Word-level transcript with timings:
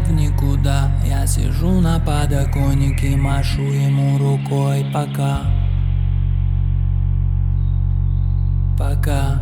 утекает 0.00 0.06
в 0.06 0.12
никуда. 0.12 0.90
Я 1.04 1.26
сижу 1.26 1.80
на 1.80 1.98
подоконнике, 2.00 3.16
машу 3.16 3.62
ему 3.62 4.18
рукой. 4.18 4.84
Пока. 4.92 5.40
Пока. 8.78 9.40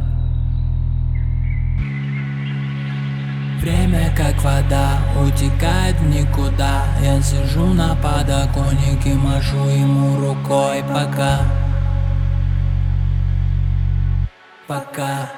Время 3.61 4.13
как 4.16 4.41
вода 4.43 4.99
утекает 5.21 5.97
в 6.01 6.09
никуда. 6.09 6.85
Я 7.02 7.21
сижу 7.21 7.66
на 7.75 7.95
подоконнике, 7.97 9.15
машу 9.15 9.69
ему 9.69 10.16
рукой. 10.16 10.83
Пока. 10.95 11.41
Пока 14.66 15.38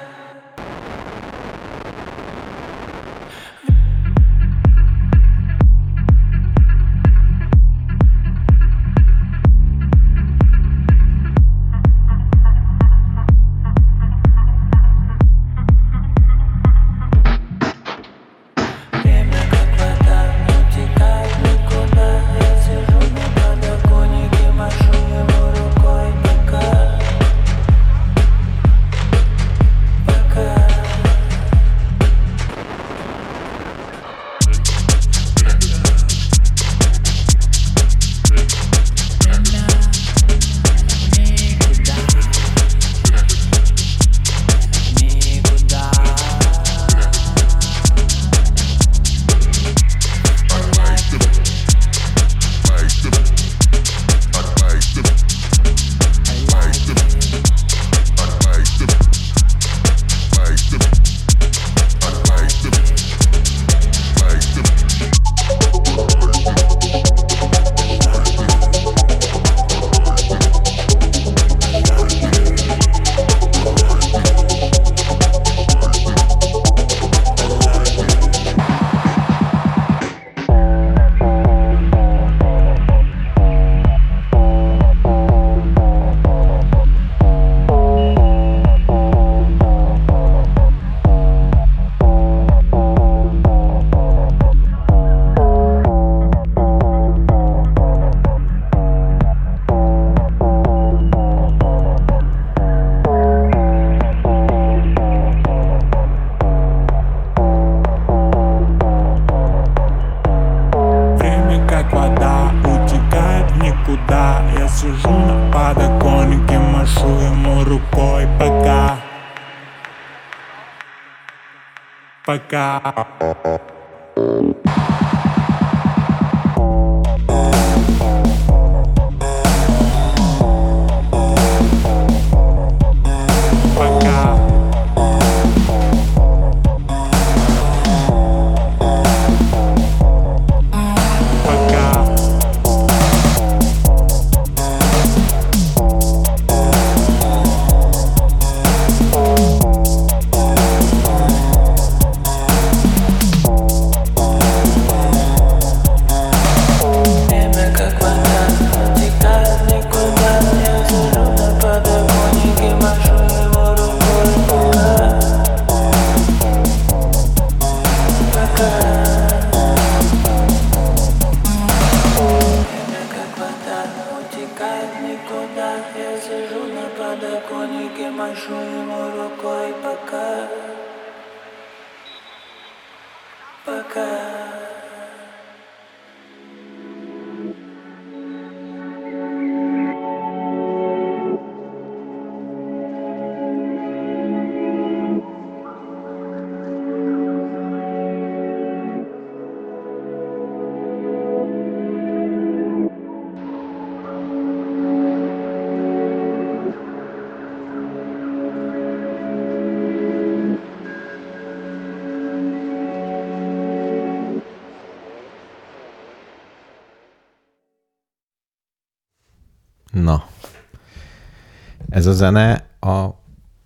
Ez 222.01 222.07
a 222.07 222.13
zene 222.13 222.67
a 222.79 223.09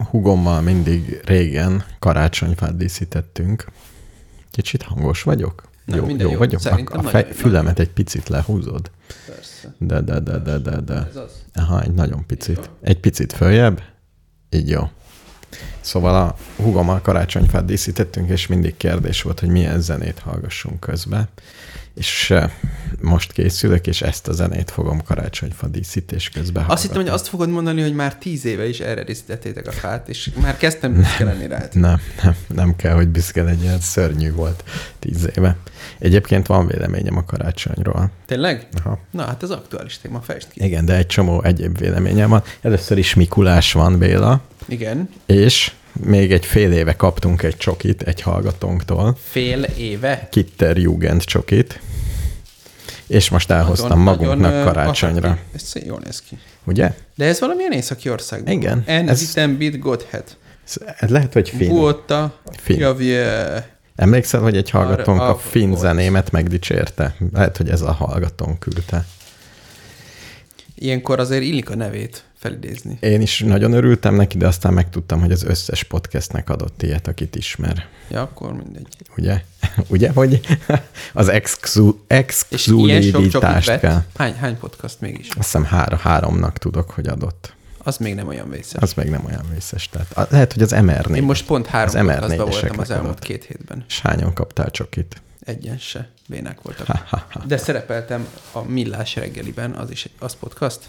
hugommal 0.09 0.61
mindig 0.61 1.21
régen 1.25 1.83
karácsonyfát 1.99 2.77
díszítettünk. 2.77 3.65
Kicsit 4.51 4.81
hangos 4.81 5.23
vagyok? 5.23 5.63
Nem, 5.85 5.97
jó, 5.99 6.15
jó 6.17 6.31
jó. 6.31 6.37
vagyok? 6.37 6.59
Szerintem 6.59 6.99
a 6.99 7.03
fej, 7.03 7.31
fülemet 7.31 7.79
egy 7.79 7.89
picit 7.89 8.27
lehúzod. 8.27 8.91
Persze. 9.25 9.75
De, 9.77 10.01
de, 10.01 10.19
de, 10.19 10.37
de, 10.37 10.57
de, 10.57 10.81
de. 10.81 10.93
Ez 10.93 11.15
az. 11.15 11.31
Aha, 11.53 11.81
egy 11.81 11.93
nagyon 11.93 12.25
picit. 12.25 12.69
Egy 12.81 12.99
picit 12.99 13.33
följebb. 13.33 13.81
Így 14.49 14.69
jó. 14.69 14.89
Szóval 15.81 16.16
a 16.16 16.36
hugommal 16.63 17.02
karácsonyfát 17.02 17.66
díszítettünk, 17.66 18.30
és 18.30 18.48
mindig 18.48 18.78
kérdés 18.78 19.22
volt, 19.22 19.40
hogy 19.40 19.50
milyen 19.50 19.81
zenét 19.81 20.19
hallgassunk 20.19 20.80
közben. 20.80 21.28
És 21.96 22.30
eh, 22.31 22.52
most 23.02 23.31
készülök, 23.31 23.88
és 23.88 24.02
ezt 24.02 24.28
a 24.28 24.34
zenét 24.34 24.72
fogom 24.72 25.04
karácsonyfa 25.04 25.68
díszítés 25.68 26.30
közben 26.30 26.66
Azt 26.68 26.81
hittem, 26.81 27.02
hogy 27.02 27.07
azt 27.07 27.28
fogod 27.28 27.50
mondani, 27.50 27.81
hogy 27.81 27.94
már 27.94 28.16
tíz 28.16 28.46
éve 28.46 28.68
is 28.68 28.80
erre 28.80 29.04
díszítettétek 29.04 29.68
a 29.68 29.72
fát, 29.72 30.10
és 30.10 30.30
már 30.42 30.57
kezdtem 30.57 30.94
büszke 30.94 31.24
lenni 31.24 31.48
rád. 31.48 31.69
Nem, 31.74 32.00
nem, 32.24 32.36
nem 32.48 32.75
kell, 32.75 32.94
hogy 32.94 33.07
büszke 33.07 33.44
legyen, 33.44 33.80
szörnyű 33.80 34.31
volt 34.31 34.63
tíz 35.00 35.30
éve. 35.36 35.57
Egyébként 36.00 36.48
van 36.48 36.68
véleményem 36.68 37.18
a 37.18 37.25
karácsonyról. 37.25 38.12
Tényleg? 38.25 38.68
Aha. 38.84 39.00
Na, 39.12 39.25
hát 39.25 39.44
ez 39.44 39.50
aktuális 39.50 39.98
téma, 39.98 40.22
fejtsd 40.22 40.48
ki. 40.52 40.63
Igen, 40.63 40.86
de 40.86 40.96
egy 40.96 41.07
csomó 41.07 41.44
egyéb 41.44 41.78
véleményem 41.78 42.30
van. 42.30 42.44
Először 42.62 42.98
is 42.98 43.13
Mikulás 43.13 43.72
van, 43.72 43.98
Béla, 43.98 44.42
Igen. 44.67 45.09
és 45.25 45.71
még 45.94 46.31
egy 46.31 46.45
fél 46.45 46.71
éve 46.71 46.94
kaptunk 46.95 47.44
egy 47.44 47.57
csokit 47.57 48.01
egy 48.01 48.21
hallgatónktól, 48.21 49.17
Fél 49.29 49.63
éve? 49.63 50.27
Kitter 50.31 50.77
Jugend 50.77 51.23
csokit, 51.23 51.79
és 53.07 53.29
most 53.29 53.51
elhoztam 53.51 53.88
Nagyon- 54.03 54.03
magunknak 54.03 54.51
nagyon, 54.51 54.65
karácsonyra. 54.65 55.38
Ez 55.53 55.71
jól 55.85 56.00
néz 56.03 56.21
ki. 56.21 56.38
Ugye? 56.63 56.94
De 57.15 57.25
ez 57.25 57.39
valamilyen 57.39 57.71
északi 57.71 58.09
országban. 58.09 58.53
Igen, 58.53 58.83
En 58.85 59.09
ez- 59.09 59.35
ez... 59.35 59.50
bit 59.57 59.79
Godhead. 59.79 60.23
Ez, 61.00 61.09
lehet, 61.09 61.33
hogy 61.33 61.50
finn. 61.50 61.69
Vuotta, 61.69 62.39
Finn. 62.57 62.79
Javier. 62.79 63.68
Emlékszel, 63.95 64.39
hogy 64.41 64.57
egy 64.57 64.69
hallgatónk 64.69 65.19
a 65.19 65.29
a- 65.29 65.38
finn 65.38 65.68
volt. 65.69 65.79
zenémet 65.81 66.31
megdicsérte? 66.31 67.15
Lehet, 67.33 67.57
hogy 67.57 67.69
ez 67.69 67.81
a 67.81 67.91
hallgatónk 67.91 68.59
küldte. 68.59 69.06
Ilyenkor 70.75 71.19
azért 71.19 71.44
illik 71.44 71.69
a 71.69 71.75
nevét 71.75 72.23
felidézni. 72.37 72.97
Én 72.99 73.21
is 73.21 73.39
nagyon 73.39 73.73
örültem 73.73 74.15
neki, 74.15 74.37
de 74.37 74.47
aztán 74.47 74.73
megtudtam, 74.73 75.19
hogy 75.19 75.31
az 75.31 75.43
összes 75.43 75.83
podcastnek 75.83 76.49
adott 76.49 76.81
ilyet, 76.81 77.07
akit 77.07 77.35
ismer. 77.35 77.87
Ja, 78.09 78.21
akkor 78.21 78.53
mindegy. 78.53 78.87
Ugye? 79.17 79.41
Ugye, 79.87 80.11
hogy 80.11 80.39
az 81.13 81.27
exkluzivitást 82.07 83.79
kell. 83.79 84.03
Hány, 84.17 84.33
hány 84.33 84.57
podcast 84.57 85.01
mégis? 85.01 85.27
Azt 85.27 85.35
hiszem 85.37 85.63
három, 85.63 85.99
háromnak 85.99 86.57
tudok, 86.57 86.89
hogy 86.89 87.07
adott. 87.07 87.53
Az 87.77 87.97
még 87.97 88.15
nem 88.15 88.27
olyan 88.27 88.49
vészes. 88.49 88.81
Az 88.81 88.93
még 88.93 89.09
nem 89.09 89.25
olyan 89.25 89.45
vészes. 89.53 89.89
Tehát 89.89 90.31
lehet, 90.31 90.53
hogy 90.53 90.61
az 90.61 90.71
mr 90.71 91.15
Én 91.15 91.23
most 91.23 91.45
pont 91.45 91.65
három 91.65 92.07
Az 92.07 92.15
MR4-eseknek 92.17 92.37
voltam 92.37 92.79
az 92.79 92.91
elmúlt 92.91 93.09
adott. 93.09 93.23
két 93.23 93.43
hétben. 93.43 93.85
És 93.87 94.01
hányan 94.01 94.33
kaptál 94.33 94.71
csokit? 94.71 95.21
Egyen 95.39 95.77
se. 95.77 96.09
Bénák 96.27 96.61
voltak. 96.61 96.87
Ha, 96.87 97.01
ha, 97.07 97.25
ha. 97.29 97.43
De 97.47 97.57
szerepeltem 97.57 98.27
a 98.51 98.61
Millás 98.61 99.15
reggeliben, 99.15 99.71
az 99.71 99.91
is 99.91 100.09
az 100.19 100.35
podcast? 100.39 100.79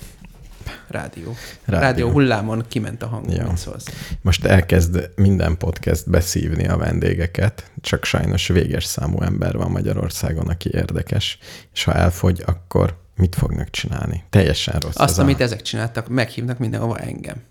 Rádió. 0.89 1.35
Rádió. 1.65 1.87
Rádió, 1.87 2.11
hullámon 2.11 2.65
kiment 2.69 3.03
a 3.03 3.07
hang, 3.07 3.27
mit 3.27 3.57
szólsz. 3.57 3.85
Most 4.23 4.45
elkezd 4.45 5.11
minden 5.17 5.57
podcast 5.57 6.11
beszívni 6.11 6.69
a 6.69 6.77
vendégeket, 6.77 7.71
csak 7.81 8.05
sajnos 8.05 8.47
véges 8.47 8.85
számú 8.85 9.23
ember 9.23 9.57
van 9.57 9.71
Magyarországon, 9.71 10.49
aki 10.49 10.71
érdekes, 10.73 11.39
és 11.73 11.85
ha 11.85 11.93
elfogy, 11.93 12.43
akkor 12.47 12.97
mit 13.17 13.35
fognak 13.35 13.71
csinálni? 13.71 14.25
Teljesen 14.31 14.81
rossz. 14.81 14.97
Azt, 14.97 15.11
ez 15.11 15.19
amit 15.19 15.41
a... 15.41 15.43
ezek 15.43 15.63
csináltak, 15.63 16.09
meghívnak 16.09 16.59
mindenhova 16.59 16.99
engem. 16.99 17.37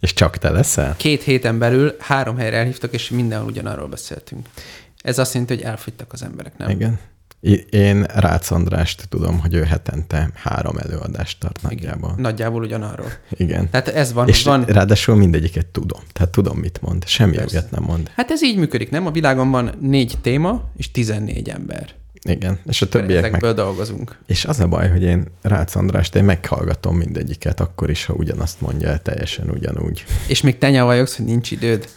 És 0.00 0.12
csak 0.12 0.38
te 0.38 0.50
leszel? 0.50 0.94
Két 0.96 1.22
héten 1.22 1.58
belül 1.58 1.96
három 1.98 2.36
helyre 2.36 2.56
elhívtak, 2.56 2.92
és 2.92 3.10
mindenhol 3.10 3.48
ugyanarról 3.48 3.88
beszéltünk. 3.88 4.48
Ez 5.02 5.18
azt 5.18 5.32
jelenti, 5.32 5.54
hogy 5.54 5.64
elfogytak 5.64 6.12
az 6.12 6.22
emberek, 6.22 6.58
nem? 6.58 6.70
Igen. 6.70 6.98
Én 7.70 8.02
Rácz 8.02 8.50
Andrást 8.50 9.08
tudom, 9.08 9.40
hogy 9.40 9.54
ő 9.54 9.62
hetente 9.62 10.30
három 10.34 10.76
előadást 10.76 11.40
tart 11.40 11.62
nagyjából. 11.62 12.14
Nagyjából 12.16 12.62
ugyanarról. 12.62 13.12
Igen. 13.30 13.70
Tehát 13.70 13.88
ez 13.88 14.12
van, 14.12 14.28
És 14.28 14.42
van. 14.42 14.64
ráadásul 14.64 15.16
mindegyiket 15.16 15.66
tudom. 15.66 16.00
Tehát 16.12 16.30
tudom, 16.30 16.58
mit 16.58 16.80
mond. 16.82 17.06
Semmi 17.06 17.38
ügyet 17.38 17.70
nem 17.70 17.82
mond. 17.82 18.10
Hát 18.16 18.30
ez 18.30 18.42
így 18.42 18.56
működik, 18.56 18.90
nem? 18.90 19.06
A 19.06 19.10
világon 19.10 19.50
van 19.50 19.74
négy 19.80 20.14
téma, 20.20 20.62
és 20.76 20.90
14 20.90 21.48
ember. 21.48 21.94
Igen. 22.22 22.58
És 22.66 22.82
a 22.82 22.88
többiek 22.88 23.22
meg... 23.22 23.30
Ezekből 23.30 23.52
dolgozunk. 23.52 24.18
És 24.26 24.44
az 24.44 24.60
a 24.60 24.66
baj, 24.66 24.88
hogy 24.88 25.02
én 25.02 25.26
Rácz 25.42 25.76
Andrást, 25.76 26.14
én 26.16 26.24
meghallgatom 26.24 26.96
mindegyiket, 26.96 27.60
akkor 27.60 27.90
is, 27.90 28.04
ha 28.04 28.14
ugyanazt 28.14 28.60
mondja 28.60 28.88
el 28.88 29.02
teljesen 29.02 29.50
ugyanúgy. 29.50 30.04
És 30.28 30.40
még 30.40 30.58
te 30.58 30.70
nyavajogsz, 30.70 31.16
hogy 31.16 31.24
nincs 31.24 31.50
időd. 31.50 31.88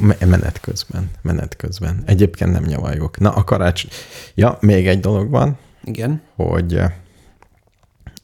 Me- 0.00 0.26
Menet 0.26 0.60
közben. 0.60 1.10
Menet 1.22 1.56
közben. 1.56 2.02
Egyébként 2.06 2.52
nem 2.52 2.62
nyavajgok. 2.64 3.18
Na, 3.18 3.30
a 3.30 3.44
karács... 3.44 3.84
Ja, 4.34 4.56
még 4.60 4.88
egy 4.88 5.00
dolog 5.00 5.30
van, 5.30 5.58
Igen. 5.84 6.22
hogy 6.36 6.76
eh, 6.76 6.92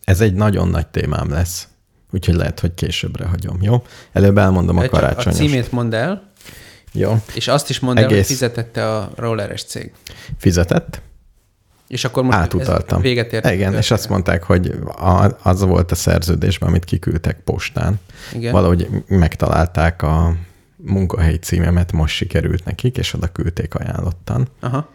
ez 0.04 0.20
egy 0.20 0.34
nagyon 0.34 0.68
nagy 0.68 0.86
témám 0.86 1.30
lesz. 1.30 1.68
Úgyhogy 2.12 2.34
lehet, 2.34 2.60
hogy 2.60 2.74
későbbre 2.74 3.26
hagyom, 3.26 3.58
jó? 3.62 3.82
Előbb 4.12 4.38
elmondom 4.38 4.76
a 4.76 4.88
Csak 4.88 5.26
a 5.26 5.30
címét 5.30 5.72
mondd 5.72 5.94
el, 5.94 6.30
Jó. 6.92 7.22
és 7.34 7.48
azt 7.48 7.70
is 7.70 7.80
mondd 7.80 7.98
el, 7.98 8.04
hogy 8.04 8.12
Egész. 8.12 8.26
fizetette 8.26 8.96
a 8.96 9.10
rolleres 9.16 9.64
cég. 9.64 9.92
Fizetett? 10.38 11.02
És 11.88 12.04
akkor 12.04 12.22
most 12.22 12.38
Átutaltam. 12.38 13.00
véget 13.00 13.32
ért. 13.32 13.50
Igen, 13.50 13.74
és 13.74 13.90
azt 13.90 14.08
mondták, 14.08 14.42
hogy 14.42 14.74
a, 14.86 15.36
az 15.42 15.60
volt 15.60 15.90
a 15.90 15.94
szerződésben, 15.94 16.68
amit 16.68 16.84
kiküldtek 16.84 17.40
postán. 17.40 18.00
Igen. 18.32 18.52
Valahogy 18.52 18.88
megtalálták 19.06 20.02
a 20.02 20.34
munkahelyi 20.84 21.36
címemet, 21.36 21.92
most 21.92 22.14
sikerült 22.14 22.64
nekik, 22.64 22.96
és 22.96 23.14
oda 23.14 23.26
küldték 23.26 23.74
ajánlottan. 23.74 24.48
Aha. 24.60 24.88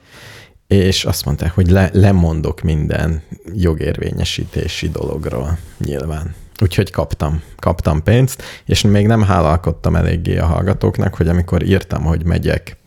És 0.67 1.05
azt 1.05 1.25
mondták, 1.25 1.51
hogy 1.51 1.69
le, 1.69 1.89
lemondok 1.93 2.61
minden 2.61 3.21
jogérvényesítési 3.53 4.89
dologról, 4.89 5.57
nyilván. 5.77 6.35
Úgyhogy 6.61 6.91
kaptam, 6.91 7.41
kaptam 7.55 8.03
pénzt, 8.03 8.43
és 8.65 8.81
még 8.81 9.07
nem 9.07 9.23
hálalkodtam 9.23 9.95
eléggé 9.95 10.37
a 10.37 10.45
hallgatóknak, 10.45 11.15
hogy 11.15 11.27
amikor 11.27 11.63
írtam, 11.63 12.03
hogy 12.03 12.25
megyek 12.25 12.77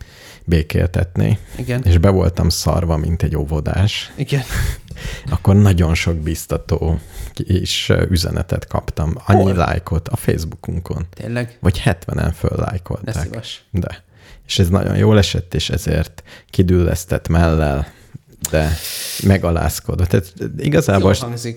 békéltetni, 0.45 1.39
Igen. 1.57 1.83
és 1.85 1.99
be 1.99 2.09
voltam 2.09 2.49
szarva, 2.49 2.97
mint 2.97 3.23
egy 3.23 3.37
óvodás, 3.37 4.13
Igen. 4.17 4.43
akkor 5.31 5.57
nagyon 5.57 5.95
sok 5.95 6.17
biztató 6.17 6.99
kis 7.47 7.93
üzenetet 8.11 8.67
kaptam. 8.67 9.15
Annyi 9.27 9.43
Hol? 9.43 9.55
lájkot 9.55 10.09
a 10.09 10.17
Facebookunkon. 10.17 11.07
Tényleg? 11.15 11.57
Vagy 11.61 11.83
70-en 11.85 12.15
Ne 12.15 12.33
föllájkolták. 12.33 13.23
szívas. 13.23 13.63
De. 13.71 14.03
És 14.47 14.59
ez 14.59 14.69
nagyon 14.69 14.97
jól 14.97 15.19
esett, 15.19 15.55
és 15.55 15.71
ezért 15.71 16.23
kidüllesztett 16.51 17.29
mellel, 17.29 17.87
de 18.51 18.73
megalázkodott. 19.23 20.09
Tehát 20.09 20.33
igazából 20.59 21.15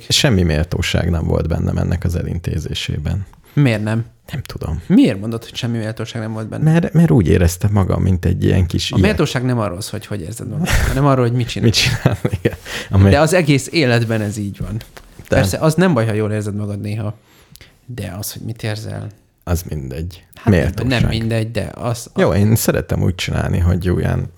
semmi 0.10 0.44
méltóság 0.44 1.10
nem 1.10 1.24
volt 1.26 1.48
bennem 1.48 1.78
ennek 1.78 2.04
az 2.04 2.16
elintézésében. 2.16 3.26
Miért 3.54 3.84
nem? 3.84 4.06
Nem 4.32 4.42
tudom. 4.42 4.82
Miért 4.88 5.20
mondod, 5.20 5.44
hogy 5.44 5.56
semmi 5.56 5.78
méltóság 5.78 6.22
nem 6.22 6.34
volt 6.34 6.48
benne? 6.50 6.72
Mert, 6.72 6.94
mert 6.94 7.12
úgy 7.12 7.28
éreztem 7.28 7.72
magam, 7.72 8.02
mint 8.02 8.26
egy 8.26 8.44
ilyen 8.44 8.66
kis 8.66 8.92
A 8.92 8.96
ilyen. 8.98 9.08
méltóság 9.10 9.44
nem 9.46 9.60
arról 9.60 9.78
hogy 9.90 10.06
hogy 10.06 10.22
érzed 10.22 10.48
magad, 10.50 10.68
hanem 10.70 11.06
arról, 11.06 11.26
hogy 11.26 11.36
mit 11.36 11.48
csinálsz. 11.52 11.72
Mit 11.82 11.84
csinál? 11.84 12.18
Igen. 12.42 12.58
Amely, 12.90 13.12
De 13.12 13.20
az 13.20 13.34
egész 13.34 13.68
életben 13.72 14.22
ez 14.22 14.38
így 14.38 14.58
van. 14.60 14.82
De- 15.32 15.38
Persze, 15.38 15.58
az 15.58 15.74
nem 15.74 15.94
baj, 15.94 16.06
ha 16.06 16.14
jól 16.14 16.32
érzed 16.32 16.56
magad 16.56 16.80
néha. 16.82 17.18
De 17.86 18.16
az, 18.20 18.34
hogy 18.34 18.42
mit 18.42 18.64
érzel, 18.64 19.08
az 19.44 19.62
mindegy. 19.70 20.26
hát 20.36 20.46
nem, 20.46 20.60
Méltóság. 20.64 21.02
nem 21.02 21.10
mindegy, 21.10 21.52
de 21.52 21.72
az... 21.74 22.10
Jó, 22.16 22.34
én 22.34 22.56
szeretem 22.56 23.02
úgy 23.02 23.16
csinálni, 23.16 23.58
hogy 23.58 23.90
olyan... 23.90 24.32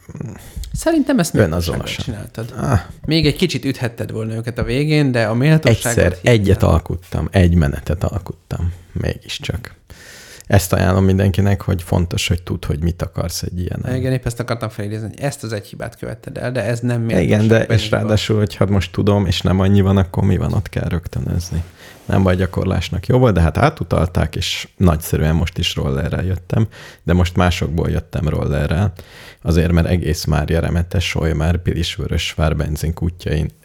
Szerintem 0.73 1.19
ezt 1.19 1.35
Önazonosan. 1.35 2.03
csináltad. 2.05 2.53
Ah, 2.57 2.79
Még 3.05 3.25
egy 3.25 3.35
kicsit 3.35 3.65
üthetted 3.65 4.11
volna 4.11 4.33
őket 4.33 4.57
a 4.57 4.63
végén, 4.63 5.11
de 5.11 5.25
a 5.25 5.33
méltóságot... 5.33 5.85
egyszer 5.85 6.11
hihetem. 6.11 6.33
egyet 6.33 6.63
alkuttam, 6.63 7.27
egy 7.31 7.55
menetet 7.55 8.03
alkuttam, 8.03 8.73
mégiscsak. 8.91 9.75
Ezt 10.47 10.73
ajánlom 10.73 11.05
mindenkinek, 11.05 11.61
hogy 11.61 11.83
fontos, 11.83 12.27
hogy 12.27 12.43
tud, 12.43 12.65
hogy 12.65 12.83
mit 12.83 13.01
akarsz 13.01 13.41
egy 13.41 13.59
ilyen. 13.59 13.95
Igen, 13.95 14.11
épp 14.11 14.25
ezt 14.25 14.39
akartam 14.39 14.69
felidézni, 14.69 15.07
hogy 15.07 15.19
ezt 15.19 15.43
az 15.43 15.53
egy 15.53 15.67
hibát 15.67 15.97
követted 15.97 16.37
el, 16.37 16.51
de 16.51 16.63
ez 16.63 16.79
nem 16.79 17.01
méltóság. 17.01 17.23
Igen, 17.23 17.47
de 17.47 17.63
és 17.63 17.89
van. 17.89 17.99
ráadásul, 17.99 18.37
hogyha 18.37 18.65
most 18.65 18.91
tudom, 18.91 19.25
és 19.25 19.41
nem 19.41 19.59
annyi 19.59 19.81
van, 19.81 19.97
akkor 19.97 20.23
mi 20.23 20.37
van, 20.37 20.53
ott 20.53 20.69
kell 20.69 20.87
rögtönözni. 20.87 21.63
Nem 22.05 22.23
baj 22.23 22.35
gyakorlásnak 22.35 23.05
jó 23.07 23.17
volt, 23.17 23.33
de 23.33 23.41
hát 23.41 23.57
átutalták, 23.57 24.35
és 24.35 24.67
nagyszerűen 24.77 25.35
most 25.35 25.57
is 25.57 25.75
rollerrel 25.75 26.23
jöttem, 26.23 26.67
de 27.03 27.13
most 27.13 27.35
másokból 27.35 27.89
jöttem 27.89 28.27
rollerrel, 28.27 28.93
azért, 29.41 29.71
mert 29.71 29.87
egész 29.87 30.25
már 30.25 30.49
jeremetes, 30.49 31.07
Solymár, 31.07 31.57
Pilisvörösvár 31.57 32.55
benzin 32.55 32.93
kútjain 32.93 33.43
benzin 33.43 33.62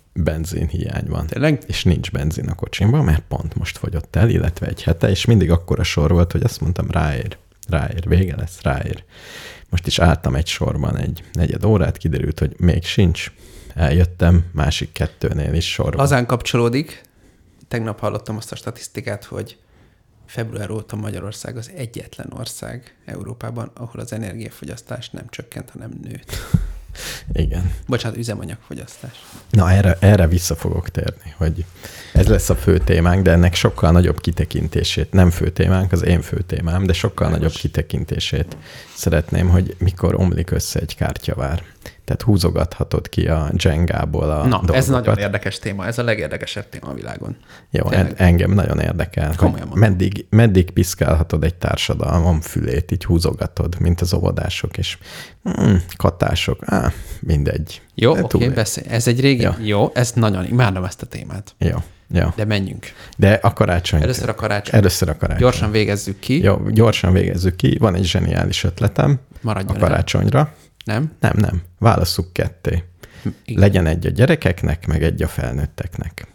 hiány 0.68 1.06
van. 1.06 1.26
Tényleg? 1.26 1.62
És 1.66 1.84
nincs 1.84 2.10
benzin 2.10 2.48
a 2.48 2.54
kocsimban, 2.54 3.04
mert 3.04 3.22
pont 3.28 3.54
most 3.54 3.78
fogyott 3.78 4.16
el, 4.16 4.28
illetve 4.28 4.66
egy 4.66 4.82
hete, 4.82 5.10
és 5.10 5.24
mindig 5.24 5.50
akkora 5.50 5.82
sor 5.82 6.10
volt, 6.12 6.32
hogy 6.32 6.42
azt 6.42 6.60
mondtam, 6.60 6.90
ráér, 6.90 7.36
ráér, 7.68 8.08
vége 8.08 8.36
lesz, 8.36 8.62
ráér. 8.62 9.04
Most 9.70 9.86
is 9.86 9.98
álltam 9.98 10.34
egy 10.34 10.46
sorban 10.46 10.96
egy 10.96 11.24
negyed 11.32 11.64
órát, 11.64 11.96
kiderült, 11.96 12.38
hogy 12.38 12.54
még 12.58 12.84
sincs. 12.84 13.32
Eljöttem, 13.74 14.44
másik 14.52 14.92
kettőnél 14.92 15.54
is 15.54 15.72
sorban. 15.72 16.00
Lazán 16.00 16.26
kapcsolódik. 16.26 17.02
Tegnap 17.68 18.00
hallottam 18.00 18.36
azt 18.36 18.52
a 18.52 18.56
statisztikát, 18.56 19.24
hogy 19.24 19.58
február 20.26 20.70
óta 20.70 20.96
Magyarország 20.96 21.56
az 21.56 21.70
egyetlen 21.76 22.32
ország 22.38 22.96
Európában, 23.04 23.70
ahol 23.74 24.00
az 24.00 24.12
energiafogyasztás 24.12 25.10
nem 25.10 25.24
csökkent, 25.30 25.70
hanem 25.70 25.90
nőtt. 26.02 26.32
Igen. 27.32 27.72
Bocsánat, 27.86 28.18
üzemanyagfogyasztás. 28.18 29.24
Na, 29.50 29.70
erre, 29.70 29.96
erre 30.00 30.26
vissza 30.26 30.56
fogok 30.56 30.88
térni, 30.88 31.34
hogy 31.36 31.64
ez 32.12 32.26
lesz 32.28 32.50
a 32.50 32.56
fő 32.56 32.78
témánk, 32.78 33.22
de 33.22 33.30
ennek 33.30 33.54
sokkal 33.54 33.90
nagyobb 33.90 34.20
kitekintését, 34.20 35.12
nem 35.12 35.30
fő 35.30 35.50
témánk, 35.50 35.92
az 35.92 36.04
én 36.04 36.20
fő 36.22 36.40
témám, 36.46 36.86
de 36.86 36.92
sokkal 36.92 37.26
Világos. 37.26 37.52
nagyobb 37.52 37.60
kitekintését 37.60 38.56
szeretném, 38.94 39.48
hogy 39.48 39.76
mikor 39.78 40.14
omlik 40.14 40.50
össze 40.50 40.80
egy 40.80 40.96
kártyavár. 40.96 41.62
Tehát 42.04 42.22
húzogathatod 42.22 43.08
ki 43.08 43.28
a 43.28 43.50
Jengából 43.56 44.30
a 44.30 44.36
Na, 44.36 44.48
dolgokat. 44.48 44.76
ez 44.76 44.88
nagyon 44.88 45.18
érdekes 45.18 45.58
téma, 45.58 45.86
ez 45.86 45.98
a 45.98 46.02
legérdekesebb 46.02 46.68
téma 46.68 46.86
a 46.86 46.94
világon. 46.94 47.36
Jó, 47.70 47.82
Tényleg. 47.82 48.06
en, 48.06 48.26
engem 48.26 48.50
nagyon 48.50 48.80
érdekel. 48.80 49.34
Komolyan 49.36 49.68
meddig, 49.74 50.26
meddig 50.30 50.70
piszkálhatod 50.70 51.44
egy 51.44 51.54
társadalom 51.54 52.40
fülét, 52.40 52.90
így 52.90 53.04
húzogatod, 53.04 53.80
mint 53.80 54.00
az 54.00 54.14
óvodások, 54.14 54.76
és 54.76 54.98
mm, 55.60 55.74
katások, 55.96 56.62
á, 56.66 56.92
mindegy. 57.20 57.82
Jó, 57.94 58.10
oké, 58.10 58.20
okay, 58.22 58.48
beszélj. 58.48 58.86
Ez 58.90 59.06
egy 59.06 59.20
régi... 59.20 59.42
Jó. 59.42 59.50
Jó. 59.60 59.90
Ez 59.94 60.12
nagyon... 60.12 60.44
Imádom 60.44 60.84
ezt 60.84 61.02
a 61.02 61.06
témát. 61.06 61.54
Jó. 61.58 61.76
Ja. 62.10 62.32
De 62.36 62.44
menjünk. 62.44 62.86
De 63.16 63.32
a 63.42 63.52
karácsony. 63.52 64.02
Először 64.02 64.28
a 64.28 64.34
karácsony. 64.34 64.78
Először 64.78 65.08
a 65.08 65.16
karácsony. 65.16 65.40
Gyorsan 65.40 65.70
végezzük 65.70 66.18
ki. 66.18 66.42
Jó, 66.42 66.60
gyorsan 66.68 67.12
végezzük 67.12 67.56
ki. 67.56 67.76
Van 67.78 67.94
egy 67.94 68.04
zseniális 68.04 68.64
ötletem 68.64 69.20
Maradjon 69.40 69.82
a 69.82 70.36
el. 70.36 70.52
Nem? 70.88 71.12
Nem, 71.20 71.34
nem. 71.36 71.62
Válasszuk 71.78 72.32
ketté. 72.32 72.84
Igen. 73.44 73.60
Legyen 73.60 73.86
egy 73.86 74.06
a 74.06 74.10
gyerekeknek, 74.10 74.86
meg 74.86 75.02
egy 75.02 75.22
a 75.22 75.28
felnőtteknek. 75.28 76.26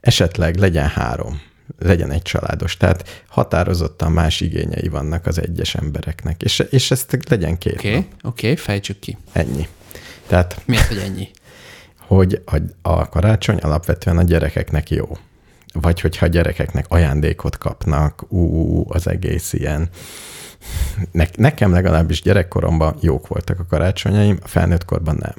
Esetleg 0.00 0.56
legyen 0.56 0.88
három. 0.88 1.40
Legyen 1.78 2.10
egy 2.10 2.22
családos. 2.22 2.76
Tehát 2.76 3.22
határozottan 3.28 4.12
más 4.12 4.40
igényei 4.40 4.88
vannak 4.88 5.26
az 5.26 5.40
egyes 5.40 5.74
embereknek. 5.74 6.42
És, 6.42 6.58
és 6.70 6.90
ezt 6.90 7.18
legyen 7.28 7.58
két 7.58 7.74
Oké, 7.74 7.88
okay, 7.88 8.06
oké, 8.22 8.46
okay, 8.46 8.56
fejtsük 8.56 8.98
ki. 8.98 9.16
Ennyi. 9.32 9.68
Tehát, 10.26 10.62
Miért, 10.64 10.86
hogy 10.86 10.98
ennyi? 10.98 11.28
hogy 12.16 12.42
a, 12.44 12.58
a 12.82 13.08
karácsony 13.08 13.56
alapvetően 13.56 14.18
a 14.18 14.22
gyerekeknek 14.22 14.90
jó. 14.90 15.16
Vagy 15.72 16.00
hogyha 16.00 16.26
a 16.26 16.28
gyerekeknek 16.28 16.86
ajándékot 16.88 17.58
kapnak, 17.58 18.32
ú, 18.32 18.84
az 18.88 19.08
egész 19.08 19.52
ilyen. 19.52 19.88
Ne, 21.10 21.24
nekem 21.36 21.72
legalábbis 21.72 22.22
gyerekkoromban 22.22 22.96
jók 23.00 23.26
voltak 23.26 23.58
a 23.58 23.66
karácsonyaim, 23.66 24.38
a 24.42 24.48
felnőtt 24.48 24.84
korban 24.84 25.16
nem. 25.20 25.34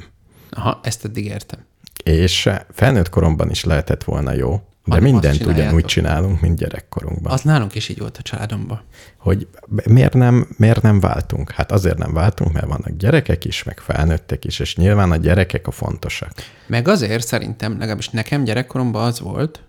Aha, 0.50 0.79
ezt 0.84 1.05
eddig 1.05 1.25
értem. 1.25 1.60
És 2.03 2.50
felnőtt 2.72 3.10
koromban 3.10 3.50
is 3.50 3.63
lehetett 3.63 4.03
volna 4.03 4.34
jó, 4.34 4.62
de 4.86 4.96
Hanem 4.96 5.12
mindent 5.12 5.46
ugyanúgy 5.46 5.86
csinálunk, 5.86 6.41
mint 6.41 6.58
gyerekkorunkban. 6.58 7.32
Az 7.32 7.41
nálunk 7.41 7.75
is 7.75 7.89
így 7.89 8.00
volt 8.00 8.17
a 8.17 8.22
családomban. 8.22 8.82
Hogy 9.17 9.48
miért 9.86 10.13
nem, 10.13 10.48
miért 10.58 10.82
nem 10.82 11.00
váltunk? 11.00 11.51
Hát 11.51 11.72
azért 11.72 11.98
nem 11.98 12.13
váltunk, 12.13 12.53
mert 12.53 12.65
vannak 12.65 12.98
gyerekek 12.98 13.46
is, 13.46 13.63
meg 13.63 13.79
felnőttek 13.79 14.46
is, 14.46 14.60
és 14.60 14.75
nyilván 14.75 15.12
a 15.12 15.15
gyerekek 15.15 15.67
a 15.67 15.72
fontosak. 15.72 16.32
Meg 16.67 16.88
azért 16.88 17.27
szerintem, 17.27 17.72
legalábbis 17.72 18.10
nekem 18.10 18.44
gyerekkoromban 18.44 19.03
az 19.03 19.20
volt, 19.20 19.63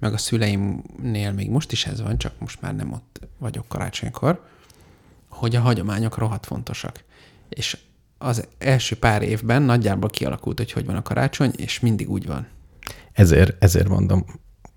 meg 0.00 0.12
a 0.12 0.18
szüleimnél 0.18 1.32
még 1.32 1.50
most 1.50 1.72
is 1.72 1.86
ez 1.86 2.02
van, 2.02 2.18
csak 2.18 2.32
most 2.38 2.60
már 2.60 2.76
nem 2.76 2.92
ott 2.92 3.20
vagyok 3.38 3.68
karácsonykor, 3.68 4.40
hogy 5.34 5.56
a 5.56 5.60
hagyományok 5.60 6.18
rohadt 6.18 6.46
fontosak. 6.46 7.04
És 7.48 7.76
az 8.18 8.46
első 8.58 8.96
pár 8.96 9.22
évben 9.22 9.62
nagyjából 9.62 10.10
kialakult, 10.10 10.58
hogy 10.58 10.72
hogy 10.72 10.86
van 10.86 10.96
a 10.96 11.02
karácsony, 11.02 11.52
és 11.56 11.80
mindig 11.80 12.10
úgy 12.10 12.26
van. 12.26 12.46
Ezért, 13.12 13.62
ezért 13.64 13.88
mondom, 13.88 14.24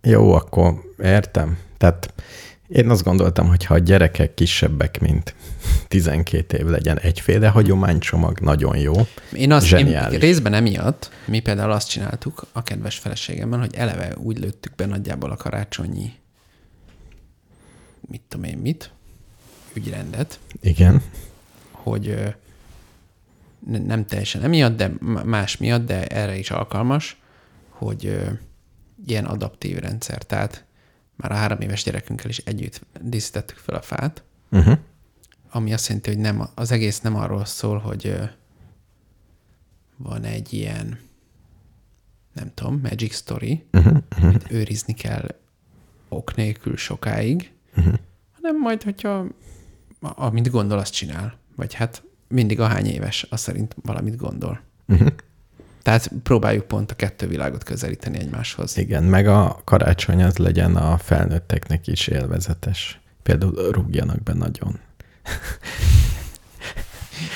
jó, 0.02 0.34
akkor 0.34 0.74
értem. 0.98 1.58
Tehát 1.78 2.14
én 2.68 2.90
azt 2.90 3.04
gondoltam, 3.04 3.48
hogy 3.48 3.66
ha 3.66 3.74
a 3.74 3.78
gyerekek 3.78 4.34
kisebbek, 4.34 5.00
mint 5.00 5.36
12 5.88 6.58
év 6.58 6.66
legyen 6.66 7.00
egyféle 7.00 7.48
hagyománycsomag, 7.48 8.40
nagyon 8.40 8.78
jó. 8.78 8.94
Én 9.34 9.52
azt 9.52 9.72
én 9.72 9.78
Zseniális. 9.78 10.20
részben 10.20 10.54
emiatt, 10.54 11.12
mi 11.26 11.40
például 11.40 11.72
azt 11.72 11.90
csináltuk 11.90 12.46
a 12.52 12.64
kedves 12.64 12.98
feleségemmel, 12.98 13.60
hogy 13.60 13.76
eleve 13.76 14.16
úgy 14.18 14.40
lőttük 14.40 14.76
be 14.76 14.86
nagyjából 14.86 15.32
a 15.32 15.36
karácsonyi, 15.36 16.14
mit 18.02 18.22
tudom 18.28 18.46
én 18.46 18.58
mit, 18.58 18.92
ügyrendet, 19.77 20.39
Igen. 20.62 21.01
hogy 21.72 22.36
nem 23.65 24.05
teljesen 24.05 24.43
emiatt, 24.43 24.77
de 24.77 24.91
más 25.25 25.57
miatt, 25.57 25.86
de 25.86 26.07
erre 26.07 26.38
is 26.38 26.51
alkalmas, 26.51 27.22
hogy 27.69 28.19
ilyen 29.05 29.25
adaptív 29.25 29.77
rendszer. 29.77 30.24
Tehát 30.24 30.65
már 31.15 31.31
a 31.31 31.36
három 31.36 31.60
éves 31.62 31.84
gyerekünkkel 31.84 32.29
is 32.29 32.38
együtt 32.38 32.81
díszítettük 33.01 33.57
fel 33.57 33.75
a 33.75 33.81
fát, 33.81 34.24
Uh-huh. 34.51 34.77
ami 35.50 35.74
azt 35.74 35.88
jelenti, 35.88 36.10
hogy 36.10 36.19
nem, 36.19 36.50
az 36.55 36.72
egész 36.72 37.00
nem 37.01 37.15
arról 37.15 37.46
szól, 37.46 37.77
hogy 37.77 38.19
van 39.98 40.24
egy 40.24 40.53
ilyen, 40.53 41.00
nem 42.34 42.51
tudom, 42.53 42.79
magic 42.84 43.15
story, 43.15 43.65
Uh-huh. 43.72 43.98
amit 44.22 44.51
őrizni 44.51 44.93
kell 44.93 45.36
ok 46.10 46.36
nélkül 46.36 46.77
sokáig, 46.77 47.51
Uh-huh. 47.77 47.93
hanem 48.31 48.60
majd, 48.60 48.84
hogyha 48.84 49.25
amit 50.00 50.51
gondol, 50.51 50.77
azt 50.77 50.94
csinál. 50.94 51.38
Vagy 51.56 51.74
hát 51.74 52.04
mindig 52.27 52.60
ahány 52.60 52.86
éves, 52.86 53.27
az 53.30 53.39
szerint 53.39 53.75
valamit 53.82 54.16
gondol. 54.16 54.62
Uh-huh. 54.88 55.08
Tehát 55.84 56.12
próbáljuk 56.24 56.66
pont 56.66 56.92
a 56.92 56.96
kettő 56.96 57.27
világot 57.27 57.63
közelíteni 57.63 58.18
egymáshoz. 58.18 58.77
Igen, 58.77 59.04
meg 59.04 59.27
a 59.27 59.62
karácsony 59.63 60.24
az 60.24 60.38
legyen 60.38 60.75
a 60.75 60.98
felnőtteknek 60.98 61.88
is 61.88 62.08
élvezetes. 62.08 63.00
Például 63.24 63.72
rúgjanak 63.72 64.24
be 64.24 64.34
nagyon. 64.34 64.80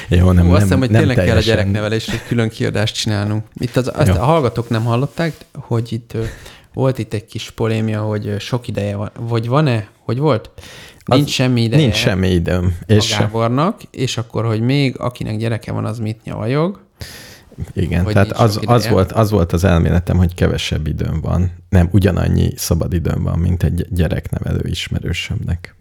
Jó, 0.10 0.32
nem, 0.32 0.46
Hú, 0.46 0.52
azt 0.54 0.62
hiszem, 0.62 0.80
hogy 0.80 0.90
nem 0.90 1.00
tényleg 1.00 1.16
kell 1.16 1.26
a 1.26 1.28
teljesen- 1.28 1.56
gyereknevelésre 1.56 2.14
egy 2.14 2.24
külön 2.28 2.50
kiadást 2.50 2.96
csinálnunk. 2.96 3.46
Itt 3.54 3.76
az, 3.76 3.92
azt 3.94 4.08
Jó. 4.08 4.14
a 4.14 4.24
hallgatók 4.24 4.70
nem 4.70 4.84
hallották, 4.84 5.34
hogy 5.54 5.94
itt 5.94 6.18
volt 6.74 6.98
itt 6.98 7.14
egy 7.14 7.26
kis 7.26 7.52
polémia, 7.52 8.02
hogy 8.02 8.36
sok 8.40 8.68
ideje 8.68 8.96
van. 8.96 9.12
Vagy 9.20 9.48
van-e? 9.48 9.88
Hogy 10.00 10.18
volt? 10.18 10.50
Nincs 11.06 11.24
Az- 11.24 11.30
semmi 11.30 11.62
ideje 11.62 11.82
Nincs 11.82 11.96
semmi 11.96 12.28
időm. 12.30 12.78
a 12.88 12.92
És 12.92 13.16
Gábornak, 13.18 13.82
és 13.92 14.18
akkor, 14.18 14.46
hogy 14.46 14.62
még 14.62 15.00
akinek 15.00 15.38
gyereke 15.38 15.72
van, 15.72 15.86
az 15.86 16.00
mit 16.00 16.24
nyavajog. 16.24 16.80
igen, 17.74 18.04
hogy 18.04 18.14
tehát 18.14 18.32
az, 18.32 18.60
az, 18.66 18.88
volt, 18.88 19.12
az 19.12 19.32
volt 19.32 19.54
az 19.54 19.64
elméletem, 19.64 20.18
hogy 20.18 20.34
kevesebb 20.36 20.88
időm 20.88 21.22
van. 21.22 21.52
Nem, 21.70 21.90
ugyanannyi 21.92 22.50
szabad 22.56 22.94
időm 22.94 23.24
van, 23.24 23.40
mint 23.40 23.64
egy 23.64 23.86
gyereknevelő 23.90 24.62
ismerősömnek. 24.70 25.76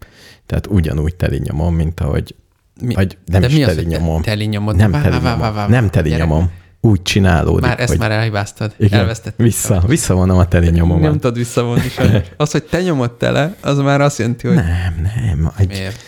Tehát 0.45 0.67
ugyanúgy 0.67 1.15
teli 1.15 1.39
nyomom, 1.43 1.75
mint 1.75 1.99
ahogy 1.99 2.35
Mi, 2.81 2.93
Vagy 2.93 3.17
nem 3.25 3.41
de 3.41 3.47
is 3.47 3.53
mi 3.53 3.63
az, 3.63 3.69
teli 3.75 3.83
te- 3.87 3.97
nyomom. 3.97 4.21
Teli 4.21 4.45
nyomod? 4.45 4.75
nem 4.75 4.91
Vá, 4.91 5.01
teli 5.01 5.15
vá, 5.15 5.21
vá, 5.21 5.29
nyomom. 5.35 5.39
vá, 5.41 5.51
vá, 5.51 5.67
Nem 5.67 5.89
teli 5.89 6.09
gyerek. 6.09 6.27
nyomom. 6.27 6.51
Úgy 6.83 7.01
csinálódik, 7.01 7.65
Már 7.65 7.79
ezt 7.79 7.89
hogy 7.89 7.99
már 7.99 8.11
elhibáztad. 8.11 8.73
igen, 8.77 9.15
vissza, 9.35 9.83
visszavonom 9.87 10.37
a 10.37 10.47
teli 10.47 10.69
nyomomat. 10.69 11.01
Nem 11.01 11.13
tudod 11.19 11.37
visszavonni 11.37 11.89
sajnos. 11.89 12.27
Az, 12.37 12.51
hogy 12.51 12.63
te 12.63 12.81
nyomod 12.81 13.11
tele, 13.11 13.55
az 13.61 13.77
már 13.77 14.01
azt 14.01 14.17
jelenti, 14.17 14.47
hogy 14.47 14.55
Nem, 14.55 15.09
nem. 15.15 15.51
Egy, 15.57 15.67
miért. 15.67 16.01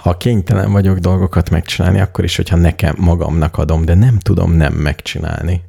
ha 0.00 0.16
kénytelen 0.16 0.72
vagyok 0.72 0.98
dolgokat 0.98 1.50
megcsinálni, 1.50 2.00
akkor 2.00 2.24
is, 2.24 2.36
hogyha 2.36 2.56
nekem 2.56 2.94
magamnak 2.98 3.58
adom, 3.58 3.84
de 3.84 3.94
nem 3.94 4.18
tudom 4.18 4.52
nem 4.52 4.72
megcsinálni. 4.72 5.62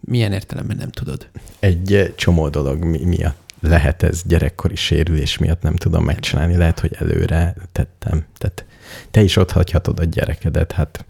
Milyen 0.00 0.32
értelemben 0.32 0.76
nem 0.76 0.90
tudod? 0.90 1.28
Egy 1.60 1.94
eh, 1.94 2.08
csomó 2.16 2.48
dolog 2.48 2.84
mi- 2.84 3.04
miatt 3.04 3.40
lehet 3.60 4.02
ez 4.02 4.22
gyerekkori 4.24 4.76
sérülés 4.76 5.38
miatt 5.38 5.62
nem 5.62 5.76
tudom 5.76 6.04
megcsinálni. 6.04 6.56
Lehet, 6.56 6.80
hogy 6.80 6.96
előre 6.98 7.54
tettem. 7.72 8.24
Tehát 8.38 8.64
te 9.10 9.22
is 9.22 9.36
ott 9.36 9.50
hagyhatod 9.50 9.98
a 9.98 10.04
gyerekedet, 10.04 10.72
hát 10.72 11.04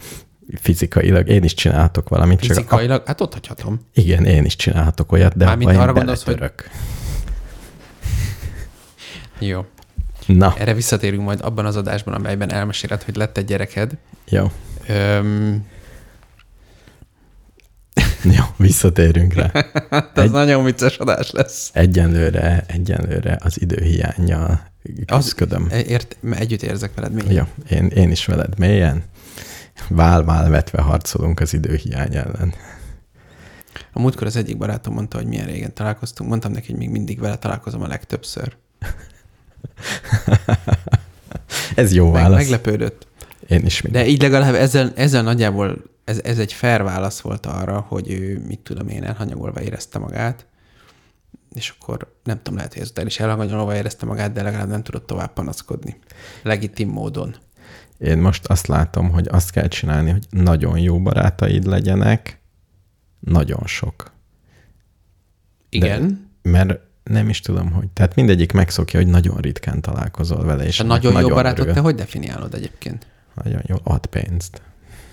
fizikailag 0.60 1.28
én 1.28 1.44
is 1.44 1.54
csinálhatok 1.54 2.08
valamit, 2.08 2.40
csak 2.40 2.50
a, 2.50 2.54
Fizikailag? 2.54 3.02
Hát 3.06 3.20
ott 3.20 3.32
hagyhatom. 3.32 3.80
igen, 3.94 4.24
én 4.24 4.44
is 4.44 4.56
csinálhatok 4.56 5.12
olyat, 5.12 5.36
de 5.36 5.44
Mármint 5.44 5.70
arra 5.76 5.92
gondolsz, 5.92 6.22
hogy-. 6.22 6.38
Jó. 9.38 9.64
Na, 10.26 10.54
Erre 10.58 10.74
visszatérünk 10.74 11.22
majd 11.22 11.40
abban 11.42 11.66
az 11.66 11.76
adásban, 11.76 12.14
amelyben 12.14 12.52
elmeséled, 12.52 13.02
hogy 13.02 13.16
lett 13.16 13.36
egy 13.36 13.44
gyereked. 13.44 13.96
jó. 14.28 14.50
Öm, 14.88 15.64
Jó, 18.36 18.44
visszatérünk 18.56 19.34
rá. 19.34 19.50
hát 19.90 20.18
ez 20.18 20.24
Egy- 20.24 20.30
nagyon 20.30 20.64
vicces 20.64 20.96
adás 20.98 21.30
lesz. 21.30 21.70
Egyenlőre, 21.72 22.64
egyenlőre 22.66 23.38
az 23.40 23.60
időhiányjal 23.60 24.60
küzdködöm. 25.06 25.68
Ért, 25.86 26.16
együtt 26.30 26.62
érzek 26.62 26.90
veled 26.94 27.12
még. 27.12 27.30
Jó, 27.30 27.42
én, 27.70 27.86
én 27.86 28.10
is 28.10 28.26
veled 28.26 28.58
mélyen. 28.58 29.02
Vál-vál 29.88 30.50
vetve 30.50 30.82
harcolunk 30.82 31.40
az 31.40 31.54
időhiány 31.54 32.14
ellen. 32.14 32.54
A 33.92 34.00
múltkor 34.00 34.26
az 34.26 34.36
egyik 34.36 34.56
barátom 34.56 34.94
mondta, 34.94 35.16
hogy 35.16 35.26
milyen 35.26 35.46
régen 35.46 35.74
találkoztunk. 35.74 36.30
Mondtam 36.30 36.52
neki, 36.52 36.70
hogy 36.70 36.78
még 36.78 36.90
mindig 36.90 37.20
vele 37.20 37.38
találkozom 37.38 37.82
a 37.82 37.86
legtöbbször. 37.86 38.56
Ez 41.74 41.92
jó 41.92 42.10
Meg, 42.10 42.22
válasz. 42.22 42.38
meglepődött. 42.38 43.06
Én 43.48 43.64
is 43.64 43.82
mindig. 43.82 44.02
De 44.02 44.08
így 44.08 44.22
legalább 44.22 44.54
ezzel, 44.54 44.92
ezzel 44.94 45.22
nagyjából 45.22 45.82
ez, 46.04 46.20
ez 46.24 46.38
egy 46.38 46.52
fair 46.52 46.82
válasz 46.82 47.20
volt 47.20 47.46
arra, 47.46 47.80
hogy 47.80 48.10
ő, 48.10 48.42
mit 48.46 48.58
tudom 48.58 48.88
én, 48.88 49.04
elhanyagolva 49.04 49.62
érezte 49.62 49.98
magát, 49.98 50.46
és 51.54 51.74
akkor 51.78 52.14
nem 52.24 52.36
tudom, 52.36 52.56
lehet, 52.56 52.72
hogy 52.72 52.82
ezután 52.82 53.06
is 53.06 53.20
elhanyagolva 53.20 53.76
érezte 53.76 54.06
magát, 54.06 54.32
de 54.32 54.42
legalább 54.42 54.68
nem 54.68 54.82
tudott 54.82 55.06
tovább 55.06 55.32
panaszkodni. 55.32 55.98
Legitim 56.42 56.88
módon. 56.88 57.34
Én 58.04 58.18
most 58.18 58.46
azt 58.46 58.66
látom, 58.66 59.10
hogy 59.10 59.28
azt 59.30 59.50
kell 59.50 59.68
csinálni, 59.68 60.10
hogy 60.10 60.26
nagyon 60.30 60.78
jó 60.78 61.00
barátaid 61.00 61.64
legyenek, 61.64 62.40
nagyon 63.20 63.62
sok. 63.66 64.12
Igen. 65.68 66.30
Mert 66.42 66.80
nem 67.02 67.28
is 67.28 67.40
tudom, 67.40 67.70
hogy. 67.70 67.88
Tehát 67.88 68.14
mindegyik 68.14 68.52
megszokja, 68.52 69.00
hogy 69.00 69.08
nagyon 69.08 69.36
ritkán 69.36 69.80
találkozol 69.80 70.44
vele. 70.44 70.64
És 70.64 70.80
a 70.80 70.82
ennek 70.82 71.02
nagyon, 71.02 71.20
jó 71.20 71.28
barátod, 71.28 71.60
örül. 71.60 71.74
te 71.74 71.80
hogy 71.80 71.94
definiálod 71.94 72.54
egyébként? 72.54 73.06
Nagyon 73.42 73.62
jó. 73.66 73.76
Ad 73.82 74.06
pénzt. 74.06 74.62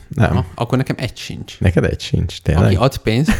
Nem. 0.07 0.31
Aha, 0.31 0.45
akkor 0.55 0.77
nekem 0.77 0.95
egy 0.99 1.17
sincs. 1.17 1.59
Neked 1.59 1.83
egy 1.83 2.01
sincs, 2.01 2.41
tényleg? 2.41 2.65
Aki 2.65 2.75
ad 2.75 2.97
pénzt, 2.97 3.31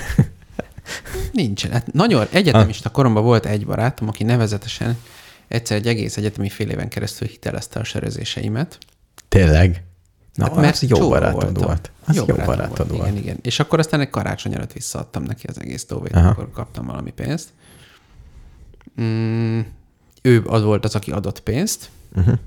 nincsen. 1.31 1.71
Hát 1.71 1.93
nagyon 1.93 2.27
egyetemista 2.31 2.89
koromban 2.89 3.23
volt 3.23 3.45
egy 3.45 3.65
barátom, 3.65 4.07
aki 4.07 4.23
nevezetesen 4.23 4.97
egyszer 5.47 5.77
egy 5.77 5.87
egész 5.87 6.17
egyetemi 6.17 6.49
fél 6.49 6.69
éven 6.69 6.89
keresztül 6.89 7.27
hitelezte 7.27 7.79
a 7.79 7.83
sörözéseimet. 7.83 8.77
Tényleg? 9.29 9.83
Na, 10.33 10.45
Hát, 10.45 10.55
mert 10.55 10.79
jó 10.81 11.09
barátod 11.09 11.41
voltam. 11.41 11.63
volt. 11.63 11.91
Az 12.05 12.15
jó, 12.15 12.25
barátom 12.25 12.45
barátod 12.55 12.89
volt. 12.89 13.01
Igen, 13.07 13.17
igen. 13.17 13.37
És 13.41 13.59
akkor 13.59 13.79
aztán 13.79 13.99
egy 13.99 14.09
karácsony 14.09 14.53
előtt 14.53 14.73
visszaadtam 14.73 15.23
neki 15.23 15.47
az 15.47 15.59
egész 15.61 15.85
tóvét, 15.85 16.15
Aha. 16.15 16.29
akkor 16.29 16.51
kaptam 16.51 16.85
valami 16.85 17.11
pénzt. 17.11 17.49
Mm, 19.01 19.59
ő 20.21 20.43
az 20.47 20.63
volt 20.63 20.83
az, 20.85 20.95
aki 20.95 21.11
adott 21.11 21.39
pénzt. 21.39 21.89
Uh-huh. 22.15 22.37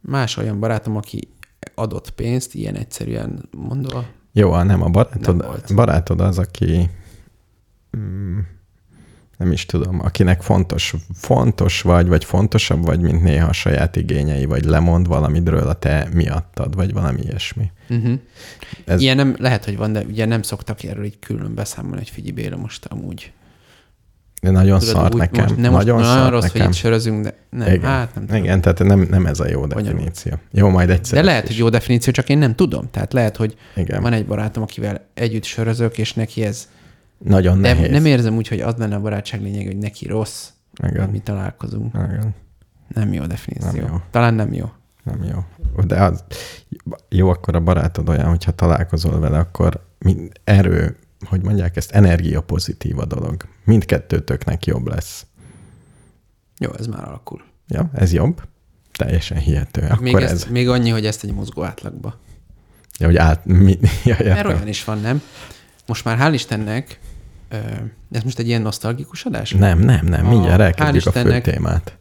Más 0.00 0.36
olyan 0.36 0.60
barátom, 0.60 0.96
aki 0.96 1.28
adott 1.74 2.10
pénzt, 2.10 2.54
ilyen 2.54 2.76
egyszerűen 2.76 3.48
mondva. 3.50 4.04
Jó, 4.32 4.50
nem 4.50 4.60
a 4.60 4.64
Nem 4.64 4.92
barátod, 4.92 5.44
volt. 5.44 5.74
barátod 5.74 6.20
az, 6.20 6.38
aki 6.38 6.90
mm, 7.96 8.38
nem 9.36 9.52
is 9.52 9.66
tudom, 9.66 10.00
akinek 10.00 10.42
fontos, 10.42 10.94
fontos 11.14 11.82
vagy, 11.82 12.08
vagy 12.08 12.24
fontosabb 12.24 12.84
vagy, 12.84 13.00
mint 13.00 13.22
néha 13.22 13.48
a 13.48 13.52
saját 13.52 13.96
igényei, 13.96 14.44
vagy 14.44 14.64
lemond 14.64 15.06
valamidről 15.06 15.68
a 15.68 15.72
te 15.72 16.08
miattad, 16.12 16.74
vagy 16.74 16.92
valami 16.92 17.20
ilyesmi. 17.22 17.70
Uh-huh. 17.88 18.18
Ez-. 18.84 19.00
Ilyen 19.00 19.16
nem, 19.16 19.36
lehet, 19.38 19.64
hogy 19.64 19.76
van, 19.76 19.92
de 19.92 20.00
ugye 20.00 20.24
nem 20.24 20.42
szoktak 20.42 20.82
erről 20.82 21.04
így 21.04 21.18
külön 21.18 21.54
beszámolni, 21.54 21.96
hogy 21.96 22.10
figyelj 22.10 22.32
Béla, 22.32 22.56
most 22.56 22.84
amúgy. 22.84 23.32
De 24.44 24.50
nagyon 24.50 24.78
Tudod, 24.78 24.94
szar 24.94 25.12
úgy 25.12 25.18
nekem. 25.18 25.44
Most, 25.44 25.56
nem 25.56 25.72
nagyon 25.72 25.96
most 25.96 26.08
szar 26.08 26.16
nagyon 26.16 26.32
rossz, 26.32 26.42
nekem. 26.42 26.60
hogy 26.60 26.70
itt 26.70 26.76
sörözünk, 26.76 27.24
de 27.24 27.34
nem, 27.50 27.72
Igen. 27.72 27.90
hát 27.90 28.14
nem 28.14 28.26
tudom. 28.26 28.42
Igen, 28.42 28.60
tehát 28.60 28.78
nem, 28.78 29.06
nem 29.10 29.26
ez 29.26 29.40
a 29.40 29.48
jó 29.48 29.66
definíció. 29.66 30.32
Jó, 30.52 30.68
majd 30.68 30.90
egyszer. 30.90 31.18
De 31.18 31.24
lehet, 31.24 31.42
is. 31.42 31.48
hogy 31.48 31.58
jó 31.58 31.68
definíció, 31.68 32.12
csak 32.12 32.28
én 32.28 32.38
nem 32.38 32.54
tudom. 32.54 32.90
Tehát 32.90 33.12
lehet, 33.12 33.36
hogy 33.36 33.56
Igen. 33.76 34.02
van 34.02 34.12
egy 34.12 34.26
barátom, 34.26 34.62
akivel 34.62 35.06
együtt 35.14 35.44
sörözök, 35.44 35.98
és 35.98 36.12
neki 36.12 36.44
ez... 36.44 36.68
Nagyon 37.24 37.58
Nem, 37.58 37.76
nehéz. 37.76 37.90
nem 37.90 38.04
érzem 38.04 38.36
úgy, 38.36 38.48
hogy 38.48 38.60
az 38.60 38.74
lenne 38.76 38.94
a 38.94 39.00
barátság 39.00 39.42
lényeg, 39.42 39.66
hogy 39.66 39.76
neki 39.78 40.06
rossz, 40.06 40.48
Igen. 40.88 41.10
mi 41.10 41.18
találkozunk. 41.18 41.94
Igen. 41.94 42.34
Nem 42.88 43.12
jó 43.12 43.24
definíció. 43.26 43.70
Nem 43.70 43.86
jó. 43.90 43.96
Talán 44.10 44.34
nem 44.34 44.52
jó. 44.52 44.70
Nem 45.04 45.22
jó. 45.22 45.44
De 45.84 46.02
az, 46.02 46.24
jó, 47.08 47.28
akkor 47.28 47.54
a 47.54 47.60
barátod 47.60 48.08
olyan, 48.08 48.28
hogyha 48.28 48.50
találkozol 48.52 49.20
vele, 49.20 49.38
akkor 49.38 49.86
erő, 50.44 50.96
hogy 51.28 51.42
mondják 51.42 51.76
ezt, 51.76 51.90
energia 51.90 52.40
pozitív 52.40 52.98
a 52.98 53.04
dolog. 53.04 53.44
Mindkettőtöknek 53.64 54.66
jobb 54.66 54.86
lesz. 54.86 55.26
Jó, 56.58 56.70
ez 56.78 56.86
már 56.86 57.08
alakul. 57.08 57.42
Ja, 57.68 57.90
ez 57.94 58.12
jobb? 58.12 58.42
Teljesen 58.92 59.38
hihető. 59.38 59.82
Akkor 59.82 60.02
Még, 60.02 60.14
ez, 60.14 60.30
ezt, 60.30 60.50
még 60.50 60.68
annyi, 60.68 60.90
hogy 60.90 61.06
ezt 61.06 61.24
egy 61.24 61.34
mozgó 61.34 61.62
átlagba. 61.62 62.18
ja, 62.98 63.06
hogy 63.06 63.16
át, 63.16 63.44
mi, 63.44 63.78
ja, 64.04 64.16
Mert 64.18 64.46
olyan 64.46 64.68
is 64.68 64.84
van, 64.84 65.00
nem? 65.00 65.22
Most 65.86 66.04
már 66.04 66.18
hál' 66.20 66.34
Istennek, 66.34 67.00
ez 68.12 68.22
most 68.22 68.38
egy 68.38 68.46
ilyen 68.48 68.62
nosztalgikus 68.62 69.24
adás? 69.24 69.50
Nem, 69.52 69.78
nem, 69.78 70.06
nem, 70.06 70.26
A- 70.26 70.30
mindjárt 70.30 70.60
hál' 70.60 70.64
elkezdjük 70.64 71.06
a 71.06 71.12
fő 71.12 71.40
témát. 71.40 71.96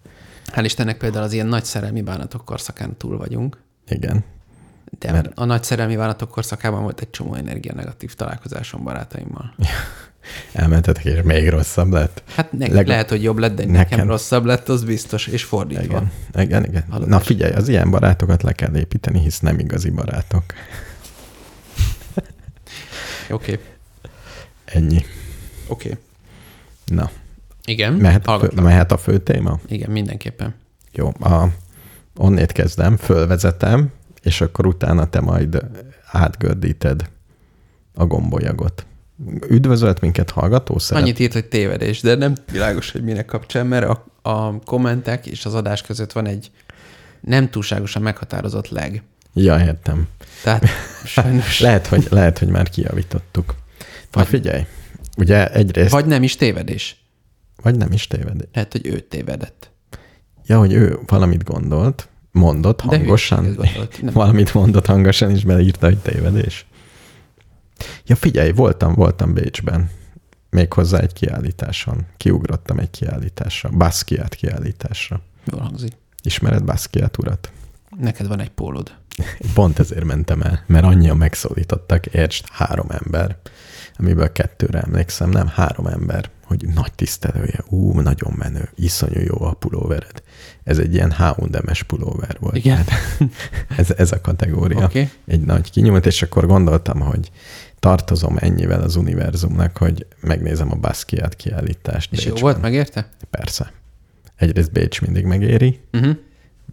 Hál' 0.56 0.62
Istennek 0.64 0.98
például 0.98 1.24
az 1.24 1.34
ilyen 1.34 1.48
nagy 1.48 1.64
szerelmi 1.66 2.02
bánatok 2.02 2.46
korszakán 2.46 2.98
túl 2.98 3.18
vagyunk, 3.18 3.58
Igen. 3.88 4.24
de 5.00 5.12
Mert- 5.12 5.32
a 5.36 5.46
nagy 5.46 5.64
szerelmi 5.64 5.96
bánatok 5.96 6.30
korszakában 6.30 6.82
volt 6.82 7.00
egy 7.00 7.10
csomó 7.10 7.34
energia 7.36 7.74
negatív 7.74 8.14
találkozásom 8.14 8.84
barátaimmal. 8.84 9.54
Elmentetek, 10.54 11.06
és 11.06 11.20
még 11.24 11.50
rosszabb 11.50 11.92
lett. 11.92 12.24
Hát 12.36 12.52
ne, 12.52 12.68
Leg- 12.68 12.88
lehet, 12.88 13.10
hogy 13.10 13.24
jobb 13.24 13.38
lett, 13.38 13.56
de 13.56 13.66
nekem, 13.66 13.74
Nekem- 13.90 14.08
rosszabb 14.08 14.46
lett, 14.46 14.70
az 14.70 14.84
biztos, 14.84 15.28
és 15.28 15.44
fordítva. 15.44 15.84
Igen, 15.84 16.12
igen, 16.46 16.64
igen. 16.66 16.84
Na 17.08 17.20
figyelj, 17.20 17.54
az 17.54 17.68
ilyen 17.68 17.90
barátokat 17.90 18.44
le 18.44 18.52
kell 18.52 18.76
építeni, 18.76 19.20
hisz 19.20 19.40
nem 19.40 19.60
igazi 19.60 19.90
barátok. 19.90 20.44
Oké, 23.30 23.52
okay. 23.52 23.60
Ennyi. 24.66 25.06
Oké. 25.68 25.90
Okay. 25.90 26.04
Na, 26.86 27.12
Igen, 27.66 27.94
mehet, 27.94 28.28
a 28.28 28.40
fő, 28.40 28.62
mehet 28.62 28.92
a 28.92 28.98
fő 28.98 29.18
téma? 29.18 29.60
Igen, 29.68 29.92
mindenképpen. 29.92 30.56
Jó, 30.92 31.08
a, 31.08 31.48
onnét 32.16 32.52
kezdem, 32.52 32.98
fölvezetem, 32.98 33.92
és 34.22 34.42
akkor 34.42 34.66
utána 34.66 35.10
te 35.10 35.20
majd 35.20 35.66
átgördíted 36.12 37.10
a 37.94 38.06
gombolyagot. 38.06 38.86
Üdvözölt 39.50 40.02
minket 40.02 40.30
hallgató? 40.30 40.78
Szeret... 40.78 41.04
Annyit 41.04 41.20
írt, 41.20 41.34
hogy 41.34 41.46
tévedés, 41.46 42.02
de 42.02 42.16
nem 42.16 42.34
világos, 42.52 42.92
hogy 42.92 43.04
minek 43.04 43.26
kapcsán, 43.26 43.68
mert 43.68 43.86
a, 43.86 44.06
a 44.30 44.60
kommentek 44.60 45.26
és 45.26 45.46
az 45.46 45.54
adás 45.54 45.82
között 45.82 46.12
van 46.12 46.26
egy 46.26 46.52
nem 47.22 47.50
túlságosan 47.50 48.02
meghatározott 48.02 48.70
leg. 48.70 49.04
Ja, 49.34 49.60
értem. 49.60 50.08
Tehát 50.44 50.66
sajnos... 51.06 51.60
Lehet, 51.60 51.88
hogy, 51.88 52.08
lehet, 52.10 52.38
hogy 52.38 52.48
már 52.48 52.70
kijavítottuk. 52.70 53.56
Na 53.78 53.86
Vagy- 54.12 54.28
figyelj, 54.28 54.66
ugye 55.18 55.52
egyrészt, 55.52 55.92
vagy, 55.92 56.06
nem 56.06 56.24
is 56.24 56.36
tévedés. 56.36 57.06
vagy 57.62 57.78
nem 57.78 57.92
is 57.92 58.08
téved. 58.08 58.48
Lehet, 58.54 58.72
hogy 58.72 58.88
ő 58.88 59.00
tévedett. 59.00 59.72
Ja, 60.46 60.60
hogy 60.60 60.74
ő 60.74 61.00
valamit 61.06 61.44
gondolt, 61.44 62.08
mondott 62.32 62.82
hangosan, 62.82 63.44
gondolt. 63.44 64.02
Nem. 64.02 64.14
valamit 64.24 64.54
mondott 64.54 64.86
hangosan, 64.86 65.32
és 65.32 65.44
beleírta, 65.44 65.86
hogy 65.86 65.98
tévedés. 65.98 66.66
Ja, 68.06 68.16
figyelj, 68.16 68.52
voltam, 68.52 68.94
voltam 68.94 69.34
Bécsben. 69.34 69.90
Méghozzá 70.50 71.00
egy 71.00 71.14
kiállításon. 71.14 72.06
Kiugrottam 72.18 72.80
egy 72.80 72.90
kiállításra. 72.90 73.70
Basquiat 73.70 74.36
kiállításra. 74.36 75.22
Jól 75.46 75.62
hangzik. 75.62 75.92
Ismered 76.24 76.64
Basquiat 76.64 77.18
urat? 77.18 77.52
Neked 78.00 78.28
van 78.28 78.40
egy 78.40 78.50
pólod. 78.50 78.92
Pont 79.54 79.80
ezért 79.80 80.04
mentem 80.04 80.42
el, 80.42 80.64
mert 80.68 80.86
annyian 80.86 81.18
megszólítottak, 81.18 82.06
értsd, 82.06 82.46
három 82.52 82.88
ember, 82.90 83.38
amiből 84.04 84.32
kettőre 84.32 84.80
emlékszem, 84.82 85.30
nem 85.30 85.48
három 85.48 85.86
ember, 85.88 86.30
hogy 86.44 86.68
nagy 86.76 86.92
tisztelője, 86.94 87.64
ú, 87.70 88.00
nagyon 88.00 88.34
menő, 88.38 88.70
iszonyú 88.76 89.20
jó 89.20 89.42
a 89.42 89.54
pulóvered. 89.54 90.24
Ez 90.64 90.78
egy 90.78 90.94
ilyen 90.94 91.12
H&M-es 91.12 91.84
pulóver 91.84 92.38
volt. 92.40 92.56
Igen. 92.56 92.84
Ez, 93.78 93.92
ez 93.98 94.12
a 94.12 94.22
kategória. 94.22 94.84
Oké. 94.86 95.10
Egy 95.26 95.42
nagy 95.42 95.72
kinyúlt, 95.72 96.06
és 96.06 96.22
akkor 96.22 96.46
gondoltam, 96.48 97.00
hogy 97.00 97.32
tartozom 97.80 98.38
ennyivel 98.40 98.82
az 98.82 98.96
univerzumnak, 98.96 99.78
hogy 99.78 100.06
megnézem 100.22 100.72
a 100.72 100.76
Basquiat 100.76 101.36
kiállítást. 101.36 102.12
És 102.14 102.26
jó 102.26 102.32
Bécsben. 102.32 102.52
volt, 102.52 102.62
megérte? 102.64 103.10
Persze. 103.30 103.72
Egyrészt 104.36 104.72
Bécs 104.72 105.02
mindig 105.02 105.26
megéri, 105.26 105.80
Uh-huh. 105.94 106.16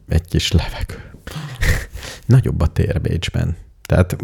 egy 0.08 0.24
kis 0.28 0.52
levegő. 0.52 1.10
Nagyobb 2.26 2.60
a 2.60 2.66
tér 2.66 3.00
Bécsben. 3.00 3.56
Tehát 3.90 4.16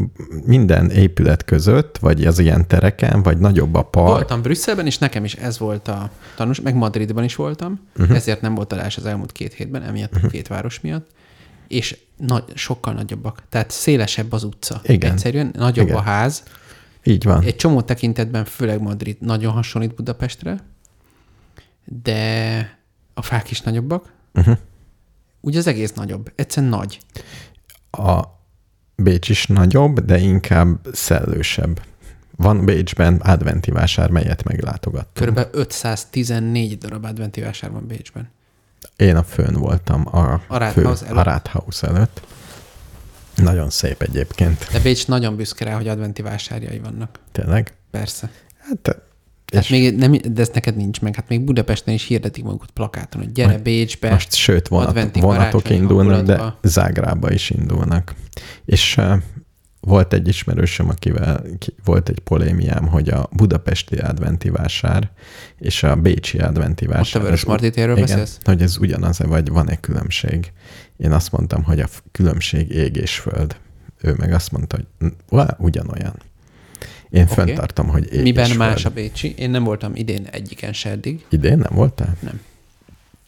minden 0.44 0.90
épület 0.90 1.44
között, 1.44 1.98
vagy 1.98 2.24
az 2.24 2.38
ilyen 2.38 2.68
tereken, 2.68 3.22
vagy 3.22 3.38
nagyobb 3.38 3.74
a 3.74 3.82
park. 3.82 4.08
Voltam 4.08 4.42
Brüsszelben, 4.42 4.86
és 4.86 4.98
nekem 4.98 5.24
is 5.24 5.34
ez 5.34 5.58
volt 5.58 5.88
a 5.88 6.10
tanús, 6.36 6.60
meg 6.60 6.74
Madridban 6.74 7.24
is 7.24 7.34
voltam, 7.34 7.80
uh-huh. 7.98 8.16
ezért 8.16 8.40
nem 8.40 8.54
volt 8.54 8.72
adás 8.72 8.96
az 8.96 9.06
elmúlt 9.06 9.32
két 9.32 9.52
hétben, 9.52 9.82
emiatt 9.82 10.12
uh-huh. 10.12 10.24
a 10.24 10.28
két 10.28 10.48
város 10.48 10.80
miatt, 10.80 11.10
és 11.68 11.98
nagy, 12.16 12.44
sokkal 12.54 12.92
nagyobbak. 12.92 13.42
Tehát 13.48 13.70
szélesebb 13.70 14.32
az 14.32 14.44
utca. 14.44 14.80
Igen. 14.84 15.12
Egyszerűen 15.12 15.50
nagyobb 15.56 15.86
Igen. 15.86 15.98
a 15.98 16.02
ház. 16.02 16.42
Így 17.02 17.24
van. 17.24 17.42
Egy 17.42 17.56
csomó 17.56 17.82
tekintetben, 17.82 18.44
főleg 18.44 18.82
Madrid 18.82 19.16
nagyon 19.20 19.52
hasonlít 19.52 19.94
Budapestre, 19.94 20.64
de 22.02 22.78
a 23.14 23.22
fák 23.22 23.50
is 23.50 23.60
nagyobbak. 23.60 24.12
Uh-huh. 24.34 24.58
Úgy 25.40 25.56
az 25.56 25.66
egész 25.66 25.92
nagyobb. 25.92 26.32
Egyszerűen 26.34 26.72
nagy. 26.72 26.98
A 27.90 28.34
Bécs 28.96 29.28
is 29.28 29.46
nagyobb, 29.46 30.00
de 30.00 30.18
inkább 30.18 30.78
szellősebb. 30.92 31.80
Van 32.36 32.64
Bécsben 32.64 33.16
adventi 33.16 33.70
vásár, 33.70 34.10
melyet 34.10 34.44
meglátogattam. 34.44 35.12
Körülbelül 35.14 35.50
514 35.52 36.78
darab 36.78 37.04
adventi 37.04 37.40
vásár 37.40 37.70
van 37.70 37.86
Bécsben. 37.86 38.30
Én 38.96 39.16
a 39.16 39.22
főn 39.22 39.54
voltam 39.54 40.06
a, 40.16 40.32
A 40.48 40.58
Rathaus 40.58 40.98
fő, 40.98 41.06
előtt. 41.06 41.18
a 41.18 41.22
Rathaus 41.22 41.82
előtt. 41.82 42.20
Nagyon 43.36 43.70
szép 43.70 44.02
egyébként. 44.02 44.68
De 44.72 44.80
Bécs 44.80 45.06
nagyon 45.06 45.36
büszke 45.36 45.64
rá, 45.64 45.74
hogy 45.74 45.88
adventi 45.88 46.22
vásárjai 46.22 46.78
vannak. 46.78 47.18
Tényleg? 47.32 47.74
Persze. 47.90 48.30
Hát, 48.58 49.02
Hát 49.54 49.70
még 49.70 49.96
nem, 49.96 50.12
de 50.12 50.40
ez 50.40 50.50
neked 50.54 50.76
nincs 50.76 51.00
meg. 51.00 51.14
Hát 51.14 51.28
még 51.28 51.40
Budapesten 51.40 51.94
is 51.94 52.04
hirdetik 52.04 52.44
magukat 52.44 52.70
plakáton, 52.70 53.22
hogy 53.22 53.32
gyere 53.32 53.58
Bécsbe. 53.58 54.10
most 54.10 54.34
sőt, 54.34 54.68
vonat, 54.68 55.16
vonatok 55.16 55.70
indulnak, 55.70 56.24
de 56.24 56.32
hangulatba. 56.36 56.68
Zágrába 56.68 57.32
is 57.32 57.50
indulnak. 57.50 58.14
És 58.64 58.96
uh, 58.96 59.12
volt 59.80 60.12
egy 60.12 60.28
ismerősöm, 60.28 60.88
akivel 60.88 61.42
ki, 61.58 61.74
volt 61.84 62.08
egy 62.08 62.18
polémiám, 62.18 62.86
hogy 62.86 63.08
a 63.08 63.28
budapesti 63.32 63.96
adventi 63.96 64.50
vásár 64.50 65.10
és 65.58 65.82
a 65.82 65.96
bécsi 65.96 66.38
adventi 66.38 66.86
vásár. 66.86 66.98
Most 66.98 67.14
a 67.14 67.20
Vörös 67.20 67.44
Marti 67.44 67.70
térről 67.70 67.96
beszélsz? 67.96 68.38
hogy 68.44 68.62
ez 68.62 68.78
ugyanaz-e, 68.78 69.26
vagy 69.26 69.48
van-e 69.48 69.76
különbség. 69.76 70.52
Én 70.96 71.12
azt 71.12 71.32
mondtam, 71.32 71.62
hogy 71.62 71.80
a 71.80 71.88
különbség 72.12 72.70
ég 72.70 72.96
és 72.96 73.18
föld. 73.18 73.56
Ő 74.00 74.14
meg 74.18 74.32
azt 74.32 74.52
mondta, 74.52 74.78
hogy 75.28 75.44
ugyanolyan. 75.58 76.14
Én 77.10 77.22
okay. 77.22 77.34
fenntartom, 77.34 77.88
hogy 77.88 78.12
ég 78.12 78.22
Miben 78.22 78.46
és 78.46 78.56
más 78.56 78.74
a 78.74 78.78
föld. 78.78 78.94
Bécsi? 78.94 79.34
Én 79.38 79.50
nem 79.50 79.64
voltam 79.64 79.94
idén 79.94 80.26
egyiken 80.30 80.72
se 80.72 80.90
eddig. 80.90 81.24
Idén 81.28 81.58
nem 81.58 81.72
voltál? 81.74 82.16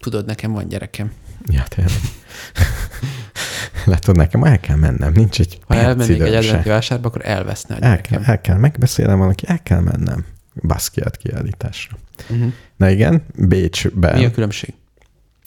Tudod, 0.01 0.27
nekem 0.27 0.53
van 0.53 0.69
gyerekem. 0.69 1.13
Ja, 1.47 1.63
tényleg. 1.69 1.93
Látod, 3.85 4.17
nekem 4.17 4.45
el 4.45 4.61
kell 4.61 4.77
mennem, 4.77 5.13
nincs 5.13 5.41
egy 5.41 5.59
Ha 5.67 5.75
elmennék 5.75 6.21
egy 6.21 6.35
adventi 6.35 6.69
vásárba, 6.69 7.09
akkor 7.09 7.21
elveszne 7.25 7.75
a 7.75 7.79
El 7.81 8.01
kell, 8.01 8.23
el 8.25 8.41
kell, 8.41 8.57
megbeszélem 8.57 9.19
valaki, 9.19 9.45
el 9.49 9.63
kell 9.63 9.81
mennem. 9.81 10.25
Basquiat 10.63 11.17
kiállításra. 11.17 11.97
Uh-huh. 12.31 12.53
Na 12.77 12.89
igen, 12.89 13.23
Bécsben. 13.37 14.19
Mi 14.19 14.25
a 14.25 14.31
különbség? 14.31 14.75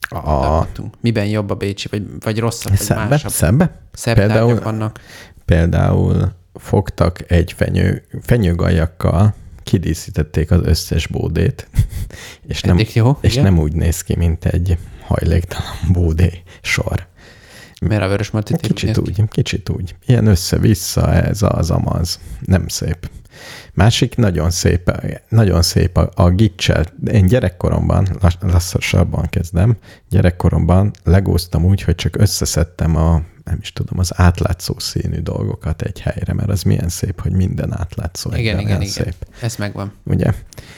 a, 0.10 0.22
Tartottunk. 0.22 0.96
Miben 1.02 1.26
jobb 1.26 1.50
a 1.50 1.56
Bécsi, 1.56 1.88
vagy, 1.92 2.04
vagy 2.20 2.40
rosszabb, 2.40 2.72
vagy 2.72 2.82
szebbe, 2.82 3.06
másabb? 3.06 3.32
szebbe? 3.32 3.82
Szebb 3.92 4.16
Például- 4.16 4.64
vannak. 4.64 5.00
Például 5.46 6.32
fogtak 6.54 7.32
egy 7.32 7.52
fenyő, 7.52 8.04
fenyőgajakkal, 8.22 9.34
kidíszítették 9.64 10.52
az 10.52 10.62
összes 10.64 11.08
bódét, 11.08 11.68
És 12.48 12.62
nem, 12.62 12.80
jó, 12.94 13.18
és 13.22 13.32
igen. 13.32 13.44
nem 13.44 13.60
úgy 13.60 13.74
néz 13.74 14.02
ki, 14.02 14.16
mint 14.16 14.46
egy 14.46 14.78
hajléktalan 15.02 15.76
bódé 15.94 16.44
sor. 16.62 17.10
Mert 17.82 18.02
a 18.02 18.08
vörös 18.08 18.32
Kicsit 18.62 18.98
úgy, 18.98 19.24
kicsit 19.28 19.70
úgy. 19.70 19.96
Ilyen 20.06 20.26
össze-vissza, 20.26 21.14
ez 21.14 21.42
az, 21.42 21.72
amaz. 21.72 22.20
Nem 22.40 22.68
szép. 22.68 23.10
Másik 23.74 24.16
nagyon 24.16 24.50
szép, 24.50 24.92
nagyon 25.30 25.62
szép 25.62 25.98
a, 25.98 26.10
a 26.16 26.30
gicsel. 26.30 26.86
Én 27.12 27.26
gyerekkoromban, 27.26 28.08
lass, 28.20 28.36
lassasabban 28.40 29.30
kezdem, 29.30 29.78
gyerekkoromban 30.10 30.92
legóztam 31.04 31.66
úgy, 31.66 31.82
hogy 31.82 31.96
csak 31.96 32.16
összeszedtem 32.16 32.96
a, 32.96 33.22
nem 33.52 33.60
is 33.62 33.74
tudom, 33.74 34.00
az 34.00 34.12
átlátszó 34.16 34.80
színű 34.80 35.20
dolgokat 35.20 35.82
egy 35.82 36.00
helyre, 36.02 36.34
mert 36.34 36.50
az 36.50 36.64
milyen 36.64 36.90
szép, 36.90 37.22
hogy 37.22 37.32
minden 37.32 37.74
átlátszó. 37.78 38.30
Igen, 38.34 38.60
igen, 38.60 38.82
igen. 38.82 38.92
Szép. 38.92 39.16
Ez 39.42 39.56
megvan. 39.56 39.92
Ugye? 40.04 40.34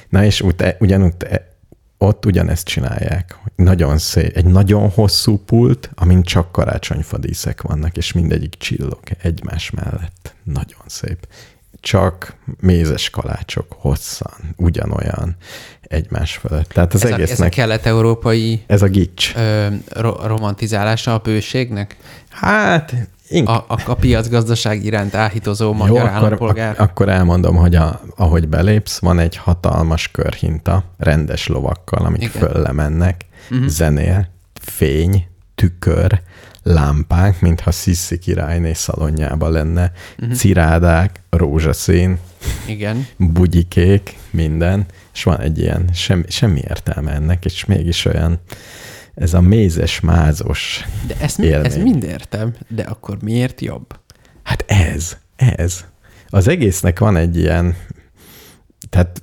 Na 0.10 0.24
és 0.24 0.42
ut- 0.42 0.76
ugyanúgy 0.80 1.14
e- 1.20 1.52
ott 1.98 2.26
ugyanezt 2.26 2.68
csinálják. 2.68 3.38
Nagyon 3.56 3.98
szép, 3.98 4.36
egy 4.36 4.46
nagyon 4.46 4.90
hosszú 4.90 5.38
pult, 5.38 5.90
amin 5.96 6.24
csak 6.24 6.52
karácsonyfadíszek 6.52 7.62
vannak, 7.62 7.98
és 7.98 8.12
mindegyik 8.12 8.56
csillog 8.58 9.00
egymás 9.22 9.70
mellett. 9.70 10.36
Nagyon 10.44 10.84
szép. 10.86 11.28
Csak 11.80 12.36
mézes 12.60 13.10
kalácsok 13.10 13.76
hosszan, 13.78 14.54
ugyanolyan 14.56 15.36
egymás 15.88 16.36
fölött. 16.38 16.70
Tehát 16.70 16.94
az 16.94 17.04
Ez 17.06 17.12
a, 17.12 17.14
ez 17.14 17.20
a 17.20 17.24
egésznek 17.24 17.50
kelet-európai 17.52 18.64
ez 18.68 18.82
a 18.82 18.88
gics. 18.88 19.34
ö, 19.36 19.68
ro- 19.90 20.26
romantizálása 20.26 21.14
a 21.14 21.18
bőségnek? 21.18 21.98
Hát, 22.30 22.94
inkább. 23.28 23.64
A, 23.68 23.74
a, 23.74 23.80
a 23.86 23.94
piacgazdaság 23.94 24.86
iránt 24.86 25.16
áhítozó 25.16 25.66
Jó, 25.66 25.74
magyar 25.74 25.98
akkor, 26.06 26.10
állampolgár? 26.10 26.70
ak- 26.70 26.80
akkor 26.80 27.10
elmondom, 27.10 27.56
hogy 27.56 27.76
a, 27.76 28.02
ahogy 28.16 28.48
belépsz, 28.48 29.00
van 29.00 29.20
egy 29.20 29.36
hatalmas 29.36 30.12
körhinta, 30.12 30.84
rendes 30.98 31.48
lovakkal, 31.48 32.06
amik 32.06 32.22
Igen. 32.22 32.32
föllemennek, 32.32 33.26
uh-huh. 33.52 33.68
zenél, 33.68 34.28
fény, 34.62 35.28
tükör, 35.56 36.22
lámpák, 36.64 37.42
mintha 37.42 37.72
Sissi 37.72 38.18
királyné 38.18 38.74
szalonjában 38.74 39.52
lenne, 39.52 39.92
uh-huh. 40.20 40.36
cirádák, 40.36 41.22
rózsaszín, 41.30 42.20
Igen. 42.68 43.08
bugyikék, 43.18 44.18
minden, 44.32 44.86
és 45.14 45.24
van 45.24 45.40
egy 45.40 45.60
ilyen, 45.60 45.90
semmi, 45.94 46.24
semmi 46.28 46.60
értelme 46.60 47.12
ennek, 47.12 47.46
és 47.46 47.66
mégis 47.66 48.06
olyan, 48.06 48.40
ez 49.14 49.34
a 49.34 49.42
mézes, 49.42 50.00
mázos, 50.00 50.86
De 51.08 51.16
ezt, 51.20 51.40
Élmény. 51.40 51.82
mind 51.82 52.04
értem, 52.04 52.54
de 52.68 52.84
akkor 52.84 53.18
miért 53.22 53.62
jobb? 53.62 54.00
Hát 54.44 54.64
ez, 54.68 55.18
ez. 55.36 55.86
Az 56.30 56.48
egésznek 56.48 57.00
van 57.00 57.16
egy 57.16 57.38
ilyen, 57.38 57.76
tehát 58.90 59.22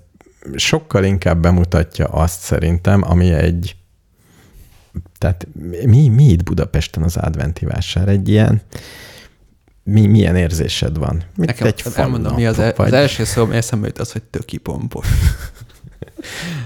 sokkal 0.54 1.04
inkább 1.04 1.40
bemutatja 1.40 2.06
azt 2.06 2.40
szerintem, 2.40 3.02
ami 3.02 3.32
egy, 3.32 3.76
tehát 5.18 5.46
mi, 5.84 6.08
mi 6.08 6.24
itt 6.24 6.42
Budapesten 6.42 7.02
az 7.02 7.16
adventi 7.16 7.64
vásár? 7.64 8.08
Egy 8.08 8.28
ilyen, 8.28 8.62
mi, 9.82 10.06
milyen 10.06 10.36
érzésed 10.36 10.98
van? 10.98 11.22
Mint 11.34 11.48
Nekem 11.48 11.66
egy 11.66 11.82
elmondom, 11.94 12.34
mi 12.34 12.46
az, 12.46 12.54
falunap, 12.54 12.78
el, 12.78 12.84
az 12.84 12.90
vagy 12.92 13.00
első 13.00 13.24
szó, 13.24 13.42
ami 13.42 13.56
eszembe 13.56 13.86
jut, 13.86 13.98
az, 13.98 14.12
hogy 14.12 14.22
töki 14.22 14.56
pompos. 14.56 15.06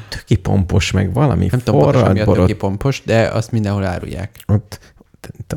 töki 0.08 0.36
pompos, 0.36 0.90
meg 0.90 1.12
valami 1.12 1.46
Nem 1.50 1.60
tudom 1.60 1.80
pontosan 1.80 2.16
forrad, 2.16 2.46
töki 2.46 2.54
pompos, 2.58 3.02
de 3.04 3.28
azt 3.28 3.52
mindenhol 3.52 3.84
árulják. 3.84 4.38
ott, 4.46 4.78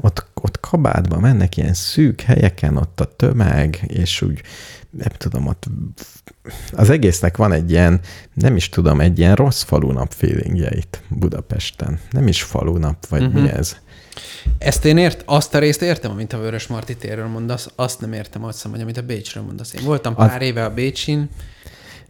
ott, 0.02 0.26
ott 0.34 0.60
kabátban 0.60 1.20
mennek 1.20 1.58
ilyen 1.58 1.74
szűk 1.74 2.22
helyeken, 2.22 2.78
ott 2.78 3.00
a 3.00 3.06
tömeg, 3.16 3.80
és 3.88 4.22
úgy, 4.22 4.42
nem 4.90 5.12
tudom, 5.18 5.48
ott 5.48 5.64
az 6.72 6.90
egésznek 6.90 7.38
van 7.38 7.52
egy 7.52 7.72
ilyen, 7.72 8.00
nem 8.34 8.56
is 8.56 8.70
tudom, 8.70 9.02
egy 9.02 9.20
ilyen 9.20 9.36
rossz 9.36 9.64
falunap 9.64 10.14
feelingje 10.14 10.70
itt 10.76 11.02
Budapesten. 11.10 12.00
Nem 12.12 12.28
is 12.28 12.42
falunap, 12.44 13.06
vagy 13.06 13.22
Mhm. 13.22 13.30
uh-huh. 13.30 13.44
mi 13.52 13.58
ez? 13.58 13.76
Ezt 14.58 14.86
én 14.86 14.98
ért, 14.98 15.24
azt 15.26 15.54
a 15.54 15.60
részt 15.60 15.82
értem, 15.82 16.12
amit 16.12 16.34
a 16.34 16.38
Vörös 16.40 16.68
Marti 16.68 16.96
térről 16.96 17.28
mondasz, 17.28 17.70
azt 17.76 18.00
nem 18.02 18.14
értem, 18.14 18.44
azt 18.44 18.68
hogy 18.72 18.82
amit 18.82 18.98
a 18.98 19.02
Bécsről 19.02 19.44
mondasz. 19.44 19.74
Én 19.74 19.84
voltam 19.84 20.14
Az- 20.18 20.28
pár 20.28 20.42
éve 20.42 20.66
a 20.66 20.74
Bécsin, 20.74 21.30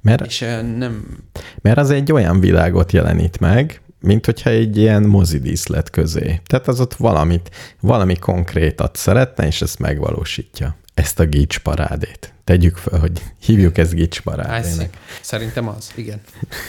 Mert, 0.08 0.26
és 0.26 0.40
nem, 0.78 1.24
mert 1.62 1.78
az 1.78 1.90
egy 1.90 2.12
olyan 2.12 2.40
világot 2.40 2.92
jelenít 2.92 3.40
meg, 3.40 3.82
mint 4.00 4.26
hogyha 4.26 4.50
egy 4.50 4.78
ilyen 4.78 5.04
mozidíszlet 5.04 5.90
közé. 5.90 6.42
Tehát 6.46 6.68
az 6.68 6.80
ott 6.80 6.94
valamit, 6.94 7.50
valami 7.80 8.16
konkrétat 8.16 8.96
szeretne, 8.96 9.46
és 9.46 9.62
ezt 9.62 9.80
megvalósítja. 9.80 10.76
Ezt 10.94 11.20
a 11.20 11.26
gics 11.26 11.60
parádét. 11.60 12.34
Tegyük 12.44 12.78
fel, 12.78 13.00
hogy 13.00 13.24
hívjuk 13.40 13.78
ezt 13.78 13.94
gics 13.94 14.22
parádének. 14.22 14.98
Szerintem 15.22 15.68
az, 15.68 15.92
igen. 15.96 16.22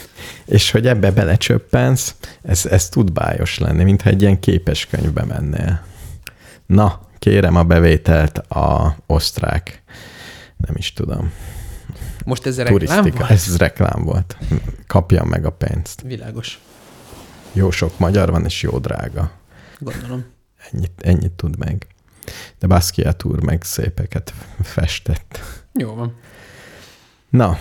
És 0.47 0.71
hogy 0.71 0.87
ebbe 0.87 1.11
belecsöppensz, 1.11 2.15
ez, 2.43 2.67
ez 2.67 2.89
tud 2.89 3.13
bájos 3.13 3.59
lenni, 3.59 3.85
mintha 3.85 4.09
egy 4.11 4.23
ilyen 4.23 4.41
képeskönyvbe 4.41 5.25
mennél. 5.25 5.85
Na, 6.67 7.01
kérem 7.19 7.57
a 7.57 7.63
bevételt 7.63 8.39
a 8.39 8.97
osztrák, 9.07 9.83
nem 10.57 10.75
is 10.77 10.93
tudom, 10.93 11.33
Most 12.29 12.47
ez 12.47 12.59
reklám 12.59 13.03
volt? 13.03 13.31
Ez 13.31 13.57
reklám 13.57 14.05
volt. 14.05 14.37
Kapjam 14.87 15.29
meg 15.29 15.45
a 15.45 15.51
pénzt. 15.51 16.01
Világos. 16.01 16.61
Jó 17.53 17.71
sok 17.71 17.99
magyar 17.99 18.31
van, 18.31 18.45
és 18.45 18.63
jó 18.63 18.79
drága. 18.79 19.31
Gondolom. 19.79 20.25
Ennyit, 20.71 20.93
ennyit 20.97 21.33
tud 21.33 21.59
meg. 21.59 21.87
De 22.59 22.67
Basquiat 22.67 23.25
úr 23.25 23.43
meg 23.43 23.63
szépeket 23.63 24.33
festett. 24.63 25.41
Jó 25.73 25.95
van. 25.95 26.15
Na, 27.29 27.59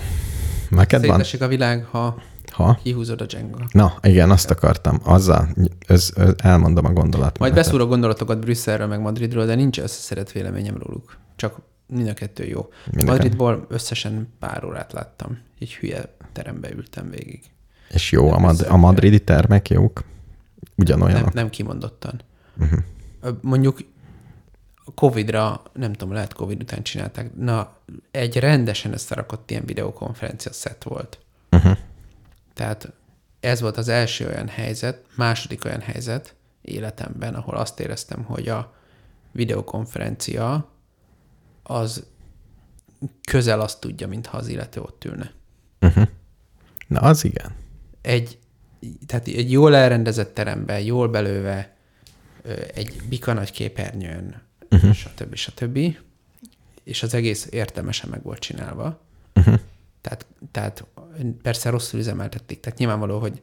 neked 0.70 1.06
van? 1.06 1.22
A 1.40 1.46
világ, 1.46 1.84
ha 1.84 2.22
Ha? 2.52 2.78
kihúzod 2.82 3.20
a 3.20 3.26
Jenga. 3.28 3.68
Na, 3.72 3.94
igen, 4.02 4.30
azt 4.30 4.50
akartam. 4.50 5.00
Azzal 5.04 5.48
öz, 5.86 6.12
öz, 6.16 6.34
elmondom 6.36 6.84
a 6.84 6.92
gondolat. 6.92 7.38
Majd 7.38 7.54
beszúrok 7.54 7.88
gondolatokat 7.88 8.38
Brüsszelről, 8.38 8.86
meg 8.86 9.00
Madridról, 9.00 9.46
de 9.46 9.54
nincs 9.54 9.78
összeszedett 9.78 10.32
véleményem 10.32 10.78
róluk. 10.78 11.16
Csak 11.36 11.56
mind 11.88 12.08
a 12.08 12.14
kettő 12.14 12.44
jó. 12.44 12.68
Mind 12.90 13.08
a 13.08 13.12
Madridból 13.12 13.66
összesen 13.68 14.32
pár 14.38 14.64
órát 14.64 14.92
láttam. 14.92 15.38
Egy 15.58 15.74
hülye 15.74 16.14
terembe 16.32 16.70
ültem 16.72 17.10
végig. 17.10 17.40
És 17.90 18.12
jó, 18.12 18.30
a, 18.32 18.38
mad- 18.38 18.66
a 18.66 18.76
madridi 18.76 19.24
termek 19.24 19.70
jók? 19.70 20.04
Ugyanolyanok? 20.74 21.24
Nem, 21.24 21.32
nem 21.34 21.50
kimondottan. 21.50 22.20
Uh-huh. 22.58 22.80
Mondjuk 23.40 23.78
a 24.84 24.94
Covid-ra, 24.94 25.62
nem 25.72 25.92
tudom, 25.92 26.14
lehet 26.14 26.32
Covid 26.32 26.62
után 26.62 26.82
csinálták, 26.82 27.34
na, 27.36 27.76
egy 28.10 28.36
rendesen 28.36 28.92
összerakott 28.92 29.50
ilyen 29.50 29.64
videokonferencia 29.64 30.52
szett 30.52 30.82
volt. 30.82 31.18
Uh-huh. 31.50 31.76
Tehát 32.54 32.92
ez 33.40 33.60
volt 33.60 33.76
az 33.76 33.88
első 33.88 34.26
olyan 34.26 34.48
helyzet, 34.48 35.04
második 35.16 35.64
olyan 35.64 35.80
helyzet 35.80 36.34
életemben, 36.62 37.34
ahol 37.34 37.54
azt 37.54 37.80
éreztem, 37.80 38.22
hogy 38.24 38.48
a 38.48 38.74
videokonferencia 39.32 40.68
az 41.68 42.04
közel 43.30 43.60
azt 43.60 43.80
tudja, 43.80 44.08
mintha 44.08 44.36
az 44.36 44.48
illető 44.48 44.80
ott 44.80 45.04
ülne. 45.04 45.32
Uh-huh. 45.80 46.08
Na, 46.86 47.00
az 47.00 47.24
igen. 47.24 47.54
Egy, 48.00 48.38
tehát 49.06 49.26
egy 49.26 49.50
jól 49.50 49.76
elrendezett 49.76 50.34
teremben, 50.34 50.80
jól 50.80 51.08
belőve, 51.08 51.76
egy 52.74 53.02
bika 53.08 53.32
nagy 53.32 53.50
képernyőn, 53.50 54.42
uh-huh. 54.70 54.92
stb. 54.92 55.34
stb. 55.34 55.78
És 56.84 57.02
az 57.02 57.14
egész 57.14 57.46
értelmesen 57.50 58.08
meg 58.08 58.22
volt 58.22 58.38
csinálva. 58.38 59.00
Uh-huh. 59.34 59.60
Tehát, 60.00 60.26
tehát 60.50 60.84
persze 61.42 61.70
rosszul 61.70 62.00
üzemeltették. 62.00 62.60
Tehát 62.60 62.78
nyilvánvaló, 62.78 63.18
hogy 63.18 63.40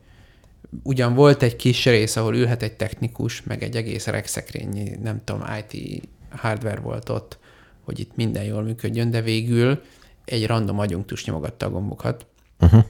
ugyan 0.84 1.14
volt 1.14 1.42
egy 1.42 1.56
kis 1.56 1.86
rész, 1.86 2.16
ahol 2.16 2.36
ülhet 2.36 2.62
egy 2.62 2.76
technikus, 2.76 3.44
meg 3.44 3.64
egy 3.64 3.76
egész 3.76 4.06
regszekrényi, 4.06 4.90
nem 5.02 5.24
tudom, 5.24 5.44
IT 5.70 6.04
hardware 6.30 6.80
volt 6.80 7.10
ott, 7.10 7.40
hogy 7.86 8.00
itt 8.00 8.16
minden 8.16 8.44
jól 8.44 8.62
működjön, 8.64 9.12
de 9.12 9.22
végül 9.22 9.82
egy 10.26 10.48
random 10.48 10.80
agyunktus 10.80 11.26
nyomogatta 11.26 11.66
a 11.66 11.70
gombokat, 11.70 12.26
Uh-huh. 12.60 12.86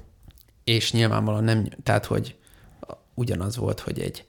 és 0.64 0.92
nyilvánvalóan 0.92 1.44
nem, 1.44 1.68
tehát 1.84 2.06
hogy 2.06 2.36
ugyanaz 3.14 3.58
volt, 3.58 3.80
hogy 3.80 4.00
egy 4.00 4.26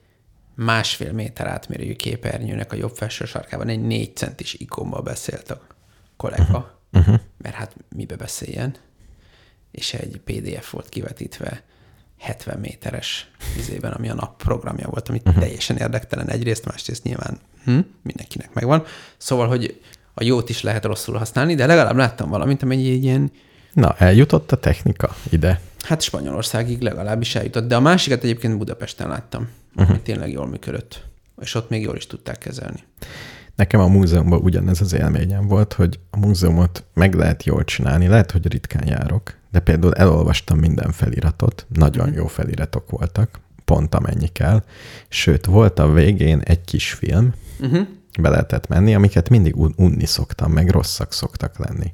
másfél 0.55 1.11
méter 1.11 1.47
átmérőjű 1.47 1.95
képernyőnek 1.95 2.71
a 2.71 2.75
jobb 2.75 2.95
felső 2.95 3.25
sarkában 3.25 3.67
egy 3.67 3.81
négy 3.81 4.15
centis 4.15 4.53
ikonba 4.53 5.01
beszélt 5.01 5.51
a 5.51 5.61
kollega, 6.17 6.75
Uh-huh. 6.93 7.19
mert 7.37 7.55
hát 7.55 7.75
mibe 7.95 8.15
beszéljen, 8.15 8.75
és 9.71 9.93
egy 9.93 10.21
PDF 10.23 10.71
volt 10.71 10.89
kivetítve 10.89 11.63
70 12.17 12.59
méteres 12.59 13.31
izében, 13.57 13.91
ami 13.91 14.09
a 14.09 14.13
nap 14.13 14.43
programja 14.43 14.87
volt, 14.89 15.09
ami 15.09 15.21
uh-huh. 15.25 15.41
teljesen 15.41 15.77
érdektelen 15.77 16.29
egyrészt, 16.29 16.65
másrészt 16.65 17.03
nyilván 17.03 17.39
hm, 17.63 17.79
mindenkinek 18.01 18.53
megvan. 18.53 18.85
Szóval, 19.17 19.47
hogy 19.47 19.81
a 20.19 20.23
jót 20.23 20.49
is 20.49 20.61
lehet 20.61 20.85
rosszul 20.85 21.17
használni, 21.17 21.55
de 21.55 21.65
legalább 21.65 21.95
láttam 21.95 22.29
valamit, 22.29 22.63
ami 22.63 22.75
egy 22.75 23.03
ilyen, 23.03 23.31
Na, 23.73 23.95
eljutott 23.97 24.51
a 24.51 24.55
technika 24.55 25.15
ide. 25.29 25.61
hát 25.81 26.01
Spanyolországig 26.01 26.81
legalábbis 26.81 27.35
eljutott, 27.35 27.67
de 27.67 27.75
a 27.75 27.79
másikat 27.79 28.23
egyébként 28.23 28.57
Budapesten 28.57 29.07
láttam, 29.07 29.47
uh-huh. 29.75 29.89
ami 29.89 29.99
tényleg 29.99 30.31
jól 30.31 30.47
működött, 30.47 31.03
és 31.41 31.55
ott 31.55 31.69
még 31.69 31.81
jól 31.81 31.95
is 31.95 32.07
tudták 32.07 32.37
kezelni. 32.37 32.83
Nekem 33.55 33.79
a 33.79 33.87
múzeumban 33.87 34.39
ugyanez 34.39 34.81
az 34.81 34.93
élményem 34.93 35.47
volt, 35.47 35.73
hogy 35.73 35.99
a 36.09 36.17
múzeumot 36.17 36.83
meg 36.93 37.13
lehet 37.13 37.43
jól 37.43 37.63
csinálni, 37.63 38.07
lehet, 38.07 38.31
hogy 38.31 38.51
ritkán 38.51 38.87
járok, 38.87 39.33
de 39.51 39.59
például 39.59 39.93
elolvastam 39.93 40.57
minden 40.57 40.91
feliratot, 40.91 41.65
nagyon 41.69 42.13
jó 42.13 42.27
feliratok 42.27 42.89
voltak, 42.89 43.39
pont 43.65 43.95
amennyi 43.95 44.27
kell, 44.27 44.63
sőt, 45.09 45.45
volt 45.45 45.79
a 45.79 45.91
végén 45.91 46.39
egy 46.39 46.61
kis 46.61 46.91
film, 46.91 47.33
Uh-huh. 47.59 47.87
Be 48.21 48.29
lehetett 48.29 48.67
menni, 48.67 48.95
amiket 48.95 49.29
mindig 49.29 49.55
un- 49.55 49.73
unni 49.77 50.05
szoktam, 50.05 50.51
meg 50.51 50.69
rosszak 50.69 51.13
szoktak 51.13 51.57
lenni. 51.57 51.93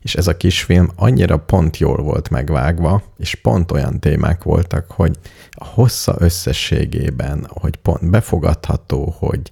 És 0.00 0.14
ez 0.14 0.26
a 0.26 0.36
kisfilm 0.36 0.90
annyira 0.96 1.36
pont 1.36 1.76
jól 1.76 2.02
volt 2.02 2.30
megvágva, 2.30 3.02
és 3.16 3.34
pont 3.34 3.72
olyan 3.72 4.00
témák 4.00 4.42
voltak, 4.42 4.90
hogy 4.90 5.18
a 5.50 5.64
hossza 5.64 6.16
összességében, 6.18 7.46
hogy 7.48 7.76
pont 7.76 8.10
befogadható, 8.10 9.14
hogy 9.18 9.50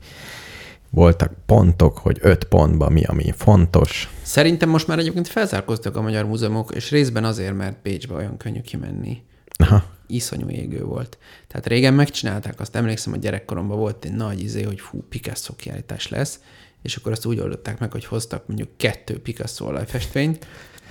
voltak 0.90 1.32
pontok, 1.46 1.98
hogy 1.98 2.18
öt 2.20 2.44
pontban 2.44 2.92
mi, 2.92 3.02
ami 3.02 3.32
fontos. 3.36 4.10
Szerintem 4.22 4.68
most 4.68 4.86
már 4.86 4.98
egyébként 4.98 5.28
felzárkoztak 5.28 5.96
a 5.96 6.00
magyar 6.00 6.24
múzeumok, 6.24 6.74
és 6.74 6.90
részben 6.90 7.24
azért, 7.24 7.56
mert 7.56 7.76
Pécsbe 7.82 8.14
olyan 8.14 8.36
könnyű 8.36 8.60
kimenni. 8.60 9.22
Aha. 9.60 9.84
Iszonyú 10.06 10.48
égő 10.48 10.84
volt. 10.84 11.18
Tehát 11.46 11.66
régen 11.66 11.94
megcsinálták, 11.94 12.60
azt 12.60 12.76
emlékszem, 12.76 13.12
hogy 13.12 13.20
gyerekkoromban 13.20 13.78
volt 13.78 14.04
egy 14.04 14.12
nagy 14.12 14.40
izé, 14.42 14.62
hogy 14.62 14.80
fú, 14.80 15.04
Picasso 15.08 15.56
kiállítás 15.56 16.08
lesz, 16.08 16.40
és 16.82 16.96
akkor 16.96 17.12
azt 17.12 17.26
úgy 17.26 17.38
oldották 17.38 17.78
meg, 17.78 17.92
hogy 17.92 18.04
hoztak 18.04 18.46
mondjuk 18.46 18.68
kettő 18.76 19.20
Picasso 19.20 19.64
olajfestvényt, 19.64 20.46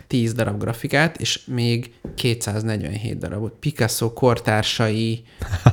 10 0.08 0.34
darab 0.34 0.60
grafikát, 0.60 1.18
és 1.18 1.46
még 1.46 1.94
247 2.16 3.18
darabot. 3.18 3.54
Picasso 3.60 4.14
kortársai, 4.14 5.24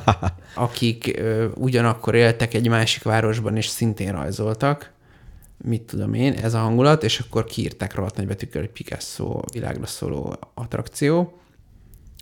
akik 0.55 1.17
ö, 1.17 1.47
ugyanakkor 1.55 2.15
éltek 2.15 2.53
egy 2.53 2.67
másik 2.67 3.03
városban, 3.03 3.55
és 3.55 3.67
szintén 3.67 4.11
rajzoltak, 4.11 4.91
mit 5.63 5.81
tudom 5.81 6.13
én, 6.13 6.33
ez 6.33 6.53
a 6.53 6.59
hangulat, 6.59 7.03
és 7.03 7.19
akkor 7.19 7.45
kiírták 7.45 7.95
rohadt 7.95 8.15
nagy 8.17 8.27
betűkkel, 8.27 8.61
hogy 8.61 8.69
Picasso 8.69 9.39
világra 9.53 9.85
szóló 9.85 10.35
attrakció, 10.53 11.39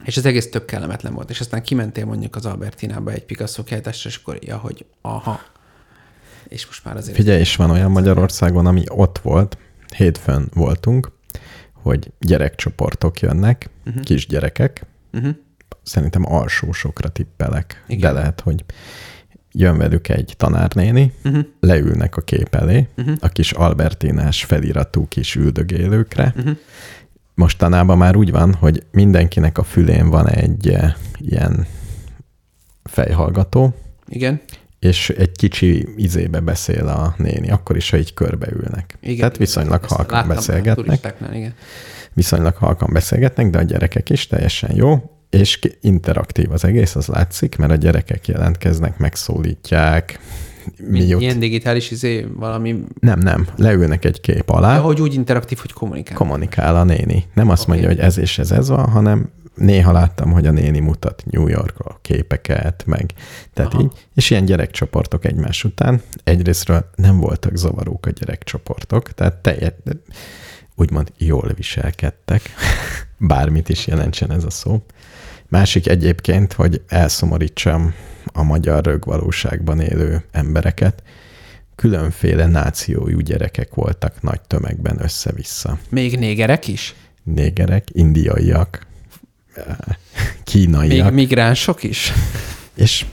és 0.04 0.18
az 0.18 0.26
egész 0.26 0.50
tök 0.50 0.66
kellemetlen 0.66 1.14
volt. 1.14 1.30
És 1.30 1.40
aztán 1.40 1.64
kimentél 1.64 2.06
mondjuk 2.06 2.36
az 2.36 2.46
Albertinába 2.46 3.12
egy 3.12 3.24
Picasso 3.26 3.64
kiállításra, 3.64 4.10
és 4.10 4.16
akkor 4.16 4.38
ja, 4.42 4.58
hogy 4.58 4.86
aha. 5.02 5.40
És 6.48 6.66
most 6.66 6.84
már 6.86 6.98
azért... 6.98 7.16
Figyelj, 7.18 7.40
és 7.40 7.56
van 7.56 7.70
olyan 7.70 7.92
Magyarországon, 7.92 8.66
ami 8.66 8.84
ott 8.88 9.20
volt, 9.20 9.58
hétfőn 9.96 10.50
voltunk, 10.54 11.12
hogy 11.74 12.12
gyerekcsoportok 12.20 13.20
jönnek, 13.20 13.70
uh-huh. 13.86 14.04
kisgyerekek, 14.04 14.86
Uh-huh. 15.14 15.36
szerintem 15.84 16.26
alsósokra 16.32 17.10
tippelek, 17.10 17.84
Igen. 17.88 18.00
de 18.14 18.20
lehet, 18.20 18.42
hogy 18.42 18.66
jön 19.52 19.78
velük 19.78 20.10
egy 20.10 20.34
tanárnéni, 20.38 21.14
Uh-huh. 21.24 21.46
leülnek 21.60 22.18
a 22.18 22.22
kép 22.22 22.56
elé, 22.56 22.88
Uh-huh. 22.98 23.16
a 23.20 23.28
kis 23.28 23.52
albertinás 23.52 24.44
feliratú 24.44 25.08
kis 25.08 25.36
üldögélőkre. 25.36 26.34
Uh-huh. 26.38 26.58
Mostanában 27.36 27.98
már 27.98 28.16
úgy 28.16 28.32
van, 28.32 28.54
hogy 28.54 28.84
mindenkinek 28.92 29.58
a 29.58 29.64
fülén 29.64 30.10
van 30.10 30.30
egy 30.30 30.70
eh, 30.70 30.94
ilyen 31.18 31.68
fejhallgató, 32.84 33.74
Igen. 34.08 34.42
és 34.80 35.10
egy 35.10 35.32
kicsi 35.32 35.88
izébe 35.96 36.40
beszél 36.40 36.88
a 36.88 37.16
néni, 37.18 37.50
akkor 37.50 37.76
is, 37.76 37.90
ha 37.90 37.98
így 37.98 38.14
körbeülnek. 38.14 38.98
Igen. 39.02 39.18
Tehát 39.18 39.38
viszonylag 39.38 39.84
Ezt 39.84 39.94
halkan 39.94 40.28
beszélgetnek, 40.28 41.16
igen. 41.34 41.54
viszonylag 42.14 42.56
halkan 42.56 42.90
beszélgetnek, 42.94 43.50
de 43.50 43.58
a 43.58 43.64
gyerekek 43.64 44.10
is 44.10 44.28
teljesen 44.28 44.76
jó, 44.76 45.10
és 45.30 45.60
interaktív 45.82 46.52
az 46.52 46.66
egész, 46.66 46.96
az 46.96 47.08
látszik, 47.08 47.56
mert 47.56 47.72
a 47.72 47.76
gyerekek 47.76 48.28
jelentkeznek, 48.28 48.98
megszólítják, 48.98 50.20
mi 50.90 51.08
jut. 51.08 51.22
ilyen 51.22 51.40
digitális 51.40 51.92
izé, 51.92 52.28
valami, 52.36 52.84
Nem, 53.00 53.20
nem, 53.20 53.48
leülnek 53.56 54.06
egy 54.06 54.22
kép 54.22 54.50
alá, 54.50 54.74
de 54.74 54.80
hogy 54.80 55.02
úgy 55.02 55.14
interaktív, 55.14 55.58
hogy 55.58 55.74
kommunikál. 55.74 56.18
kommunikál 56.18 56.76
a 56.76 56.84
néni. 56.84 57.26
Nem 57.34 57.50
azt 57.50 57.62
Oké. 57.62 57.72
mondja, 57.72 57.90
hogy 57.90 58.00
ez 58.00 58.18
és 58.18 58.40
ez 58.40 58.52
ez 58.52 58.70
van, 58.70 58.90
hanem 58.90 59.30
néha 59.56 59.92
láttam, 59.92 60.32
hogy 60.32 60.48
a 60.48 60.52
néni 60.52 60.80
mutat 60.80 61.24
New 61.32 61.48
Yorkról 61.48 61.98
képeket, 62.02 62.84
meg 62.86 63.14
tehát 63.54 63.74
Aha. 63.74 63.82
így, 63.84 63.92
és 64.16 64.30
ilyen 64.30 64.46
gyerekcsoportok 64.46 65.26
egymás 65.26 65.64
után. 65.64 66.02
Egyrésztről 66.24 66.90
nem 66.96 67.20
voltak 67.20 67.58
zavarók 67.58 68.06
a 68.06 68.10
gyerekcsoportok, 68.10 69.14
tehát 69.14 69.36
teljes, 69.36 69.74
úgymond 70.76 71.12
jól 71.18 71.52
viselkedtek, 71.56 72.42
bármit 73.18 73.70
is 73.70 73.88
jelentsen 73.88 74.32
ez 74.32 74.44
a 74.44 74.50
szó. 74.50 74.82
Másik 75.48 75.88
egyébként, 75.88 76.54
hogy 76.54 76.82
elszomorítsam 76.88 77.94
a 78.34 78.44
magyar 78.44 78.84
rögvalóságban 78.86 79.80
élő 79.80 80.24
embereket, 80.32 81.04
különféle 81.76 82.46
nációjú 82.46 83.20
gyerekek 83.20 83.74
voltak 83.74 84.22
nagy 84.22 84.42
tömegben 84.42 85.04
össze-vissza. 85.04 85.78
Még 85.90 86.18
négerek 86.20 86.68
is? 86.68 86.96
Négerek, 87.24 87.88
indiaiak, 87.92 88.86
eh, 89.56 89.64
Még 89.88 90.44
kínaiak, 90.44 91.14
migránsok 91.14 91.84
is? 91.84 92.12
és 92.76 93.06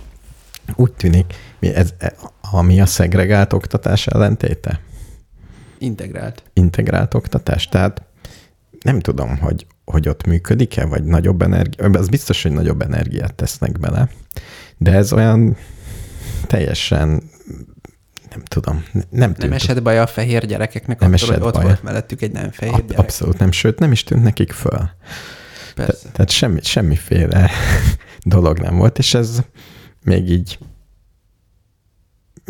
úgy 0.75 0.93
tűnik, 0.93 1.35
mi 1.59 1.69
ez, 1.75 1.95
e- 1.99 2.15
ami 2.51 2.81
a 2.81 2.87
szegregált 2.87 3.53
oktatás 3.53 4.07
ellentéte, 4.07 4.81
Integrált. 5.79 6.43
integrált 6.53 7.15
oktatás, 7.15 7.69
tehát 7.69 8.03
nem 8.81 9.01
tudom, 9.01 9.39
hogy, 9.39 9.67
hogy 9.85 10.09
ott 10.09 10.27
működik-e, 10.27 10.85
vagy 10.87 11.05
nagyobb 11.05 11.43
energia, 11.43 11.85
az 11.91 12.09
biztos, 12.09 12.43
hogy 12.43 12.53
nagyobb 12.53 12.83
energiát 12.83 13.35
tesznek 13.35 13.79
bele, 13.79 14.09
de 14.83 14.93
ez 14.93 15.13
olyan 15.13 15.57
teljesen, 16.47 17.09
nem 18.31 18.43
tudom, 18.45 18.85
ne- 18.93 19.01
nem 19.01 19.09
Nem 19.11 19.35
tűnt 19.35 19.53
esett 19.55 19.83
baj 19.83 19.99
a 19.99 20.07
fehér 20.07 20.47
gyerekeknek 20.47 21.01
Nem 21.01 21.13
attól, 21.13 21.29
hogy 21.29 21.43
ott 21.43 21.53
baj. 21.53 21.63
volt 21.65 21.83
mellettük 21.83 22.23
egy 22.23 22.33
nem 22.33 22.51
fehér 22.51 22.75
Ab, 22.75 22.81
gyerek? 22.87 22.99
abszolút 22.99 23.39
nem, 23.39 23.53
sőt 23.53 23.79
nem 23.79 23.93
is 23.93 24.05
tűnt 24.05 24.23
nekik 24.23 24.53
föl. 24.53 24.79
Te, 24.79 25.85
Persze. 25.85 26.09
tehát 26.13 26.31
semmi, 26.31 26.61
semmiféle 26.63 27.51
dolog 28.23 28.59
nem 28.59 28.77
volt, 28.77 28.99
és 28.99 29.15
ez 29.15 29.39
még 30.05 30.31
így 30.31 30.59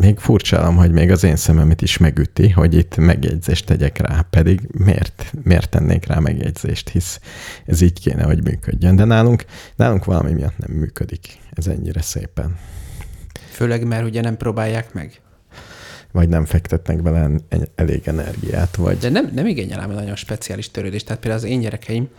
még 0.03 0.19
furcsálom, 0.19 0.75
hogy 0.75 0.91
még 0.91 1.11
az 1.11 1.23
én 1.23 1.35
szememet 1.35 1.81
is 1.81 1.97
megüti, 1.97 2.49
hogy 2.49 2.73
itt 2.73 2.95
megjegyzést 2.95 3.65
tegyek 3.65 3.97
rá, 3.97 4.25
pedig 4.29 4.61
miért, 4.71 5.33
miért 5.43 5.69
tennék 5.69 6.05
rá 6.05 6.19
megjegyzést, 6.19 6.89
hisz 6.89 7.19
ez 7.65 7.81
így 7.81 7.99
kéne, 7.99 8.23
hogy 8.23 8.43
működjön. 8.43 8.95
De 8.95 9.03
nálunk, 9.03 9.45
nálunk 9.75 10.05
valami 10.05 10.31
miatt 10.31 10.57
nem 10.57 10.71
működik 10.71 11.37
ez 11.51 11.67
ennyire 11.67 12.01
szépen. 12.01 12.57
Főleg, 13.51 13.87
mert 13.87 14.05
ugye 14.05 14.21
nem 14.21 14.37
próbálják 14.37 14.93
meg. 14.93 15.21
Vagy 16.11 16.29
nem 16.29 16.45
fektetnek 16.45 17.01
bele 17.01 17.29
elég 17.75 18.07
energiát, 18.07 18.75
vagy 18.75 18.97
De 18.97 19.09
nem, 19.09 19.29
nem 19.33 19.47
igényel 19.47 19.79
ám 19.79 19.91
nagyon 19.91 20.15
speciális 20.15 20.71
törődést. 20.71 21.05
Tehát 21.05 21.21
például 21.21 21.43
az 21.43 21.49
én 21.49 21.59
gyerekeim 21.59 22.09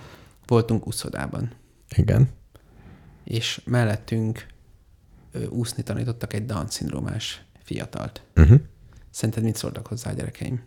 voltunk 0.47 0.87
úszodában, 0.87 1.51
igen. 1.97 2.29
és 3.25 3.61
mellettünk 3.65 4.47
úszni 5.49 5.83
tanítottak 5.83 6.33
egy 6.33 6.47
Down-szindrómás 6.47 7.45
fiatalt. 7.65 8.23
Uh-huh. 8.37 8.61
Szerinted 9.11 9.43
mit 9.45 9.57
szóltak 9.57 9.87
hozzá 9.87 10.11
a 10.11 10.15
gyerekeim? 10.15 10.63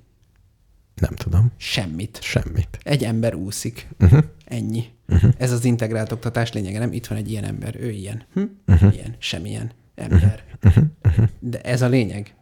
Nem 0.95 1.15
tudom. 1.15 1.51
Semmit. 1.57 2.19
Semmit. 2.21 2.79
Egy 2.83 3.03
ember 3.03 3.35
úszik. 3.35 3.87
Uh-huh. 3.99 4.23
Ennyi. 4.45 4.85
Uh-huh. 5.07 5.33
Ez 5.37 5.51
az 5.51 5.65
integrált 5.65 6.11
oktatás 6.11 6.51
lényege, 6.51 6.79
nem? 6.79 6.93
Itt 6.93 7.07
van 7.07 7.17
egy 7.17 7.31
ilyen 7.31 7.43
ember, 7.43 7.75
ő 7.75 7.89
ilyen. 7.89 8.25
Hm? 8.33 8.43
Uh-huh. 8.67 8.93
Ilyen, 8.93 9.15
semmilyen 9.17 9.71
ember. 9.95 10.43
Uh-huh. 10.63 10.83
Uh-huh. 11.03 11.27
De 11.39 11.61
ez 11.61 11.81
a 11.81 11.87
lényeg. 11.87 12.35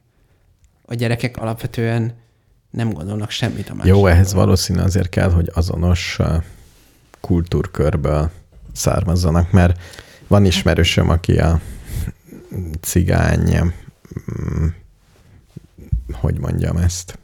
A 0.86 0.94
gyerekek 0.94 1.38
alapvetően 1.38 2.14
nem 2.72 2.94
gondolnak 2.94 3.30
semmit 3.30 3.70
a 3.70 3.74
másikról. 3.74 4.00
Jó, 4.00 4.08
ehhez 4.08 4.34
valószínű 4.34 4.80
azért 4.80 5.10
kell, 5.10 5.32
hogy 5.32 5.52
azonos 5.54 6.18
uh, 6.20 6.44
kultúrkörből 7.20 8.32
származzanak, 8.74 9.52
mert 9.52 9.80
van 10.28 10.46
ismerősöm, 10.46 11.10
aki 11.10 11.38
a 11.38 11.62
cigány, 12.82 13.74
hogy 16.12 16.40
mondjam 16.40 16.78
ezt, 16.78 17.20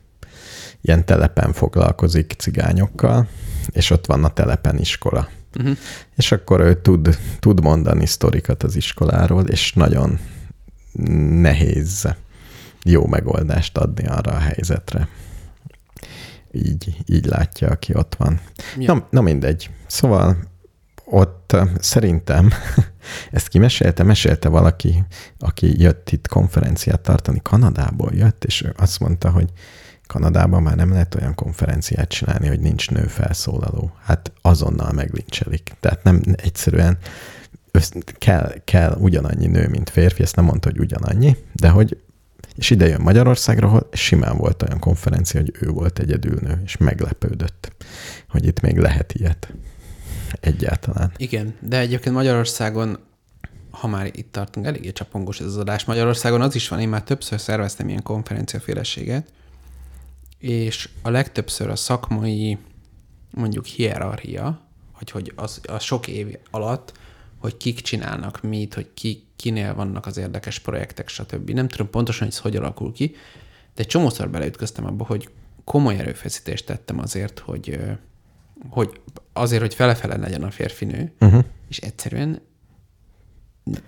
ilyen 0.81 1.05
telepen 1.05 1.53
foglalkozik 1.53 2.33
cigányokkal, 2.37 3.27
és 3.69 3.89
ott 3.89 4.05
van 4.05 4.23
a 4.23 4.33
telepen 4.33 4.77
iskola. 4.77 5.29
Uh-huh. 5.59 5.77
És 6.15 6.31
akkor 6.31 6.59
ő 6.59 6.81
tud, 6.81 7.17
tud 7.39 7.61
mondani 7.61 8.05
sztorikat 8.05 8.63
az 8.63 8.75
iskoláról, 8.75 9.47
és 9.47 9.73
nagyon 9.73 10.19
nehéz 11.41 12.15
jó 12.83 13.05
megoldást 13.05 13.77
adni 13.77 14.07
arra 14.07 14.31
a 14.31 14.39
helyzetre. 14.39 15.07
Így, 16.51 16.97
így 17.05 17.25
látja, 17.25 17.69
aki 17.69 17.95
ott 17.95 18.15
van. 18.15 18.39
Ja. 18.77 18.93
Na, 18.93 19.07
na 19.09 19.21
mindegy. 19.21 19.69
Szóval 19.87 20.37
ott 21.11 21.55
szerintem, 21.79 22.51
ezt 23.31 23.47
kimesélte, 23.47 24.03
mesélte 24.03 24.49
valaki, 24.49 25.03
aki 25.39 25.81
jött 25.81 26.09
itt 26.09 26.27
konferenciát 26.27 26.99
tartani, 26.99 27.39
Kanadából 27.43 28.11
jött, 28.13 28.43
és 28.43 28.61
ő 28.61 28.73
azt 28.77 28.99
mondta, 28.99 29.29
hogy 29.29 29.49
Kanadában 30.07 30.63
már 30.63 30.75
nem 30.75 30.91
lehet 30.91 31.15
olyan 31.15 31.35
konferenciát 31.35 32.09
csinálni, 32.09 32.47
hogy 32.47 32.59
nincs 32.59 32.89
nő 32.89 33.03
felszólaló. 33.03 33.91
Hát 34.03 34.31
azonnal 34.41 34.91
meglincselik. 34.91 35.71
Tehát 35.79 36.03
nem 36.03 36.21
egyszerűen 36.35 36.97
össz, 37.71 37.91
kell, 38.17 38.53
kell 38.63 38.97
ugyanannyi 38.99 39.47
nő, 39.47 39.67
mint 39.67 39.89
férfi, 39.89 40.21
ezt 40.21 40.35
nem 40.35 40.45
mondta, 40.45 40.69
hogy 40.69 40.79
ugyanannyi, 40.79 41.37
de 41.53 41.69
hogy 41.69 41.97
és 42.55 42.69
ide 42.69 42.87
jön 42.87 43.01
Magyarországra, 43.01 43.67
ahol 43.67 43.89
simán 43.91 44.37
volt 44.37 44.61
olyan 44.61 44.79
konferencia, 44.79 45.39
hogy 45.39 45.55
ő 45.59 45.67
volt 45.67 45.99
egyedül 45.99 46.39
nő, 46.41 46.61
és 46.65 46.77
meglepődött, 46.77 47.71
hogy 48.29 48.45
itt 48.45 48.59
még 48.59 48.77
lehet 48.77 49.13
ilyet. 49.13 49.53
Egyáltalán. 50.39 51.11
Igen, 51.17 51.55
de 51.59 51.79
egyébként 51.79 52.15
Magyarországon, 52.15 52.97
ha 53.71 53.87
már 53.87 54.05
itt 54.05 54.31
tartunk, 54.31 54.65
eléggé 54.65 54.91
csapongós 54.91 55.39
ez 55.39 55.45
az 55.45 55.57
adás. 55.57 55.85
Magyarországon 55.85 56.41
az 56.41 56.55
is 56.55 56.67
van, 56.67 56.79
én 56.79 56.89
már 56.89 57.03
többször 57.03 57.39
szerveztem 57.39 57.89
ilyen 57.89 58.03
konferenciaféleséget, 58.03 59.31
és 60.37 60.89
a 61.01 61.09
legtöbbször 61.09 61.69
a 61.69 61.75
szakmai, 61.75 62.57
mondjuk 63.31 63.65
hierarchia, 63.65 64.61
hogy, 64.91 65.11
hogy 65.11 65.33
az, 65.35 65.61
a 65.67 65.79
sok 65.79 66.07
év 66.07 66.37
alatt, 66.51 66.99
hogy 67.37 67.57
kik 67.57 67.81
csinálnak 67.81 68.41
mit, 68.41 68.73
hogy 68.73 68.93
ki, 68.93 69.23
kinél 69.35 69.75
vannak 69.75 70.05
az 70.05 70.17
érdekes 70.17 70.59
projektek, 70.59 71.07
stb. 71.07 71.49
Nem 71.49 71.67
tudom 71.67 71.89
pontosan, 71.89 72.23
hogy 72.27 72.35
ez 72.35 72.41
hogy 72.41 72.55
alakul 72.55 72.91
ki, 72.91 73.15
de 73.75 73.81
egy 73.81 73.87
csomószor 73.87 74.29
beleütköztem 74.29 74.85
abba, 74.85 75.05
hogy 75.05 75.29
komoly 75.63 75.97
erőfeszítést 75.97 76.65
tettem 76.65 76.99
azért, 76.99 77.39
hogy, 77.39 77.79
hogy 78.69 79.01
azért, 79.33 79.61
hogy 79.61 79.73
fele-fele 79.73 80.17
legyen 80.17 80.43
a 80.43 80.51
férfinő, 80.51 81.13
uh-huh. 81.19 81.43
és 81.69 81.77
egyszerűen 81.77 82.41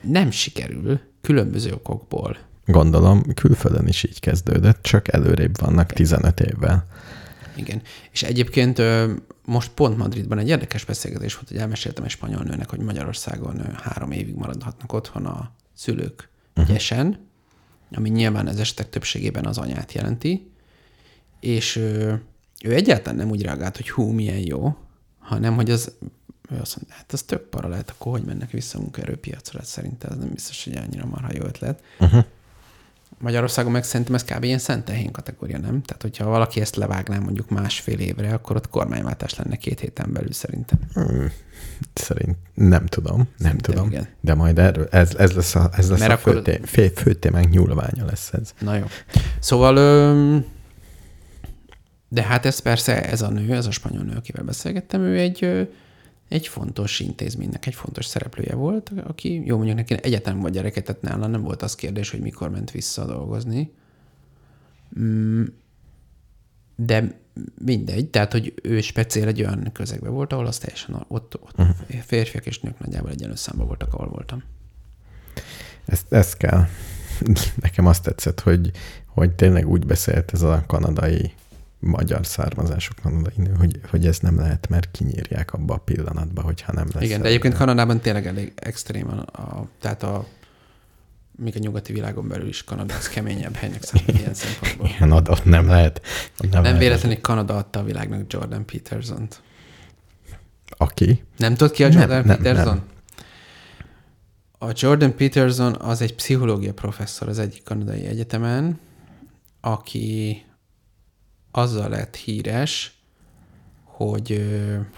nem 0.01 0.32
sikerül 0.32 0.99
különböző 1.21 1.71
okokból. 1.71 2.38
Gondolom, 2.65 3.34
külföldön 3.34 3.88
is 3.88 4.03
így 4.03 4.19
kezdődött, 4.19 4.82
csak 4.82 5.13
előrébb 5.13 5.60
vannak 5.60 5.91
15 5.91 6.39
évvel. 6.39 6.88
Igen. 7.56 7.82
És 8.12 8.23
egyébként 8.23 8.82
most 9.45 9.71
pont 9.71 9.97
Madridban 9.97 10.38
egy 10.38 10.47
érdekes 10.49 10.86
beszélgetés 10.86 11.36
volt, 11.36 11.47
hogy 11.47 11.58
elmeséltem 11.58 12.03
egy 12.03 12.10
spanyol 12.10 12.43
nőnek, 12.43 12.69
hogy 12.69 12.79
Magyarországon 12.79 13.62
három 13.75 14.12
évig 14.12 14.36
maradhatnak 14.36 14.93
otthon 14.93 15.25
a 15.25 15.51
szülők 15.73 16.29
uh-huh. 16.56 16.73
gyesen, 16.73 17.27
ami 17.91 18.10
nyilván 18.10 18.47
az 18.47 18.60
esetek 18.60 18.89
többségében 18.89 19.45
az 19.45 19.58
anyát 19.58 19.93
jelenti, 19.93 20.51
és 21.39 21.75
ö, 21.75 22.13
ő 22.63 22.73
egyáltalán 22.73 23.17
nem 23.17 23.29
úgy 23.29 23.41
reagált, 23.41 23.75
hogy 23.75 23.89
hú, 23.89 24.12
milyen 24.12 24.38
jó, 24.38 24.75
hanem 25.23 25.55
hogy 25.55 25.71
az, 25.71 25.91
ő 26.51 26.59
azt 26.62 26.75
mondta, 26.75 26.93
hát 26.95 27.13
ez 27.13 27.23
tök 27.23 27.41
para 27.41 27.67
lehet, 27.67 27.89
akkor 27.89 28.12
hogy 28.12 28.23
mennek 28.23 28.51
vissza 28.51 28.77
a 28.77 28.81
munkaerőpiacra, 28.81 29.59
hát 29.59 29.67
szerintem 29.67 30.12
ez 30.12 30.17
nem 30.17 30.29
biztos, 30.29 30.63
hogy 30.63 30.75
annyira 30.75 31.05
marha 31.05 31.29
jó 31.33 31.43
ötlet. 31.43 31.83
Uh-huh. 31.99 32.23
Magyarországon 33.19 33.71
meg 33.71 33.83
szerintem 33.83 34.15
ez 34.15 34.23
kb. 34.23 34.43
ilyen 34.43 34.59
szentehén 34.59 35.12
kategória, 35.12 35.57
nem? 35.57 35.81
Tehát, 35.81 36.01
hogyha 36.01 36.25
valaki 36.25 36.62
ezt 36.62 36.75
levágná 36.75 37.19
mondjuk 37.19 37.49
másfél 37.49 37.99
évre, 37.99 38.33
akkor 38.33 38.55
ott 38.55 38.69
kormányváltás 38.69 39.36
lenne 39.36 39.55
két 39.55 39.79
héten 39.79 40.13
belül 40.13 40.31
szerintem. 40.31 40.79
Szerint 41.93 42.38
nem 42.53 42.86
tudom, 42.86 43.17
nem 43.17 43.27
Szerintem 43.39 43.73
tudom. 43.73 43.89
igen. 43.91 44.07
De 44.21 44.33
majd 44.33 44.59
erről, 44.59 44.88
ez, 44.91 45.15
ez 45.15 45.31
lesz 45.31 45.55
a, 45.55 45.69
ez 45.73 45.89
lesz 45.89 45.99
Mert 45.99 46.12
a 46.12 46.13
akkor- 46.13 46.33
fő, 46.33 46.41
té, 46.41 46.59
fő, 46.65 46.88
fő 46.88 47.13
témánk 47.13 47.49
nyúlványa 47.49 48.05
lesz 48.05 48.33
ez. 48.33 48.53
Na 48.59 48.75
jó. 48.75 48.86
Szóval, 49.39 49.75
ö, 49.75 50.38
de 52.13 52.23
hát 52.23 52.45
ez 52.45 52.60
persze, 52.60 53.10
ez 53.10 53.21
a 53.21 53.30
nő, 53.30 53.54
ez 53.54 53.65
a 53.65 53.71
spanyol 53.71 54.04
nő, 54.04 54.15
akivel 54.15 54.43
beszélgettem, 54.43 55.02
ő 55.02 55.17
egy, 55.17 55.69
egy 56.30 56.47
fontos 56.47 56.99
intézménynek, 56.99 57.65
egy 57.65 57.73
fontos 57.76 58.06
szereplője 58.06 58.56
volt, 58.56 58.91
aki, 59.04 59.45
jó 59.45 59.56
mondjuk 59.56 59.78
neki 59.78 59.97
egyetem 60.02 60.39
vagy 60.39 60.52
gyereket, 60.52 60.84
tehát 60.86 61.02
nála 61.02 61.28
nem 61.28 61.41
volt 61.41 61.62
az 61.62 61.76
kérdés, 61.76 62.10
hogy 62.10 62.19
mikor 62.19 62.49
ment 62.49 62.71
vissza 62.71 63.06
dolgozni. 63.06 63.71
Mm, 64.99 65.43
De 66.76 67.19
mindegy, 67.58 68.10
tehát, 68.10 68.32
hogy 68.32 68.54
ő 68.63 68.82
speciál 68.82 69.28
egy 69.28 69.41
olyan 69.41 69.69
közegben 69.71 70.12
volt, 70.12 70.34
ahol 70.34 70.45
az 70.45 70.58
teljesen 70.58 71.06
ott, 71.08 71.36
ott 71.41 71.60
uh-huh. 71.60 71.99
férfiak 72.02 72.45
és 72.45 72.60
nők 72.60 72.80
nagyjából 72.80 73.12
egyenlő 73.12 73.36
számban 73.36 73.67
voltak, 73.67 73.93
ahol 73.93 74.08
voltam. 74.08 74.43
Ezt, 75.86 76.13
ezt 76.13 76.38
kell. 76.38 76.65
Nekem 77.62 77.86
azt 77.86 78.04
tetszett, 78.04 78.39
hogy, 78.39 78.71
hogy 79.06 79.32
tényleg 79.32 79.67
úgy 79.67 79.86
beszélt 79.86 80.34
ez 80.34 80.41
a 80.41 80.63
kanadai 80.67 81.34
magyar 81.84 82.26
származású 82.26 82.91
kanadai 83.02 83.34
nő, 83.36 83.54
hogy, 83.58 83.80
hogy 83.89 84.06
ez 84.06 84.19
nem 84.19 84.38
lehet, 84.38 84.69
mert 84.69 84.91
kinyírják 84.91 85.54
abba 85.54 85.74
a 85.74 85.78
pillanatba, 85.78 86.41
hogyha 86.41 86.72
nem 86.72 86.88
lesz. 86.93 87.04
Igen, 87.04 87.22
de 87.22 87.28
egyébként 87.28 87.54
Kanadában 87.54 88.00
tényleg 88.00 88.28
elég 88.28 88.52
extrém 88.56 89.08
a, 89.08 89.41
a 89.41 89.67
tehát 89.80 90.04
a 90.04 90.26
még 91.36 91.56
a 91.56 91.60
nyugati 91.60 91.93
világon 91.93 92.28
belül 92.28 92.48
is 92.48 92.63
Kanada 92.63 92.96
az 92.96 93.08
keményebb 93.10 93.56
helynek 93.56 93.84
számít 93.84 94.19
ilyen 94.19 94.34
szempontból. 94.34 94.88
Igen, 94.88 95.12
ott, 95.12 95.30
ott 95.30 95.46
nem 95.46 95.67
lehet. 95.67 96.02
Ott 96.39 96.52
nem, 96.52 96.62
Nem 96.62 96.78
véletlenül 96.78 97.22
Kanada 97.22 97.56
adta 97.56 97.80
a 97.80 97.84
világnak 97.84 98.34
Jordan 98.34 98.65
Peterson-t. 98.65 99.41
Aki? 100.67 101.24
Nem 101.38 101.56
tudod 101.56 101.74
ki 101.74 101.84
a 101.84 101.88
Nem, 101.88 102.00
Jordan 102.00 102.26
nem, 102.26 102.38
Peterson? 102.38 102.76
nem. 102.76 102.84
A 104.69 104.72
Jordan 104.76 105.15
Peterson 105.15 105.76
az 105.76 106.02
egy 106.02 106.15
pszichológia 106.15 106.74
professzor 106.74 107.28
az 107.28 107.39
egyik 107.39 107.63
kanadai 107.63 108.06
egyetemen, 108.06 108.80
aki 109.62 110.43
azzal 111.56 111.89
lett 111.89 112.16
híres, 112.16 112.98
hogy 113.84 114.46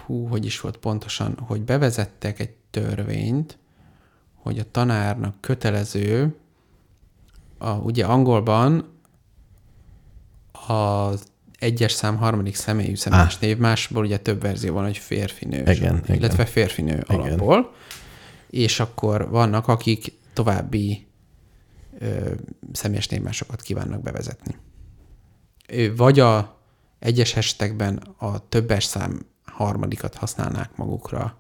hú, 0.06 0.28
hogy 0.28 0.46
is 0.46 0.62
volt 0.62 0.78
pontosan, 0.78 1.38
hogy 1.40 1.62
bevezettek 1.62 2.40
egy 2.40 2.54
törvényt, 2.70 3.58
hogy 4.36 4.60
a 4.60 4.72
tanárnak 4.72 5.36
kötelező, 5.42 6.36
a, 7.58 7.70
ugye 7.70 8.06
angolban 8.06 9.00
az 10.68 11.24
egyes 11.60 11.92
szám 11.92 12.18
harmadik 12.18 12.56
személyű 12.56 12.96
személyes 12.96 13.38
név, 13.38 13.58
másból 13.58 14.04
ugye 14.04 14.18
több 14.18 14.42
verzió 14.42 14.74
van, 14.74 14.84
hogy 14.84 14.98
férfinő, 14.98 15.60
Igen, 15.60 16.02
igen. 16.04 16.16
illetve 16.16 16.46
férfinő 16.46 17.04
Igen. 17.10 17.22
alapból, 17.22 17.74
és 18.50 18.80
akkor 18.80 19.30
vannak, 19.30 19.68
akik 19.68 20.14
további 20.34 21.08
ö, 22.00 22.34
személyes 22.72 23.08
névmásokat 23.08 23.62
kívánnak 23.62 24.02
bevezetni. 24.02 24.56
Vagy 25.96 26.20
a 26.20 26.58
egyes 27.00 27.36
esetekben 27.36 27.98
a 28.18 28.50
többes 28.50 28.84
szám 28.84 29.26
harmadikat 29.46 30.16
használnák 30.16 30.76
magukra, 30.76 31.38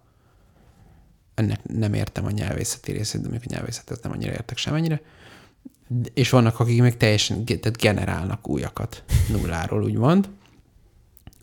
ennek 1.33 1.63
nem 1.63 1.93
értem 1.93 2.25
a 2.25 2.31
nyelvészeti 2.31 2.91
részét, 2.91 3.21
de 3.21 3.27
mondjuk 3.29 3.51
a 3.51 3.55
nyelvészetet 3.55 4.03
nem 4.03 4.11
annyira 4.11 4.31
értek 4.31 4.57
semennyire, 4.57 5.01
és 6.13 6.29
vannak, 6.29 6.59
akik 6.59 6.81
meg 6.81 6.97
teljesen 6.97 7.45
tehát 7.45 7.77
generálnak 7.77 8.47
újakat. 8.47 9.03
Nulláról, 9.29 9.83
úgymond. 9.83 10.29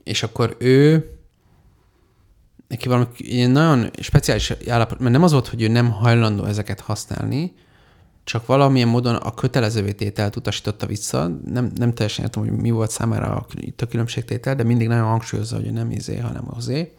És 0.02 0.22
akkor 0.22 0.56
ő 0.58 1.10
neki 2.68 2.88
valami 2.88 3.06
nagyon 3.46 3.90
speciális 4.00 4.52
állapot, 4.68 4.98
mert 4.98 5.12
nem 5.12 5.22
az 5.22 5.32
volt, 5.32 5.48
hogy 5.48 5.62
ő 5.62 5.68
nem 5.68 5.90
hajlandó 5.90 6.44
ezeket 6.44 6.80
használni, 6.80 7.54
csak 8.24 8.46
valamilyen 8.46 8.88
módon 8.88 9.14
a 9.14 9.34
kötelezővé 9.34 9.92
tételt 9.92 10.36
utasította 10.36 10.86
vissza. 10.86 11.28
Nem, 11.44 11.70
nem 11.74 11.94
teljesen 11.94 12.24
értem, 12.24 12.42
hogy 12.42 12.52
mi 12.52 12.70
volt 12.70 12.90
számára 12.90 13.26
a, 13.34 13.46
itt 13.54 13.80
a 13.80 13.86
különbségtétel, 13.86 14.54
de 14.54 14.62
mindig 14.62 14.88
nagyon 14.88 15.06
hangsúlyozza, 15.06 15.56
hogy 15.56 15.72
nem 15.72 15.90
izé, 15.90 16.18
hanem 16.18 16.44
hozé. 16.44 16.92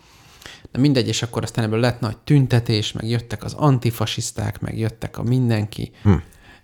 De 0.72 0.80
mindegy, 0.80 1.08
és 1.08 1.22
akkor 1.22 1.44
aztán 1.44 1.66
ebből 1.66 1.80
lett 1.80 2.00
nagy 2.00 2.18
tüntetés, 2.18 2.92
meg 2.92 3.08
jöttek 3.10 3.44
az 3.44 3.54
antifasiszták, 3.54 4.60
meg 4.60 4.78
jöttek 4.78 5.18
a 5.18 5.24
mindenki, 5.24 5.92
hm. 6.02 6.14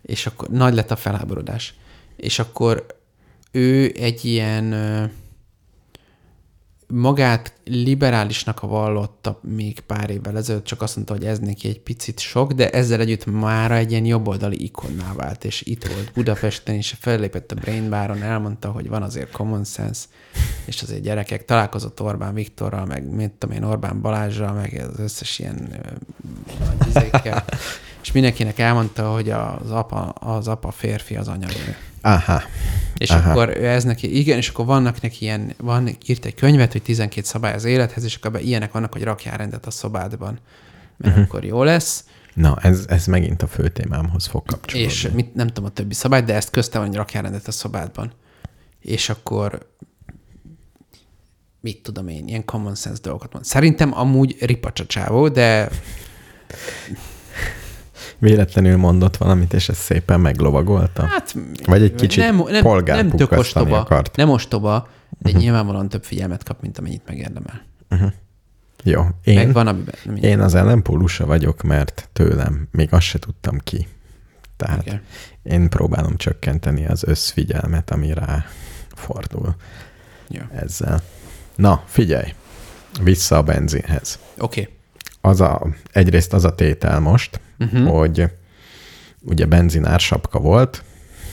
és 0.02 0.26
akkor 0.26 0.48
nagy 0.48 0.74
lett 0.74 0.92
a 0.92 0.96
felháborodás. 0.96 1.74
És 2.16 2.40
akkor 2.40 2.86
ő 3.52 3.94
egy 3.96 4.26
ilyen 4.26 4.74
magát 6.94 7.54
liberálisnak 7.66 8.60
vallotta 8.60 9.40
még 9.44 9.80
pár 9.80 10.10
évvel 10.10 10.38
ezelőtt, 10.38 10.64
csak 10.64 10.82
azt 10.82 10.96
mondta, 10.96 11.14
hogy 11.14 11.26
ez 11.26 11.40
neki 11.40 11.68
egy 11.68 11.80
picit 11.80 12.20
sok, 12.20 12.52
de 12.52 12.70
ezzel 12.70 13.00
együtt 13.00 13.26
mára 13.26 13.76
egy 13.76 13.92
ilyen 13.92 14.06
jobboldali 14.06 14.64
ikonná 14.64 15.14
vált, 15.14 15.44
és 15.44 15.62
itt 15.62 15.86
volt 15.86 16.12
Budapesten, 16.14 16.76
és 16.76 16.96
fellépett 17.00 17.52
a 17.52 17.56
Brain 17.56 17.90
Baron, 17.90 18.24
elmondta, 18.24 18.72
hogy 18.72 18.90
van 18.90 19.04
azért 19.04 19.32
common 19.32 19.64
sense, 19.64 20.06
és 20.66 20.82
azért 20.82 21.02
gyerekek 21.02 21.46
találkozott 21.46 22.02
Orbán 22.02 22.34
Viktorral, 22.34 22.86
meg 22.86 23.16
mit 23.16 23.32
tudom 23.32 23.56
én, 23.56 23.64
Orbán 23.64 24.02
Balázsral, 24.02 24.54
meg 24.54 24.86
az 24.94 25.00
összes 25.00 25.40
ilyen 25.40 25.70
ö, 25.72 25.92
nagy 26.66 27.32
és 28.10 28.16
mindenkinek 28.16 28.60
elmondta, 28.60 29.12
hogy 29.12 29.30
az 29.30 29.72
apa, 29.72 30.10
az 30.10 30.48
apa 30.48 30.72
férfi, 30.72 31.16
az 31.16 31.28
anya 31.28 31.48
nő. 31.48 31.76
Aha. 32.02 32.42
És 32.98 33.10
Aha. 33.10 33.30
Akkor 33.30 33.58
ő 33.58 33.68
ez 33.68 33.84
neki, 33.84 34.18
igen, 34.18 34.38
és 34.38 34.50
akkor 34.50 34.66
vannak 34.66 35.02
neki 35.02 35.26
ilyen, 35.26 35.54
van, 35.58 35.98
írt 36.06 36.26
egy 36.26 36.36
könyvet, 36.36 36.72
hogy 36.72 36.82
12 36.82 37.26
szabály 37.26 37.54
az 37.54 37.64
élethez, 37.64 38.04
és 38.04 38.16
akkor 38.16 38.42
ilyenek 38.42 38.72
vannak, 38.72 38.94
hogy 38.94 39.04
rakjál 39.04 39.38
rendet 39.38 39.66
a 39.66 39.72
szobádban, 39.72 40.40
mert 40.98 41.14
uh-huh. 41.14 41.30
akkor 41.30 41.44
jó 41.44 41.64
lesz. 41.64 42.06
Na, 42.34 42.58
ez, 42.62 42.86
ez 42.88 43.06
megint 43.06 43.42
a 43.42 43.48
fő 43.48 43.68
témámhoz 43.68 44.26
fog 44.26 44.46
kapcsolódni. 44.46 44.92
És 44.92 45.10
mit, 45.14 45.36
nem 45.36 45.48
tudom 45.48 45.66
a 45.66 45.74
többi 45.74 45.94
szabályt, 45.94 46.26
de 46.26 46.34
ezt 46.34 46.50
köztem, 46.50 46.86
hogy 46.86 46.96
rakjál 46.96 47.24
rendet 47.24 47.48
a 47.48 47.52
szobádban. 47.52 48.12
És 48.80 49.10
akkor 49.10 49.70
mit 51.62 51.82
tudom 51.82 52.08
én, 52.08 52.28
ilyen 52.28 52.46
common 52.46 52.76
sense 52.76 53.02
dolgokat 53.02 53.34
mond. 53.34 53.46
Szerintem 53.46 53.98
amúgy 53.98 54.36
ripacsacsávó, 54.40 55.28
de 55.28 55.70
Véletlenül 58.20 58.78
mondott 58.78 59.18
valamit, 59.18 59.54
és 59.54 59.70
ez 59.70 59.78
szépen 59.78 60.20
meglovagolta. 60.20 61.06
hát... 61.06 61.36
Vagy 61.66 61.82
egy 61.82 61.96
kicsit 61.96 62.24
nem, 62.24 62.44
nem, 62.50 62.84
nem 62.86 63.10
tök 63.10 63.32
ostoba, 63.32 63.80
akart. 63.80 64.16
nem 64.16 64.30
ostoba, 64.30 64.88
de 65.10 65.30
uh-huh. 65.30 65.42
nyilvánvalóan 65.42 65.90
több 65.90 66.04
figyelmet 66.04 66.44
kap, 66.44 66.62
mint 66.62 66.78
amennyit 66.78 67.04
megérdemel. 67.06 67.62
Jó, 68.84 69.02
Én, 69.02 69.38
én, 69.38 69.46
Meg 69.46 69.54
van, 69.54 69.68
amiben... 69.68 69.96
Nem 70.04 70.16
én 70.16 70.40
az 70.40 70.56
ellenpólusa 70.56 71.26
vagyok, 71.26 71.62
mert 71.62 72.10
tőlem 72.14 72.68
még 72.72 72.94
azt 72.94 73.06
se 73.06 73.20
tudtam 73.20 73.58
ki. 73.58 73.88
Tehát 74.58 74.86
Igen. 74.86 75.02
én 75.44 75.70
próbálom 75.70 76.16
csökkenteni 76.16 76.86
az 76.88 77.04
összfigyelmet, 77.04 77.92
ami 77.92 78.14
rá 78.14 78.46
fordul 78.96 79.56
Jó. 80.28 80.42
ezzel. 80.52 81.02
Na, 81.56 81.84
figyelj, 81.86 82.34
vissza 83.04 83.38
a 83.38 83.44
benzinhez. 83.44 84.20
Oké. 84.38 84.62
Okay. 84.62 84.74
Az 85.22 85.42
a, 85.42 85.68
egyrészt 85.92 86.34
az 86.34 86.46
a 86.46 86.56
tétel 86.56 87.00
most, 87.00 87.40
uh-huh. 87.60 87.90
hogy 87.90 88.30
ugye 89.22 89.46
benzinár 89.46 90.00
sapka 90.00 90.40
volt, 90.40 90.84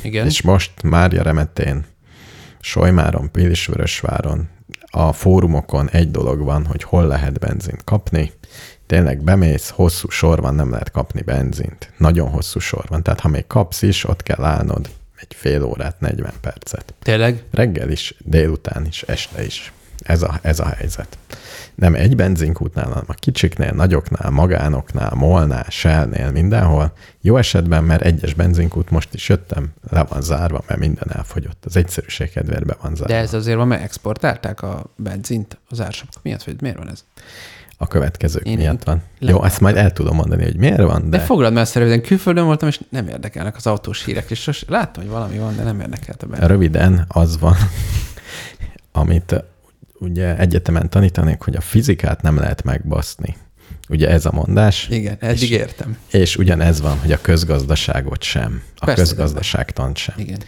Igen. 0.02 0.26
és 0.26 0.42
most 0.42 0.82
Mária 0.82 1.22
Remetén, 1.22 1.84
Solymáron, 2.60 3.30
Pilisvörösváron, 3.30 4.48
a 4.90 5.12
fórumokon 5.12 5.90
egy 5.90 6.10
dolog 6.10 6.40
van, 6.40 6.66
hogy 6.66 6.82
hol 6.82 7.06
lehet 7.06 7.38
benzint 7.38 7.84
kapni. 7.84 8.32
Tényleg 8.86 9.22
bemész, 9.22 9.68
hosszú 9.68 10.08
sor 10.08 10.40
van, 10.40 10.54
nem 10.54 10.70
lehet 10.70 10.90
kapni 10.90 11.22
benzint. 11.22 11.92
Nagyon 11.98 12.28
hosszú 12.28 12.58
sor 12.58 12.84
van. 12.88 13.02
Tehát 13.02 13.20
ha 13.20 13.28
még 13.28 13.46
kapsz 13.46 13.82
is, 13.82 14.04
ott 14.04 14.22
kell 14.22 14.44
állnod 14.44 14.88
egy 15.16 15.34
fél 15.34 15.62
órát, 15.64 16.00
40 16.00 16.32
percet. 16.40 16.94
Tényleg? 17.02 17.44
Reggel 17.50 17.90
is, 17.90 18.14
délután 18.18 18.86
is, 18.86 19.02
este 19.02 19.44
is. 19.44 19.72
Ez 19.98 20.22
a, 20.22 20.38
ez 20.42 20.60
a 20.60 20.68
helyzet. 20.68 21.18
Nem 21.74 21.94
egy 21.94 22.16
benzinkútnál, 22.16 22.84
hanem 22.84 23.04
a 23.06 23.12
kicsiknél, 23.12 23.72
nagyoknál, 23.72 24.30
magánoknál, 24.30 25.14
molnál, 25.14 25.66
shellnél, 25.68 26.30
mindenhol. 26.30 26.92
Jó 27.20 27.36
esetben, 27.36 27.84
mert 27.84 28.02
egyes 28.02 28.34
benzinkút 28.34 28.90
most 28.90 29.14
is 29.14 29.28
jöttem, 29.28 29.72
le 29.90 30.04
van 30.04 30.22
zárva, 30.22 30.62
mert 30.66 30.80
minden 30.80 31.10
elfogyott. 31.12 31.64
Az 31.64 31.76
egyszerűség 31.76 32.30
kedvéért 32.30 32.66
be 32.66 32.76
van 32.80 32.94
zárva. 32.94 33.14
De 33.14 33.20
ez 33.20 33.34
azért 33.34 33.56
van, 33.56 33.68
mert 33.68 33.82
exportálták 33.82 34.62
a 34.62 34.84
benzint 34.96 35.58
az 35.68 35.80
ársapka 35.80 36.20
miatt, 36.22 36.42
vagy 36.42 36.60
miért 36.60 36.76
van 36.76 36.90
ez? 36.90 37.04
A 37.78 37.86
következők 37.86 38.46
Én 38.46 38.58
miatt 38.58 38.84
van. 38.84 39.02
Jó, 39.18 39.44
ezt 39.44 39.60
majd 39.60 39.76
el 39.76 39.92
tudom 39.92 40.16
mondani, 40.16 40.42
hogy 40.42 40.56
miért 40.56 40.82
van, 40.82 41.10
De, 41.10 41.16
de, 41.16 41.24
foglald 41.24 41.52
már 41.52 41.66
szerűen, 41.66 42.02
külföldön 42.02 42.44
voltam, 42.44 42.68
és 42.68 42.80
nem 42.88 43.08
érdekelnek 43.08 43.56
az 43.56 43.66
autós 43.66 44.04
hírek, 44.04 44.30
és 44.30 44.42
sos, 44.42 44.64
láttam, 44.68 45.02
hogy 45.02 45.12
valami 45.12 45.38
van, 45.38 45.56
de 45.56 45.62
nem 45.62 45.80
érdekelt 45.80 46.22
a 46.22 46.26
benne. 46.26 46.46
röviden 46.46 47.04
az 47.08 47.38
van, 47.38 47.56
amit 48.92 49.44
ugye 49.98 50.36
egyetemen 50.38 50.90
tanítanék, 50.90 51.40
hogy 51.40 51.56
a 51.56 51.60
fizikát 51.60 52.22
nem 52.22 52.36
lehet 52.36 52.62
megbaszni. 52.62 53.36
Ugye 53.88 54.08
ez 54.08 54.26
a 54.26 54.32
mondás. 54.32 54.88
Igen, 54.90 55.16
eddig 55.20 55.50
értem. 55.50 55.96
És 56.10 56.36
ugyanez 56.36 56.80
van, 56.80 56.98
hogy 56.98 57.12
a 57.12 57.20
közgazdaságot 57.20 58.22
sem, 58.22 58.62
a 58.76 58.84
Persze, 58.84 59.02
közgazdaságtant 59.02 59.96
sem. 59.96 60.14
Igen, 60.18 60.38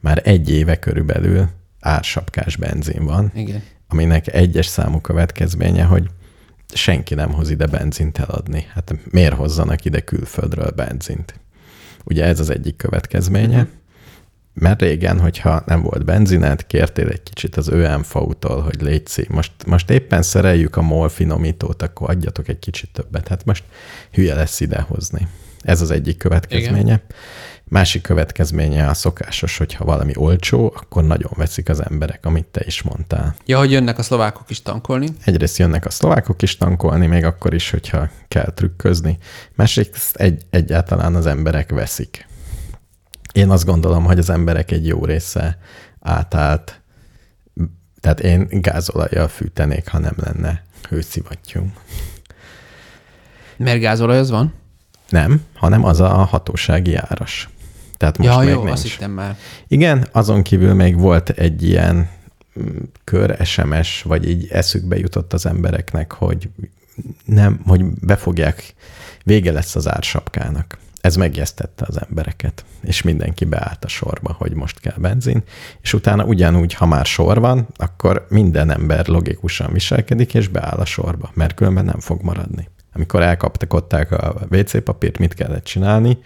Már 0.00 0.20
egy 0.24 0.50
éve 0.50 0.78
körülbelül 0.78 1.48
ársapkás 1.80 2.56
benzin 2.56 3.04
van, 3.04 3.32
igen. 3.34 3.62
aminek 3.88 4.32
egyes 4.34 4.66
számú 4.66 5.00
következménye, 5.00 5.84
hogy 5.84 6.08
senki 6.74 7.14
nem 7.14 7.32
hoz 7.32 7.50
ide 7.50 7.66
benzint 7.66 8.18
eladni. 8.18 8.66
Hát 8.74 8.94
miért 9.10 9.34
hozzanak 9.34 9.84
ide 9.84 10.00
külföldről 10.00 10.70
benzint? 10.70 11.40
Ugye 12.04 12.24
ez 12.24 12.40
az 12.40 12.50
egyik 12.50 12.76
következménye. 12.76 13.60
Mhm. 13.60 13.70
Mert 14.58 14.80
régen, 14.80 15.20
hogyha 15.20 15.62
nem 15.66 15.82
volt 15.82 16.04
benzined, 16.04 16.66
kértél 16.66 17.08
egy 17.08 17.22
kicsit 17.22 17.56
az 17.56 17.68
ÖMV-tól, 17.68 18.60
hogy 18.60 18.80
létszi. 18.80 19.26
Most, 19.28 19.52
most 19.66 19.90
éppen 19.90 20.22
szereljük 20.22 20.76
a 20.76 20.82
MOL 20.82 21.08
finomítót, 21.08 21.82
akkor 21.82 22.10
adjatok 22.10 22.48
egy 22.48 22.58
kicsit 22.58 22.90
többet. 22.92 23.28
Hát 23.28 23.44
most 23.44 23.64
hülye 24.12 24.34
lesz 24.34 24.60
idehozni. 24.60 25.28
Ez 25.60 25.80
az 25.80 25.90
egyik 25.90 26.16
következménye. 26.16 26.80
Igen. 26.80 27.02
Másik 27.64 28.02
következménye 28.02 28.88
a 28.88 28.94
szokásos, 28.94 29.58
hogyha 29.58 29.84
valami 29.84 30.12
olcsó, 30.16 30.72
akkor 30.76 31.04
nagyon 31.04 31.32
veszik 31.36 31.68
az 31.68 31.84
emberek, 31.84 32.26
amit 32.26 32.46
te 32.46 32.62
is 32.66 32.82
mondtál. 32.82 33.34
Ja, 33.46 33.58
hogy 33.58 33.70
jönnek 33.70 33.98
a 33.98 34.02
szlovákok 34.02 34.50
is 34.50 34.62
tankolni. 34.62 35.08
Egyrészt 35.24 35.58
jönnek 35.58 35.86
a 35.86 35.90
szlovákok 35.90 36.42
is 36.42 36.56
tankolni, 36.56 37.06
még 37.06 37.24
akkor 37.24 37.54
is, 37.54 37.70
hogyha 37.70 38.08
kell 38.28 38.52
trükközni. 38.54 39.18
Másrészt 39.54 40.16
egy, 40.16 40.42
egyáltalán 40.50 41.14
az 41.14 41.26
emberek 41.26 41.70
veszik. 41.70 42.27
Én 43.32 43.50
azt 43.50 43.64
gondolom, 43.64 44.04
hogy 44.04 44.18
az 44.18 44.30
emberek 44.30 44.70
egy 44.70 44.86
jó 44.86 45.04
része 45.04 45.58
átállt, 46.00 46.80
tehát 48.00 48.20
én 48.20 48.48
gázolajjal 48.50 49.28
fűtenék, 49.28 49.88
ha 49.88 49.98
nem 49.98 50.14
lenne 50.16 50.62
hőszivattyú. 50.88 51.72
Mert 53.56 53.80
gázolaj 53.80 54.18
az 54.18 54.30
van? 54.30 54.54
Nem, 55.08 55.42
hanem 55.54 55.84
az 55.84 56.00
a 56.00 56.08
hatósági 56.08 56.94
áras. 56.94 57.48
Tehát 57.96 58.18
most 58.18 58.30
ja, 58.30 58.38
még 58.38 58.48
jó, 58.48 58.58
nincs. 58.62 58.72
azt 58.72 58.82
hittem 58.82 59.10
már. 59.10 59.36
Igen, 59.68 60.08
azon 60.12 60.42
kívül 60.42 60.74
még 60.74 60.98
volt 60.98 61.30
egy 61.30 61.62
ilyen 61.62 62.08
mm, 62.60 62.76
kör 63.04 63.46
SMS, 63.46 64.02
vagy 64.02 64.28
így 64.28 64.48
eszükbe 64.50 64.98
jutott 64.98 65.32
az 65.32 65.46
embereknek, 65.46 66.12
hogy 66.12 66.48
nem, 67.24 67.60
hogy 67.66 67.84
befogják, 67.84 68.74
vége 69.24 69.52
lesz 69.52 69.76
az 69.76 69.88
ársapkának. 69.88 70.78
Ez 71.08 71.16
megjesztette 71.16 71.84
az 71.88 72.00
embereket, 72.08 72.64
és 72.82 73.02
mindenki 73.02 73.44
beállt 73.44 73.84
a 73.84 73.88
sorba, 73.88 74.34
hogy 74.38 74.52
most 74.52 74.80
kell 74.80 74.96
benzin, 74.96 75.42
és 75.80 75.92
utána 75.92 76.24
ugyanúgy, 76.24 76.74
ha 76.74 76.86
már 76.86 77.06
sor 77.06 77.40
van, 77.40 77.68
akkor 77.76 78.26
minden 78.28 78.70
ember 78.70 79.06
logikusan 79.06 79.72
viselkedik, 79.72 80.34
és 80.34 80.48
beáll 80.48 80.78
a 80.78 80.84
sorba, 80.84 81.30
mert 81.34 81.54
különben 81.54 81.84
nem 81.84 82.00
fog 82.00 82.22
maradni. 82.22 82.68
Amikor 82.92 83.22
elkaptakották 83.22 84.12
a 84.12 84.34
WC 84.50 84.82
papírt, 84.82 85.18
mit 85.18 85.34
kellett 85.34 85.64
csinálni? 85.64 86.18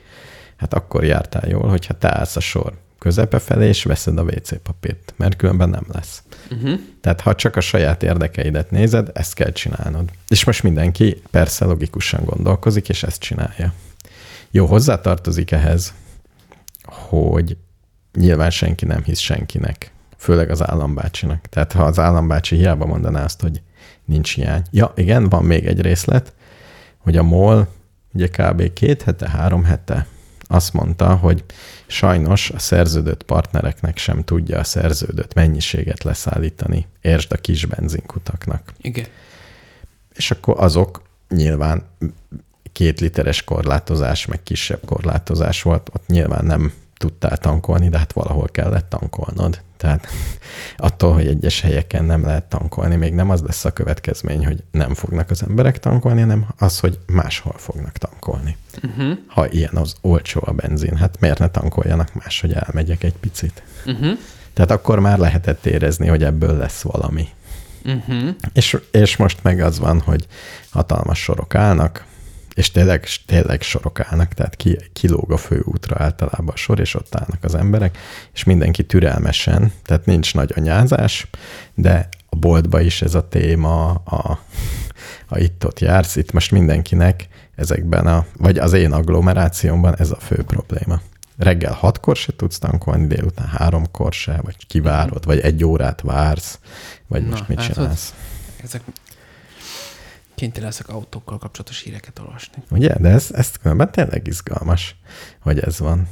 Hát 0.57 0.74
akkor 0.74 1.05
jártál 1.05 1.49
jól, 1.49 1.68
hogyha 1.68 1.99
te 1.99 2.18
állsz 2.18 2.37
a 2.37 2.41
sor 2.41 2.72
közepe 2.99 3.39
felé, 3.39 3.68
és 3.68 3.85
veszed 3.85 4.18
a 4.18 4.22
WC 4.22 4.62
papírt, 4.62 5.14
mert 5.16 5.37
különben 5.37 5.68
nem 5.68 5.87
lesz. 5.93 6.22
Uh-huh. 6.51 6.80
Tehát 7.01 7.20
ha 7.20 7.35
csak 7.35 7.57
a 7.57 7.61
saját 7.61 8.03
érdekeidet 8.03 8.70
nézed, 8.70 9.11
ezt 9.14 9.35
kell 9.35 9.53
csinálnod. 9.53 10.11
És 10.28 10.45
most 10.45 10.62
mindenki 10.62 11.22
persze 11.30 11.64
logikusan 11.64 12.24
gondolkozik, 12.24 12.89
és 12.89 13.03
ezt 13.03 13.20
csinálja. 13.20 13.72
Jó, 14.55 14.67
hozzátartozik 14.67 15.51
ehhez, 15.51 15.95
hogy 16.83 17.57
nyilván 18.15 18.51
senki 18.51 18.85
nem 18.85 19.03
hisz 19.03 19.19
senkinek, 19.19 19.93
főleg 20.17 20.51
az 20.51 20.69
állambácsinak. 20.69 21.47
Tehát 21.47 21.73
ha 21.73 21.85
az 21.85 21.99
állambácsi 21.99 22.57
hiába 22.57 22.87
mondaná 22.87 23.25
azt, 23.25 23.41
hogy 23.41 23.63
nincs 24.05 24.35
hiány. 24.35 24.63
Ja, 24.71 24.93
igen, 24.97 25.29
van 25.29 25.45
még 25.45 25.67
egy 25.67 25.81
részlet, 25.81 26.33
hogy 26.99 27.17
a 27.17 27.23
MOL 27.23 27.69
ugye 28.15 28.29
kb. 28.29 28.73
két 28.73 29.03
hete, 29.03 29.29
három 29.29 29.65
hete 29.65 30.07
azt 30.43 30.73
mondta, 30.73 31.15
hogy 31.15 31.45
sajnos 31.87 32.51
a 32.51 32.59
szerződött 32.59 33.23
partnereknek 33.23 33.99
sem 33.99 34.25
tudja 34.25 34.59
a 34.59 34.65
szerződött 34.65 35.35
mennyiséget 35.35 36.03
leszállítani, 36.03 36.87
értsd 37.01 37.33
a 37.33 37.37
kis 37.37 37.67
benzinkutaknak. 37.67 38.73
Igen. 38.81 39.07
És 40.15 40.31
akkor 40.31 40.55
azok 40.59 41.03
nyilván 41.29 41.83
két 42.73 43.01
literes 43.01 43.45
korlátozás, 43.45 44.27
meg 44.27 44.43
kisebb 44.43 44.81
korlátozás 44.85 45.62
volt, 45.62 45.91
ott 45.93 46.07
nyilván 46.07 46.45
nem 46.45 46.73
tudtál 47.03 47.37
tankolni, 47.37 47.89
de 47.89 47.99
hát 47.99 48.12
valahol 48.12 48.49
kellett 48.49 48.89
tankolnod. 48.89 49.61
Tehát 49.77 50.07
attól, 50.77 51.12
hogy 51.12 51.27
egyes 51.27 51.61
helyeken 51.61 52.05
nem 52.05 52.25
lehet 52.25 52.45
tankolni, 52.45 52.97
még 52.97 53.14
nem 53.14 53.31
az 53.31 53.41
lesz 53.41 53.64
a 53.64 53.70
következmény, 53.70 54.47
hogy 54.47 54.62
nem 54.70 54.95
fognak 54.95 55.31
az 55.31 55.43
emberek 55.43 55.79
tankolni, 55.79 56.20
hanem 56.20 56.47
az, 56.59 56.79
hogy 56.79 56.99
máshol 57.07 57.55
fognak 57.57 57.99
tankolni. 57.99 58.57
Uh-huh. 58.83 59.18
Ha 59.27 59.49
ilyen 59.49 59.75
az 59.75 59.95
olcsó 60.01 60.41
a 60.45 60.53
benzin, 60.53 60.97
hát 60.97 61.20
miért 61.20 61.39
ne 61.39 61.49
tankoljanak 61.49 62.14
más, 62.14 62.41
hogy 62.41 62.53
elmegyek 62.53 63.03
egy 63.03 63.16
picit. 63.20 63.62
Uh-huh. 63.87 64.18
Tehát 64.53 64.70
akkor 64.70 64.99
már 65.01 65.18
lehetett 65.18 65.66
érezni, 65.66 66.07
hogy 66.07 66.25
ebből 66.25 66.57
lesz 66.57 66.83
valami. 66.83 67.29
Uh-huh. 67.85 68.29
És, 68.53 68.77
és 68.91 69.16
most 69.16 69.39
meg 69.43 69.61
az 69.61 69.79
van, 69.79 70.01
hogy 70.01 70.27
hatalmas 70.70 71.23
sorok 71.23 71.55
állnak, 71.55 72.05
és 72.55 72.71
tényleg, 72.71 73.07
tényleg 73.27 73.63
sorok 73.63 74.01
állnak, 74.01 74.33
tehát 74.33 74.57
ki, 74.57 74.79
kilóg 74.93 75.33
a 75.33 75.37
főútra 75.37 75.97
általában 75.99 76.55
a 76.55 76.57
sor, 76.57 76.81
és 76.81 76.95
ott 76.95 77.15
állnak 77.15 77.45
az 77.45 77.55
emberek, 77.55 77.99
és 78.33 78.45
mindenki 78.45 78.87
türelmesen, 78.87 79.73
tehát 79.85 80.07
nincs 80.07 80.35
nagy 80.35 80.53
anyázás, 80.57 81.27
de 81.75 82.09
a 82.29 82.37
boltba 82.37 82.81
is 82.81 83.03
ez 83.03 83.15
a 83.15 83.29
téma, 83.29 83.91
a, 83.91 84.39
ha 85.27 85.39
itt-ott 85.39 85.81
jársz, 85.81 86.17
itt 86.17 86.33
most 86.33 86.51
mindenkinek 86.51 87.29
ezekben 87.55 88.07
a, 88.07 88.27
vagy 88.37 88.59
az 88.59 88.73
én 88.73 88.93
agglomerációmban 88.93 89.97
ez 89.99 90.11
a 90.11 90.17
fő 90.17 90.43
probléma. 90.43 91.01
Reggel 91.37 91.73
hatkor 91.73 92.17
se 92.17 92.33
tudsz 92.37 92.59
tankolni, 92.59 93.07
délután 93.07 93.47
háromkor 93.47 94.13
se, 94.13 94.41
vagy 94.43 94.67
kivárod, 94.67 95.25
vagy 95.25 95.41
egy 95.41 95.65
órát 95.65 96.01
vársz, 96.01 96.59
vagy 97.07 97.23
Na, 97.23 97.31
most 97.31 97.49
mit 97.49 97.59
látod? 97.59 97.75
csinálsz. 97.75 98.15
Ezek 98.63 98.83
kénytelen 100.35 100.68
leszek 100.68 100.89
autókkal 100.89 101.39
kapcsolatos 101.39 101.80
híreket 101.80 102.18
olvasni. 102.18 102.62
Ugye? 102.70 102.95
De 102.99 103.09
ez, 103.09 103.28
ez 103.33 103.51
különben 103.51 103.93
tényleg 103.93 104.26
izgalmas, 104.26 104.97
hogy 105.41 105.59
ez 105.59 105.78
van. 105.78 106.09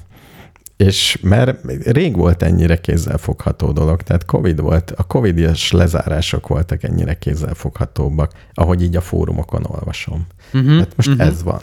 És 0.76 1.18
mert 1.22 1.64
rég 1.84 2.16
volt 2.16 2.42
ennyire 2.42 2.80
kézzelfogható 2.80 3.72
dolog, 3.72 4.02
tehát 4.02 4.24
Covid 4.24 4.60
volt, 4.60 4.90
a 4.90 5.02
Covid-es 5.02 5.72
lezárások 5.72 6.48
voltak 6.48 6.82
ennyire 6.82 7.18
kézzelfoghatóbbak, 7.18 8.32
ahogy 8.54 8.82
így 8.82 8.96
a 8.96 9.00
fórumokon 9.00 9.64
olvasom. 9.66 10.26
Uh-huh. 10.52 10.78
Hát 10.78 10.96
most 10.96 11.08
uh-huh. 11.08 11.26
ez 11.26 11.42
van. 11.42 11.60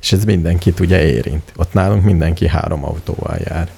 És 0.00 0.12
ez 0.12 0.24
mindenkit 0.24 0.80
ugye 0.80 1.04
érint. 1.04 1.52
Ott 1.56 1.72
nálunk 1.72 2.04
mindenki 2.04 2.48
három 2.48 2.84
autóval 2.84 3.36
jár, 3.44 3.70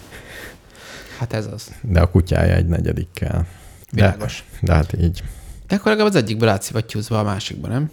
Hát 1.19 1.33
ez 1.33 1.47
az. 1.47 1.73
de 1.83 2.01
a 2.01 2.11
kutyája 2.11 2.55
egy 2.55 2.67
negyedikkel. 2.67 3.47
De, 3.91 4.03
Világos. 4.03 4.45
de 4.61 4.75
hát 4.75 4.93
így. 5.01 5.23
De 5.67 5.75
akkor 5.75 5.87
legalább 5.87 6.11
az 6.11 6.17
egyikből 6.17 6.49
átszivattyúzva 6.49 7.19
a 7.19 7.23
másikban, 7.23 7.71
nem? 7.71 7.91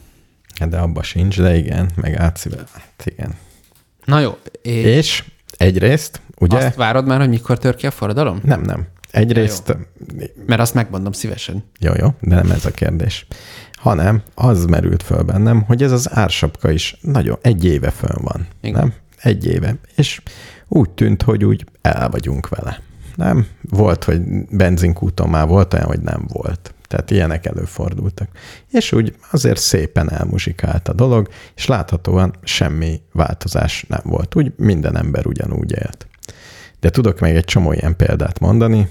De 0.65 0.77
abba 0.77 1.03
sincs, 1.03 1.41
de 1.41 1.55
igen, 1.57 1.89
meg 1.95 2.15
átszivel. 2.15 2.67
Hát 2.73 3.03
igen. 3.05 3.35
Na 4.05 4.19
jó. 4.19 4.37
És, 4.61 4.83
És 4.85 5.23
egyrészt, 5.57 6.21
ugye? 6.37 6.57
azt 6.57 6.75
várod 6.75 7.07
már, 7.07 7.19
hogy 7.19 7.29
mikor 7.29 7.57
tör 7.57 7.75
ki 7.75 7.87
a 7.87 7.91
forradalom? 7.91 8.39
Nem, 8.43 8.61
nem. 8.61 8.87
Egyrészt, 9.11 9.77
Mert 10.45 10.61
azt 10.61 10.73
megmondom 10.73 11.11
szívesen. 11.11 11.63
jó, 11.79 11.91
jó, 11.97 12.07
de 12.21 12.35
nem 12.35 12.51
ez 12.51 12.65
a 12.65 12.71
kérdés, 12.71 13.27
hanem 13.73 14.21
az 14.35 14.65
merült 14.65 15.03
föl 15.03 15.21
bennem, 15.21 15.61
hogy 15.61 15.83
ez 15.83 15.91
az 15.91 16.09
ársapka 16.11 16.71
is 16.71 16.97
nagyon, 17.01 17.37
egy 17.41 17.65
éve 17.65 17.89
fönn 17.89 18.23
van, 18.23 18.47
Igen. 18.61 18.79
nem? 18.79 18.93
Egy 19.21 19.45
éve. 19.45 19.75
És 19.95 20.21
úgy 20.67 20.89
tűnt, 20.89 21.21
hogy 21.21 21.45
úgy 21.45 21.65
el 21.81 22.09
vagyunk 22.09 22.49
vele. 22.49 22.79
Nem? 23.15 23.47
Volt, 23.61 24.03
hogy 24.03 24.21
benzinkúton 24.49 25.29
már 25.29 25.47
volt 25.47 25.73
olyan, 25.73 25.85
hogy 25.85 25.99
nem 25.99 26.25
volt. 26.27 26.73
Tehát 26.87 27.11
ilyenek 27.11 27.45
előfordultak. 27.45 28.29
És 28.71 28.91
úgy 28.91 29.15
azért 29.31 29.59
szépen 29.59 30.11
elmuzsikált 30.11 30.87
a 30.87 30.93
dolog, 30.93 31.27
és 31.55 31.65
láthatóan 31.65 32.35
semmi 32.43 33.01
változás 33.13 33.85
nem 33.87 34.01
volt. 34.03 34.35
Úgy 34.35 34.53
minden 34.57 34.97
ember 34.97 35.25
ugyanúgy 35.25 35.71
élt. 35.71 36.07
De 36.79 36.89
tudok 36.89 37.19
még 37.19 37.35
egy 37.35 37.45
csomó 37.45 37.73
ilyen 37.73 37.95
példát 37.95 38.39
mondani. 38.39 38.87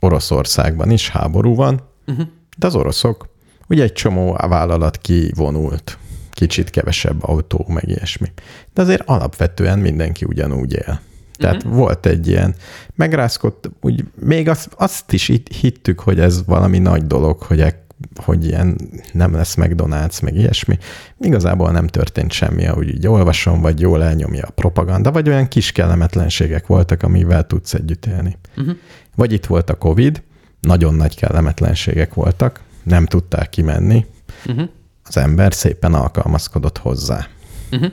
Oroszországban 0.00 0.90
is 0.90 1.08
háború 1.08 1.54
van, 1.54 1.82
uh-huh. 2.06 2.26
de 2.56 2.66
az 2.66 2.74
oroszok, 2.74 3.28
ugye 3.68 3.82
egy 3.82 3.92
csomó 3.92 4.32
vállalat 4.32 4.98
kivonult, 4.98 5.98
kicsit 6.30 6.70
kevesebb 6.70 7.22
autó, 7.22 7.64
meg 7.68 7.88
ilyesmi. 7.88 8.32
De 8.74 8.82
azért 8.82 9.02
alapvetően 9.08 9.78
mindenki 9.78 10.24
ugyanúgy 10.24 10.72
él. 10.72 11.00
Tehát 11.36 11.56
uh-huh. 11.56 11.74
volt 11.74 12.06
egy 12.06 12.28
ilyen, 12.28 12.54
megrázkodt, 12.94 13.70
úgy 13.80 14.04
még 14.20 14.48
azt, 14.48 14.68
azt 14.76 15.12
is 15.12 15.28
itt 15.28 15.52
hittük, 15.52 16.00
hogy 16.00 16.20
ez 16.20 16.44
valami 16.44 16.78
nagy 16.78 17.06
dolog, 17.06 17.42
hogy, 17.42 17.60
e, 17.60 17.84
hogy 18.16 18.46
ilyen 18.46 18.76
nem 19.12 19.34
lesz 19.34 19.54
McDonald's, 19.58 20.22
meg 20.22 20.34
ilyesmi. 20.34 20.78
Igazából 21.20 21.70
nem 21.70 21.86
történt 21.86 22.32
semmi, 22.32 22.66
ahogy 22.66 22.88
így 22.88 23.06
olvasom, 23.06 23.60
vagy 23.60 23.80
jól 23.80 24.02
elnyomja 24.02 24.46
a 24.46 24.50
propaganda, 24.50 25.12
vagy 25.12 25.28
olyan 25.28 25.48
kis 25.48 25.72
kellemetlenségek 25.72 26.66
voltak, 26.66 27.02
amivel 27.02 27.46
tudsz 27.46 27.74
együtt 27.74 28.06
élni. 28.06 28.36
Uh-huh. 28.56 28.76
Vagy 29.16 29.32
itt 29.32 29.46
volt 29.46 29.70
a 29.70 29.74
Covid, 29.74 30.22
nagyon 30.60 30.94
nagy 30.94 31.16
kellemetlenségek 31.16 32.14
voltak, 32.14 32.60
nem 32.82 33.06
tudták 33.06 33.48
kimenni, 33.48 34.06
Uh-huh. 34.46 34.68
az 35.04 35.16
ember 35.16 35.54
szépen 35.54 35.94
alkalmazkodott 35.94 36.78
hozzá. 36.78 37.26
Uh-huh. 37.72 37.92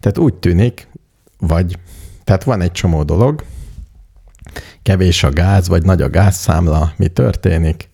Tehát 0.00 0.18
úgy 0.18 0.34
tűnik, 0.34 0.88
vagy, 1.38 1.78
tehát 2.24 2.44
van 2.44 2.60
egy 2.60 2.72
csomó 2.72 3.02
dolog, 3.02 3.44
kevés 4.82 5.22
a 5.24 5.30
gáz, 5.30 5.68
vagy 5.68 5.84
nagy 5.84 6.02
a 6.02 6.10
gázszámla, 6.10 6.92
mi 6.96 7.08
történik, 7.08 7.90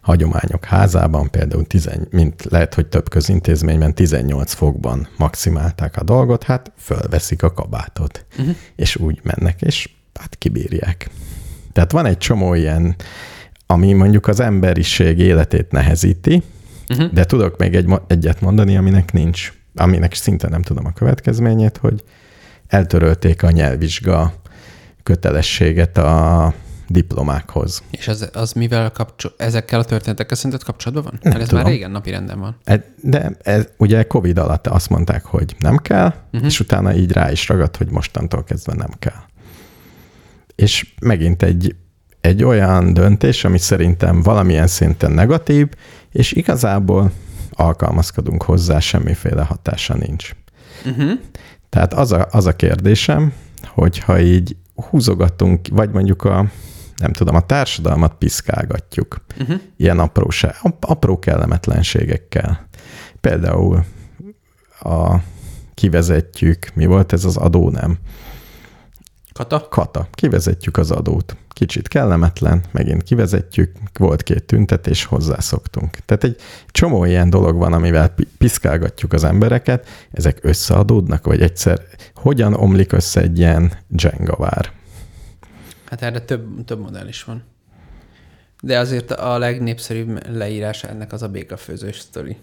hagyományok 0.00 0.64
házában 0.64 1.30
például, 1.30 1.66
tizen, 1.66 2.06
mint 2.10 2.44
lehet, 2.44 2.74
hogy 2.74 2.86
több 2.86 3.08
közintézményben 3.08 3.94
18 3.94 4.52
fokban 4.52 5.08
maximálták 5.16 5.96
a 5.96 6.02
dolgot, 6.02 6.42
hát 6.42 6.72
fölveszik 6.78 7.42
a 7.42 7.52
kabátot, 7.52 8.26
uh-huh. 8.38 8.54
és 8.76 8.96
úgy 8.96 9.20
mennek, 9.22 9.62
és 9.62 9.88
hát 10.14 10.36
kibírják. 10.38 11.10
Tehát 11.72 11.92
van 11.92 12.06
egy 12.06 12.18
csomó 12.18 12.54
ilyen, 12.54 12.96
ami 13.66 13.92
mondjuk 13.92 14.26
az 14.26 14.40
emberiség 14.40 15.18
életét 15.18 15.70
nehezíti, 15.70 16.42
uh-huh. 16.88 17.12
de 17.12 17.24
tudok 17.24 17.58
még 17.58 17.74
egy, 17.74 17.88
egyet 18.06 18.40
mondani, 18.40 18.76
aminek 18.76 19.12
nincs, 19.12 19.52
aminek 19.74 20.14
szinte 20.14 20.48
nem 20.48 20.62
tudom 20.62 20.86
a 20.86 20.92
következményét, 20.92 21.76
hogy 21.76 22.04
eltörölték 22.70 23.42
a 23.42 23.50
nyelvvizsga 23.50 24.34
kötelességet 25.02 25.98
a 25.98 26.54
diplomákhoz. 26.88 27.82
És 27.90 28.08
az, 28.08 28.30
az 28.32 28.52
mivel 28.52 28.90
kapcsol, 28.90 29.32
ezekkel 29.36 29.80
a 29.80 29.84
történetekkel 29.84 30.36
szerinted 30.36 30.62
kapcsolatban 30.62 31.04
van? 31.04 31.20
Mert 31.22 31.42
ez 31.42 31.48
tudom. 31.48 31.62
már 31.62 31.72
régen 31.72 31.90
napi 31.90 32.10
renden 32.10 32.40
van. 32.40 32.56
E- 32.64 32.94
De 33.02 33.30
ez, 33.42 33.68
ugye 33.76 34.02
Covid 34.02 34.38
alatt 34.38 34.66
azt 34.66 34.88
mondták, 34.88 35.24
hogy 35.24 35.56
nem 35.58 35.76
kell, 35.76 36.14
uh-huh. 36.32 36.48
és 36.48 36.60
utána 36.60 36.94
így 36.94 37.12
rá 37.12 37.30
is 37.30 37.48
ragadt, 37.48 37.76
hogy 37.76 37.90
mostantól 37.90 38.44
kezdve 38.44 38.74
nem 38.74 38.90
kell. 38.98 39.22
És 40.54 40.94
megint 41.00 41.42
egy, 41.42 41.74
egy 42.20 42.44
olyan 42.44 42.92
döntés, 42.92 43.44
ami 43.44 43.58
szerintem 43.58 44.22
valamilyen 44.22 44.66
szinten 44.66 45.12
negatív, 45.12 45.68
és 46.12 46.32
igazából 46.32 47.12
alkalmazkodunk 47.50 48.42
hozzá, 48.42 48.78
semmiféle 48.80 49.42
hatása 49.42 49.94
nincs. 49.94 50.30
Uh-huh. 50.84 51.10
Tehát 51.70 51.94
az 51.94 52.12
a, 52.12 52.28
az 52.30 52.46
a 52.46 52.56
kérdésem, 52.56 53.32
hogyha 53.66 54.20
így 54.20 54.56
húzogatunk, 54.74 55.68
vagy 55.70 55.90
mondjuk 55.90 56.24
a, 56.24 56.46
nem 56.96 57.12
tudom, 57.12 57.34
a 57.34 57.46
társadalmat 57.46 58.14
piszkálgatjuk, 58.14 59.24
uh-huh. 59.40 59.60
ilyen 59.76 59.98
apróság, 59.98 60.54
apró 60.80 61.18
kellemetlenségekkel. 61.18 62.68
Például 63.20 63.84
a 64.80 65.16
kivezetjük, 65.74 66.74
mi 66.74 66.86
volt 66.86 67.12
ez 67.12 67.24
az 67.24 67.36
adó, 67.36 67.70
nem? 67.70 67.98
Kata? 69.32 69.68
Kata, 69.68 70.08
kivezetjük 70.12 70.76
az 70.76 70.90
adót. 70.90 71.36
Kicsit 71.60 71.88
kellemetlen, 71.88 72.62
megint 72.70 73.02
kivezetjük, 73.02 73.72
volt 73.98 74.22
két 74.22 74.44
tüntetés, 74.44 75.04
hozzászoktunk. 75.04 75.90
Tehát 75.90 76.24
egy 76.24 76.36
csomó 76.70 77.04
ilyen 77.04 77.30
dolog 77.30 77.56
van, 77.56 77.72
amivel 77.72 78.08
pi- 78.08 78.28
piszkálgatjuk 78.38 79.12
az 79.12 79.24
embereket, 79.24 79.88
ezek 80.12 80.38
összeadódnak, 80.42 81.24
vagy 81.24 81.42
egyszer 81.42 81.80
hogyan 82.14 82.54
omlik 82.54 82.92
össze 82.92 83.20
egy 83.20 83.38
ilyen 83.38 83.72
Jenga 83.96 84.36
vár? 84.36 84.72
Hát 85.86 86.02
erre 86.02 86.20
több, 86.20 86.64
több 86.64 86.80
modell 86.80 87.08
is 87.08 87.24
van. 87.24 87.42
De 88.62 88.78
azért 88.78 89.10
a 89.10 89.38
legnépszerűbb 89.38 90.36
leírás 90.36 90.84
ennek 90.84 91.12
az 91.12 91.22
a 91.22 91.28
békafőzős 91.28 91.98
sztori. 91.98 92.36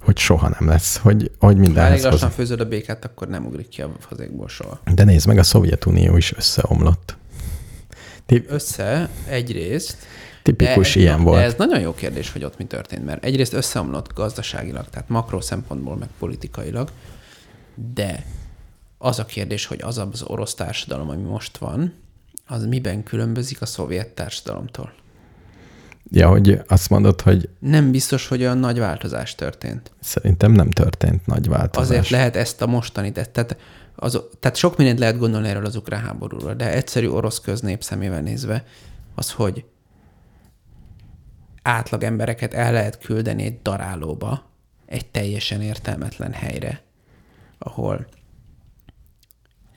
Hogy 0.00 0.18
soha 0.18 0.56
nem 0.58 0.68
lesz, 0.68 0.96
hogy, 0.96 1.30
hogy 1.38 1.56
Ha 1.56 1.80
elég 1.80 1.92
lassan 1.92 2.10
hozzá. 2.10 2.28
főzöd 2.28 2.60
a 2.60 2.68
békát, 2.68 3.04
akkor 3.04 3.28
nem 3.28 3.46
ugrik 3.46 3.68
ki 3.68 3.82
a 3.82 3.90
fazékból 3.98 4.48
soha. 4.48 4.80
De 4.94 5.04
nézd 5.04 5.26
meg, 5.26 5.38
a 5.38 5.42
Szovjetunió 5.42 6.16
is 6.16 6.36
összeomlott. 6.36 7.17
Ti- 8.28 8.44
Össze 8.48 9.08
egyrészt, 9.28 9.96
Tipikus 10.42 10.94
de, 10.94 11.00
ilyen 11.00 11.18
de 11.18 11.22
volt. 11.24 11.42
ez 11.42 11.54
nagyon 11.58 11.80
jó 11.80 11.94
kérdés, 11.94 12.32
hogy 12.32 12.44
ott 12.44 12.58
mi 12.58 12.64
történt, 12.64 13.04
mert 13.04 13.24
egyrészt 13.24 13.52
összeomlott 13.52 14.12
gazdaságilag, 14.14 14.88
tehát 14.90 15.08
makró 15.08 15.40
szempontból, 15.40 15.96
meg 15.96 16.08
politikailag, 16.18 16.90
de 17.94 18.24
az 18.98 19.18
a 19.18 19.24
kérdés, 19.24 19.66
hogy 19.66 19.80
az 19.82 19.98
az 19.98 20.22
orosz 20.22 20.54
társadalom, 20.54 21.08
ami 21.08 21.22
most 21.22 21.56
van, 21.58 21.92
az 22.46 22.66
miben 22.66 23.02
különbözik 23.02 23.62
a 23.62 23.66
szovjet 23.66 24.08
társadalomtól. 24.08 24.92
Ja, 26.10 26.28
hogy 26.28 26.60
azt 26.66 26.90
mondod, 26.90 27.20
hogy 27.20 27.48
Nem 27.58 27.90
biztos, 27.90 28.26
hogy 28.28 28.40
olyan 28.40 28.58
nagy 28.58 28.78
változás 28.78 29.34
történt. 29.34 29.90
szerintem 30.00 30.52
nem 30.52 30.70
történt 30.70 31.26
nagy 31.26 31.48
változás. 31.48 31.88
Azért 31.88 32.08
lehet 32.08 32.36
ezt 32.36 32.62
a 32.62 32.66
mostani, 32.66 33.12
tehát, 33.12 33.56
az, 34.00 34.22
tehát 34.40 34.56
sok 34.56 34.76
mindent 34.76 34.98
lehet 34.98 35.18
gondolni 35.18 35.48
erről 35.48 35.66
az 35.66 35.76
ukrán 35.76 36.00
háborúról, 36.00 36.54
de 36.54 36.72
egyszerű 36.72 37.08
orosz 37.08 37.40
köznép 37.40 37.82
szemével 37.82 38.20
nézve 38.20 38.64
az, 39.14 39.32
hogy 39.32 39.64
átlag 41.62 42.02
embereket 42.02 42.54
el 42.54 42.72
lehet 42.72 42.98
küldeni 42.98 43.44
egy 43.44 43.62
darálóba, 43.62 44.50
egy 44.86 45.06
teljesen 45.06 45.62
értelmetlen 45.62 46.32
helyre, 46.32 46.82
ahol 47.58 48.06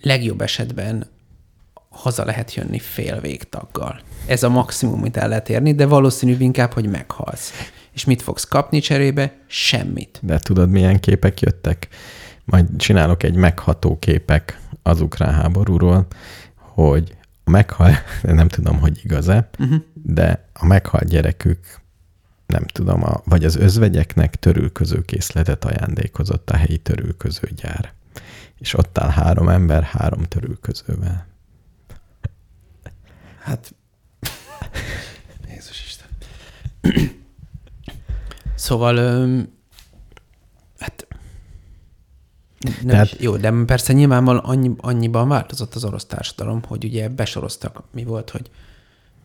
legjobb 0.02 0.42
esetben 0.42 1.08
haza 1.90 2.26
lehet 2.26 2.54
jönni 2.54 2.80
fél 2.80 3.20
végtaggal. 3.20 4.02
Ez 4.26 4.44
a 4.44 4.50
maximum, 4.50 5.00
amit 5.00 5.18
el 5.18 5.28
lehet 5.28 5.50
érni, 5.50 5.76
de 5.76 5.86
valószínűbb 5.86 6.42
inkább, 6.42 6.72
hogy 6.72 6.90
meghalsz. 6.90 7.52
És 7.94 8.06
mit 8.06 8.22
fogsz 8.22 8.44
kapni 8.44 8.80
cserébe? 8.80 9.38
Semmit. 9.48 10.20
De 10.22 10.40
tudod, 10.40 10.70
milyen 10.70 11.00
képek 11.00 11.40
jöttek? 11.40 11.88
Majd 12.52 12.76
csinálok 12.78 13.24
egy 13.24 13.36
megható 13.36 14.00
képek 14.00 14.60
az 14.82 15.02
ukrán 15.02 15.34
háborúról, 15.34 16.08
hogy 16.56 17.18
a 17.44 17.50
meghal, 17.50 17.92
nem 18.24 18.48
tudom, 18.48 18.80
hogy 18.80 19.00
igaz-e, 19.04 19.50
uh-huh. 19.60 19.82
de 19.94 20.48
a 20.54 20.66
meghalt 20.66 21.08
gyerekük, 21.08 21.80
nem 22.46 22.64
tudom, 22.64 23.04
a, 23.04 23.22
vagy 23.26 23.46
az 23.46 23.56
özvegyeknek 23.56 24.36
törülköző 24.36 25.02
készletet 25.02 25.66
ajándékozott 25.66 26.50
a 26.50 26.58
helyi 26.58 26.78
törülközőgyár. 26.78 27.94
És 28.58 28.74
ott 28.74 28.98
áll 28.98 29.10
három 29.10 29.50
ember 29.50 29.84
három 29.84 30.24
törülközővel. 30.24 31.28
Hát, 33.40 33.76
Jézus 35.50 35.84
Isten. 35.86 36.08
szóval, 38.56 38.96
öm, 38.98 39.54
hát, 40.80 41.08
nem 42.62 42.74
Tehát- 42.74 42.90
Tehát, 43.10 43.22
jó, 43.24 43.38
de 43.38 43.54
persze 43.66 43.94
nyilvánvalóan 43.94 44.44
annyi, 44.46 44.72
annyiban 44.78 45.28
változott 45.28 45.76
az 45.76 45.84
orosz 45.84 46.06
társadalom, 46.06 46.62
hogy 46.68 46.84
ugye 46.84 47.10
besoroztak, 47.10 47.84
mi 47.94 48.04
volt, 48.04 48.30
hogy 48.30 48.50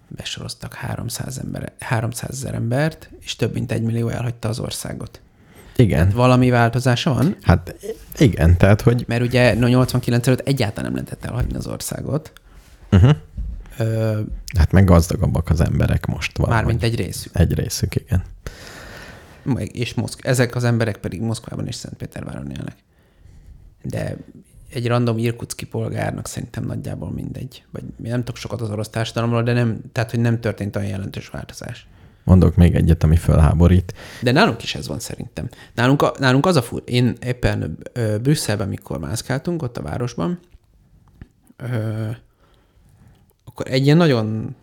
besoroztak 0.08 0.74
300, 0.74 1.38
ember, 1.38 1.72
300 1.78 2.30
ezer 2.30 2.54
embert, 2.54 3.10
és 3.20 3.36
több 3.36 3.52
mint 3.52 3.72
egy 3.72 3.82
millió 3.82 4.08
elhagyta 4.08 4.48
az 4.48 4.58
országot. 4.58 5.20
Igen. 5.76 6.10
Valami 6.10 6.50
változása 6.50 7.14
van? 7.14 7.36
Hát 7.42 7.74
igen, 8.18 8.56
tehát, 8.56 8.80
hogy 8.80 9.04
Mert 9.08 9.22
ugye 9.22 9.54
no, 9.54 9.66
89 9.66 10.26
előtt 10.26 10.46
egyáltalán 10.46 10.92
nem 10.92 11.02
lehetett 11.04 11.24
elhagyni 11.30 11.56
az 11.56 11.66
országot. 11.66 12.32
uh-huh. 12.92 13.16
Ö, 13.78 14.20
hát 14.58 14.72
meg 14.72 14.84
gazdagabbak 14.84 15.50
az 15.50 15.60
emberek 15.60 16.06
most 16.06 16.38
van. 16.38 16.48
mármint 16.48 16.82
egy 16.82 16.94
részük. 16.94 17.36
Egy 17.38 17.54
részük, 17.54 17.94
igen. 17.94 18.22
És 19.56 19.94
Moszk- 19.94 20.24
ezek 20.26 20.54
az 20.54 20.64
emberek 20.64 20.96
pedig 20.96 21.20
Moszkvában 21.20 21.66
és 21.66 21.74
Szentpéterváron 21.74 22.50
élnek. 22.50 22.76
De 23.88 24.16
egy 24.70 24.86
random 24.86 25.18
irkutski 25.18 25.66
polgárnak 25.66 26.26
szerintem 26.26 26.64
nagyjából 26.64 27.10
mindegy. 27.10 27.64
Vagy 27.70 27.82
nem 27.96 28.18
tudok 28.18 28.36
sokat 28.36 28.60
az 28.60 28.70
orosz 28.70 28.88
társadalomról, 28.88 29.42
de 29.42 29.52
nem, 29.52 29.80
tehát, 29.92 30.10
hogy 30.10 30.20
nem 30.20 30.40
történt 30.40 30.76
olyan 30.76 30.88
jelentős 30.88 31.28
változás. 31.28 31.86
Mondok 32.24 32.56
még 32.56 32.74
egyet, 32.74 33.02
ami 33.02 33.16
fölháborít. 33.16 33.94
De 34.22 34.32
nálunk 34.32 34.62
is 34.62 34.74
ez 34.74 34.88
van 34.88 34.98
szerintem. 34.98 35.48
Nálunk, 35.74 36.02
a, 36.02 36.14
nálunk 36.18 36.46
az 36.46 36.56
a 36.56 36.62
fur, 36.62 36.82
én 36.84 37.16
éppen 37.24 37.78
ö, 37.92 38.18
Brüsszelben, 38.18 38.68
mikor 38.68 38.98
mászkáltunk, 38.98 39.62
ott 39.62 39.76
a 39.76 39.82
városban, 39.82 40.38
ö, 41.56 42.08
akkor 43.44 43.66
egy 43.68 43.84
ilyen 43.84 43.96
nagyon, 43.96 44.54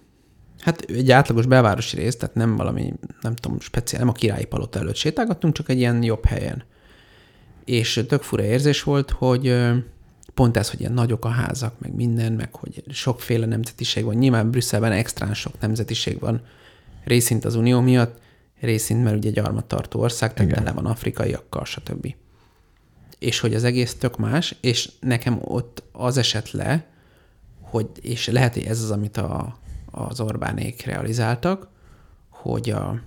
hát 0.59 0.82
egy 0.82 1.11
átlagos 1.11 1.45
belvárosi 1.45 1.95
rész, 1.95 2.15
tehát 2.15 2.36
nem 2.36 2.55
valami, 2.55 2.93
nem 3.21 3.36
tudom, 3.36 3.59
speciál, 3.59 4.01
nem 4.01 4.09
a 4.09 4.17
királyi 4.17 4.45
palota 4.45 4.80
előtt 4.80 4.95
sétálgattunk, 4.95 5.53
csak 5.53 5.69
egy 5.69 5.78
ilyen 5.78 6.03
jobb 6.03 6.26
helyen. 6.26 6.63
És 7.66 8.03
tök 8.07 8.22
fura 8.22 8.43
érzés 8.43 8.84
volt, 8.84 9.11
hogy 9.11 9.55
pont 10.34 10.57
ez, 10.57 10.70
hogy 10.70 10.80
ilyen 10.80 10.93
nagyok 10.93 11.26
a 11.26 11.30
házak, 11.30 11.80
meg 11.80 11.95
minden, 11.95 12.34
meg 12.34 12.55
hogy 12.55 12.84
sokféle 12.89 13.45
nemzetiség 13.45 14.03
van. 14.03 14.16
Nyilván 14.16 14.51
Brüsszelben 14.51 14.91
extrán 14.91 15.34
sok 15.34 15.59
nemzetiség 15.59 16.20
van, 16.20 16.41
részint 17.03 17.45
az 17.45 17.55
unió 17.55 17.80
miatt, 17.80 18.22
részint, 18.59 19.03
mert 19.03 19.16
ugye 19.16 19.30
gyarmattartó 19.30 19.99
ország, 19.99 20.34
tehát 20.34 20.53
tele 20.53 20.72
van 20.72 20.86
afrikaiakkal, 20.86 21.66
stb. 21.66 22.16
És 23.20 23.39
hogy 23.39 23.53
az 23.53 23.64
egész 23.64 23.93
tök 23.95 24.18
más, 24.18 24.55
és 24.61 24.91
nekem 24.99 25.39
ott 25.41 25.84
az 25.91 26.18
esett 26.18 26.51
le, 26.51 26.86
hogy, 27.61 27.88
és 28.01 28.28
lehet, 28.28 28.53
hogy 28.53 28.64
ez 28.64 28.82
az, 28.82 28.91
amit 28.91 29.18
a, 29.18 29.57
az 29.91 30.20
Orbánék 30.20 30.86
realizáltak, 30.86 31.68
hogy 32.30 32.70
a, 32.70 33.01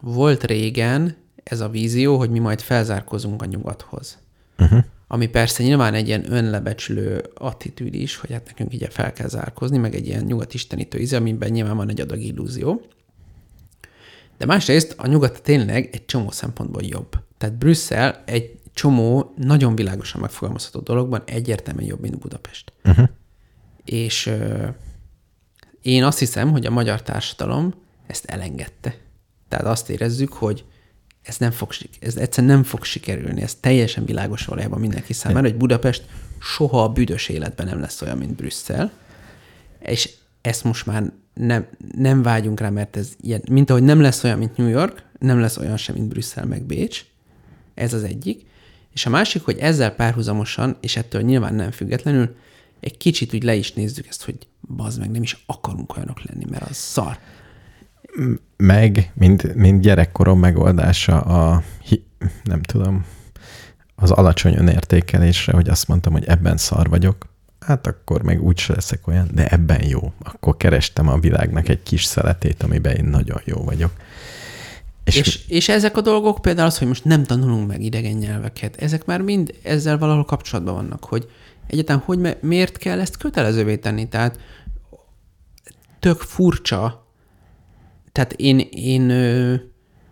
volt 0.00 0.44
régen 0.44 1.16
ez 1.50 1.60
a 1.60 1.68
vízió, 1.68 2.16
hogy 2.18 2.30
mi 2.30 2.38
majd 2.38 2.60
felzárkozunk 2.60 3.42
a 3.42 3.46
nyugathoz. 3.46 4.18
Uh-huh. 4.58 4.84
Ami 5.06 5.26
persze 5.26 5.62
nyilván 5.62 5.94
egy 5.94 6.06
ilyen 6.06 6.32
önlebecsülő 6.32 7.24
attitűd 7.34 7.94
is, 7.94 8.16
hogy 8.16 8.32
hát 8.32 8.46
nekünk 8.46 8.74
így 8.74 8.86
fel 8.90 9.12
kell 9.12 9.28
zárkozni, 9.28 9.78
meg 9.78 9.94
egy 9.94 10.06
ilyen 10.06 10.24
nyugat 10.24 10.54
istenítő 10.54 10.98
íze, 10.98 11.16
amiben 11.16 11.50
nyilván 11.50 11.76
van 11.76 11.88
egy 11.88 12.00
adag 12.00 12.20
illúzió. 12.20 12.82
De 14.38 14.46
másrészt 14.46 14.94
a 14.98 15.06
nyugat 15.06 15.42
tényleg 15.42 15.88
egy 15.92 16.04
csomó 16.04 16.30
szempontból 16.30 16.82
jobb. 16.82 17.08
Tehát 17.38 17.54
Brüsszel 17.54 18.22
egy 18.26 18.58
csomó 18.74 19.34
nagyon 19.36 19.74
világosan 19.74 20.20
megfogalmazható 20.20 20.80
dologban 20.80 21.22
egyértelműen 21.26 21.88
jobb, 21.88 22.00
mint 22.00 22.18
Budapest. 22.18 22.72
Uh-huh. 22.84 23.08
És 23.84 24.26
ö, 24.26 24.66
én 25.82 26.04
azt 26.04 26.18
hiszem, 26.18 26.50
hogy 26.50 26.66
a 26.66 26.70
magyar 26.70 27.02
társadalom 27.02 27.74
ezt 28.06 28.24
elengedte. 28.24 28.96
Tehát 29.48 29.66
azt 29.66 29.90
érezzük, 29.90 30.32
hogy 30.32 30.64
ez 31.28 31.36
nem 31.36 31.50
fog, 31.50 31.72
ez 32.00 32.16
egyszerűen 32.16 32.52
nem 32.52 32.62
fog 32.62 32.84
sikerülni. 32.84 33.42
Ez 33.42 33.54
teljesen 33.54 34.04
világos 34.04 34.44
valójában 34.44 34.80
mindenki 34.80 35.12
számára, 35.12 35.48
hogy 35.48 35.56
Budapest 35.56 36.04
soha 36.40 36.82
a 36.82 36.88
büdös 36.88 37.28
életben 37.28 37.66
nem 37.66 37.80
lesz 37.80 38.02
olyan, 38.02 38.18
mint 38.18 38.34
Brüsszel. 38.34 38.92
És 39.78 40.10
ezt 40.40 40.64
most 40.64 40.86
már 40.86 41.12
nem, 41.34 41.66
nem 41.94 42.22
vágyunk 42.22 42.60
rá, 42.60 42.68
mert 42.68 42.96
ez 42.96 43.08
ilyen, 43.20 43.42
mint 43.50 43.70
ahogy 43.70 43.82
nem 43.82 44.00
lesz 44.00 44.24
olyan, 44.24 44.38
mint 44.38 44.56
New 44.56 44.68
York, 44.68 45.02
nem 45.18 45.40
lesz 45.40 45.56
olyan 45.56 45.76
sem, 45.76 45.94
mint 45.94 46.08
Brüsszel 46.08 46.44
meg 46.44 46.62
Bécs. 46.62 47.04
Ez 47.74 47.92
az 47.92 48.04
egyik. 48.04 48.46
És 48.92 49.06
a 49.06 49.10
másik, 49.10 49.44
hogy 49.44 49.58
ezzel 49.58 49.94
párhuzamosan, 49.94 50.76
és 50.80 50.96
ettől 50.96 51.22
nyilván 51.22 51.54
nem 51.54 51.70
függetlenül, 51.70 52.36
egy 52.80 52.96
kicsit 52.96 53.34
úgy 53.34 53.42
le 53.42 53.54
is 53.54 53.72
nézzük 53.72 54.06
ezt, 54.06 54.24
hogy 54.24 54.36
bazd 54.76 54.98
meg, 54.98 55.10
nem 55.10 55.22
is 55.22 55.42
akarunk 55.46 55.96
olyanok 55.96 56.22
lenni, 56.22 56.44
mert 56.50 56.70
az 56.70 56.76
szar. 56.76 57.18
Meg, 58.56 59.12
mint, 59.14 59.54
mint 59.54 59.80
gyerekkorom 59.80 60.38
megoldása 60.38 61.20
a, 61.20 61.62
nem 62.44 62.62
tudom, 62.62 63.04
az 63.94 64.10
alacsony 64.10 64.54
önértékelésre, 64.54 65.52
hogy 65.52 65.68
azt 65.68 65.88
mondtam, 65.88 66.12
hogy 66.12 66.24
ebben 66.24 66.56
szar 66.56 66.88
vagyok, 66.88 67.26
hát 67.60 67.86
akkor 67.86 68.22
meg 68.22 68.42
úgy 68.42 68.64
leszek 68.66 69.06
olyan, 69.06 69.28
de 69.32 69.48
ebben 69.48 69.84
jó. 69.84 70.12
Akkor 70.22 70.56
kerestem 70.56 71.08
a 71.08 71.18
világnak 71.18 71.68
egy 71.68 71.82
kis 71.82 72.04
szeletét, 72.04 72.62
amiben 72.62 72.96
én 72.96 73.04
nagyon 73.04 73.40
jó 73.44 73.64
vagyok. 73.64 73.92
És, 75.04 75.16
És, 75.16 75.48
és, 75.48 75.68
ezek 75.68 75.96
a 75.96 76.00
dolgok 76.00 76.42
például 76.42 76.66
az, 76.66 76.78
hogy 76.78 76.86
most 76.88 77.04
nem 77.04 77.24
tanulunk 77.24 77.68
meg 77.68 77.82
idegen 77.82 78.16
nyelveket, 78.16 78.76
ezek 78.76 79.04
már 79.04 79.20
mind 79.20 79.54
ezzel 79.62 79.98
valahol 79.98 80.24
kapcsolatban 80.24 80.74
vannak, 80.74 81.04
hogy 81.04 81.30
egyáltalán 81.66 82.02
hogy 82.04 82.36
miért 82.40 82.76
kell 82.76 83.00
ezt 83.00 83.16
kötelezővé 83.16 83.76
tenni. 83.76 84.08
Tehát 84.08 84.38
tök 85.98 86.20
furcsa, 86.20 87.07
tehát 88.18 88.32
én, 88.32 88.58
én 88.70 89.10
ö, 89.10 89.54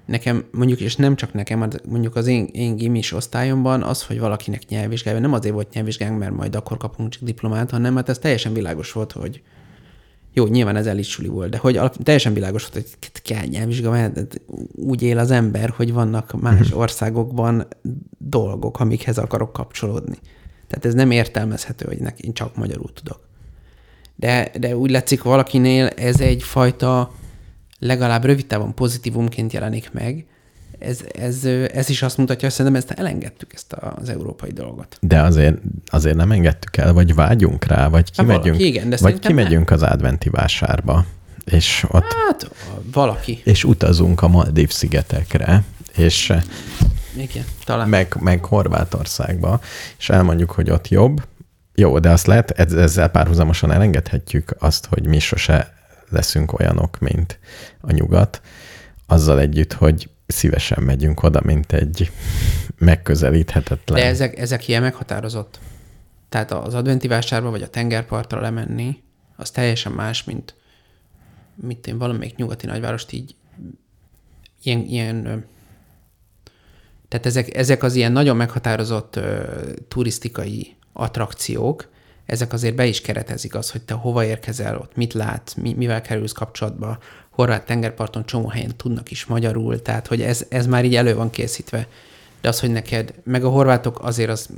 nekem 0.05 0.45
mondjuk, 0.53 0.81
és 0.81 0.97
nem 0.97 1.17
csak 1.17 1.33
nekem, 1.33 1.61
hát 1.61 1.87
mondjuk 1.87 2.17
az 2.17 2.27
én, 2.27 2.49
én 2.53 2.77
gimis 2.77 3.13
osztályomban 3.13 3.83
az, 3.83 4.03
hogy 4.03 4.19
valakinek 4.19 4.69
nyelvvizsgája, 4.69 5.19
nem 5.19 5.33
azért 5.33 5.55
volt 5.55 5.73
nyelvvizsgánk, 5.73 6.19
mert 6.19 6.33
majd 6.33 6.55
akkor 6.55 6.77
kapunk 6.77 7.09
csak 7.09 7.23
diplomát, 7.23 7.71
hanem 7.71 7.97
hát 7.97 8.09
ez 8.09 8.19
teljesen 8.19 8.53
világos 8.53 8.93
volt, 8.93 9.13
hogy 9.13 9.43
jó, 10.33 10.47
nyilván 10.47 10.77
ez 10.77 10.87
elitsuli 10.87 11.29
volt, 11.29 11.51
de 11.51 11.59
hogy 11.59 11.77
alap, 11.77 12.03
teljesen 12.03 12.35
világos 12.35 12.69
volt, 12.69 12.87
hogy 13.01 13.23
kell 13.23 13.45
nyelvvizsga, 13.45 13.91
mert 13.91 14.41
úgy 14.75 15.03
él 15.03 15.19
az 15.19 15.31
ember, 15.31 15.69
hogy 15.69 15.93
vannak 15.93 16.41
más 16.41 16.73
országokban 16.73 17.67
dolgok, 18.19 18.81
amikhez 18.81 19.19
akarok 19.19 19.53
kapcsolódni. 19.53 20.19
Tehát 20.69 20.85
ez 20.85 20.95
nem 20.95 21.11
értelmezhető, 21.11 21.87
hogy 21.89 21.99
neki 21.99 22.25
én 22.25 22.33
csak 22.33 22.57
magyarul 22.57 22.93
tudok. 22.93 23.21
De, 24.17 24.51
de 24.59 24.77
úgy 24.77 24.91
látszik, 24.91 25.23
valakinél 25.23 25.87
ez 25.87 26.21
egyfajta 26.21 27.11
legalább 27.79 28.25
rövid 28.25 28.47
távon 28.47 28.75
pozitívumként 28.75 29.53
jelenik 29.53 29.93
meg. 29.93 30.27
Ez, 30.79 31.01
ez, 31.19 31.45
ez 31.73 31.89
is 31.89 32.03
azt 32.03 32.17
mutatja, 32.17 32.49
hogy 32.49 32.57
szerintem 32.57 32.81
ezt 32.83 32.91
elengedtük, 32.99 33.53
ezt 33.55 33.73
az 33.73 34.09
európai 34.09 34.51
dolgot. 34.53 34.99
de 35.01 35.21
azért, 35.23 35.59
azért 35.87 36.17
nem 36.17 36.31
engedtük 36.33 36.77
el, 36.77 36.93
vagy 36.93 37.15
vágyunk 37.15 37.65
rá, 37.65 37.89
vagy 37.89 38.11
Hát 38.17 38.27
valaki, 38.27 38.43
kimegyünk, 38.51 38.75
igen, 38.75 38.89
de 38.91 38.97
vagy 39.01 39.19
kimegyünk 39.19 39.71
az 39.71 39.83
adventi 39.83 40.29
vásárba, 40.29 41.05
és 41.45 41.85
ott 41.89 42.13
Hát 42.27 42.51
valaki. 42.93 43.41
és 43.45 43.65
utazunk 43.65 44.23
a 44.23 44.29
Maldív 44.29 44.71
szigetekre, 44.71 45.63
és 45.97 46.33
Igen, 47.17 47.45
talán. 47.65 47.89
meg, 47.89 48.17
meg 48.21 48.45
Horvátországba, 48.45 49.61
és 49.99 50.09
elmondjuk, 50.09 50.51
hogy 50.51 50.71
ott 50.71 50.89
jobb. 50.89 51.23
Jó, 51.75 51.99
de 51.99 52.11
azt 52.11 52.27
lehet, 52.27 52.51
ez- 52.51 52.73
ezzel 52.73 53.09
párhuzamosan 53.09 53.73
elengedhetjük 53.73 54.55
azt, 54.59 54.87
hogy 54.87 55.07
mi 55.07 55.19
sose 55.19 55.73
leszünk 56.09 56.59
olyanok, 56.59 56.99
mint 56.99 57.39
a 57.81 57.93
nyugat, 57.93 58.41
azzal 59.07 59.41
együtt, 59.41 59.73
hogy 59.73 60.11
szívesen 60.27 60.83
megyünk 60.83 61.23
oda, 61.23 61.41
mint 61.45 61.73
egy 61.73 62.11
megközelíthetetlen. 62.79 63.99
De 63.99 64.07
ezek, 64.07 64.39
ezek 64.39 64.69
ilyen 64.69 64.83
meghatározott. 64.83 65.59
Tehát 66.29 66.53
az 66.53 66.75
adventi 66.75 67.09
vásárba 67.09 67.51
vagy 67.51 67.63
a 67.63 67.69
tengerpartra 67.69 68.41
lemenni, 68.41 69.03
az 69.37 69.51
teljesen 69.51 69.93
más, 69.93 70.25
mint 70.25 70.55
mint 71.63 71.87
én 71.87 71.99
valamelyik 71.99 72.37
nyugati 72.37 72.67
nagyvárost 72.67 73.13
így 73.13 73.35
ilyen, 74.63 74.81
ilyen 74.85 75.47
tehát 77.09 77.27
ezek, 77.27 77.57
ezek 77.57 77.83
az 77.83 77.95
ilyen 77.95 78.13
nagyon 78.13 78.37
meghatározott 78.37 79.17
ö, 79.17 79.43
turisztikai 79.89 80.77
attrakciók, 80.93 81.89
ezek 82.27 82.53
azért 82.53 82.75
be 82.75 82.87
is 82.87 83.01
keretezik 83.01 83.55
az, 83.55 83.71
hogy 83.71 83.83
te 83.83 83.95
hova 83.95 84.25
érkezel, 84.25 84.79
ott 84.79 84.97
mit 84.97 85.13
látsz, 85.13 85.55
mi, 85.55 85.73
mivel 85.73 86.01
kerülsz 86.01 86.33
kapcsolatba. 86.33 86.99
Horvát 87.31 87.67
tengerparton 87.67 88.27
csomó 88.27 88.49
helyen 88.49 88.77
tudnak 88.77 89.11
is 89.11 89.27
magyarul, 89.27 89.83
tehát 89.83 90.07
hogy 90.07 90.23
ez, 90.23 90.47
ez 90.49 90.67
már 90.67 90.85
így 90.85 90.97
elő 90.97 91.15
van 91.15 91.31
készítve. 91.31 91.89
De 92.41 92.49
az, 92.49 92.61
hogy 92.61 92.71
neked, 92.71 93.15
meg 93.25 93.45
a 93.45 93.49
horvátok 93.49 94.05
azért 94.05 94.31
az 94.31 94.49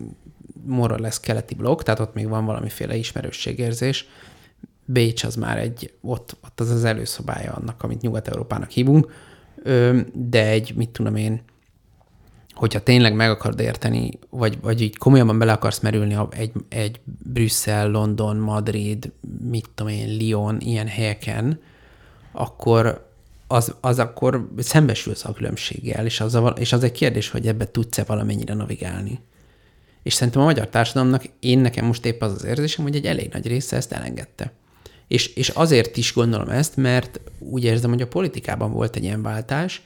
morra 0.64 0.98
lesz 0.98 1.20
keleti 1.20 1.54
blokk, 1.54 1.82
tehát 1.82 2.00
ott 2.00 2.14
még 2.14 2.28
van 2.28 2.44
valamiféle 2.44 2.96
ismerősségérzés. 2.96 4.08
Bécs 4.84 5.24
az 5.24 5.34
már 5.34 5.58
egy, 5.58 5.92
ott, 6.00 6.36
ott 6.44 6.60
az 6.60 6.70
az 6.70 6.84
előszobája 6.84 7.52
annak, 7.52 7.82
amit 7.82 8.00
Nyugat-Európának 8.00 8.70
hívunk, 8.70 9.12
de 10.12 10.46
egy, 10.46 10.74
mit 10.76 10.88
tudom 10.88 11.16
én, 11.16 11.42
hogyha 12.58 12.82
tényleg 12.82 13.14
meg 13.14 13.30
akarod 13.30 13.60
érteni, 13.60 14.10
vagy, 14.30 14.58
vagy 14.60 14.80
így 14.80 14.96
komolyabban 14.96 15.38
bele 15.38 15.52
akarsz 15.52 15.78
merülni 15.80 16.14
a- 16.14 16.28
egy, 16.30 16.52
egy 16.68 17.00
Brüsszel, 17.32 17.90
London, 17.90 18.36
Madrid, 18.36 19.12
mit 19.50 19.70
tudom 19.74 19.92
én, 19.92 20.16
Lyon, 20.16 20.60
ilyen 20.60 20.86
helyeken, 20.86 21.60
akkor 22.32 23.06
az, 23.46 23.74
az 23.80 23.98
akkor 23.98 24.48
szembesülsz 24.58 25.24
a 25.24 25.32
különbséggel, 25.32 26.04
és 26.04 26.20
az, 26.20 26.34
a, 26.34 26.46
és 26.46 26.72
az 26.72 26.82
egy 26.82 26.92
kérdés, 26.92 27.30
hogy 27.30 27.46
ebbe 27.46 27.70
tudsz-e 27.70 28.04
valamennyire 28.04 28.54
navigálni. 28.54 29.20
És 30.02 30.12
szerintem 30.14 30.42
a 30.42 30.44
magyar 30.44 30.68
társadalomnak, 30.68 31.24
én 31.40 31.58
nekem 31.58 31.86
most 31.86 32.06
épp 32.06 32.22
az 32.22 32.32
az 32.32 32.44
érzésem, 32.44 32.84
hogy 32.84 32.96
egy 32.96 33.06
elég 33.06 33.32
nagy 33.32 33.46
része 33.46 33.76
ezt 33.76 33.92
elengedte. 33.92 34.52
És, 35.08 35.26
és 35.26 35.48
azért 35.48 35.96
is 35.96 36.12
gondolom 36.12 36.48
ezt, 36.48 36.76
mert 36.76 37.20
úgy 37.38 37.64
érzem, 37.64 37.90
hogy 37.90 38.02
a 38.02 38.08
politikában 38.08 38.72
volt 38.72 38.96
egy 38.96 39.02
ilyen 39.02 39.22
váltás, 39.22 39.82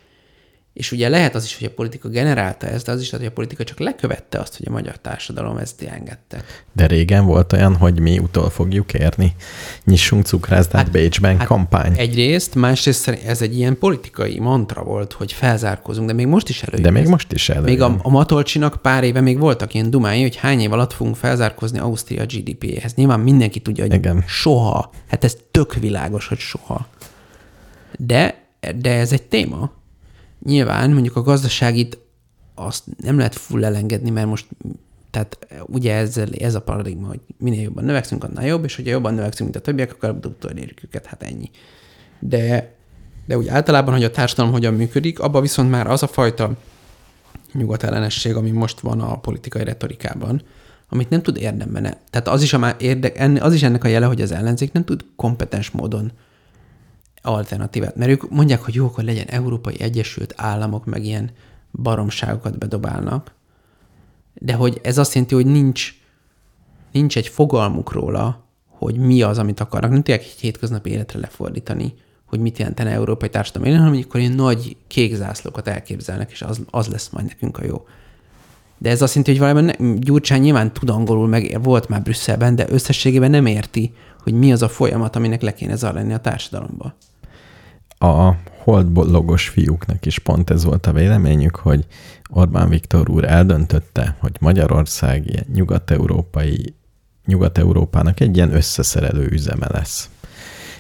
És 0.72 0.92
ugye 0.92 1.08
lehet 1.08 1.34
az 1.34 1.44
is, 1.44 1.58
hogy 1.58 1.66
a 1.66 1.70
politika 1.70 2.08
generálta 2.08 2.66
ezt, 2.66 2.86
de 2.86 2.92
az 2.92 3.00
is 3.00 3.06
lehet, 3.10 3.20
hogy 3.20 3.30
a 3.30 3.34
politika 3.34 3.64
csak 3.64 3.78
lekövette 3.78 4.38
azt, 4.38 4.56
hogy 4.56 4.66
a 4.68 4.70
magyar 4.70 4.98
társadalom 4.98 5.56
ezt 5.56 5.82
engedte. 5.82 6.44
De 6.72 6.86
régen 6.86 7.24
volt 7.24 7.52
olyan, 7.52 7.76
hogy 7.76 8.00
mi 8.00 8.18
utol 8.18 8.50
fogjuk 8.50 8.94
érni. 8.94 9.34
Nyissunk 9.84 10.24
cukrászdát 10.26 10.82
hát, 10.82 10.90
Bécsben 10.90 11.38
hát 11.38 11.46
kampány. 11.46 11.98
Egyrészt, 11.98 12.54
másrészt 12.54 13.08
ez 13.08 13.42
egy 13.42 13.56
ilyen 13.56 13.78
politikai 13.78 14.38
mantra 14.38 14.82
volt, 14.82 15.12
hogy 15.12 15.32
felzárkozunk, 15.32 16.06
de 16.06 16.12
még 16.12 16.26
most 16.26 16.48
is 16.48 16.62
előjön. 16.62 16.82
De 16.82 16.90
még 16.90 17.02
ez. 17.02 17.08
most 17.08 17.32
is 17.32 17.48
előjön. 17.48 17.68
Még 17.70 17.80
a, 17.80 17.98
a 18.02 18.10
Matolcsinak 18.10 18.82
pár 18.82 19.04
éve 19.04 19.20
még 19.20 19.38
voltak 19.38 19.74
ilyen 19.74 19.90
dumái, 19.90 20.22
hogy 20.22 20.36
hány 20.36 20.60
év 20.60 20.72
alatt 20.72 20.92
fogunk 20.92 21.16
felzárkozni 21.16 21.78
Ausztria 21.78 22.26
GDP-hez. 22.26 22.94
Nyilván 22.94 23.20
mindenki 23.20 23.60
tudja, 23.60 23.84
hogy 23.84 23.94
Igen. 23.94 24.24
soha. 24.26 24.90
Hát 25.08 25.24
ez 25.24 25.36
tök 25.50 25.74
világos, 25.74 26.26
hogy 26.26 26.38
soha. 26.38 26.86
De, 27.98 28.44
de 28.76 28.90
ez 28.90 29.12
egy 29.12 29.22
téma. 29.22 29.80
Nyilván 30.44 30.90
mondjuk 30.90 31.16
a 31.16 31.22
gazdaságit 31.22 31.98
azt 32.54 32.84
nem 32.96 33.16
lehet 33.16 33.34
full 33.34 33.64
elengedni, 33.64 34.10
mert 34.10 34.26
most 34.26 34.46
tehát 35.10 35.46
ugye 35.66 35.94
ezzel, 35.94 36.28
ez 36.38 36.54
a 36.54 36.60
paradigma, 36.60 37.06
hogy 37.06 37.20
minél 37.38 37.62
jobban 37.62 37.84
növekszünk, 37.84 38.24
annál 38.24 38.46
jobb, 38.46 38.64
és 38.64 38.76
hogyha 38.76 38.90
jobban 38.90 39.14
növekszünk, 39.14 39.50
mint 39.50 39.60
a 39.60 39.66
többiek, 39.66 39.92
akkor 39.92 40.18
utolérjük 40.24 40.84
őket, 40.84 41.06
hát 41.06 41.22
ennyi. 41.22 41.50
De, 42.18 42.74
de 43.26 43.36
úgy 43.36 43.48
általában, 43.48 43.94
hogy 43.94 44.04
a 44.04 44.10
társadalom 44.10 44.52
hogyan 44.52 44.74
működik, 44.74 45.20
abban 45.20 45.42
viszont 45.42 45.70
már 45.70 45.86
az 45.86 46.02
a 46.02 46.06
fajta 46.06 46.52
nyugatellenesség, 47.52 48.34
ami 48.34 48.50
most 48.50 48.80
van 48.80 49.00
a 49.00 49.18
politikai 49.18 49.64
retorikában, 49.64 50.42
amit 50.88 51.10
nem 51.10 51.22
tud 51.22 51.36
érdemben. 51.36 51.82
Tehát 52.10 52.28
az 52.28 52.42
is, 52.42 52.52
a 52.52 52.58
már 52.58 52.76
érde, 52.78 53.40
az 53.40 53.54
is 53.54 53.62
ennek 53.62 53.84
a 53.84 53.88
jele, 53.88 54.06
hogy 54.06 54.20
az 54.20 54.32
ellenzék 54.32 54.72
nem 54.72 54.84
tud 54.84 55.04
kompetens 55.16 55.70
módon 55.70 56.12
alternatívát. 57.22 57.96
Mert 57.96 58.10
ők 58.10 58.30
mondják, 58.30 58.62
hogy 58.62 58.74
jó, 58.74 58.86
akkor 58.86 59.04
legyen 59.04 59.26
Európai 59.26 59.80
Egyesült 59.80 60.34
Államok, 60.36 60.84
meg 60.84 61.04
ilyen 61.04 61.30
baromságokat 61.72 62.58
bedobálnak, 62.58 63.34
de 64.34 64.54
hogy 64.54 64.80
ez 64.82 64.98
azt 64.98 65.14
jelenti, 65.14 65.34
hogy 65.34 65.46
nincs, 65.46 65.94
nincs 66.92 67.16
egy 67.16 67.28
fogalmuk 67.28 67.92
róla, 67.92 68.44
hogy 68.68 68.96
mi 68.96 69.22
az, 69.22 69.38
amit 69.38 69.60
akarnak. 69.60 69.90
Nem 69.90 70.02
tudják 70.02 70.20
egy 70.20 70.36
hétköznapi 70.40 70.90
életre 70.90 71.18
lefordítani, 71.18 71.94
hogy 72.24 72.40
mit 72.40 72.58
jelentene 72.58 72.90
európai 72.90 73.28
társadalom 73.28 73.68
élni, 73.68 73.82
hanem 73.82 74.00
akkor 74.04 74.20
ilyen 74.20 74.32
nagy 74.32 74.76
kék 74.86 75.14
zászlókat 75.14 75.68
elképzelnek, 75.68 76.30
és 76.30 76.42
az, 76.42 76.60
az 76.70 76.86
lesz 76.86 77.08
majd 77.08 77.26
nekünk 77.26 77.58
a 77.58 77.64
jó. 77.64 77.86
De 78.78 78.90
ez 78.90 79.02
azt 79.02 79.14
jelenti, 79.14 79.38
hogy 79.38 79.48
valami 79.48 79.72
ne, 79.78 79.96
Gyurcsány 79.98 80.40
nyilván 80.40 80.72
tud 80.72 80.90
angolul, 80.90 81.28
meg 81.28 81.62
volt 81.62 81.88
már 81.88 82.02
Brüsszelben, 82.02 82.54
de 82.54 82.66
összességében 82.68 83.30
nem 83.30 83.46
érti, 83.46 83.94
hogy 84.22 84.32
mi 84.32 84.52
az 84.52 84.62
a 84.62 84.68
folyamat, 84.68 85.16
aminek 85.16 85.42
le 85.42 85.54
kéne 85.54 85.76
zajlani 85.76 86.12
a 86.12 86.18
társadalomba 86.18 86.94
a 88.02 88.36
holdlogos 88.58 89.48
fiúknak 89.48 90.06
is 90.06 90.18
pont 90.18 90.50
ez 90.50 90.64
volt 90.64 90.86
a 90.86 90.92
véleményük, 90.92 91.56
hogy 91.56 91.86
Orbán 92.30 92.68
Viktor 92.68 93.10
úr 93.10 93.24
eldöntötte, 93.24 94.16
hogy 94.20 94.36
Magyarország 94.40 95.26
ilyen 95.26 95.46
nyugat-európai, 95.52 96.74
nyugat-európának 97.26 98.20
egy 98.20 98.36
ilyen 98.36 98.54
összeszerelő 98.54 99.26
üzeme 99.30 99.66
lesz, 99.70 100.10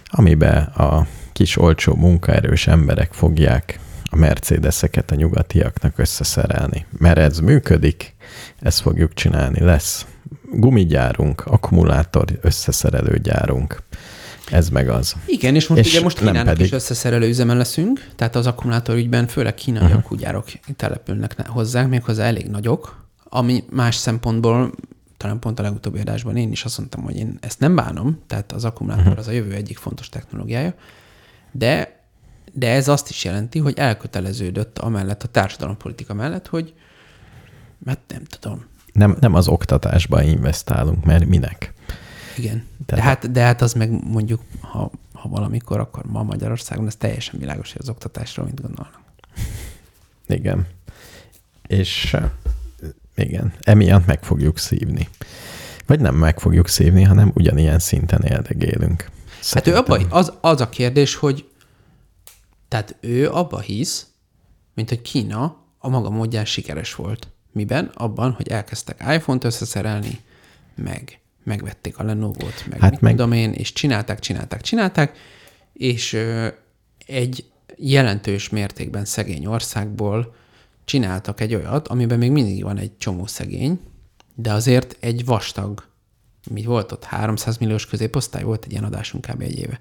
amiben 0.04 0.62
a 0.62 1.06
kis 1.32 1.56
olcsó 1.56 1.94
munkaerős 1.94 2.66
emberek 2.66 3.12
fogják 3.12 3.80
a 4.10 4.16
Mercedeseket 4.16 5.10
a 5.10 5.14
nyugatiaknak 5.14 5.98
összeszerelni. 5.98 6.86
Mert 6.98 7.18
ez 7.18 7.38
működik, 7.38 8.14
ezt 8.60 8.80
fogjuk 8.80 9.14
csinálni. 9.14 9.60
Lesz 9.60 10.06
gumigyárunk, 10.52 11.46
akkumulátor 11.46 12.24
összeszerelő 12.40 13.18
gyárunk 13.18 13.82
ez 14.52 14.68
meg 14.68 14.88
az. 14.88 15.14
Igen, 15.26 15.54
és 15.54 15.66
most 15.66 15.80
és 15.80 15.92
ugye 15.92 16.02
most 16.02 16.18
Kínának 16.18 16.44
pedig... 16.44 16.64
is 16.64 16.72
összeszerelő 16.72 17.28
üzemen 17.28 17.56
leszünk, 17.56 18.08
tehát 18.16 18.36
az 18.36 18.46
akkumulátor 18.46 18.96
ügyben 18.96 19.26
főleg 19.26 19.54
kínai 19.54 19.82
uh-huh. 19.82 19.98
akkugyárok 19.98 20.44
települnek 20.76 21.48
hozzánk, 21.48 21.90
méghozzá 21.90 22.24
elég 22.24 22.46
nagyok, 22.46 23.06
ami 23.24 23.64
más 23.70 23.96
szempontból 23.96 24.72
talán 25.16 25.38
pont 25.38 25.58
a 25.58 25.62
legutóbbi 25.62 26.00
adásban 26.00 26.36
én 26.36 26.52
is 26.52 26.64
azt 26.64 26.78
mondtam, 26.78 27.02
hogy 27.02 27.16
én 27.16 27.38
ezt 27.40 27.60
nem 27.60 27.74
bánom, 27.74 28.18
tehát 28.26 28.52
az 28.52 28.64
akkumulátor 28.64 29.06
uh-huh. 29.06 29.18
az 29.18 29.28
a 29.28 29.32
jövő 29.32 29.52
egyik 29.52 29.78
fontos 29.78 30.08
technológiája, 30.08 30.74
de, 31.52 32.00
de 32.52 32.70
ez 32.70 32.88
azt 32.88 33.10
is 33.10 33.24
jelenti, 33.24 33.58
hogy 33.58 33.78
elköteleződött 33.78 34.78
amellett, 34.78 35.22
a 35.22 35.28
társadalompolitika 35.28 36.14
mellett, 36.14 36.46
hogy 36.46 36.74
hát 37.86 37.98
nem 38.08 38.24
tudom. 38.24 38.64
Nem, 38.92 39.16
nem 39.20 39.34
az 39.34 39.48
oktatásba 39.48 40.22
investálunk, 40.22 41.04
mert 41.04 41.26
minek? 41.26 41.72
Igen. 42.36 42.66
De 42.86 43.02
hát, 43.02 43.32
de 43.32 43.42
hát 43.42 43.62
az 43.62 43.72
meg 43.72 43.90
mondjuk, 44.04 44.40
ha, 44.60 44.90
ha 45.12 45.28
valamikor, 45.28 45.80
akkor 45.80 46.04
ma 46.04 46.22
Magyarországon 46.22 46.86
ez 46.86 46.96
teljesen 46.96 47.38
világos, 47.38 47.72
hogy 47.72 47.80
az 47.80 47.88
oktatásról 47.88 48.46
mit 48.46 48.60
gondolnak. 48.60 49.00
Igen. 50.26 50.66
És 51.66 52.16
igen, 53.14 53.52
emiatt 53.60 54.06
meg 54.06 54.24
fogjuk 54.24 54.58
szívni. 54.58 55.08
Vagy 55.86 56.00
nem 56.00 56.14
meg 56.14 56.38
fogjuk 56.38 56.68
szívni, 56.68 57.02
hanem 57.02 57.30
ugyanilyen 57.34 57.78
szinten 57.78 58.22
éldegélünk. 58.22 59.10
Hát 59.50 59.66
ő 59.66 59.76
abba, 59.76 59.94
az, 60.08 60.32
az 60.40 60.60
a 60.60 60.68
kérdés, 60.68 61.14
hogy 61.14 61.48
tehát 62.68 62.96
ő 63.00 63.30
abba 63.30 63.60
hisz, 63.60 64.06
mint 64.74 64.88
hogy 64.88 65.02
Kína 65.02 65.56
a 65.78 65.88
maga 65.88 66.10
módján 66.10 66.44
sikeres 66.44 66.94
volt. 66.94 67.28
Miben? 67.52 67.90
Abban, 67.94 68.32
hogy 68.32 68.48
elkezdtek 68.48 69.04
iPhone-t 69.14 69.44
összeszerelni, 69.44 70.20
meg 70.74 71.20
megvették 71.44 71.98
a 71.98 72.02
Lenovo-t, 72.02 72.66
meg 72.68 72.80
hát 72.80 72.90
mit 72.90 73.00
meg... 73.00 73.16
tudom 73.16 73.32
én, 73.32 73.52
és 73.52 73.72
csinálták, 73.72 74.18
csinálták, 74.18 74.60
csinálták, 74.60 75.18
és 75.72 76.12
ö, 76.12 76.46
egy 77.06 77.44
jelentős 77.76 78.48
mértékben 78.48 79.04
szegény 79.04 79.46
országból 79.46 80.34
csináltak 80.84 81.40
egy 81.40 81.54
olyat, 81.54 81.88
amiben 81.88 82.18
még 82.18 82.30
mindig 82.30 82.62
van 82.62 82.78
egy 82.78 82.98
csomó 82.98 83.26
szegény, 83.26 83.80
de 84.34 84.52
azért 84.52 84.96
egy 85.00 85.24
vastag, 85.24 85.84
mi 86.50 86.64
volt 86.64 86.92
ott, 86.92 87.04
300 87.04 87.58
milliós 87.58 87.86
középosztály 87.86 88.42
volt 88.42 88.64
egy 88.64 88.70
ilyen 88.70 88.84
adásunk 88.84 89.26
kb. 89.26 89.42
egy 89.42 89.58
éve. 89.58 89.80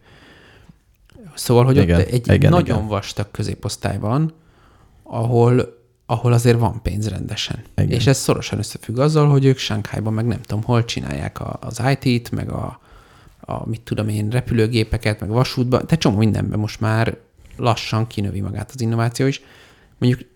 Szóval, 1.36 1.66
hogy 1.66 1.78
igen, 1.78 2.00
ott 2.00 2.08
egy 2.08 2.28
igen, 2.32 2.52
nagyon 2.52 2.76
igen. 2.76 2.88
vastag 2.88 3.32
középosztály 3.32 4.00
van, 4.00 4.34
ahol 5.04 5.81
ahol 6.12 6.34
azért 6.34 6.60
van 6.60 6.82
pénz 6.82 7.10
rendesen. 7.10 7.64
Igen. 7.76 7.90
És 7.90 8.08
ez 8.08 8.18
szorosan 8.18 8.60
összefügg 8.60 8.98
azzal, 8.98 9.30
hogy 9.30 9.46
ők 9.46 9.58
Sánkhájban 9.58 10.14
meg 10.14 10.26
nem 10.26 10.42
tudom 10.42 10.64
hol 10.64 10.86
csinálják 10.86 11.40
a, 11.40 11.58
az 11.62 11.82
IT-t, 12.00 12.32
meg 12.32 12.50
a, 12.50 12.80
a, 13.40 13.70
mit 13.70 13.82
tudom 13.82 14.08
én, 14.08 14.30
repülőgépeket, 14.30 15.20
meg 15.20 15.30
vasútban, 15.30 15.82
tehát 15.86 16.00
csomó 16.00 16.18
mindenben 16.18 16.60
most 16.60 16.80
már 16.80 17.18
lassan 17.58 18.08
kinövi 18.08 18.42
magát 18.42 18.72
az 18.74 18.82
innováció 18.82 19.26
is. 19.26 19.42
Mondjuk 19.98 20.30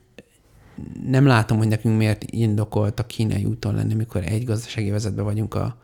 nem 1.08 1.26
látom, 1.26 1.58
hogy 1.58 1.68
nekünk 1.68 1.98
miért 1.98 2.24
indokolt 2.24 3.00
a 3.00 3.06
kínai 3.06 3.46
úton 3.46 3.76
lenni, 3.76 3.94
mikor 3.94 4.24
egy 4.26 4.46
gazdasági 4.46 4.90
vezetben 4.90 5.26
vagyunk 5.26 5.54
a, 5.54 5.78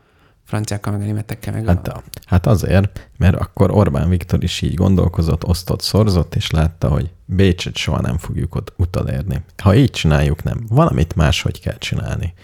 franciákkal, 0.52 0.92
meg 0.92 1.02
a 1.02 1.04
németekkel. 1.04 1.52
Meg 1.52 1.66
hát, 1.66 1.88
a... 1.88 2.02
hát 2.26 2.46
azért, 2.46 3.08
mert 3.18 3.36
akkor 3.36 3.70
Orbán 3.70 4.08
Viktor 4.08 4.42
is 4.42 4.60
így 4.60 4.74
gondolkozott, 4.74 5.44
osztott, 5.44 5.80
szorzott, 5.80 6.34
és 6.34 6.50
látta, 6.50 6.88
hogy 6.88 7.10
Bécset 7.24 7.76
soha 7.76 8.00
nem 8.00 8.18
fogjuk 8.18 8.54
ott 8.54 8.72
utolérni. 8.76 9.42
Ha 9.62 9.74
így 9.74 9.90
csináljuk, 9.90 10.42
nem. 10.42 10.66
Valamit 10.68 11.14
máshogy 11.14 11.60
kell 11.60 11.78
csinálni. 11.78 12.34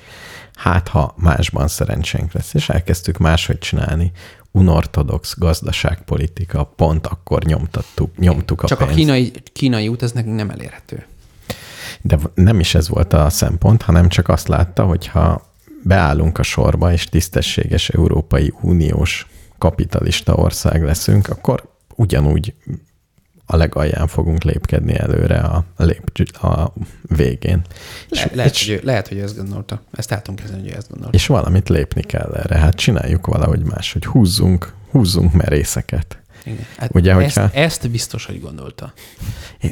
Hát, 0.55 0.89
ha 0.89 1.15
másban 1.17 1.69
szerencsénk 1.69 2.33
lesz, 2.33 2.55
és 2.55 2.69
elkezdtük 2.69 3.19
máshogy 3.19 3.59
csinálni, 3.59 4.13
unortodox 4.51 5.39
gazdaságpolitika, 5.39 6.65
pont 6.65 7.07
akkor 7.07 7.43
nyomtattuk, 7.43 8.19
nyomtuk 8.19 8.63
a 8.63 8.67
Csak 8.67 8.79
pénzt. 8.79 8.93
a 8.93 8.97
kínai, 8.97 9.33
kínai 9.53 9.89
út, 9.89 10.03
ez 10.03 10.13
nekünk 10.13 10.37
nem 10.37 10.51
elérhető. 10.51 11.07
De 12.01 12.19
nem 12.35 12.61
is 12.61 12.75
ez 12.75 12.89
volt 12.89 13.13
a 13.13 13.31
szempont, 13.31 13.83
hanem 13.83 14.09
csak 14.09 14.29
azt 14.29 14.49
látta, 14.49 14.85
hogy 14.85 15.07
ha 15.07 15.48
beállunk 15.83 16.39
a 16.39 16.43
sorba, 16.43 16.93
és 16.93 17.05
tisztességes 17.05 17.89
Európai 17.89 18.53
Uniós 18.61 19.27
kapitalista 19.59 20.35
ország 20.35 20.85
leszünk, 20.85 21.29
akkor 21.29 21.77
ugyanúgy 21.95 22.55
a 23.51 23.57
legalján 23.57 24.07
fogunk 24.07 24.43
lépkedni 24.43 24.99
előre 24.99 25.39
a, 25.39 25.65
lép, 25.77 26.29
a 26.33 26.73
végén. 27.03 27.63
Le, 28.09 28.21
és, 28.21 28.29
lehet, 28.35 28.55
és, 28.55 28.67
hogy 28.67 28.75
ő, 28.75 28.81
lehet, 28.85 29.09
hogy 29.09 29.17
ő 29.17 29.23
ezt 29.23 29.37
gondolta. 29.37 29.83
Ezt 29.93 30.13
el 30.13 30.23
tudom 30.23 30.37
kezdeni, 30.37 30.63
hogy 30.63 30.71
ő 30.71 30.75
ezt 30.77 30.89
gondolta. 30.89 31.17
És 31.17 31.27
valamit 31.27 31.69
lépni 31.69 32.03
kell 32.03 32.35
erre. 32.35 32.59
Hát 32.59 32.75
csináljuk 32.75 33.27
valahogy 33.27 33.63
más, 33.63 33.93
hogy 33.93 34.07
húzzunk, 34.07 34.75
húzzunk 34.91 35.33
merészeket. 35.33 36.23
Igen. 36.45 36.67
Hát 36.77 36.95
Ugye, 36.95 37.15
ezt, 37.15 37.39
hogyha, 37.39 37.59
ezt 37.59 37.91
biztos, 37.91 38.25
hogy 38.25 38.41
gondolta. 38.41 38.93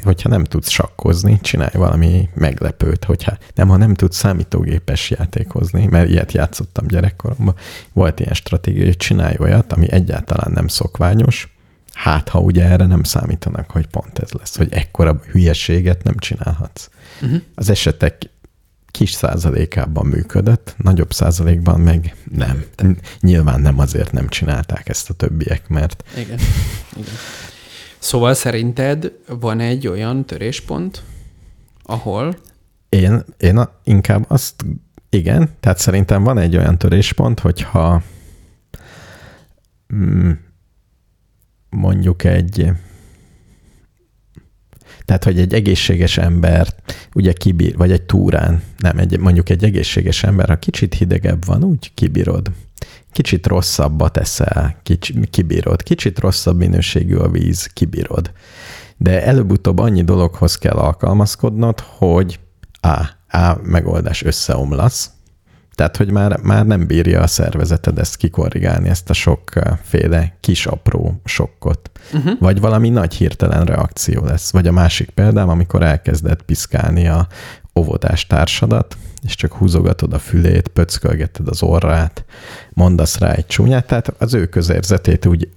Hogyha 0.03 0.29
nem 0.29 0.43
tudsz 0.43 0.69
sakkozni, 0.69 1.39
csinálj 1.41 1.73
valami 1.73 2.29
meglepőt. 2.33 3.03
Hogyha 3.03 3.37
nem, 3.55 3.67
ha 3.67 3.77
nem 3.77 3.93
tudsz 3.93 4.17
számítógépes 4.17 5.09
játékozni, 5.09 5.85
mert 5.85 6.09
ilyet 6.09 6.31
játszottam 6.31 6.87
gyerekkoromban, 6.87 7.55
volt 7.93 8.19
ilyen 8.19 8.33
stratégia, 8.33 8.85
hogy 8.85 8.97
csinálj 8.97 9.35
olyat, 9.39 9.73
ami 9.73 9.91
egyáltalán 9.91 10.51
nem 10.51 10.67
szokványos, 10.67 11.55
hát 11.93 12.29
ha 12.29 12.39
ugye 12.39 12.63
erre 12.63 12.85
nem 12.85 13.03
számítanak, 13.03 13.69
hogy 13.71 13.87
pont 13.87 14.19
ez 14.19 14.31
lesz, 14.31 14.57
hogy 14.57 14.73
ekkora 14.73 15.19
hülyeséget 15.31 16.03
nem 16.03 16.17
csinálhatsz. 16.17 16.89
Uh-huh. 17.21 17.41
Az 17.55 17.69
esetek 17.69 18.17
kis 18.97 19.11
százalékában 19.11 20.05
működött, 20.05 20.75
nagyobb 20.77 21.13
százalékban 21.13 21.79
meg 21.79 22.15
nem. 22.31 22.63
Nyilván 23.19 23.61
nem 23.61 23.79
azért 23.79 24.11
nem 24.11 24.27
csinálták 24.27 24.89
ezt 24.89 25.09
a 25.09 25.13
többiek, 25.13 25.67
mert... 25.67 26.03
Igen. 26.17 26.39
Igen. 26.95 27.13
Szóval 27.99 28.33
szerinted 28.33 29.11
van 29.39 29.59
egy 29.59 29.87
olyan 29.87 30.25
töréspont, 30.25 31.03
ahol 31.83 32.37
Én, 32.89 33.23
én 33.37 33.57
a- 33.57 33.71
inkább 33.83 34.25
azt, 34.27 34.65
igen, 35.09 35.49
tehát 35.59 35.77
szerintem 35.77 36.23
van 36.23 36.37
egy 36.37 36.57
olyan 36.57 36.77
töréspont, 36.77 37.39
hogyha 37.39 38.01
mm, 39.95 40.31
mondjuk 41.69 42.23
egy, 42.23 42.71
tehát, 45.07 45.23
hogy 45.23 45.39
egy 45.39 45.53
egészséges 45.53 46.17
ember 46.17 46.67
ugye 47.13 47.33
kibír, 47.33 47.77
vagy 47.77 47.91
egy 47.91 48.01
túrán, 48.01 48.61
nem, 48.77 48.97
egy, 48.97 49.19
mondjuk 49.19 49.49
egy 49.49 49.63
egészséges 49.63 50.23
ember, 50.23 50.47
ha 50.47 50.59
kicsit 50.59 50.93
hidegebb 50.93 51.45
van, 51.45 51.63
úgy 51.63 51.91
kibírod. 51.93 52.51
Kicsit 53.11 53.47
rosszabbat 53.47 54.17
eszel, 54.17 54.79
kicsi, 54.83 55.13
kibírod. 55.29 55.83
Kicsit 55.83 56.19
rosszabb 56.19 56.57
minőségű 56.57 57.15
a 57.15 57.29
víz, 57.29 57.65
kibírod. 57.65 58.31
De 58.97 59.23
előbb-utóbb 59.25 59.79
annyi 59.79 60.03
dologhoz 60.03 60.55
kell 60.55 60.75
alkalmazkodnod, 60.75 61.79
hogy 61.79 62.39
A. 62.81 63.15
A 63.37 63.57
megoldás 63.63 64.23
összeomlasz, 64.23 65.11
tehát, 65.77 65.97
hogy 65.97 66.11
már, 66.11 66.39
már 66.41 66.65
nem 66.65 66.87
bírja 66.87 67.21
a 67.21 67.27
szervezeted 67.27 67.99
ezt 67.99 68.15
kikorrigálni, 68.15 68.89
ezt 68.89 69.09
a 69.09 69.13
sokféle 69.13 70.37
kis 70.39 70.65
apró 70.65 71.21
sokkot. 71.25 71.91
Uh-huh. 72.13 72.39
Vagy 72.39 72.59
valami 72.59 72.89
nagy 72.89 73.13
hirtelen 73.13 73.65
reakció 73.65 74.25
lesz. 74.25 74.51
Vagy 74.51 74.67
a 74.67 74.71
másik 74.71 75.09
példám, 75.09 75.49
amikor 75.49 75.83
elkezded 75.83 76.41
piszkálni 76.41 77.07
a 77.07 77.27
óvodás 77.79 78.27
társadat, 78.27 78.97
és 79.23 79.35
csak 79.35 79.53
húzogatod 79.53 80.13
a 80.13 80.19
fülét, 80.19 80.67
pöckölgeted 80.67 81.47
az 81.47 81.63
orrát, 81.63 82.25
mondasz 82.73 83.17
rá 83.17 83.31
egy 83.31 83.47
csúnyát, 83.47 83.87
tehát 83.87 84.13
az 84.17 84.33
ő 84.33 84.45
közérzetét 84.45 85.25
úgy 85.25 85.49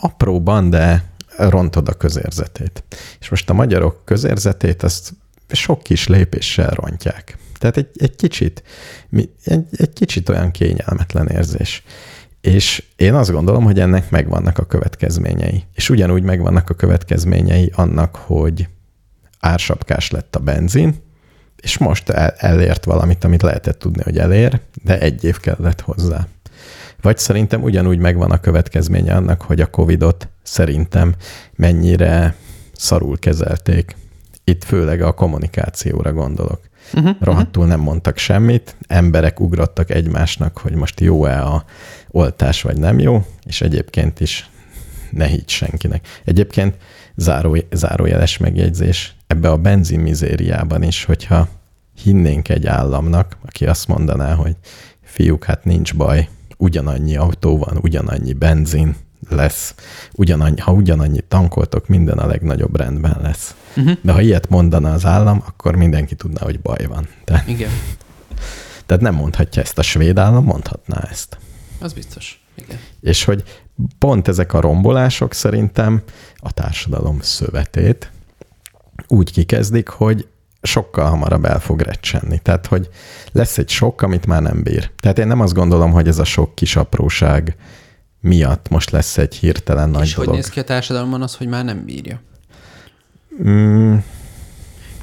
apróban, 0.00 0.70
de 0.70 1.04
rontod 1.36 1.88
a 1.88 1.92
közérzetét. 1.92 2.84
És 3.20 3.28
most 3.28 3.50
a 3.50 3.54
magyarok 3.54 4.04
közérzetét 4.04 4.82
azt 4.82 5.12
sok 5.48 5.82
kis 5.82 6.06
lépéssel 6.06 6.70
rontják. 6.70 7.38
Tehát 7.58 7.76
egy, 7.76 7.88
egy 7.96 8.16
kicsit, 8.16 8.62
egy, 9.44 9.64
egy 9.70 9.92
kicsit 9.92 10.28
olyan 10.28 10.50
kényelmetlen 10.50 11.28
érzés. 11.28 11.82
És 12.40 12.84
én 12.96 13.14
azt 13.14 13.30
gondolom, 13.30 13.64
hogy 13.64 13.80
ennek 13.80 14.10
megvannak 14.10 14.58
a 14.58 14.64
következményei. 14.64 15.64
És 15.74 15.90
ugyanúgy 15.90 16.22
megvannak 16.22 16.70
a 16.70 16.74
következményei 16.74 17.72
annak, 17.74 18.16
hogy 18.16 18.68
ársapkás 19.40 20.10
lett 20.10 20.36
a 20.36 20.40
benzin, 20.40 21.04
és 21.56 21.78
most 21.78 22.08
el, 22.08 22.30
elért 22.36 22.84
valamit, 22.84 23.24
amit 23.24 23.42
lehetett 23.42 23.78
tudni, 23.78 24.02
hogy 24.02 24.18
elér, 24.18 24.60
de 24.82 25.00
egy 25.00 25.24
év 25.24 25.40
kellett 25.40 25.80
hozzá. 25.80 26.26
Vagy 27.00 27.18
szerintem 27.18 27.62
ugyanúgy 27.62 27.98
megvan 27.98 28.30
a 28.30 28.40
következménye 28.40 29.14
annak, 29.14 29.42
hogy 29.42 29.60
a 29.60 29.70
Covid-ot 29.70 30.28
szerintem 30.42 31.14
mennyire 31.54 32.34
szarul 32.72 33.18
kezelték. 33.18 33.96
Itt 34.48 34.64
főleg 34.64 35.00
a 35.02 35.12
kommunikációra 35.12 36.12
gondolok. 36.12 36.60
Uh-huh, 36.94 37.16
Rohadtul 37.20 37.66
nem 37.66 37.80
mondtak 37.80 38.16
semmit, 38.18 38.76
emberek 38.86 39.40
ugrottak 39.40 39.90
egymásnak, 39.90 40.58
hogy 40.58 40.74
most 40.74 41.00
jó-e 41.00 41.42
a 41.42 41.64
oltás, 42.10 42.62
vagy 42.62 42.78
nem 42.78 42.98
jó, 42.98 43.26
és 43.44 43.60
egyébként 43.60 44.20
is 44.20 44.50
ne 45.10 45.26
higgy 45.26 45.48
senkinek. 45.48 46.06
Egyébként 46.24 46.76
záró, 47.14 47.56
zárójeles 47.72 48.38
megjegyzés, 48.38 49.16
ebbe 49.26 49.50
a 49.50 49.56
benzin 49.56 50.00
mizériában 50.00 50.82
is, 50.82 51.04
hogyha 51.04 51.48
hinnénk 52.02 52.48
egy 52.48 52.66
államnak, 52.66 53.36
aki 53.46 53.66
azt 53.66 53.88
mondaná, 53.88 54.34
hogy 54.34 54.56
fiúk, 55.02 55.44
hát 55.44 55.64
nincs 55.64 55.94
baj, 55.94 56.28
ugyanannyi 56.56 57.16
autó 57.16 57.58
van, 57.58 57.78
ugyanannyi 57.82 58.32
benzin 58.32 58.96
lesz, 59.30 59.74
ugyanannyi, 60.12 60.60
ha 60.60 60.72
ugyanannyi 60.72 61.20
tankoltok, 61.28 61.88
minden 61.88 62.18
a 62.18 62.26
legnagyobb 62.26 62.76
rendben 62.76 63.18
lesz. 63.22 63.54
Uh-huh. 63.76 63.96
De 64.02 64.12
ha 64.12 64.20
ilyet 64.20 64.48
mondana 64.48 64.92
az 64.92 65.06
állam, 65.06 65.42
akkor 65.46 65.76
mindenki 65.76 66.14
tudná, 66.14 66.42
hogy 66.42 66.60
baj 66.60 66.84
van. 66.86 67.08
Tehát, 67.24 67.48
igen, 67.48 67.70
tehát 68.86 69.02
nem 69.02 69.14
mondhatja 69.14 69.62
ezt 69.62 69.78
a 69.78 69.82
svéd 69.82 70.18
állam, 70.18 70.44
mondhatná 70.44 71.00
ezt. 71.10 71.38
az 71.80 71.92
biztos. 71.92 72.40
Igen. 72.54 72.78
És 73.00 73.24
hogy 73.24 73.42
pont 73.98 74.28
ezek 74.28 74.52
a 74.52 74.60
rombolások 74.60 75.32
szerintem 75.32 76.02
a 76.36 76.52
társadalom 76.52 77.18
szövetét 77.20 78.10
úgy 79.08 79.32
kikezdik, 79.32 79.88
hogy 79.88 80.26
sokkal 80.62 81.08
hamarabb 81.08 81.44
el 81.44 81.60
fog 81.60 81.80
recsenni. 81.80 82.38
Tehát, 82.38 82.66
hogy 82.66 82.88
lesz 83.32 83.58
egy 83.58 83.68
sok, 83.68 84.02
amit 84.02 84.26
már 84.26 84.42
nem 84.42 84.62
bír. 84.62 84.90
Tehát 85.00 85.18
én 85.18 85.26
nem 85.26 85.40
azt 85.40 85.54
gondolom, 85.54 85.92
hogy 85.92 86.08
ez 86.08 86.18
a 86.18 86.24
sok 86.24 86.54
kis 86.54 86.76
apróság 86.76 87.56
miatt 88.20 88.68
most 88.68 88.90
lesz 88.90 89.18
egy 89.18 89.34
hirtelen 89.34 89.90
nagy 89.90 90.02
És 90.02 90.14
dolog. 90.14 90.28
hogy 90.28 90.38
néz 90.38 90.48
ki 90.48 90.60
a 90.60 90.64
társadalomban 90.64 91.22
az, 91.22 91.34
hogy 91.34 91.46
már 91.46 91.64
nem 91.64 91.84
bírja? 91.84 92.20
Mm, 93.42 93.96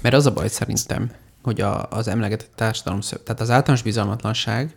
Mert 0.01 0.15
az 0.15 0.25
a 0.25 0.33
baj 0.33 0.47
szerintem, 0.47 1.11
hogy 1.43 1.61
a, 1.61 1.89
az 1.89 2.07
emlegetett 2.07 2.51
társadalom, 2.55 2.99
tehát 2.99 3.41
az 3.41 3.49
általános 3.49 3.81
bizalmatlanság, 3.83 4.73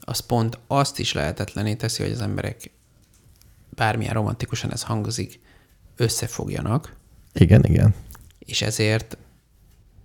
az 0.00 0.18
pont 0.20 0.58
azt 0.66 0.98
is 0.98 1.12
lehetetlené 1.12 1.74
teszi, 1.74 2.02
hogy 2.02 2.12
az 2.12 2.20
emberek 2.20 2.70
bármilyen 3.68 4.14
romantikusan 4.14 4.72
ez 4.72 4.82
hangzik, 4.82 5.40
összefogjanak, 5.96 6.94
igen, 7.32 7.64
igen. 7.64 7.94
és 8.38 8.62
ezért 8.62 9.16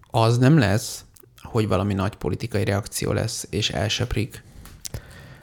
az 0.09 0.37
nem 0.37 0.57
lesz, 0.57 1.05
hogy 1.41 1.67
valami 1.67 1.93
nagy 1.93 2.15
politikai 2.15 2.63
reakció 2.63 3.11
lesz, 3.11 3.47
és 3.49 3.69
elsöprik 3.69 4.43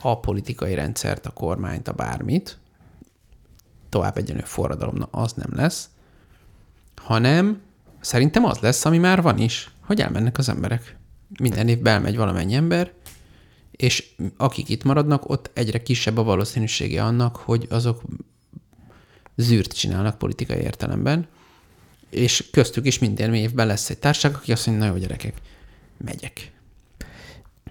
a 0.00 0.20
politikai 0.20 0.74
rendszert, 0.74 1.26
a 1.26 1.30
kormányt, 1.30 1.88
a 1.88 1.92
bármit, 1.92 2.58
tovább 3.88 4.16
egyenlő 4.16 4.42
forradalom, 4.44 4.94
na 4.96 5.08
az 5.10 5.32
nem 5.32 5.50
lesz, 5.54 5.88
hanem 6.96 7.60
szerintem 8.00 8.44
az 8.44 8.58
lesz, 8.58 8.84
ami 8.84 8.98
már 8.98 9.22
van 9.22 9.38
is, 9.38 9.70
hogy 9.80 10.00
elmennek 10.00 10.38
az 10.38 10.48
emberek. 10.48 10.96
Minden 11.40 11.68
évben 11.68 11.94
elmegy 11.94 12.16
valamennyi 12.16 12.54
ember, 12.54 12.92
és 13.70 14.14
akik 14.36 14.68
itt 14.68 14.84
maradnak, 14.84 15.30
ott 15.30 15.50
egyre 15.54 15.82
kisebb 15.82 16.16
a 16.16 16.22
valószínűsége 16.22 17.04
annak, 17.04 17.36
hogy 17.36 17.66
azok 17.70 18.02
zűrt 19.36 19.72
csinálnak 19.72 20.18
politikai 20.18 20.60
értelemben, 20.60 21.28
és 22.10 22.48
köztük 22.50 22.86
is 22.86 22.98
minden 22.98 23.34
évben 23.34 23.66
lesz 23.66 23.90
egy 23.90 23.98
társaság, 23.98 24.34
aki 24.34 24.52
azt 24.52 24.66
mondja, 24.66 24.84
na 24.84 24.92
jó 24.92 24.98
gyerekek, 24.98 25.34
megyek. 26.04 26.52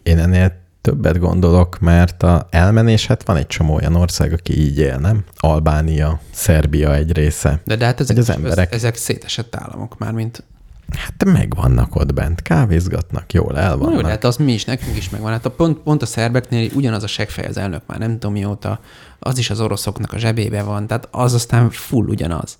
Én 0.03 0.17
ennél 0.17 0.66
többet 0.87 1.19
gondolok, 1.19 1.79
mert 1.79 2.23
a 2.23 2.47
elmenés, 2.49 3.07
hát 3.07 3.23
van 3.23 3.37
egy 3.37 3.47
csomó 3.47 3.73
olyan 3.73 3.95
ország, 3.95 4.33
aki 4.33 4.59
így 4.59 4.77
él, 4.77 4.97
nem? 4.97 5.23
Albánia, 5.37 6.19
Szerbia 6.31 6.95
egy 6.95 7.11
része. 7.11 7.61
De, 7.65 7.75
de 7.75 7.85
hát 7.85 7.99
ezek, 7.99 8.17
az 8.17 8.29
emberek- 8.29 8.73
ezek 8.73 8.95
szétesett 8.95 9.55
államok 9.55 9.97
már, 9.97 10.11
mint... 10.11 10.43
Hát 10.91 11.23
megvannak 11.25 11.95
ott 11.95 12.13
bent, 12.13 12.41
kávézgatnak, 12.41 13.33
jól 13.33 13.57
el 13.57 13.69
Na 13.69 13.73
jó, 13.75 13.83
vannak. 13.83 14.01
de 14.01 14.07
hát 14.09 14.23
az 14.23 14.37
mi 14.37 14.53
is, 14.53 14.65
nekünk 14.65 14.97
is 14.97 15.09
megvan. 15.09 15.31
Hát 15.31 15.45
a 15.45 15.51
pont, 15.51 15.77
pont 15.77 16.01
a 16.01 16.05
szerbeknél 16.05 16.69
ugyanaz 16.73 17.03
a 17.03 17.07
seggfej 17.07 17.45
az 17.45 17.57
elnök 17.57 17.81
már 17.85 17.99
nem 17.99 18.11
tudom 18.11 18.31
mióta, 18.31 18.79
az 19.19 19.37
is 19.37 19.49
az 19.49 19.59
oroszoknak 19.59 20.13
a 20.13 20.17
zsebébe 20.17 20.63
van, 20.63 20.87
tehát 20.87 21.07
az 21.11 21.33
aztán 21.33 21.69
full 21.69 22.05
ugyanaz. 22.07 22.57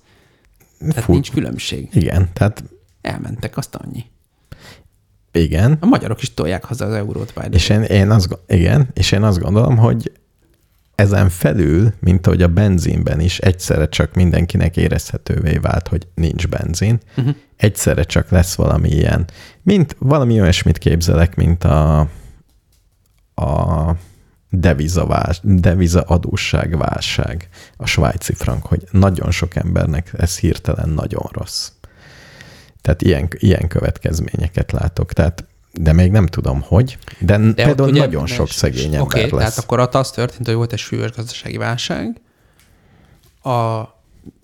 Tehát 0.78 1.04
Full. 1.04 1.14
nincs 1.14 1.30
különbség. 1.30 1.88
Igen, 1.92 2.28
tehát 2.32 2.64
Elmentek, 3.00 3.56
azt 3.56 3.74
annyi. 3.74 4.04
Igen, 5.32 5.76
A 5.80 5.86
magyarok 5.86 6.22
is 6.22 6.34
tolják 6.34 6.64
haza 6.64 6.84
az 6.84 6.92
eurót, 6.92 7.32
by 7.34 7.56
és 7.56 7.68
én, 7.68 7.82
én 7.82 8.10
azt, 8.10 8.38
igen, 8.46 8.88
és 8.94 9.12
én 9.12 9.22
azt 9.22 9.38
gondolom, 9.38 9.76
hogy 9.76 10.12
ezen 10.94 11.28
felül, 11.28 11.92
mint 12.00 12.26
ahogy 12.26 12.42
a 12.42 12.48
benzinben 12.48 13.20
is 13.20 13.38
egyszerre 13.38 13.88
csak 13.88 14.14
mindenkinek 14.14 14.76
érezhetővé 14.76 15.56
vált, 15.56 15.88
hogy 15.88 16.06
nincs 16.14 16.48
benzin, 16.48 16.98
uh-huh. 17.16 17.34
egyszerre 17.56 18.02
csak 18.02 18.30
lesz 18.30 18.54
valami 18.54 18.88
ilyen, 18.88 19.24
mint 19.62 19.96
valami 19.98 20.40
olyasmit 20.40 20.78
képzelek, 20.78 21.34
mint 21.34 21.64
a, 21.64 21.98
a 23.34 23.96
devizavás, 24.50 25.40
deviza 25.42 26.00
adósságválság, 26.00 27.48
a 27.76 27.86
svájci 27.86 28.32
frank, 28.32 28.66
hogy 28.66 28.82
nagyon 28.90 29.30
sok 29.30 29.56
embernek 29.56 30.10
ez 30.16 30.38
hirtelen 30.38 30.88
nagyon 30.88 31.28
rossz. 31.32 31.70
Tehát 32.88 33.02
ilyen, 33.02 33.28
ilyen 33.30 33.68
következményeket 33.68 34.72
látok. 34.72 35.12
Tehát, 35.12 35.44
de 35.72 35.92
még 35.92 36.10
nem 36.10 36.26
tudom, 36.26 36.60
hogy. 36.60 36.98
De, 37.18 37.38
de 37.38 37.52
például 37.64 37.88
ugye- 37.88 38.00
nagyon 38.00 38.26
sok 38.26 38.48
szegény 38.48 38.84
ember 38.84 39.00
Oké, 39.00 39.20
lesz. 39.20 39.30
tehát 39.30 39.58
akkor 39.58 39.80
ott 39.80 39.94
az 39.94 40.10
történt, 40.10 40.46
hogy 40.46 40.54
volt 40.54 40.72
egy 40.72 40.78
súlyos 40.78 41.12
gazdasági 41.12 41.56
válság, 41.56 42.20
a, 43.42 43.82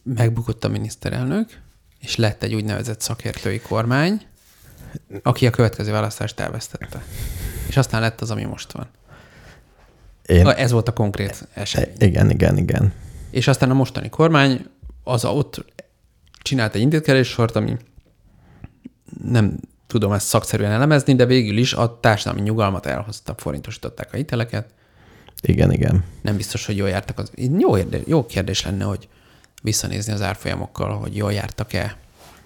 megbukott 0.03 0.65
a 0.65 0.69
miniszterelnök, 0.69 1.49
és 2.01 2.17
lett 2.17 2.43
egy 2.43 2.55
úgynevezett 2.55 3.01
szakértői 3.01 3.61
kormány, 3.61 4.21
aki 5.23 5.47
a 5.47 5.51
következő 5.51 5.93
választást 5.93 6.41
elvesztette. 6.41 7.03
És 7.69 7.77
aztán 7.77 8.01
lett 8.01 8.21
az, 8.21 8.31
ami 8.31 8.45
most 8.45 8.73
van. 8.73 8.87
Én, 10.27 10.47
Ez 10.49 10.71
volt 10.71 10.89
a 10.89 10.93
konkrét 10.93 11.49
esemény. 11.55 11.95
igen, 11.99 12.31
igen, 12.31 12.57
igen. 12.57 12.93
És 13.31 13.49
aztán 13.49 13.71
a 13.71 13.75
mostani 13.75 14.09
kormány 14.09 14.67
az 15.05 15.25
ott 15.25 15.65
csinált 16.43 16.75
egy 16.75 16.81
intézkedéssort, 16.81 17.57
ami 17.57 17.77
nem 19.25 19.57
tudom 19.87 20.13
ezt 20.13 20.27
szakszerűen 20.27 20.71
elemezni, 20.71 21.15
de 21.15 21.27
végül 21.27 21.57
is 21.57 21.73
a 21.73 21.99
társadalmi 22.01 22.41
nyugalmat 22.41 22.87
elhozta, 22.87 23.35
forintosították 23.37 24.13
a 24.13 24.17
hiteleket. 24.17 24.67
Igen, 25.43 25.73
igen. 25.73 26.05
Nem 26.23 26.37
biztos, 26.37 26.67
hogy 26.67 26.77
jól 26.77 26.89
jártak. 26.89 27.19
Az... 27.19 27.31
Jó, 27.59 27.77
érde, 27.77 27.99
jó 28.07 28.27
kérdés 28.27 28.65
lenne, 28.65 28.85
hogy 28.85 29.09
visszanézni 29.63 30.13
az 30.13 30.23
árfolyamokkal, 30.23 30.99
hogy 30.99 31.17
jól 31.17 31.33
jártak-e 31.33 31.97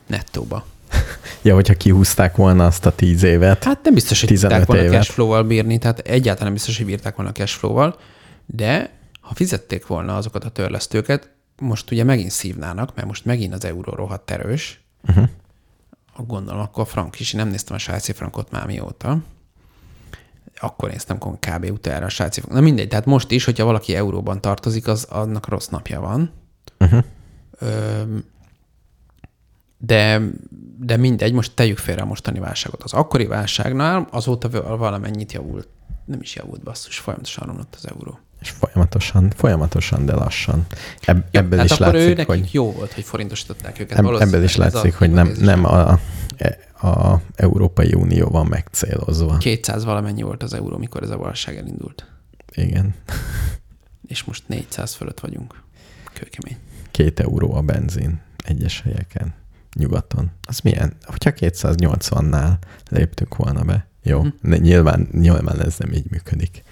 nettóba. 0.06 0.66
Ja, 1.42 1.54
hogyha 1.54 1.74
kihúzták 1.74 2.36
volna 2.36 2.66
azt 2.66 2.86
a 2.86 2.94
tíz 2.94 3.22
évet. 3.22 3.64
Hát 3.64 3.84
nem 3.84 3.94
biztos, 3.94 4.20
hogy 4.20 4.28
15 4.28 4.58
tudták 4.58 4.76
volna 4.76 4.96
cashflow-val 4.96 5.42
bírni, 5.42 5.78
tehát 5.78 5.98
egyáltalán 5.98 6.44
nem 6.44 6.52
biztos, 6.52 6.76
hogy 6.76 6.86
bírták 6.86 7.16
volna 7.16 7.32
cashflow-val, 7.32 7.98
de 8.46 8.90
ha 9.20 9.34
fizették 9.34 9.86
volna 9.86 10.16
azokat 10.16 10.44
a 10.44 10.48
törlesztőket, 10.48 11.30
most 11.60 11.90
ugye 11.90 12.04
megint 12.04 12.30
szívnának, 12.30 12.94
mert 12.94 13.06
most 13.06 13.24
megint 13.24 13.54
az 13.54 13.64
euró 13.64 13.92
rohadt 13.92 14.30
erős. 14.30 14.80
Uh-huh. 15.08 15.28
Gondolom, 16.26 16.60
akkor 16.60 16.86
frank 16.86 17.20
is, 17.20 17.32
nem 17.32 17.48
néztem 17.48 17.74
a 17.74 17.78
svájci 17.78 18.12
frankot 18.12 18.50
már 18.50 18.66
mióta. 18.66 19.18
Akkor 20.60 20.90
néztem 20.90 21.18
kb. 21.18 21.70
utána 21.72 22.04
a 22.04 22.08
svájci 22.08 22.40
frankot. 22.40 22.60
Na 22.60 22.66
mindegy, 22.66 22.88
tehát 22.88 23.04
most 23.04 23.30
is, 23.30 23.44
hogyha 23.44 23.64
valaki 23.64 23.94
euróban 23.94 24.40
tartozik, 24.40 24.86
az 24.86 25.04
annak 25.04 25.48
rossz 25.48 25.66
napja 25.66 26.00
van. 26.00 26.30
Uh-huh. 26.78 27.04
Öm, 27.58 28.24
de, 29.78 30.20
de 30.78 30.96
mindegy, 30.96 31.32
most 31.32 31.54
tegyük 31.54 31.78
félre 31.78 32.02
a 32.02 32.04
mostani 32.04 32.38
válságot. 32.38 32.82
Az 32.82 32.92
akkori 32.92 33.26
válságnál 33.26 34.08
azóta 34.10 34.48
val- 34.48 34.78
valamennyit 34.78 35.32
javult. 35.32 35.68
Nem 36.04 36.20
is 36.20 36.34
javult, 36.34 36.62
basszus, 36.62 36.98
folyamatosan 36.98 37.46
romlott 37.46 37.74
az 37.74 37.88
euró. 37.88 38.18
És 38.40 38.50
folyamatosan, 38.50 39.30
folyamatosan, 39.36 40.06
de 40.06 40.14
lassan. 40.14 40.66
Ebb, 41.00 41.28
ebből 41.30 41.50
Tehát 41.50 41.64
is 41.64 41.70
akkor 41.70 41.94
ő 41.94 41.98
látszik, 41.98 42.16
nekik 42.16 42.42
hogy, 42.42 42.48
jó 42.52 42.72
volt, 42.72 42.92
hogy 42.92 43.04
forintosították 43.04 43.80
őket. 43.80 43.96
Valószínűleg 43.96 44.28
ebből 44.28 44.44
is 44.44 44.56
látszik, 44.56 44.94
hogy 44.94 45.10
nem, 45.10 45.34
nem 45.40 45.64
a, 45.64 46.00
a 46.82 47.20
Európai 47.34 47.94
Unió 47.94 48.28
van 48.28 48.46
megcélozva. 48.46 49.36
200 49.36 49.84
valamennyi 49.84 50.22
volt 50.22 50.42
az 50.42 50.52
euró, 50.52 50.76
mikor 50.76 51.02
ez 51.02 51.10
a 51.10 51.18
válság 51.18 51.56
elindult. 51.56 52.06
Igen. 52.54 52.94
És 54.06 54.24
most 54.24 54.42
400 54.46 54.94
fölött 54.94 55.20
vagyunk. 55.20 55.62
Kőkemény. 56.12 56.56
Két 56.90 57.20
euró 57.20 57.54
a 57.54 57.60
benzin 57.60 58.20
egyes 58.44 58.80
helyeken, 58.80 59.34
nyugaton. 59.74 60.30
Az 60.42 60.58
milyen? 60.58 60.96
Hogyha 61.02 61.30
280-nál 61.34 62.52
léptünk 62.90 63.36
volna 63.36 63.62
be. 63.62 63.86
Jó, 64.02 64.18
uh-huh. 64.18 64.58
nyilván, 64.58 65.08
nyilván 65.12 65.60
ez 65.60 65.76
nem 65.78 65.92
így 65.92 66.10
működik. 66.10 66.62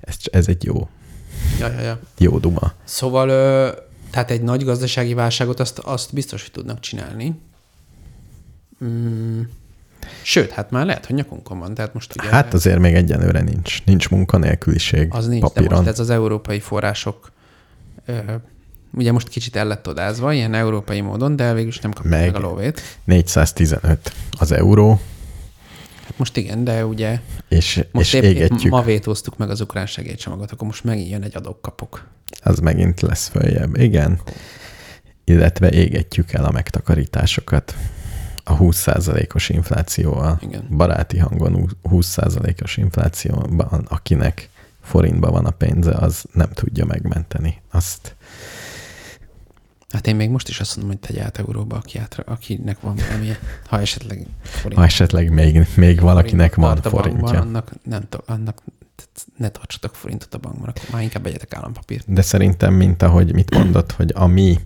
Ez, 0.00 0.16
ez 0.30 0.48
egy 0.48 0.64
jó, 0.64 0.88
Ja, 1.58 1.68
ja, 1.68 1.80
ja. 1.80 1.98
jó 2.18 2.38
duma. 2.38 2.72
Szóval, 2.84 3.28
tehát 4.10 4.30
egy 4.30 4.42
nagy 4.42 4.64
gazdasági 4.64 5.14
válságot 5.14 5.60
azt, 5.60 5.78
azt 5.78 6.14
biztos, 6.14 6.42
hogy 6.42 6.50
tudnak 6.52 6.80
csinálni. 6.80 7.40
Mm. 8.84 9.40
Sőt, 10.22 10.50
hát 10.50 10.70
már 10.70 10.86
lehet, 10.86 11.06
hogy 11.06 11.14
nyakunkon 11.14 11.58
van. 11.58 11.74
Tehát 11.74 11.94
most 11.94 12.14
ugye 12.18 12.28
Hát 12.28 12.54
azért 12.54 12.78
még 12.78 12.94
egyenlőre 12.94 13.40
nincs. 13.40 13.84
Nincs 13.84 14.08
munkanélküliség 14.08 15.08
az 15.10 15.26
nincs, 15.26 15.42
de 15.42 15.48
papíron. 15.48 15.76
most 15.76 15.88
ez 15.88 15.98
az 15.98 16.10
európai 16.10 16.60
források 16.60 17.32
ugye 18.96 19.12
most 19.12 19.28
kicsit 19.28 19.56
el 19.56 19.66
lett 19.66 19.88
odázva, 19.88 20.32
ilyen 20.32 20.54
európai 20.54 21.00
módon, 21.00 21.36
de 21.36 21.52
végül 21.52 21.68
is 21.68 21.78
nem 21.78 21.92
kapja 21.92 22.10
meg, 22.10 22.32
Meg. 22.32 22.34
a 22.34 22.46
lóvét. 22.46 22.80
415 23.04 24.12
az 24.38 24.52
euró, 24.52 25.00
most 26.16 26.36
igen, 26.36 26.64
de 26.64 26.86
ugye 26.86 27.20
és, 27.48 27.84
most 27.92 28.14
és 28.14 28.20
épp, 28.20 28.22
égetjük. 28.22 28.72
ma 28.72 28.82
vétóztuk 28.82 29.36
meg 29.36 29.50
az 29.50 29.60
ukrán 29.60 29.86
segélycsomagot, 29.86 30.50
akkor 30.52 30.66
most 30.66 30.84
megint 30.84 31.10
jön 31.10 31.22
egy 31.22 31.36
adok-kapok. 31.36 32.08
Az 32.42 32.58
megint 32.58 33.00
lesz 33.00 33.28
följebb. 33.28 33.76
Igen. 33.76 34.20
Illetve 35.24 35.70
égetjük 35.70 36.32
el 36.32 36.44
a 36.44 36.50
megtakarításokat 36.50 37.74
a 38.44 38.56
20%-os 38.56 39.48
inflációval. 39.48 40.38
Igen. 40.42 40.66
Baráti 40.70 41.18
hangon 41.18 41.76
20%-os 41.90 42.76
inflációban, 42.76 43.86
akinek 43.88 44.48
forintban 44.82 45.32
van 45.32 45.46
a 45.46 45.50
pénze, 45.50 45.92
az 45.92 46.24
nem 46.32 46.50
tudja 46.52 46.84
megmenteni. 46.84 47.62
Azt 47.70 48.15
Hát 49.88 50.06
én 50.06 50.16
még 50.16 50.30
most 50.30 50.48
is 50.48 50.60
azt 50.60 50.76
mondom, 50.76 50.96
hogy 50.98 51.08
tegy 51.08 51.18
át 51.18 51.38
euróba, 51.38 51.76
aki 51.76 51.98
át, 51.98 52.22
akinek 52.24 52.80
van 52.80 52.96
valami, 53.08 53.30
ha 53.66 53.80
esetleg 53.80 54.26
forint. 54.42 54.74
ha 54.80 54.84
esetleg 54.84 55.32
még, 55.32 55.66
még 55.76 56.00
valakinek 56.00 56.54
van 56.54 56.82
forintja. 56.82 57.40
Annak, 57.40 57.70
nem, 57.82 58.02
annak 58.26 58.62
ne 59.36 59.48
tartsatok 59.48 59.94
forintot 59.94 60.34
a 60.34 60.38
bankban, 60.38 60.68
akkor 60.68 60.84
már 60.92 61.02
inkább 61.02 61.22
vegyetek 61.22 61.54
állampapírt. 61.54 62.12
De 62.12 62.22
szerintem, 62.22 62.74
mint 62.74 63.02
ahogy 63.02 63.32
mit 63.32 63.54
mondott, 63.54 63.92
hogy 63.92 64.12
a 64.14 64.26
mi 64.26 64.58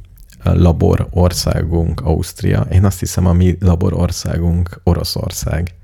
labor 0.42 1.08
országunk 1.10 2.00
Ausztria, 2.00 2.60
én 2.60 2.84
azt 2.84 2.98
hiszem 2.98 3.26
a 3.26 3.32
mi 3.32 3.56
labor 3.60 3.92
országunk 3.92 4.80
Oroszország. 4.84 5.74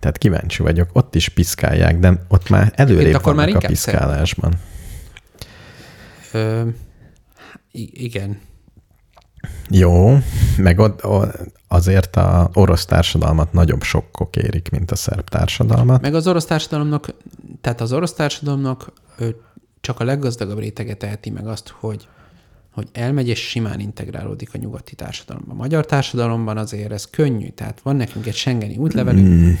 Tehát 0.00 0.18
kíváncsi 0.18 0.62
vagyok, 0.62 0.88
ott 0.92 1.14
is 1.14 1.28
piszkálják, 1.28 1.98
de 1.98 2.24
ott 2.28 2.48
már 2.48 2.72
előrébb 2.74 3.14
akkor 3.14 3.34
már 3.34 3.48
a 3.48 3.58
piszkálásban. 3.58 4.54
Ö, 6.32 6.68
igen. 7.92 8.38
Jó, 9.70 10.18
meg 10.56 10.78
ott, 10.78 11.02
azért 11.68 12.16
a 12.16 12.50
orosz 12.52 12.84
társadalmat 12.84 13.52
nagyobb 13.52 13.82
sokkok 13.82 14.36
érik, 14.36 14.70
mint 14.70 14.90
a 14.90 14.96
szerb 14.96 15.28
társadalmat. 15.28 16.00
Meg 16.00 16.14
az 16.14 16.26
orosz 16.26 16.44
társadalomnak, 16.44 17.14
tehát 17.60 17.80
az 17.80 17.92
orosz 17.92 18.12
társadalomnak 18.12 18.92
csak 19.80 20.00
a 20.00 20.04
leggazdagabb 20.04 20.58
rétege 20.58 20.94
teheti 20.94 21.30
meg 21.30 21.46
azt, 21.46 21.74
hogy 21.78 22.08
hogy 22.78 22.88
elmegy 22.92 23.28
és 23.28 23.48
simán 23.48 23.80
integrálódik 23.80 24.50
a 24.54 24.58
nyugati 24.58 24.94
társadalomba. 24.94 25.52
A 25.52 25.56
magyar 25.56 25.86
társadalomban 25.86 26.56
azért 26.56 26.92
ez 26.92 27.10
könnyű, 27.10 27.48
tehát 27.48 27.80
van 27.82 27.96
nekünk 27.96 28.26
egy 28.26 28.34
Schengeni 28.34 28.76
útlevelünk, 28.76 29.26
Mm, 29.28 29.52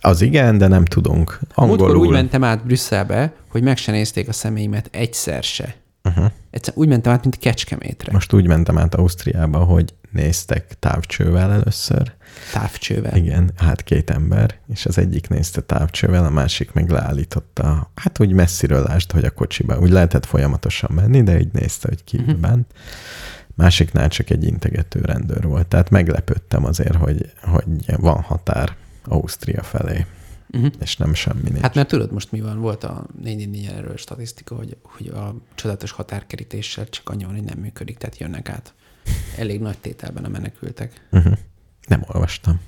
az 0.00 0.20
igen, 0.20 0.58
de 0.58 0.66
nem 0.66 0.84
tudunk. 0.84 1.38
Múltkor 1.40 1.68
Angolul. 1.70 2.06
úgy 2.06 2.12
mentem 2.12 2.44
át 2.44 2.64
Brüsszelbe, 2.64 3.32
hogy 3.48 3.62
meg 3.62 3.76
se 3.76 3.92
nézték 3.92 4.28
a 4.28 4.32
személyimet 4.32 4.88
egyszer 4.92 5.42
se. 5.42 5.74
Uh-huh. 6.06 6.30
Egyszer 6.50 6.74
úgy 6.76 6.88
mentem 6.88 7.12
át, 7.12 7.22
mint 7.22 7.38
Kecskemétre. 7.38 8.12
Most 8.12 8.32
úgy 8.32 8.46
mentem 8.46 8.78
át 8.78 8.94
Ausztriába, 8.94 9.58
hogy 9.58 9.94
néztek 10.10 10.76
távcsővel 10.78 11.52
először. 11.52 12.12
távcsővel. 12.52 13.16
Igen, 13.16 13.50
hát 13.56 13.82
két 13.82 14.10
ember, 14.10 14.54
és 14.68 14.86
az 14.86 14.98
egyik 14.98 15.28
nézte 15.28 15.60
távcsővel, 15.60 16.24
a 16.24 16.30
másik 16.30 16.72
meg 16.72 16.90
leállította, 16.90 17.90
hát 17.94 18.20
úgy 18.20 18.32
messziről 18.32 18.82
lásd, 18.82 19.12
hogy 19.12 19.24
a 19.24 19.30
kocsiba, 19.30 19.78
úgy 19.78 19.90
lehetett 19.90 20.26
folyamatosan 20.26 20.90
menni, 20.94 21.22
de 21.22 21.38
így 21.38 21.52
nézte, 21.52 21.88
hogy 21.88 22.04
ki 22.04 22.16
uh-huh. 22.16 22.36
bent. 22.36 22.72
Másiknál 23.54 24.08
csak 24.08 24.30
egy 24.30 24.44
integető 24.44 25.00
rendőr 25.00 25.46
volt, 25.46 25.66
tehát 25.66 25.90
meglepődtem 25.90 26.64
azért, 26.64 26.94
hogy, 26.94 27.32
hogy 27.42 27.64
van 27.96 28.20
határ 28.20 28.76
Ausztria 29.04 29.62
felé, 29.62 30.06
Uh-huh. 30.50 30.72
és 30.80 30.96
nem 30.96 31.14
semmi 31.14 31.40
nincs. 31.42 31.60
Hát 31.60 31.74
mert 31.74 31.88
tudod 31.88 32.12
most 32.12 32.32
mi 32.32 32.40
van? 32.40 32.60
Volt 32.60 32.84
a 32.84 33.06
444 33.22 33.66
erről 33.76 33.96
statisztika, 33.96 34.54
hogy, 34.54 34.76
hogy 34.82 35.08
a 35.08 35.34
csodálatos 35.54 35.90
határkerítéssel 35.90 36.88
csak 36.88 37.08
annyi 37.08 37.24
van, 37.24 37.34
hogy 37.34 37.44
nem 37.44 37.58
működik, 37.58 37.98
tehát 37.98 38.18
jönnek 38.18 38.48
át 38.48 38.74
elég 39.36 39.60
nagy 39.60 39.78
tételben 39.78 40.24
a 40.24 40.28
menekültek. 40.28 41.06
uh-huh. 41.10 41.32
Nem 41.88 42.04
olvastam. 42.06 42.60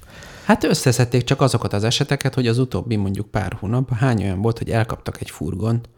Hát 0.45 0.65
összeszedték 0.65 1.25
csak 1.25 1.41
azokat 1.41 1.73
az 1.73 1.85
eseteket, 1.85 2.35
hogy 2.35 2.47
az 2.47 2.59
utóbbi 2.59 2.97
mondjuk 2.97 3.31
pár 3.31 3.53
hónapban 3.53 3.99
hány 3.99 4.23
olyan 4.23 4.41
volt, 4.41 4.59
hogy 4.59 4.71
elkaptak 4.71 5.21
egy 5.21 5.31
furgont, 5.31 5.89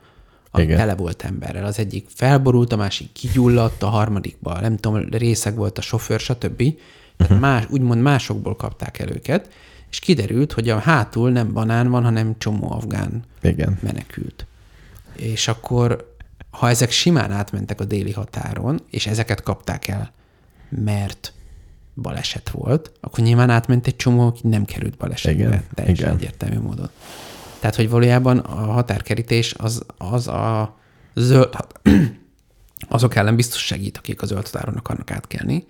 ami 0.50 0.64
Igen. 0.64 0.76
tele 0.76 0.94
volt 0.94 1.22
emberrel. 1.22 1.64
Az 1.64 1.78
egyik 1.78 2.06
felborult, 2.14 2.72
a 2.72 2.76
másik 2.76 3.12
kigyulladt, 3.12 3.82
a 3.82 3.88
harmadikban 3.88 4.60
nem 4.60 4.76
tudom, 4.76 5.08
részeg 5.10 5.56
volt 5.56 5.78
a 5.78 5.80
sofőr, 5.80 6.20
stb. 6.20 6.56
Tehát 6.56 6.76
uh-huh. 7.18 7.38
más, 7.38 7.66
úgymond 7.70 8.02
másokból 8.02 8.56
kapták 8.56 8.98
el 8.98 9.10
őket, 9.10 9.48
és 9.90 9.98
kiderült, 9.98 10.52
hogy 10.52 10.68
a 10.68 10.78
hátul 10.78 11.30
nem 11.30 11.52
banán 11.52 11.88
van, 11.88 12.02
hanem 12.02 12.34
csomó 12.38 12.72
afgán 12.72 13.24
Igen. 13.42 13.78
menekült. 13.82 14.46
És 15.16 15.48
akkor, 15.48 16.14
ha 16.50 16.68
ezek 16.68 16.90
simán 16.90 17.30
átmentek 17.32 17.80
a 17.80 17.84
déli 17.84 18.12
határon, 18.12 18.80
és 18.90 19.06
ezeket 19.06 19.42
kapták 19.42 19.88
el, 19.88 20.12
mert 20.68 21.32
baleset 21.94 22.50
volt, 22.50 22.92
akkor 23.00 23.24
nyilván 23.24 23.50
átment 23.50 23.86
egy 23.86 23.96
csomó, 23.96 24.26
aki 24.26 24.48
nem 24.48 24.64
került 24.64 24.96
balesetbe. 24.96 25.44
Igen, 25.44 25.64
Teljesen 25.74 26.06
igen. 26.06 26.16
egyértelmű 26.16 26.58
módon. 26.58 26.90
Tehát, 27.60 27.76
hogy 27.76 27.90
valójában 27.90 28.38
a 28.38 28.54
határkerítés 28.72 29.54
az, 29.58 29.82
az 29.96 30.28
a 30.28 30.78
zöld, 31.14 31.48
azok 32.88 33.14
ellen 33.14 33.36
biztos 33.36 33.66
segít, 33.66 33.96
akik 33.96 34.22
a 34.22 34.26
zöld 34.26 34.44
határon 34.44 34.74
akarnak 34.74 35.10
átkelni, 35.10 35.66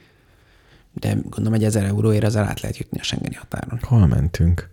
de 0.92 1.12
gondolom, 1.12 1.52
egy 1.52 1.64
1000 1.64 1.84
euróért 1.84 2.24
ezzel 2.24 2.44
át 2.44 2.60
lehet 2.60 2.76
jutni 2.76 2.98
a 2.98 3.02
Schengeni 3.02 3.34
határon. 3.34 3.78
Hol 3.82 4.06
mentünk? 4.06 4.68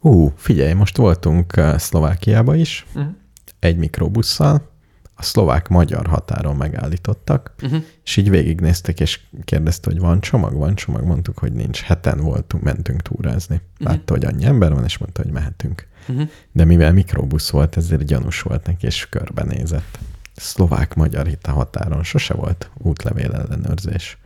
Ú, 0.00 0.32
figyelj, 0.36 0.72
most 0.72 0.96
voltunk 0.96 1.52
uh, 1.56 1.76
Szlovákiába 1.76 2.54
is, 2.54 2.86
uh-huh. 2.94 3.12
egy 3.58 3.76
mikrobusszal, 3.76 4.74
a 5.18 5.22
szlovák-magyar 5.22 6.06
határon 6.06 6.56
megállítottak, 6.56 7.54
uh-huh. 7.62 7.82
és 8.04 8.16
így 8.16 8.30
végignéztek, 8.30 9.00
és 9.00 9.20
kérdezte, 9.44 9.90
hogy 9.90 10.00
van 10.00 10.20
csomag, 10.20 10.54
van 10.54 10.74
csomag, 10.74 11.04
mondtuk, 11.04 11.38
hogy 11.38 11.52
nincs. 11.52 11.80
Heten 11.80 12.20
voltunk, 12.20 12.62
mentünk 12.62 13.02
túrázni. 13.02 13.60
Látta, 13.78 14.12
hogy 14.12 14.24
annyi 14.24 14.44
ember 14.44 14.72
van, 14.72 14.84
és 14.84 14.98
mondta, 14.98 15.22
hogy 15.22 15.32
mehetünk. 15.32 15.86
Uh-huh. 16.08 16.28
De 16.52 16.64
mivel 16.64 16.92
mikrobusz 16.92 17.50
volt, 17.50 17.76
ezért 17.76 18.04
gyanús 18.04 18.42
volt 18.42 18.66
neki, 18.66 18.86
és 18.86 19.08
körbenézett. 19.08 19.98
Szlovák-magyar 20.34 21.28
itt 21.28 21.46
a 21.46 21.52
határon 21.52 22.02
sose 22.02 22.34
volt 22.34 22.70
útlevél 22.78 23.32
ellenőrzés. 23.32 24.18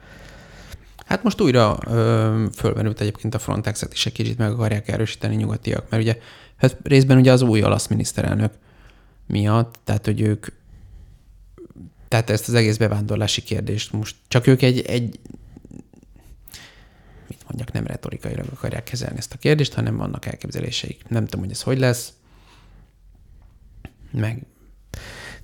Hát 1.11 1.23
most 1.23 1.41
újra 1.41 1.79
ö, 1.87 2.45
fölmerült 2.55 3.01
egyébként 3.01 3.35
a 3.35 3.39
Frontexet 3.39 3.93
is 3.93 4.07
egy 4.07 4.13
kicsit 4.13 4.39
meg 4.39 4.51
akarják 4.51 4.89
erősíteni 4.89 5.37
nyugatiak, 5.37 5.91
mert 5.91 6.03
ugye 6.03 6.19
hát 6.57 6.77
részben 6.83 7.19
ugye 7.19 7.33
az 7.33 7.43
új 7.43 7.63
olasz 7.63 7.87
miniszterelnök 7.87 8.53
miatt, 9.27 9.79
tehát 9.85 10.05
hogy 10.05 10.21
ők 10.21 10.47
tehát 12.09 12.31
ezt 12.31 12.49
az 12.49 12.55
egész 12.55 12.77
bevándorlási 12.77 13.43
kérdést 13.43 13.93
most 13.93 14.17
csak 14.29 14.47
ők 14.47 14.63
egy, 14.63 14.81
egy 14.81 15.21
mit 17.29 17.45
mondjak, 17.47 17.73
nem 17.73 17.87
retorikailag 17.87 18.47
akarják 18.55 18.85
kezelni 18.85 19.19
ezt 19.19 19.33
a 19.33 19.39
kérdést, 19.39 19.75
hanem 19.75 19.97
vannak 19.97 20.27
elképzeléseik. 20.27 21.09
Nem 21.09 21.25
tudom, 21.25 21.41
hogy 21.41 21.55
ez 21.55 21.63
hogy 21.63 21.79
lesz. 21.79 22.13
Meg 24.13 24.47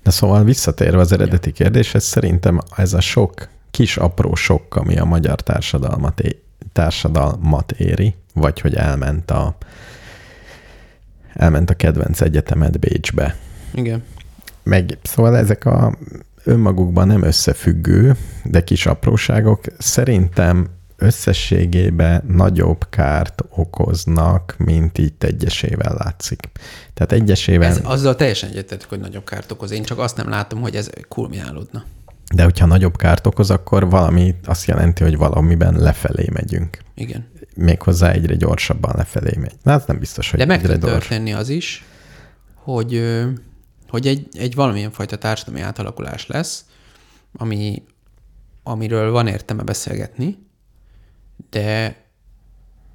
De 0.03 0.09
szóval 0.09 0.43
visszatérve 0.43 0.99
az 0.99 1.11
eredeti 1.11 1.51
kérdéshez, 1.51 2.03
szerintem 2.03 2.59
ez 2.75 2.93
a 2.93 3.01
sok 3.01 3.55
kis 3.77 3.97
apró 3.97 4.35
sok, 4.35 4.75
ami 4.75 4.97
a 4.97 5.05
magyar 5.05 5.41
társadalmat, 5.41 6.19
é- 6.19 6.41
társadalmat 6.73 7.71
éri, 7.71 8.15
vagy 8.33 8.59
hogy 8.59 8.75
elment 8.75 9.31
a 9.31 9.57
elment 11.33 11.69
a 11.69 11.73
kedvenc 11.73 12.21
egyetemet 12.21 12.79
Bécsbe. 12.79 13.35
igen. 13.73 14.03
Meg 14.63 14.97
szóval 15.03 15.37
ezek 15.37 15.65
a 15.65 15.97
önmagukban 16.43 17.07
nem 17.07 17.23
összefüggő, 17.23 18.15
de 18.43 18.63
kis 18.63 18.85
apróságok 18.85 19.61
szerintem 19.77 20.67
összességében 20.95 22.23
nagyobb 22.27 22.89
kárt 22.89 23.43
okoznak, 23.49 24.55
mint 24.57 24.97
itt 24.97 25.23
egyesével 25.23 25.95
látszik. 26.03 26.49
Tehát 26.93 27.11
egyesével, 27.11 27.69
Ez, 27.69 27.79
azzal 27.83 28.15
teljesen 28.15 28.49
egyetetek, 28.49 28.89
hogy 28.89 28.99
nagyobb 28.99 29.25
kárt 29.25 29.51
okoz. 29.51 29.71
Én 29.71 29.83
csak 29.83 29.99
azt 29.99 30.17
nem 30.17 30.29
látom, 30.29 30.61
hogy 30.61 30.75
ez 30.75 30.89
kulminálódna. 31.07 31.83
De 32.35 32.43
hogyha 32.43 32.65
nagyobb 32.65 32.97
kárt 32.97 33.27
okoz, 33.27 33.51
akkor 33.51 33.89
valami 33.89 34.35
azt 34.45 34.65
jelenti, 34.65 35.03
hogy 35.03 35.17
valamiben 35.17 35.75
lefelé 35.79 36.29
megyünk. 36.33 36.77
Igen. 36.95 37.27
Méghozzá 37.55 38.11
egyre 38.11 38.35
gyorsabban 38.35 38.93
lefelé 38.95 39.37
megy. 39.37 39.55
Na, 39.63 39.73
az 39.73 39.83
nem 39.85 39.99
biztos, 39.99 40.29
hogy 40.29 40.39
De 40.39 40.45
meg 40.45 40.61
tud 40.61 40.79
történni 40.79 41.33
az 41.33 41.49
is, 41.49 41.85
hogy, 42.53 43.15
hogy 43.89 44.07
egy, 44.07 44.27
egy 44.31 44.55
valamilyen 44.55 44.91
fajta 44.91 45.17
társadalmi 45.17 45.61
átalakulás 45.61 46.27
lesz, 46.27 46.65
ami, 47.33 47.83
amiről 48.63 49.11
van 49.11 49.27
értelme 49.27 49.63
beszélgetni, 49.63 50.37
de, 51.49 51.95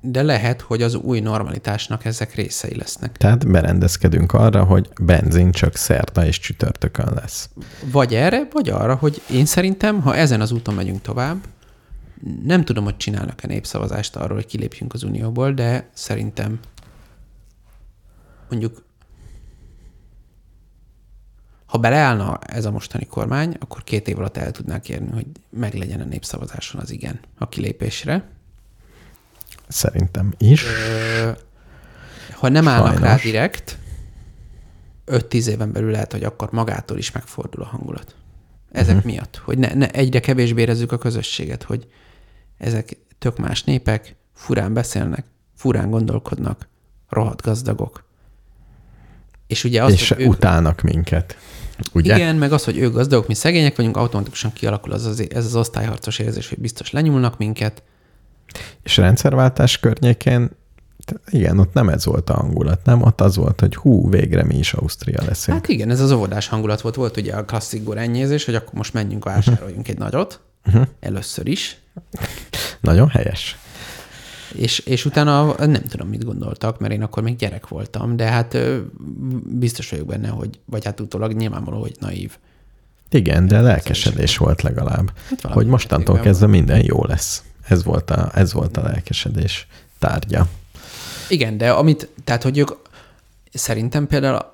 de 0.03 0.23
lehet, 0.23 0.61
hogy 0.61 0.83
az 0.83 0.95
új 0.95 1.21
normalitásnak 1.21 2.05
ezek 2.05 2.35
részei 2.35 2.77
lesznek. 2.77 3.17
Tehát 3.17 3.51
berendezkedünk 3.51 4.33
arra, 4.33 4.65
hogy 4.65 4.89
benzin 5.01 5.53
csak 5.53 5.77
szerda 5.77 6.27
és 6.27 6.39
csütörtökön 6.39 7.13
lesz. 7.15 7.49
Vagy 7.91 8.15
erre, 8.15 8.49
vagy 8.53 8.69
arra, 8.69 8.95
hogy 8.95 9.23
én 9.31 9.47
szerintem, 9.47 10.01
ha 10.01 10.17
ezen 10.17 10.41
az 10.41 10.53
úton 10.53 10.75
megyünk 10.75 11.01
tovább, 11.01 11.37
nem 12.45 12.65
tudom, 12.65 12.85
hogy 12.85 12.97
csinálnak-e 12.97 13.47
népszavazást 13.47 14.17
arról, 14.17 14.37
hogy 14.37 14.47
kilépjünk 14.47 14.95
az 14.95 15.03
Unióból, 15.03 15.53
de 15.53 15.89
szerintem 15.93 16.59
mondjuk 18.49 18.85
ha 21.67 21.79
beleállna 21.79 22.39
ez 22.39 22.65
a 22.65 22.71
mostani 22.71 23.07
kormány, 23.07 23.57
akkor 23.59 23.85
két 23.85 24.09
év 24.09 24.19
alatt 24.19 24.37
el 24.37 24.51
tudnák 24.51 24.89
érni, 24.89 25.11
hogy 25.13 25.27
meglegyen 25.51 26.01
a 26.01 26.05
népszavazáson 26.05 26.81
az 26.81 26.91
igen 26.91 27.21
a 27.39 27.49
kilépésre. 27.49 28.25
Szerintem 29.73 30.33
is. 30.39 30.65
Ö, 30.65 31.31
ha 32.31 32.49
nem 32.49 32.69
állnak 32.69 32.99
rá 32.99 33.05
Sajnos. 33.05 33.23
direkt, 33.23 33.79
5-10 35.07 35.47
éven 35.47 35.73
belül 35.73 35.91
lehet, 35.91 36.13
hogy 36.13 36.25
akkor 36.25 36.51
magától 36.51 36.99
is 36.99 37.13
megfordul 37.13 37.63
a 37.63 37.67
hangulat. 37.67 38.15
Ezek 38.73 38.97
uh-huh. 38.97 39.13
miatt, 39.13 39.41
hogy 39.45 39.59
ne, 39.59 39.75
ne, 39.75 39.91
egyre 39.91 40.21
kevésbé 40.21 40.61
érezzük 40.61 40.93
a 40.93 40.99
közösséget, 40.99 41.63
hogy 41.63 41.87
ezek 42.59 42.97
tök 43.19 43.39
más 43.39 43.65
népek, 43.65 44.17
furán 44.35 44.73
beszélnek, 44.73 45.25
furán 45.57 45.91
gondolkodnak, 45.91 46.69
rohadt 47.09 47.43
gazdagok. 47.43 48.05
És 49.47 49.65
ugye 49.65 49.83
az, 49.83 49.93
és 49.93 50.09
hogy 50.09 50.21
ők, 50.21 50.29
utálnak 50.29 50.81
minket. 50.81 51.37
Ugye? 51.93 52.15
igen, 52.15 52.37
meg 52.37 52.53
az, 52.53 52.65
hogy 52.65 52.79
ők 52.79 52.93
gazdagok, 52.93 53.27
mi 53.27 53.35
szegények 53.35 53.77
vagyunk, 53.77 53.97
automatikusan 53.97 54.53
kialakul 54.53 54.93
az, 54.93 55.05
az, 55.05 55.27
ez 55.31 55.45
az 55.45 55.57
osztályharcos 55.57 56.19
érzés, 56.19 56.49
hogy 56.49 56.59
biztos 56.59 56.91
lenyúlnak 56.91 57.39
minket. 57.39 57.83
És 58.83 58.97
rendszerváltás 58.97 59.79
környékén, 59.79 60.51
igen, 61.31 61.59
ott 61.59 61.73
nem 61.73 61.89
ez 61.89 62.05
volt 62.05 62.31
a 62.31 62.35
hangulat, 62.35 62.85
nem? 62.85 63.03
Ott 63.03 63.21
az 63.21 63.37
volt, 63.37 63.61
hogy 63.61 63.75
hú, 63.75 64.11
végre 64.11 64.45
mi 64.45 64.59
is 64.59 64.73
Ausztria 64.73 65.23
leszünk. 65.27 65.57
Hát 65.57 65.69
igen, 65.69 65.91
ez 65.91 66.01
az 66.01 66.13
óvodás 66.13 66.49
hangulat 66.49 66.81
volt. 66.81 66.95
Volt 66.95 67.17
ugye 67.17 67.35
a 67.35 67.45
klasszik 67.45 67.85
gorennyézés, 67.85 68.45
hogy 68.45 68.55
akkor 68.55 68.73
most 68.73 68.93
menjünk, 68.93 69.25
vásároljunk 69.25 69.89
egy 69.89 69.99
nagyot. 69.99 70.41
Uh-huh. 70.67 70.87
Először 71.01 71.47
is. 71.47 71.77
Nagyon 72.81 73.09
helyes. 73.09 73.57
És, 74.55 74.79
és 74.79 75.05
utána 75.05 75.67
nem 75.67 75.83
tudom, 75.89 76.09
mit 76.09 76.25
gondoltak, 76.25 76.79
mert 76.79 76.93
én 76.93 77.03
akkor 77.03 77.23
még 77.23 77.37
gyerek 77.37 77.69
voltam, 77.69 78.17
de 78.17 78.25
hát 78.25 78.59
biztos 79.45 79.91
vagyok 79.91 80.07
benne, 80.07 80.29
hogy, 80.29 80.61
vagy 80.65 80.85
hát 80.85 81.01
utólag 81.01 81.33
nyilvánvaló, 81.33 81.81
hogy 81.81 81.97
naív. 82.01 82.37
Igen, 83.11 83.47
de 83.47 83.61
lelkesedés 83.61 84.37
volt 84.37 84.63
legalább, 84.63 85.13
Hát 85.29 85.53
hogy 85.53 85.67
mostantól 85.67 86.19
kezdve 86.19 86.47
minden 86.47 86.85
jó 86.85 87.05
lesz. 87.05 87.43
Ez 87.73 87.85
volt 87.85 88.11
a, 88.11 88.31
ez 88.35 88.53
volt 88.53 88.77
a 88.77 88.83
lelkesedés 88.83 89.67
tárgya. 89.99 90.47
Igen, 91.29 91.57
de 91.59 91.71
amit, 91.71 92.09
tehát 92.25 92.43
hogy 92.43 92.59
ők 92.59 92.71
szerintem 93.53 94.07
például 94.07 94.53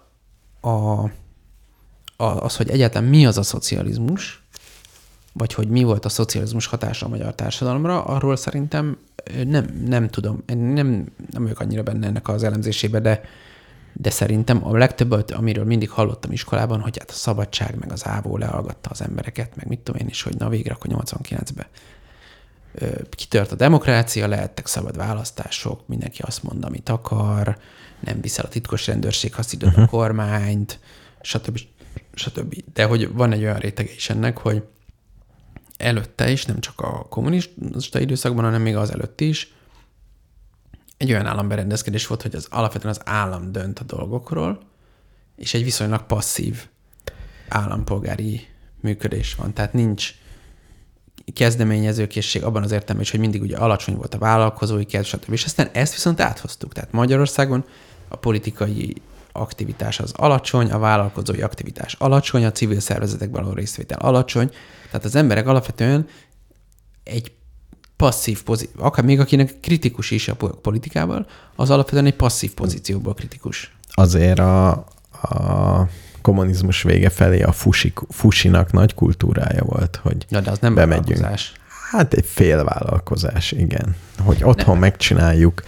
a, 0.60 0.68
a, 0.70 1.10
az, 2.16 2.56
hogy 2.56 2.70
egyáltalán 2.70 3.08
mi 3.08 3.26
az 3.26 3.38
a 3.38 3.42
szocializmus, 3.42 4.42
vagy 5.32 5.54
hogy 5.54 5.68
mi 5.68 5.82
volt 5.82 6.04
a 6.04 6.08
szocializmus 6.08 6.66
hatása 6.66 7.06
a 7.06 7.08
magyar 7.08 7.34
társadalomra, 7.34 8.04
arról 8.04 8.36
szerintem 8.36 8.98
nem, 9.44 9.82
nem 9.86 10.08
tudom, 10.08 10.42
nem, 10.46 11.06
nem 11.30 11.42
vagyok 11.42 11.60
annyira 11.60 11.82
benne 11.82 12.06
ennek 12.06 12.28
az 12.28 12.42
elemzésébe, 12.42 13.00
de, 13.00 13.20
de 13.92 14.10
szerintem 14.10 14.66
a 14.66 14.76
legtöbbet, 14.76 15.30
amiről 15.30 15.64
mindig 15.64 15.90
hallottam 15.90 16.32
iskolában, 16.32 16.80
hogy 16.80 16.98
hát 16.98 17.10
a 17.10 17.14
szabadság, 17.14 17.76
meg 17.78 17.92
az 17.92 18.06
ávó 18.06 18.36
leallgatta 18.36 18.90
az 18.90 19.02
embereket, 19.02 19.56
meg 19.56 19.66
mit 19.66 19.78
tudom 19.78 20.00
én 20.00 20.08
is, 20.08 20.22
hogy 20.22 20.36
na 20.36 20.48
végre 20.48 20.74
akkor 20.74 20.90
89-be 20.90 21.62
ö, 21.62 21.97
kitört 23.10 23.52
a 23.52 23.56
demokrácia, 23.56 24.26
lehettek 24.26 24.66
szabad 24.66 24.96
választások, 24.96 25.88
mindenki 25.88 26.22
azt 26.22 26.42
mond, 26.42 26.64
amit 26.64 26.88
akar, 26.88 27.58
nem 28.00 28.20
viszel 28.20 28.44
a 28.44 28.48
titkos 28.48 28.86
rendőrség, 28.86 29.34
haszidod 29.34 29.68
uh-huh. 29.68 29.84
a 29.84 29.88
kormányt, 29.88 30.78
stb. 31.20 31.60
stb. 32.14 32.54
De 32.72 32.84
hogy 32.84 33.12
van 33.12 33.32
egy 33.32 33.42
olyan 33.42 33.58
rétege 33.58 33.92
is 33.92 34.10
ennek, 34.10 34.38
hogy 34.38 34.62
előtte 35.76 36.30
is, 36.30 36.44
nem 36.44 36.60
csak 36.60 36.80
a 36.80 37.06
kommunista 37.08 38.00
időszakban, 38.00 38.44
hanem 38.44 38.62
még 38.62 38.76
az 38.76 38.90
előtt 38.90 39.20
is, 39.20 39.52
egy 40.96 41.10
olyan 41.10 41.26
államberendezkedés 41.26 42.06
volt, 42.06 42.22
hogy 42.22 42.34
az 42.34 42.46
alapvetően 42.50 42.94
az 42.94 43.00
állam 43.04 43.52
dönt 43.52 43.78
a 43.78 43.84
dolgokról, 43.84 44.60
és 45.36 45.54
egy 45.54 45.64
viszonylag 45.64 46.06
passzív 46.06 46.66
állampolgári 47.48 48.46
működés 48.80 49.34
van. 49.34 49.52
Tehát 49.52 49.72
nincs 49.72 50.14
kezdeményezőkészség 51.32 52.42
abban 52.42 52.62
az 52.62 52.72
értelemben 52.72 53.02
is, 53.02 53.10
hogy 53.10 53.20
mindig 53.20 53.42
ugye 53.42 53.56
alacsony 53.56 53.96
volt 53.96 54.14
a 54.14 54.18
vállalkozói 54.18 54.84
kedv, 54.84 55.06
stb. 55.06 55.32
És 55.32 55.44
aztán 55.44 55.68
ezt 55.72 55.92
viszont 55.92 56.20
áthoztuk. 56.20 56.72
Tehát 56.72 56.92
Magyarországon 56.92 57.64
a 58.08 58.16
politikai 58.16 59.02
aktivitás 59.32 60.00
az 60.00 60.12
alacsony, 60.16 60.70
a 60.70 60.78
vállalkozói 60.78 61.42
aktivitás 61.42 61.94
alacsony, 61.98 62.44
a 62.44 62.52
civil 62.52 62.80
szervezetekben 62.80 63.42
való 63.42 63.54
részvétel 63.54 63.98
alacsony. 63.98 64.50
Tehát 64.86 65.04
az 65.04 65.14
emberek 65.14 65.46
alapvetően 65.46 66.06
egy 67.02 67.32
passzív 67.96 68.42
pozíció, 68.42 68.84
akár 68.84 69.04
még 69.04 69.20
akinek 69.20 69.60
kritikus 69.60 70.10
is 70.10 70.28
a 70.28 70.34
po- 70.34 70.60
politikával, 70.60 71.26
az 71.56 71.70
alapvetően 71.70 72.06
egy 72.06 72.16
passzív 72.16 72.54
pozícióból 72.54 73.14
kritikus. 73.14 73.76
Azért 73.88 74.38
a, 74.38 74.70
a 75.22 75.88
kommunizmus 76.28 76.82
vége 76.82 77.08
felé 77.10 77.42
a 77.42 77.52
fusi, 77.52 77.92
fusinak 78.10 78.72
nagy 78.72 78.94
kultúrája 78.94 79.62
volt, 79.64 80.00
hogy 80.02 80.26
Ja, 80.28 80.40
de 80.40 80.50
az 80.50 80.58
nem 80.58 80.74
Bemegyünk. 80.74 81.06
vállalkozás. 81.06 81.52
hát 81.90 82.14
egy 82.14 82.24
félvállalkozás, 82.26 83.52
igen. 83.52 83.96
Hogy 84.18 84.40
otthon 84.42 84.72
nem. 84.72 84.78
megcsináljuk, 84.78 85.62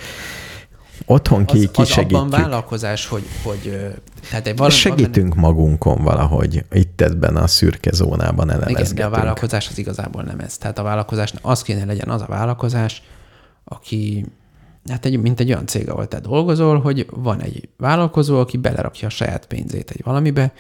otthon 1.07 1.45
ki, 1.45 1.57
Az, 1.57 1.63
az 1.63 1.69
abban 1.71 1.85
kisegítjük. 1.85 2.31
vállalkozás, 2.31 3.07
hogy, 3.07 3.25
hogy 3.43 3.91
tehát 4.31 4.47
egy 4.47 4.57
valami, 4.57 4.75
Segítünk 4.75 5.35
magunkon 5.35 6.03
valahogy, 6.03 6.65
itt 6.73 7.01
ebben 7.01 7.37
a 7.37 7.47
szürke 7.47 7.91
zónában 7.93 8.47
Igen, 8.69 8.95
de 8.95 9.05
a 9.05 9.11
vállalkozás 9.11 9.69
az 9.69 9.79
igazából 9.79 10.23
nem 10.23 10.39
ez. 10.41 10.59
Tehát 10.59 10.79
a 10.79 10.83
vállalkozás 10.83 11.33
az 11.43 11.63
kéne 11.63 11.85
legyen 11.85 12.09
az 12.09 12.23
a 12.23 12.27
vállalkozás, 12.27 13.03
aki, 13.65 14.27
hát 14.89 15.05
egy, 15.05 15.21
mint 15.21 15.41
egy 15.41 15.53
olyan 15.53 15.67
cég, 15.67 15.89
ahol 15.89 16.09
te 16.09 16.21
dolgozol, 16.21 16.81
hogy 16.81 17.07
van 17.11 17.41
egy 17.41 17.69
vállalkozó, 17.77 18.39
aki 18.39 18.57
belerakja 18.57 19.07
a 19.07 19.11
saját 19.11 19.47
pénzét 19.47 19.91
egy 19.91 20.03
valamibe, 20.05 20.53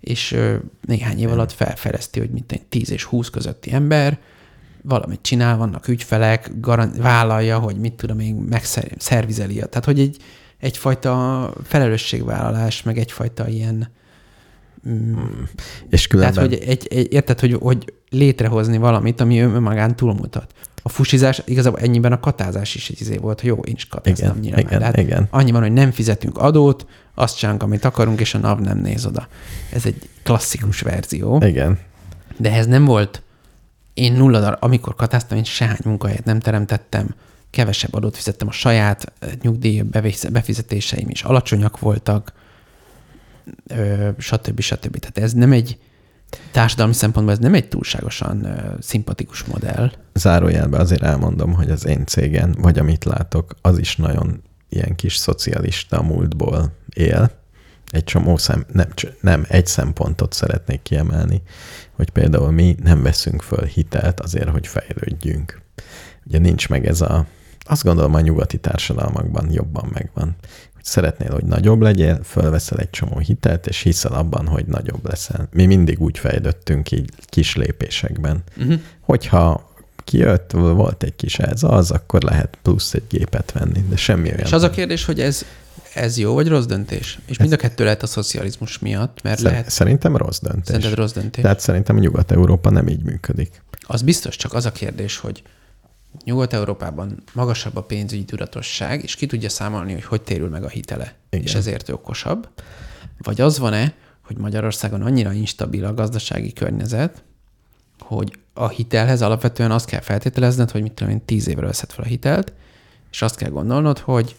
és 0.00 0.36
néhány 0.80 1.20
év 1.20 1.30
alatt 1.30 1.52
felfejleszti, 1.52 2.18
hogy 2.18 2.30
mint 2.30 2.52
egy 2.52 2.62
10 2.62 2.90
és 2.90 3.04
20 3.04 3.30
közötti 3.30 3.72
ember, 3.72 4.18
valamit 4.82 5.22
csinál, 5.22 5.56
vannak 5.56 5.88
ügyfelek, 5.88 6.50
garan- 6.60 6.96
vállalja, 6.96 7.58
hogy 7.58 7.76
mit 7.76 7.92
tudom 7.92 8.18
én, 8.18 8.34
megszervizeli. 8.34 9.54
Tehát, 9.54 9.84
hogy 9.84 10.00
egy, 10.00 10.16
egyfajta 10.58 11.52
felelősségvállalás, 11.62 12.82
meg 12.82 12.98
egyfajta 12.98 13.48
ilyen 13.48 13.88
És 15.88 16.06
tehát, 16.06 16.08
különben, 16.08 16.44
hogy 16.44 16.68
egy, 16.68 16.86
egy, 16.90 17.12
érted, 17.12 17.40
hogy, 17.40 17.52
hogy 17.52 17.92
létrehozni 18.10 18.78
valamit, 18.78 19.20
ami 19.20 19.40
önmagán 19.40 19.96
túlmutat. 19.96 20.52
A 20.86 20.88
fusizás, 20.88 21.42
igazából 21.44 21.80
ennyiben 21.80 22.12
a 22.12 22.20
katázás 22.20 22.74
is 22.74 22.90
egy 22.90 23.00
izé 23.00 23.16
volt, 23.16 23.40
hogy 23.40 23.48
jó, 23.48 23.56
én 23.56 23.74
is 23.76 23.86
katáztam 23.86 24.28
Igen, 24.28 24.40
nyilván. 24.40 24.60
igen, 24.60 24.82
hát 24.82 24.96
igen. 24.96 25.26
Annyi 25.30 25.50
van, 25.50 25.62
hogy 25.62 25.72
nem 25.72 25.90
fizetünk 25.90 26.38
adót, 26.38 26.86
azt 27.14 27.36
csinálunk, 27.38 27.62
amit 27.62 27.84
akarunk, 27.84 28.20
és 28.20 28.34
a 28.34 28.38
NAV 28.38 28.60
nem 28.60 28.78
néz 28.78 29.06
oda. 29.06 29.28
Ez 29.72 29.86
egy 29.86 30.08
klasszikus 30.22 30.80
verzió. 30.80 31.42
igen, 31.46 31.78
De 32.36 32.52
ez 32.52 32.66
nem 32.66 32.84
volt, 32.84 33.22
én 33.94 34.12
nulla 34.12 34.40
darab, 34.40 34.58
amikor 34.60 34.94
katáztam, 34.94 35.36
én 35.36 35.44
sehány 35.44 35.78
munkahelyet 35.84 36.24
nem 36.24 36.40
teremtettem, 36.40 37.14
kevesebb 37.50 37.94
adót 37.94 38.16
fizettem, 38.16 38.48
a 38.48 38.52
saját 38.52 39.12
nyugdíj 39.42 39.82
befizetéseim 40.32 41.08
is 41.08 41.22
alacsonyak 41.22 41.78
voltak, 41.78 42.32
stb. 44.18 44.60
stb. 44.60 44.98
Tehát 44.98 45.18
ez 45.18 45.32
nem 45.32 45.52
egy 45.52 45.78
társadalmi 46.50 46.92
szempontból 46.92 47.34
ez 47.34 47.40
nem 47.40 47.54
egy 47.54 47.68
túlságosan 47.68 48.48
szimpatikus 48.80 49.44
modell. 49.44 49.92
Zárójelben 50.14 50.80
azért 50.80 51.02
elmondom, 51.02 51.52
hogy 51.52 51.70
az 51.70 51.86
én 51.86 52.06
cégen, 52.06 52.54
vagy 52.58 52.78
amit 52.78 53.04
látok, 53.04 53.54
az 53.60 53.78
is 53.78 53.96
nagyon 53.96 54.42
ilyen 54.68 54.94
kis 54.94 55.16
szocialista 55.16 56.02
múltból 56.02 56.72
él. 56.88 57.30
Egy 57.90 58.04
csomó 58.04 58.36
szem, 58.36 58.64
nem, 58.72 58.88
nem 59.20 59.44
egy 59.48 59.66
szempontot 59.66 60.32
szeretnék 60.32 60.82
kiemelni, 60.82 61.42
hogy 61.92 62.10
például 62.10 62.50
mi 62.50 62.76
nem 62.82 63.02
veszünk 63.02 63.42
föl 63.42 63.64
hitelt 63.64 64.20
azért, 64.20 64.48
hogy 64.48 64.66
fejlődjünk. 64.66 65.62
Ugye 66.26 66.38
nincs 66.38 66.68
meg 66.68 66.86
ez 66.86 67.00
a, 67.00 67.26
azt 67.60 67.84
gondolom 67.84 68.14
a 68.14 68.20
nyugati 68.20 68.58
társadalmakban 68.58 69.52
jobban 69.52 69.90
megvan, 69.92 70.36
hogy 70.74 70.84
szeretnél, 70.84 71.32
hogy 71.32 71.44
nagyobb 71.44 71.80
legyél, 71.80 72.22
fölveszel 72.22 72.78
egy 72.78 72.90
csomó 72.90 73.18
hitelt, 73.18 73.66
és 73.66 73.80
hiszel 73.80 74.12
abban, 74.12 74.46
hogy 74.46 74.66
nagyobb 74.66 75.06
leszel. 75.08 75.48
Mi 75.52 75.66
mindig 75.66 76.00
úgy 76.00 76.18
fejlődtünk 76.18 76.90
így 76.90 77.10
kis 77.26 77.56
lépésekben. 77.56 78.42
Uh-huh. 78.56 78.80
Hogyha 79.00 79.72
kijött, 80.04 80.50
volt 80.52 81.02
egy 81.02 81.16
kis 81.16 81.38
ez 81.38 81.62
az, 81.62 81.90
akkor 81.90 82.22
lehet 82.22 82.58
plusz 82.62 82.94
egy 82.94 83.02
gépet 83.08 83.52
venni, 83.52 83.84
de 83.88 83.96
semmi 83.96 84.28
olyan. 84.28 84.38
És 84.38 84.52
az 84.52 84.62
a 84.62 84.70
kérdés, 84.70 85.04
hogy 85.04 85.20
ez, 85.20 85.44
ez 85.94 86.18
jó 86.18 86.34
vagy 86.34 86.48
rossz 86.48 86.64
döntés? 86.64 87.18
És 87.26 87.38
mind 87.38 87.52
a 87.52 87.56
kettő 87.56 87.84
lehet 87.84 88.02
a 88.02 88.06
szocializmus 88.06 88.78
miatt, 88.78 89.22
mert 89.22 89.38
Szer- 89.38 89.50
lehet, 89.50 89.70
Szerintem 89.70 90.16
rossz 90.16 90.38
döntés. 90.40 90.66
szerinted 90.66 90.94
rossz 90.94 91.12
döntés. 91.12 91.42
Tehát 91.42 91.60
szerintem 91.60 91.96
Nyugat-Európa 91.96 92.70
nem 92.70 92.88
így 92.88 93.02
működik. 93.02 93.62
Az 93.86 94.02
biztos, 94.02 94.36
csak 94.36 94.52
az 94.52 94.66
a 94.66 94.72
kérdés, 94.72 95.16
hogy 95.18 95.42
Nyugat-Európában 96.24 97.22
magasabb 97.32 97.76
a 97.76 97.82
pénzügyi 97.82 98.24
tudatosság, 98.24 99.02
és 99.02 99.14
ki 99.14 99.26
tudja 99.26 99.48
számolni, 99.48 99.92
hogy 99.92 100.04
hogy 100.04 100.22
térül 100.22 100.48
meg 100.48 100.64
a 100.64 100.68
hitele, 100.68 101.14
Igen. 101.30 101.44
és 101.44 101.54
ezért 101.54 101.88
ő 101.88 101.92
okosabb. 101.92 102.48
Vagy 103.18 103.40
az 103.40 103.58
van-e, 103.58 103.92
hogy 104.26 104.36
Magyarországon 104.36 105.02
annyira 105.02 105.32
instabil 105.32 105.84
a 105.84 105.94
gazdasági 105.94 106.52
környezet, 106.52 107.22
hogy 108.06 108.38
a 108.52 108.68
hitelhez 108.68 109.22
alapvetően 109.22 109.70
azt 109.70 109.86
kell 109.86 110.00
feltételezned, 110.00 110.70
hogy 110.70 110.82
mit 110.82 110.92
tudom 110.92 111.12
én, 111.12 111.24
tíz 111.24 111.48
évre 111.48 111.66
veszed 111.66 111.90
fel 111.92 112.04
a 112.04 112.08
hitelt, 112.08 112.52
és 113.10 113.22
azt 113.22 113.36
kell 113.36 113.50
gondolnod, 113.50 113.98
hogy 113.98 114.36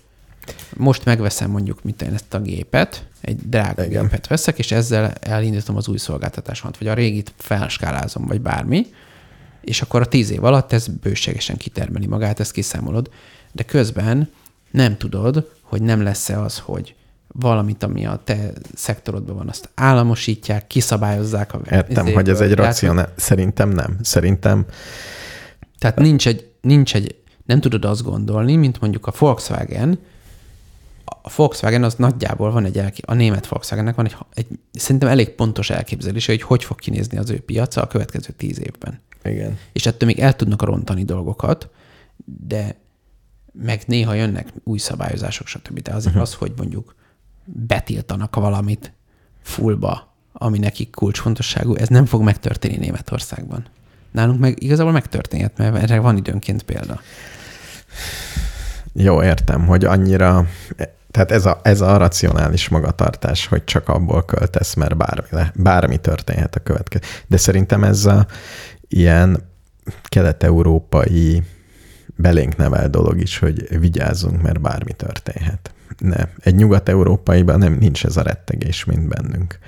most 0.74 1.06
megveszem 1.06 1.52
mondjuk 1.52 1.84
mit 1.84 2.02
én, 2.02 2.14
ezt 2.14 2.34
a 2.34 2.40
gépet, 2.40 3.06
egy 3.22 3.50
drága 3.50 3.86
Igen. 3.86 4.02
gépet 4.02 4.28
veszek, 4.28 4.60
és 4.60 4.72
ezzel 4.72 5.14
elindítom 5.20 5.76
az 5.76 5.88
új 5.88 5.98
szolgáltatásomat, 5.98 6.78
vagy 6.78 6.88
a 6.88 6.94
régit 6.94 7.34
felskálázom, 7.38 8.26
vagy 8.26 8.42
bármi, 8.42 8.86
és 9.62 9.82
akkor 9.82 10.02
a 10.02 10.06
tíz 10.06 10.30
év 10.30 10.44
alatt 10.44 10.72
ez 10.72 10.88
bőségesen 10.88 11.58
kitermeli 11.58 12.08
magát, 12.08 12.40
ezt 12.40 12.52
kiszámolod, 12.52 13.10
de 13.52 13.64
közben 13.64 14.30
nem 14.72 14.98
tudod, 14.98 15.52
hogy 15.62 15.82
nem 15.82 16.04
lesz-e 16.04 16.42
az, 16.42 16.60
hogy 16.60 16.96
valamit, 17.40 17.84
ami 17.84 18.06
a 18.06 18.22
te 18.24 18.52
szektorodban 18.76 19.36
van, 19.36 19.50
azt 19.50 19.70
államosítják, 19.74 20.68
kiszabályozzák. 20.68 21.54
A 21.54 21.60
Értem, 21.72 22.06
hogy 22.14 22.30
ez 22.30 22.42
egy 22.42 22.54
Tehát, 22.54 22.72
racionál. 22.72 23.14
Szerintem 23.16 23.70
nem. 23.70 23.98
Szerintem 24.02 24.66
Tehát 25.80 25.98
nincs 25.98 26.28
egy, 26.28 26.52
nincs 26.62 26.96
egy, 26.96 27.16
nem 27.46 27.62
tudod 27.62 27.86
azt 27.86 28.04
gondolni, 28.04 28.56
mint 28.56 28.80
mondjuk 28.80 29.08
a 29.08 29.14
Volkswagen, 29.18 30.00
a 31.06 31.32
Volkswagen 31.36 31.84
az 31.84 31.96
nagyjából 31.96 32.52
van 32.52 32.66
egy, 32.66 32.78
elké- 32.78 33.06
a 33.06 33.14
német 33.14 33.48
Volkswagennek 33.48 33.96
van 33.96 34.06
egy, 34.06 34.16
egy, 34.34 34.48
szerintem 34.72 35.10
elég 35.10 35.30
pontos 35.30 35.70
elképzelése, 35.70 36.32
hogy 36.32 36.42
hogy 36.42 36.64
fog 36.64 36.80
kinézni 36.80 37.18
az 37.18 37.30
ő 37.30 37.40
piaca 37.40 37.82
a 37.82 37.88
következő 37.88 38.34
tíz 38.38 38.60
évben. 38.60 39.00
igen. 39.24 39.58
És 39.72 39.86
ettől 39.86 40.08
még 40.08 40.20
el 40.20 40.36
tudnak 40.36 40.62
rontani 40.62 41.04
dolgokat, 41.04 41.70
de 42.48 42.76
meg 43.52 43.84
néha 43.88 44.14
jönnek 44.14 44.54
új 44.64 44.78
szabályozások, 44.78 45.48
stb. 45.48 45.80
De 45.80 45.92
azért 45.92 46.08
uh-huh. 46.16 46.22
az, 46.22 46.34
hogy 46.34 46.54
mondjuk 46.58 46.96
betiltanak 47.46 48.36
valamit 48.36 48.94
fullba, 49.42 50.14
ami 50.34 50.60
nekik 50.60 50.92
kulcsfontosságú, 50.92 51.76
ez 51.76 51.88
nem 51.88 52.06
fog 52.06 52.22
megtörténni 52.22 52.78
Németországban. 52.78 53.66
Nálunk 54.12 54.40
meg 54.40 54.64
igazából 54.64 54.92
megtörténhet, 54.92 55.58
mert 55.58 55.76
erre 55.76 56.00
van 56.00 56.18
időnként 56.18 56.64
példa. 56.64 57.02
Jó, 58.94 59.24
értem, 59.24 59.66
hogy 59.66 59.86
annyira, 59.86 60.48
tehát 61.12 61.32
ez 61.32 61.46
a, 61.46 61.60
ez 61.64 61.82
a 61.82 61.98
racionális 61.98 62.70
magatartás, 62.70 63.48
hogy 63.48 63.64
csak 63.64 63.90
abból 63.90 64.26
költesz, 64.26 64.74
mert 64.74 64.98
bármi, 64.98 65.28
le, 65.30 65.52
bármi 65.56 65.98
történhet 65.98 66.56
a 66.56 66.60
következő. 66.60 67.04
De 67.28 67.38
szerintem 67.38 67.84
ez 67.84 68.06
a 68.06 68.26
ilyen 68.88 69.44
kelet-európai 70.04 71.44
belénk 72.16 72.56
nevel 72.56 72.90
dolog 72.90 73.20
is, 73.20 73.38
hogy 73.38 73.80
vigyázzunk, 73.80 74.42
mert 74.42 74.62
bármi 74.62 74.94
történhet. 74.94 75.75
Ne, 75.98 76.24
egy 76.40 76.56
nyugat-európaiban 76.56 77.58
nem 77.58 77.74
nincs 77.74 78.06
ez 78.06 78.18
a 78.18 78.22
rettegés, 78.22 78.84
mint 78.84 79.08
bennünk. 79.08 79.60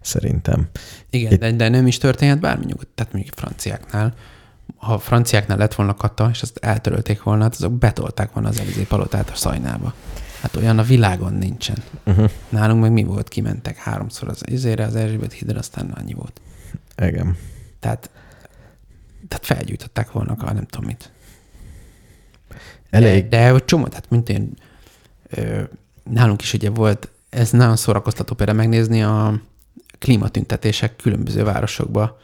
Szerintem. 0.00 0.68
Igen, 1.10 1.32
Itt- 1.32 1.40
de, 1.40 1.52
de 1.52 1.68
nem 1.68 1.86
is 1.86 1.98
történhet 1.98 2.40
bármi 2.40 2.64
nyugodt. 2.64 2.88
Tehát 2.94 3.12
mondjuk 3.12 3.34
franciáknál, 3.34 4.14
ha 4.76 4.98
franciáknál 4.98 5.58
lett 5.58 5.74
volna 5.74 5.94
kata, 5.94 6.28
és 6.32 6.42
azt 6.42 6.58
eltörölték 6.58 7.22
volna, 7.22 7.42
hát 7.42 7.54
azok 7.54 7.72
betolták 7.72 8.32
volna 8.32 8.48
az 8.48 8.60
Elizé 8.60 8.82
palotát 8.82 9.30
a 9.30 9.34
szajnába. 9.34 9.94
Hát 10.40 10.56
olyan 10.56 10.78
a 10.78 10.82
világon 10.82 11.32
nincsen. 11.32 11.76
Uh-huh. 12.06 12.30
Nálunk 12.48 12.80
meg 12.82 12.92
mi 12.92 13.04
volt? 13.04 13.28
Kimentek 13.28 13.76
háromszor 13.76 14.28
az 14.28 14.40
izére, 14.44 14.84
az 14.84 14.94
Erzsébet 14.96 15.32
hídra, 15.32 15.58
aztán 15.58 15.90
annyi 15.90 16.14
volt. 16.14 16.40
Igen. 16.96 17.36
Tehát, 17.80 18.10
tehát 19.28 19.46
felgyújtották 19.46 20.12
volna 20.12 20.32
a 20.32 20.52
nem 20.52 20.66
tudom 20.66 20.86
mit. 20.86 21.12
Elég, 22.90 23.28
De, 23.28 23.52
de 23.52 23.58
csomó, 23.64 23.86
tehát 23.86 24.10
mint 24.10 24.28
én, 24.28 24.52
nálunk 26.02 26.42
is 26.42 26.52
ugye 26.52 26.70
volt, 26.70 27.08
ez 27.28 27.50
nagyon 27.50 27.76
szórakoztató 27.76 28.34
például 28.34 28.58
megnézni 28.58 29.02
a 29.02 29.40
klímatüntetések 29.98 30.96
különböző 30.96 31.44
városokba, 31.44 32.18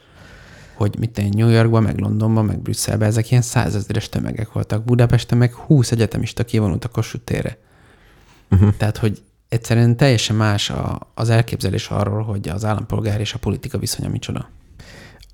hogy 0.73 0.95
mit 0.99 1.17
én 1.17 1.29
New 1.35 1.49
Yorkban, 1.49 1.83
meg 1.83 1.99
Londonban, 1.99 2.45
meg 2.45 2.59
Brüsszelben, 2.59 3.07
ezek 3.07 3.31
ilyen 3.31 3.43
százezeres 3.43 4.09
tömegek 4.09 4.51
voltak. 4.51 4.83
Budapesten 4.83 5.37
meg 5.37 5.53
20 5.53 5.91
egyetemista 5.91 6.43
kivonult 6.43 6.85
a 6.85 6.87
Kossuth 6.87 7.23
térre. 7.23 7.57
uh-huh. 8.51 8.73
Tehát, 8.77 8.97
hogy 8.97 9.21
egyszerűen 9.49 9.97
teljesen 9.97 10.35
más 10.35 10.69
a, 10.69 11.11
az 11.13 11.29
elképzelés 11.29 11.87
arról, 11.87 12.23
hogy 12.23 12.49
az 12.49 12.65
állampolgár 12.65 13.19
és 13.19 13.33
a 13.33 13.37
politika 13.37 13.77
viszonya 13.77 14.09
micsoda. 14.09 14.49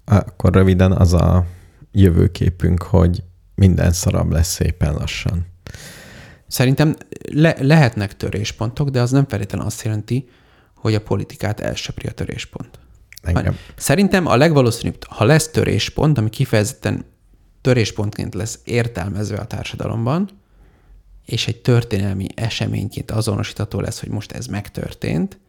akkor 0.06 0.54
röviden 0.54 0.92
az 0.92 1.14
a 1.14 1.46
jövőképünk, 1.92 2.82
hogy 2.84 3.24
minden 3.56 3.92
szarabb 3.92 4.32
lesz 4.32 4.54
szépen 4.54 4.94
lassan. 4.94 5.46
Szerintem 6.54 6.96
le, 7.32 7.56
lehetnek 7.60 8.18
töréspontok, 8.18 8.90
de 8.90 9.02
az 9.02 9.12
nem 9.12 9.28
feltétlenül 9.28 9.68
azt 9.68 9.84
jelenti, 9.84 10.30
hogy 10.76 10.96
a 10.96 11.02
politikát 11.02 11.60
elsöpri 11.60 12.08
a 12.08 12.12
töréspont. 12.12 12.80
Engem. 13.22 13.58
Szerintem 13.76 14.28
a 14.28 14.36
legvalószínűbb, 14.36 15.04
ha 15.04 15.24
lesz 15.24 15.50
töréspont, 15.50 16.18
ami 16.18 16.30
kifejezetten 16.30 17.06
töréspontként 17.62 18.34
lesz 18.34 18.60
értelmezve 18.64 19.38
a 19.38 19.46
társadalomban, 19.46 20.30
és 21.26 21.48
egy 21.48 21.62
történelmi 21.62 22.28
eseményként 22.36 23.12
azonosítható 23.12 23.80
lesz, 23.80 24.00
hogy 24.00 24.10
most 24.10 24.32
ez 24.32 24.46
megtörtént, 24.46 25.40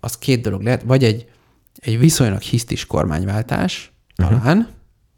az 0.00 0.18
két 0.18 0.42
dolog 0.42 0.62
lehet, 0.62 0.82
vagy 0.82 1.04
egy, 1.04 1.30
egy 1.74 1.98
viszonylag 1.98 2.40
hisztis 2.40 2.86
kormányváltás, 2.86 3.92
talán, 4.14 4.68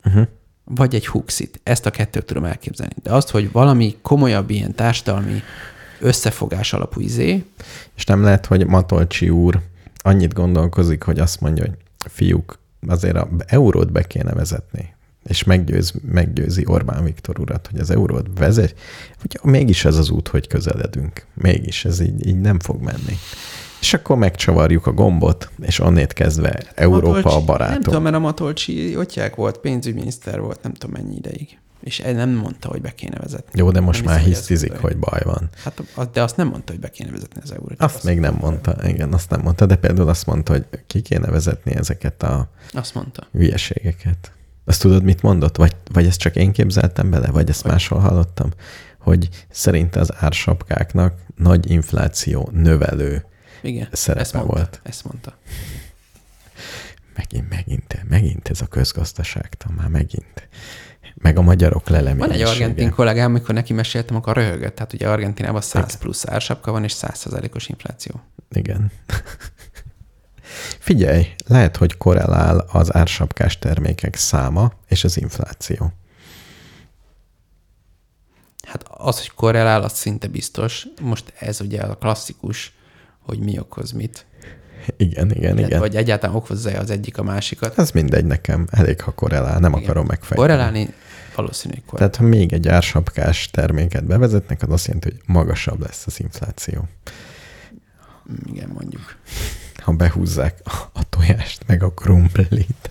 Uh-huh. 0.04 0.26
Vagy 0.74 0.94
egy 0.94 1.06
huxit. 1.06 1.60
Ezt 1.62 1.86
a 1.86 1.90
kettőt 1.90 2.24
tudom 2.24 2.44
elképzelni. 2.44 2.94
De 3.02 3.12
azt, 3.12 3.30
hogy 3.30 3.52
valami 3.52 3.96
komolyabb 4.02 4.50
ilyen 4.50 4.74
társadalmi 4.74 5.42
összefogás 6.00 6.72
alapú 6.72 7.00
izé, 7.00 7.44
És 7.94 8.04
nem 8.04 8.22
lehet, 8.22 8.46
hogy 8.46 8.66
Matolcsi 8.66 9.30
úr 9.30 9.60
annyit 9.96 10.34
gondolkozik, 10.34 11.02
hogy 11.02 11.18
azt 11.18 11.40
mondja, 11.40 11.64
hogy 11.64 11.76
fiúk, 12.10 12.58
azért 12.86 13.16
a 13.16 13.28
eurót 13.46 13.92
be 13.92 14.02
kéne 14.02 14.32
vezetni, 14.32 14.94
és 15.24 15.44
meggyőz, 15.44 15.94
meggyőzi 16.10 16.62
Orbán 16.66 17.04
Viktor 17.04 17.38
urat, 17.38 17.68
hogy 17.70 17.80
az 17.80 17.90
eurót 17.90 18.26
vezet, 18.34 18.74
hogy 19.20 19.38
mégis 19.42 19.84
ez 19.84 19.96
az 19.96 20.10
út, 20.10 20.28
hogy 20.28 20.46
közeledünk. 20.46 21.26
Mégis 21.34 21.84
ez 21.84 22.00
így, 22.00 22.26
így 22.26 22.40
nem 22.40 22.58
fog 22.58 22.82
menni. 22.82 23.18
És 23.80 23.94
akkor 23.94 24.16
megcsavarjuk 24.16 24.86
a 24.86 24.92
gombot, 24.92 25.50
és 25.60 25.78
onnét 25.80 26.12
kezdve 26.12 26.62
Európa 26.74 27.06
Matolcsi- 27.06 27.28
a 27.28 27.36
Nem 27.36 27.44
barátom. 27.46 27.80
tudom, 27.82 28.02
mert 28.02 28.14
a 28.14 28.18
Matolcsi 28.18 28.96
ottják 28.96 29.34
volt, 29.34 29.58
pénzügyminiszter 29.58 30.40
volt, 30.40 30.62
nem 30.62 30.72
tudom 30.72 31.02
mennyi 31.02 31.16
ideig. 31.16 31.58
És 31.80 31.98
nem 31.98 32.30
mondta, 32.30 32.68
hogy 32.68 32.80
be 32.80 32.94
kéne 32.94 33.18
vezetni. 33.18 33.58
Jó, 33.60 33.70
de 33.70 33.80
most 33.80 34.04
Nem 34.04 34.12
már 34.14 34.22
hiszem, 34.24 34.32
hogy 34.32 34.38
hisztizik, 34.48 34.70
baj. 34.72 34.80
hogy 34.80 34.96
baj 34.96 35.20
van. 35.24 35.48
Hát, 35.64 35.82
az- 35.94 36.08
de 36.12 36.22
azt 36.22 36.36
nem 36.36 36.48
mondta, 36.48 36.72
hogy 36.72 36.80
be 36.80 36.90
kéne 36.90 37.10
vezetni 37.10 37.40
az 37.44 37.52
eurót. 37.52 37.80
Azt 37.82 38.04
még 38.04 38.18
nem 38.20 38.36
mondta, 38.40 38.76
igen, 38.88 39.12
azt 39.12 39.30
nem 39.30 39.40
mondta, 39.40 39.66
de 39.66 39.76
például 39.76 40.08
azt 40.08 40.26
mondta, 40.26 40.52
hogy 40.52 40.64
ki 40.86 41.00
kéne 41.00 41.26
vezetni 41.30 41.74
ezeket 41.76 42.22
a 42.22 42.48
Azt 42.72 42.94
mondta. 42.94 43.26
hülyeségeket. 43.32 44.32
Azt 44.64 44.80
tudod, 44.80 45.02
mit 45.02 45.22
mondott? 45.22 45.56
Vagy, 45.56 45.76
vagy 45.92 46.06
ezt 46.06 46.18
csak 46.18 46.36
én 46.36 46.52
képzeltem 46.52 47.10
bele, 47.10 47.30
vagy 47.30 47.48
ezt 47.48 47.64
máshol 47.64 47.98
hallottam? 47.98 48.50
Hogy 48.98 49.28
szerint 49.50 49.96
az 49.96 50.10
ársapkáknak 50.18 51.14
nagy 51.36 51.70
infláció 51.70 52.48
növelő 52.52 53.24
Igen. 53.62 53.88
Szerepe 53.92 54.20
ezt 54.20 54.32
mondta, 54.32 54.52
volt. 54.52 54.80
Ezt 54.82 55.04
mondta. 55.04 55.38
Megint, 57.16 57.48
megint, 57.48 58.08
megint 58.08 58.48
ez 58.48 58.60
a 58.60 58.66
közgazdaságtan, 58.66 59.72
már 59.72 59.88
megint. 59.88 60.48
Meg 61.14 61.38
a 61.38 61.42
magyarok 61.42 61.88
Van 61.88 61.98
leleményessége. 61.98 62.44
egy 62.44 62.50
argentin 62.50 62.90
kollégám, 62.90 63.30
amikor 63.30 63.54
neki 63.54 63.72
meséltem, 63.72 64.16
akkor 64.16 64.36
röhögött. 64.36 64.74
Tehát 64.74 64.92
ugye 64.92 65.08
Argentinában 65.08 65.60
100 65.60 65.98
plusz 65.98 66.28
ársapka 66.28 66.70
van, 66.70 66.84
és 66.84 66.94
100%-os 67.00 67.68
infláció. 67.68 68.20
Igen. 68.50 68.90
Figyelj, 70.78 71.26
lehet, 71.46 71.76
hogy 71.76 71.96
korrelál 71.96 72.58
az 72.58 72.94
ársapkás 72.94 73.58
termékek 73.58 74.16
száma 74.16 74.72
és 74.88 75.04
az 75.04 75.16
infláció. 75.16 75.92
Hát 78.66 78.82
az, 78.88 79.18
hogy 79.18 79.30
korrelál, 79.30 79.82
az 79.82 79.92
szinte 79.92 80.26
biztos. 80.26 80.86
Most 81.00 81.32
ez 81.38 81.60
ugye 81.60 81.80
a 81.82 81.96
klasszikus, 81.96 82.72
hogy 83.26 83.38
mi 83.38 83.58
okoz 83.58 83.92
mit. 83.92 84.26
Igen, 84.96 85.30
igen, 85.30 85.54
Tehát, 85.54 85.68
igen. 85.68 85.80
Vagy 85.80 85.96
egyáltalán 85.96 86.36
okozza 86.36 86.70
az 86.70 86.90
egyik 86.90 87.18
a 87.18 87.22
másikat. 87.22 87.78
Ez 87.78 87.90
mindegy 87.90 88.24
nekem, 88.24 88.66
elég, 88.70 89.00
ha 89.00 89.10
korrelál, 89.10 89.58
nem 89.58 89.70
Igen. 89.72 89.82
akarom 89.82 90.06
megfejteni. 90.06 90.40
Korrelálni 90.40 90.94
valószínű, 91.34 91.74
hogy 91.74 91.84
korrelál. 91.84 92.10
Tehát, 92.10 92.30
ha 92.30 92.36
még 92.36 92.52
egy 92.52 92.68
ársapkás 92.68 93.50
terméket 93.50 94.04
bevezetnek, 94.04 94.62
az 94.62 94.70
azt 94.70 94.86
jelenti, 94.86 95.10
hogy 95.10 95.20
magasabb 95.26 95.80
lesz 95.80 96.06
az 96.06 96.20
infláció. 96.20 96.88
Igen, 98.52 98.68
mondjuk. 98.74 99.16
Ha 99.76 99.92
behúzzák 99.92 100.60
a 100.92 101.08
tojást, 101.08 101.62
meg 101.66 101.82
a 101.82 101.90
krumplit. 101.90 102.90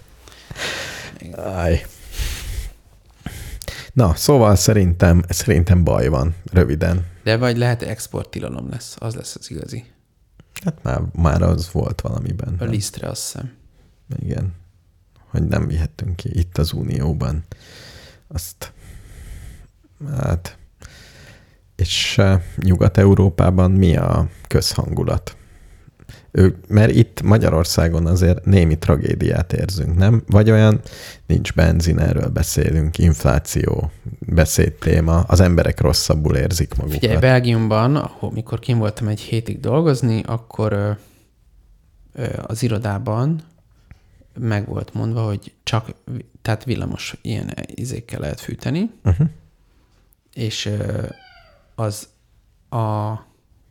Aj. 1.35 1.85
Na, 3.93 4.15
szóval 4.15 4.55
szerintem, 4.55 5.23
szerintem 5.29 5.83
baj 5.83 6.07
van, 6.07 6.35
röviden. 6.51 7.05
De 7.23 7.37
vagy 7.37 7.57
lehet 7.57 7.81
exporttilalom 7.81 8.69
lesz, 8.69 8.95
az 8.99 9.15
lesz 9.15 9.35
az 9.39 9.51
igazi. 9.51 9.85
Hát 10.63 10.83
már, 10.83 11.01
már 11.13 11.41
az 11.41 11.71
volt 11.71 12.01
valamiben. 12.01 12.53
A 12.57 12.63
nem? 12.63 12.69
lisztre 12.69 13.07
azt 13.07 13.21
hiszem. 13.31 13.53
Igen. 14.19 14.53
Hogy 15.27 15.47
nem 15.47 15.67
vihettünk 15.67 16.15
ki 16.15 16.39
itt 16.39 16.57
az 16.57 16.71
Unióban. 16.71 17.43
Azt, 18.27 18.73
hát, 20.17 20.57
és 21.75 22.17
eh, 22.17 22.41
Nyugat-Európában 22.57 23.71
mi 23.71 23.95
a 23.95 24.29
közhangulat? 24.47 25.37
Ő, 26.37 26.55
mert 26.67 26.91
itt 26.91 27.21
Magyarországon 27.21 28.05
azért 28.05 28.45
némi 28.45 28.77
tragédiát 28.77 29.53
érzünk, 29.53 29.97
nem? 29.97 30.23
Vagy 30.27 30.51
olyan, 30.51 30.81
nincs 31.25 31.53
benzin, 31.53 31.99
erről 31.99 32.27
beszélünk, 32.27 32.97
infláció, 32.97 33.91
beszédtéma, 34.19 35.19
az 35.19 35.39
emberek 35.39 35.79
rosszabbul 35.79 36.35
érzik 36.35 36.75
magukat. 36.75 36.99
Figyelj, 36.99 37.19
Belgiumban, 37.19 37.95
ahol 37.95 38.31
mikor 38.31 38.59
kim 38.59 38.77
voltam 38.77 39.07
egy 39.07 39.19
hétig 39.19 39.59
dolgozni, 39.59 40.23
akkor 40.25 40.73
ö, 40.73 40.91
ö, 42.13 42.27
az 42.47 42.63
irodában 42.63 43.41
meg 44.39 44.67
volt 44.67 44.93
mondva, 44.93 45.21
hogy 45.21 45.53
csak, 45.63 45.93
tehát 46.41 46.63
villamos 46.63 47.17
ilyen 47.21 47.53
izékkel 47.65 48.19
lehet 48.19 48.39
fűteni, 48.39 48.89
Uh-huh. 49.03 49.27
és 50.33 50.65
ö, 50.65 51.03
az 51.75 52.07
a 52.69 53.13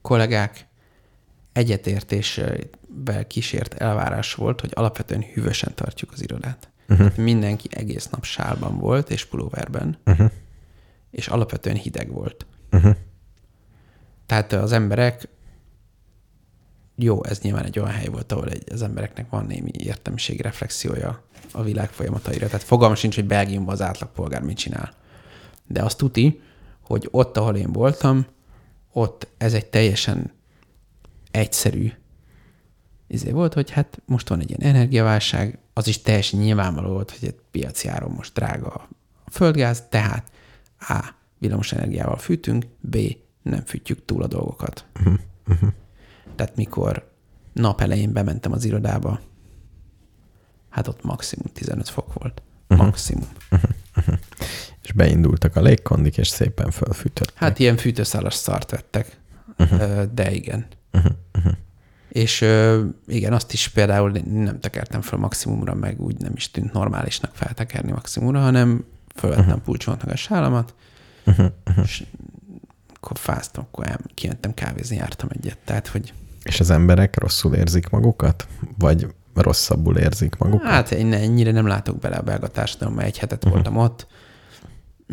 kollégák 0.03 0.67
egyetértésével 1.55 3.27
kísért 3.27 3.75
elvárás 3.75 4.35
volt, 4.35 4.61
hogy 4.61 4.71
alapvetően 4.75 5.23
hűvösen 5.23 5.75
tartjuk 5.75 6.13
az 6.13 6.23
irodát. 6.23 6.69
Uh-huh. 6.89 7.17
Mindenki 7.17 7.69
egész 7.71 8.09
nap 8.09 8.25
sálban 8.25 8.79
volt, 8.79 9.11
és 9.11 9.25
pulóverben, 9.25 9.99
Uh-huh. 10.07 10.31
és 11.11 11.29
alapvetően 11.29 11.77
hideg 11.77 12.13
volt. 12.13 12.47
Uh-huh. 12.73 12.97
Tehát 14.27 14.53
az 14.53 14.73
emberek, 14.73 15.29
jó, 16.97 17.25
ez 17.25 17.41
nyilván 17.41 17.65
egy 17.65 17.79
olyan 17.79 17.91
hely 17.91 18.09
volt, 18.09 18.33
ahol 18.33 18.49
egy, 18.49 18.73
az 18.73 18.83
embereknek 18.83 19.31
van 19.31 19.47
némi 19.47 19.71
értelmiség, 19.73 20.41
reflexiója 20.41 21.25
a 21.53 21.63
világ 21.63 21.91
folyamataira. 21.91 22.47
Tehát 22.47 22.63
fogalma 22.63 22.95
sincs, 22.95 23.15
hogy 23.15 23.27
Belgiumban 23.27 23.75
az 23.75 23.83
átlagpolgár 23.83 24.43
mit 24.43 24.57
csinál. 24.57 24.93
De 25.67 25.83
azt 25.83 25.99
tuti, 25.99 26.41
hogy 26.81 27.09
ott, 27.11 27.37
ahol 27.37 27.57
én 27.57 27.73
voltam, 27.73 28.27
ott 28.93 29.27
ez 29.37 29.55
egy 29.55 29.67
teljesen 29.67 30.33
egyszerű 31.35 31.93
izé 33.07 33.31
volt, 33.31 33.55
hogy 33.55 33.71
hát 33.71 34.03
most 34.07 34.29
van 34.29 34.41
egy 34.41 34.49
ilyen 34.49 34.75
energiaválság, 34.75 35.59
az 35.73 35.87
is 35.87 36.03
teljesen 36.03 36.41
nyilvánvaló 36.41 36.93
volt, 36.93 37.11
hogy 37.11 37.29
egy 37.29 37.39
piaci 37.51 37.89
áron 37.89 38.11
most 38.11 38.35
drága 38.35 38.69
a 38.69 38.89
földgáz, 39.31 39.85
tehát 39.89 40.31
A. 40.79 41.09
Villamos 41.39 41.73
energiával 41.73 42.17
fűtünk, 42.17 42.67
B. 42.81 42.97
Nem 43.43 43.65
fűtjük 43.65 44.05
túl 44.05 44.23
a 44.23 44.27
dolgokat. 44.27 44.87
Tehát 46.37 46.57
mikor 46.57 47.11
nap 47.53 47.81
elején 47.81 48.13
bementem 48.13 48.53
az 48.53 48.65
irodába, 48.65 49.21
hát 50.69 50.89
ott 50.89 51.05
maximum 51.05 51.47
15 51.53 51.89
fok 51.89 52.13
volt. 52.13 52.43
Maximum. 52.67 53.29
És 54.83 54.93
beindultak 54.93 55.57
a 55.57 55.61
légkondik, 55.61 56.19
és 56.19 56.29
szépen 56.29 56.71
fölfűtöttek. 56.71 57.35
Hát 57.35 57.59
ilyen 57.59 57.77
fűtőszálas 57.77 58.35
szart 58.35 58.71
vettek, 58.71 59.19
uh-huh. 59.59 60.03
de 60.03 60.33
igen. 60.33 60.67
Uh-huh. 60.95 61.53
És 62.09 62.41
ö, 62.41 62.85
igen, 63.07 63.33
azt 63.33 63.53
is 63.53 63.69
például 63.69 64.11
nem 64.25 64.61
tekertem 64.61 65.01
fel 65.01 65.19
maximumra, 65.19 65.75
meg 65.75 66.01
úgy 66.01 66.17
nem 66.19 66.33
is 66.35 66.51
tűnt 66.51 66.73
normálisnak 66.73 67.31
feltekerni 67.35 67.93
maximumra, 67.93 68.41
hanem 68.41 68.85
fölvettem 69.15 69.47
uh-huh. 69.47 69.63
pulcsontnak 69.63 70.11
a 70.11 70.17
sálamat, 70.17 70.75
uh-huh. 71.27 71.47
és 71.83 72.05
akkor 72.95 73.19
fáztam, 73.19 73.65
akkor 73.71 73.87
el, 73.87 74.01
kimentem 74.15 74.55
kávézni, 74.55 74.97
jártam 74.97 75.29
egyet. 75.33 75.59
Tehát, 75.65 75.87
hogy 75.87 76.13
És 76.43 76.61
az 76.61 76.71
emberek 76.71 77.19
rosszul 77.19 77.55
érzik 77.55 77.89
magukat? 77.89 78.47
Vagy 78.79 79.07
rosszabbul 79.35 79.97
érzik 79.97 80.37
magukat? 80.37 80.69
hát 80.69 80.91
én 80.91 81.13
ennyire 81.13 81.51
nem 81.51 81.67
látok 81.67 81.99
bele 81.99 82.17
a 82.17 82.23
belga 82.23 82.49
társadalomba, 82.49 83.03
egy 83.03 83.19
hetet 83.19 83.45
uh-huh. 83.45 83.53
voltam 83.53 83.77
ott. 83.77 84.07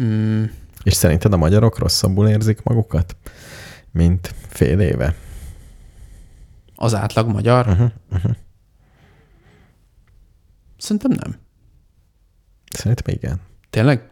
Mm, 0.01 0.43
És 0.83 0.93
szerinted 0.93 1.33
a 1.33 1.37
magyarok 1.37 1.77
rosszabbul 1.77 2.27
érzik 2.27 2.63
magukat, 2.63 3.15
mint 3.91 4.33
fél 4.47 4.79
éve? 4.79 5.15
Az 6.81 6.93
átlag 6.93 7.27
magyar? 7.27 7.67
Uh-huh. 7.67 7.91
Uh-huh. 8.11 8.35
Szerintem 10.77 11.11
nem. 11.11 11.35
Szerintem 12.73 13.13
igen. 13.15 13.39
Tényleg? 13.69 14.11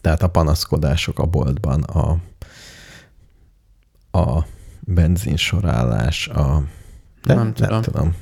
Tehát 0.00 0.22
a 0.22 0.28
panaszkodások 0.28 1.18
a 1.18 1.26
boltban, 1.26 1.82
a, 1.82 2.20
a 4.18 4.46
benzinsorálás, 4.80 6.28
a... 6.28 6.64
De, 7.22 7.34
Nem 7.34 7.54
tudom. 7.54 7.70
Nem 7.70 7.82
tudom. 7.82 8.16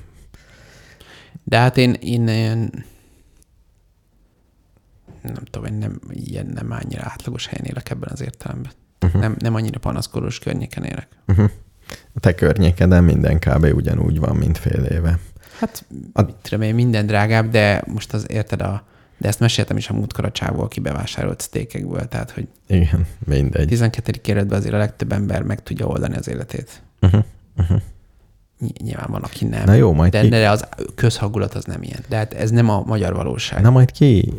De 1.45 1.59
hát 1.59 1.77
én, 1.77 1.93
én 1.93 2.71
nem 5.23 5.45
tudom, 5.51 5.65
én 5.65 5.73
nem, 5.75 6.01
ilyen 6.09 6.47
nem 6.47 6.71
annyira 6.71 7.03
átlagos 7.05 7.47
helyen 7.47 7.65
élek 7.65 7.91
ebben 7.91 8.09
az 8.13 8.21
értelemben. 8.21 8.73
Uh-huh. 9.07 9.21
Nem, 9.21 9.37
nem 9.39 9.55
annyira 9.55 9.79
panaszkodós 9.79 10.39
környéken 10.39 10.85
élek. 10.85 11.09
A 12.15 12.21
te 12.21 12.35
környékeden 12.35 13.05
minden 13.05 13.39
kb. 13.39 13.65
ugyanúgy 13.75 14.19
van, 14.19 14.37
mint 14.37 14.59
fél 14.59 14.85
éve. 14.85 15.19
Hát, 15.59 15.85
A- 16.13 16.23
mit 16.23 16.35
tudom 16.35 16.63
én, 16.63 16.75
minden 16.75 17.07
drágább, 17.07 17.51
de 17.51 17.83
most 17.87 18.13
az 18.13 18.27
érted 18.31 18.63
a, 18.63 18.85
de 19.19 19.29
ezt 19.29 19.41
meséltem 19.41 19.77
is 19.77 19.89
a 19.89 19.93
múltkor 19.95 20.25
a 20.25 20.31
csávó, 20.31 20.63
aki 20.63 20.81
bevásárolt 20.81 21.41
sztékekből, 21.41 22.09
tehát, 22.09 22.31
hogy 22.31 22.49
Igen, 22.67 23.07
mindegy. 23.27 23.69
12. 23.69 24.13
kerületben 24.23 24.59
azért 24.59 24.75
a 24.75 24.79
legtöbb 24.79 25.13
ember 25.13 25.43
meg 25.43 25.63
tudja 25.63 25.87
oldani 25.87 26.17
az 26.17 26.29
életét. 26.29 26.83
Uh-huh. 27.01 27.25
Uh-huh. 27.57 27.81
Ny- 28.59 28.83
Nyilván 28.83 29.11
van, 29.11 29.23
aki 29.23 29.45
nem. 29.45 29.65
Na 29.65 29.73
jó, 29.73 29.93
majd 29.93 30.13
de, 30.13 30.21
ki- 30.21 30.35
az 30.35 30.65
közhangulat 30.95 31.55
az 31.55 31.65
nem 31.65 31.83
ilyen. 31.83 32.01
De 32.09 32.17
hát 32.17 32.33
ez 32.33 32.51
nem 32.51 32.69
a 32.69 32.83
magyar 32.87 33.15
valóság. 33.15 33.63
Na 33.63 33.71
majd 33.71 33.91
ki, 33.91 34.33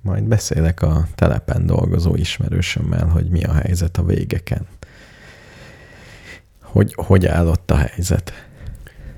majd 0.00 0.24
beszélek 0.24 0.82
a 0.82 1.06
telepen 1.14 1.66
dolgozó 1.66 2.14
ismerősömmel, 2.14 3.06
hogy 3.06 3.28
mi 3.28 3.44
a 3.44 3.52
helyzet 3.52 3.96
a 3.96 4.04
végeken. 4.04 4.66
Hogy, 6.62 6.94
hogy 6.96 7.26
állott 7.26 7.70
a 7.70 7.76
helyzet? 7.76 8.47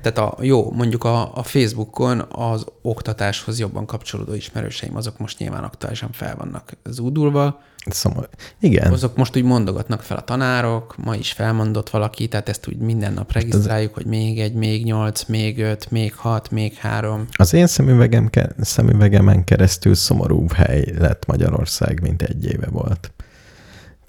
Tehát 0.03 0.19
a, 0.19 0.37
jó, 0.41 0.73
mondjuk 0.73 1.05
a, 1.05 1.37
a 1.37 1.43
Facebookon 1.43 2.25
az 2.31 2.65
oktatáshoz 2.83 3.59
jobban 3.59 3.87
kapcsolódó 3.87 4.35
ismerőseim, 4.35 4.97
azok 4.97 5.19
most 5.19 5.39
nyilván 5.39 5.65
aktuálisan 5.65 6.13
fel 6.13 6.37
vannak 6.37 6.73
zúdulva. 6.85 7.61
Szóval, 7.87 8.29
igen, 8.61 8.93
Azok 8.93 9.17
most 9.17 9.37
úgy 9.37 9.43
mondogatnak 9.43 10.03
fel 10.03 10.17
a 10.17 10.21
tanárok, 10.21 10.95
ma 11.05 11.15
is 11.15 11.33
felmondott 11.33 11.91
valaki, 11.91 12.29
tehát 12.29 12.49
ezt 12.49 12.69
úgy 12.69 12.77
minden 12.77 13.13
nap 13.13 13.33
regisztráljuk, 13.33 13.95
hogy 13.95 14.07
még 14.07 14.41
egy, 14.41 14.55
még 14.55 14.85
nyolc, 14.85 15.25
még 15.25 15.59
öt, 15.59 15.91
még 15.91 16.15
hat, 16.15 16.51
még 16.51 16.75
három. 16.75 17.27
az 17.33 17.53
én 17.53 17.67
szemüvegem, 17.67 18.31
szemüvegemen 18.61 19.45
keresztül 19.45 19.95
szomorúbb 19.95 20.53
hely 20.53 20.95
lett 20.99 21.27
Magyarország, 21.27 22.01
mint 22.03 22.23
egy 22.23 22.45
éve 22.45 22.69
volt. 22.71 23.13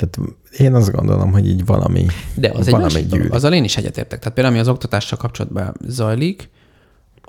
Tehát 0.06 0.36
én 0.57 0.73
azt 0.73 0.91
gondolom, 0.91 1.32
hogy 1.32 1.48
így 1.48 1.65
valami, 1.65 2.06
De 2.36 2.49
az 2.49 2.68
egy 2.68 2.73
valami 2.73 2.94
dolog. 2.94 3.10
gyűlik. 3.10 3.34
Azzal 3.34 3.53
én 3.53 3.64
is 3.64 3.78
egyetértek. 3.78 4.19
Tehát 4.19 4.34
például, 4.34 4.56
ami 4.56 4.64
az 4.64 4.69
oktatással 4.73 5.18
kapcsolatban 5.18 5.76
zajlik, 5.88 6.49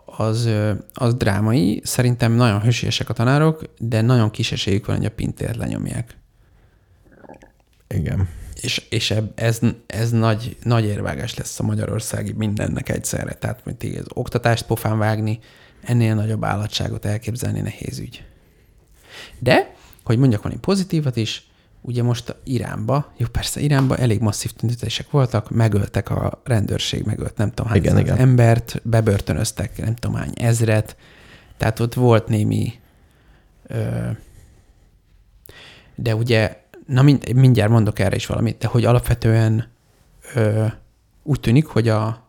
az, 0.05 0.49
az 0.93 1.15
drámai. 1.15 1.81
Szerintem 1.85 2.33
nagyon 2.33 2.61
hősiesek 2.61 3.09
a 3.09 3.13
tanárok, 3.13 3.63
de 3.79 4.01
nagyon 4.01 4.31
kis 4.31 4.53
esélyük 4.53 4.87
van, 4.87 4.97
hogy 4.97 5.05
a 5.05 5.11
pintért 5.11 5.57
lenyomják. 5.57 6.17
Igen. 7.89 8.29
És, 8.61 8.87
és 8.91 9.11
eb- 9.11 9.41
ez, 9.41 9.61
ez 9.87 10.11
nagy, 10.11 10.57
nagy 10.63 10.85
érvágás 10.85 11.35
lesz 11.35 11.61
a 11.61 11.63
magyarországi 11.63 12.33
mindennek 12.33 12.89
egyszerre. 12.89 13.33
Tehát, 13.33 13.65
mint 13.65 13.83
így 13.83 13.97
az 13.97 14.07
oktatást 14.15 14.67
pofán 14.67 14.99
vágni, 14.99 15.39
ennél 15.83 16.15
nagyobb 16.15 16.45
állatságot 16.45 17.05
elképzelni 17.05 17.61
nehéz 17.61 17.99
ügy. 17.99 18.25
De, 19.39 19.75
hogy 20.05 20.19
mondjak 20.19 20.43
valami 20.43 20.61
pozitívat 20.61 21.17
is, 21.17 21.51
ugye 21.83 22.03
most 22.03 22.37
Iránba, 22.45 23.13
jó 23.17 23.27
persze 23.33 23.61
Iránba 23.61 23.97
elég 23.97 24.21
masszív 24.21 24.53
tüntetések 24.53 25.11
voltak, 25.11 25.51
megöltek 25.51 26.11
a 26.11 26.41
rendőrség, 26.45 27.05
megölt 27.05 27.37
nem 27.37 27.49
tudom 27.49 27.71
hány 27.71 27.81
Igen, 27.81 27.99
igen. 27.99 28.17
embert, 28.17 28.81
bebörtönöztek 28.85 29.79
nem 29.79 29.95
tudom 29.95 30.17
hány 30.17 30.33
ezret, 30.35 30.97
tehát 31.57 31.81
ott 31.81 31.95
volt 31.95 32.29
némi 32.29 32.73
ö, 33.67 34.11
de 35.95 36.15
ugye, 36.15 36.61
na 36.87 37.03
mind, 37.03 37.35
mindjárt 37.35 37.71
mondok 37.71 37.99
erre 37.99 38.17
is 38.17 38.27
valamit, 38.27 38.59
de 38.59 38.67
hogy 38.67 38.85
alapvetően 38.85 39.69
ö, 40.35 40.67
úgy 41.23 41.41
tűnik, 41.41 41.67
hogy 41.67 41.89
a 41.89 42.29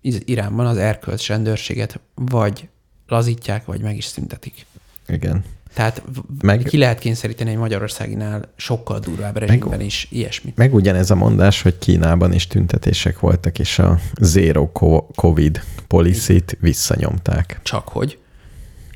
Iránban 0.00 0.66
az 0.66 0.76
erkölcs 0.76 1.28
rendőrséget 1.28 2.00
vagy 2.14 2.68
lazítják, 3.06 3.64
vagy 3.64 3.80
meg 3.80 3.96
is 3.96 4.04
szüntetik. 4.04 4.66
Igen. 5.06 5.44
Tehát 5.78 6.02
Meg- 6.40 6.62
ki 6.62 6.78
lehet 6.78 6.98
kényszeríteni 6.98 7.50
egy 7.50 7.56
Magyarországinál 7.56 8.52
sokkal 8.56 8.98
durvább 8.98 9.36
rezsimben 9.36 9.80
is 9.80 10.06
ilyesmit. 10.10 10.56
Meg 10.56 10.74
ugyanez 10.74 11.10
a 11.10 11.14
mondás, 11.14 11.62
hogy 11.62 11.78
Kínában 11.78 12.32
is 12.32 12.46
tüntetések 12.46 13.20
voltak, 13.20 13.58
és 13.58 13.78
a 13.78 13.98
zero 14.20 14.70
co- 14.72 15.04
covid 15.14 15.62
policy-t 15.86 16.56
visszanyomták. 16.60 17.60
Csak 17.62 17.88
hogy 17.88 18.18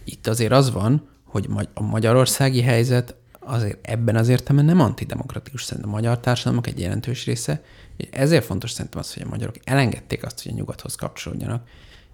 itt 0.05 0.27
azért 0.27 0.53
az 0.53 0.73
van, 0.73 1.09
hogy 1.25 1.49
a 1.75 1.83
magyarországi 1.83 2.63
helyzet 2.63 3.15
azért 3.41 3.87
ebben 3.87 4.17
az 4.17 4.29
értelemben 4.29 4.77
nem 4.77 4.87
antidemokratikus. 4.87 5.63
Szerintem 5.63 5.93
a 5.93 5.97
magyar 5.97 6.21
társadalmak 6.21 6.67
egy 6.67 6.81
jelentős 6.81 7.25
része, 7.25 7.63
és 7.97 8.07
ezért 8.11 8.45
fontos 8.45 8.71
szerintem 8.71 9.01
az, 9.01 9.15
hogy 9.15 9.23
a 9.23 9.29
magyarok 9.29 9.55
elengedték 9.65 10.25
azt, 10.25 10.43
hogy 10.43 10.53
a 10.53 10.55
nyugathoz 10.55 10.95
kapcsolódjanak, 10.95 11.63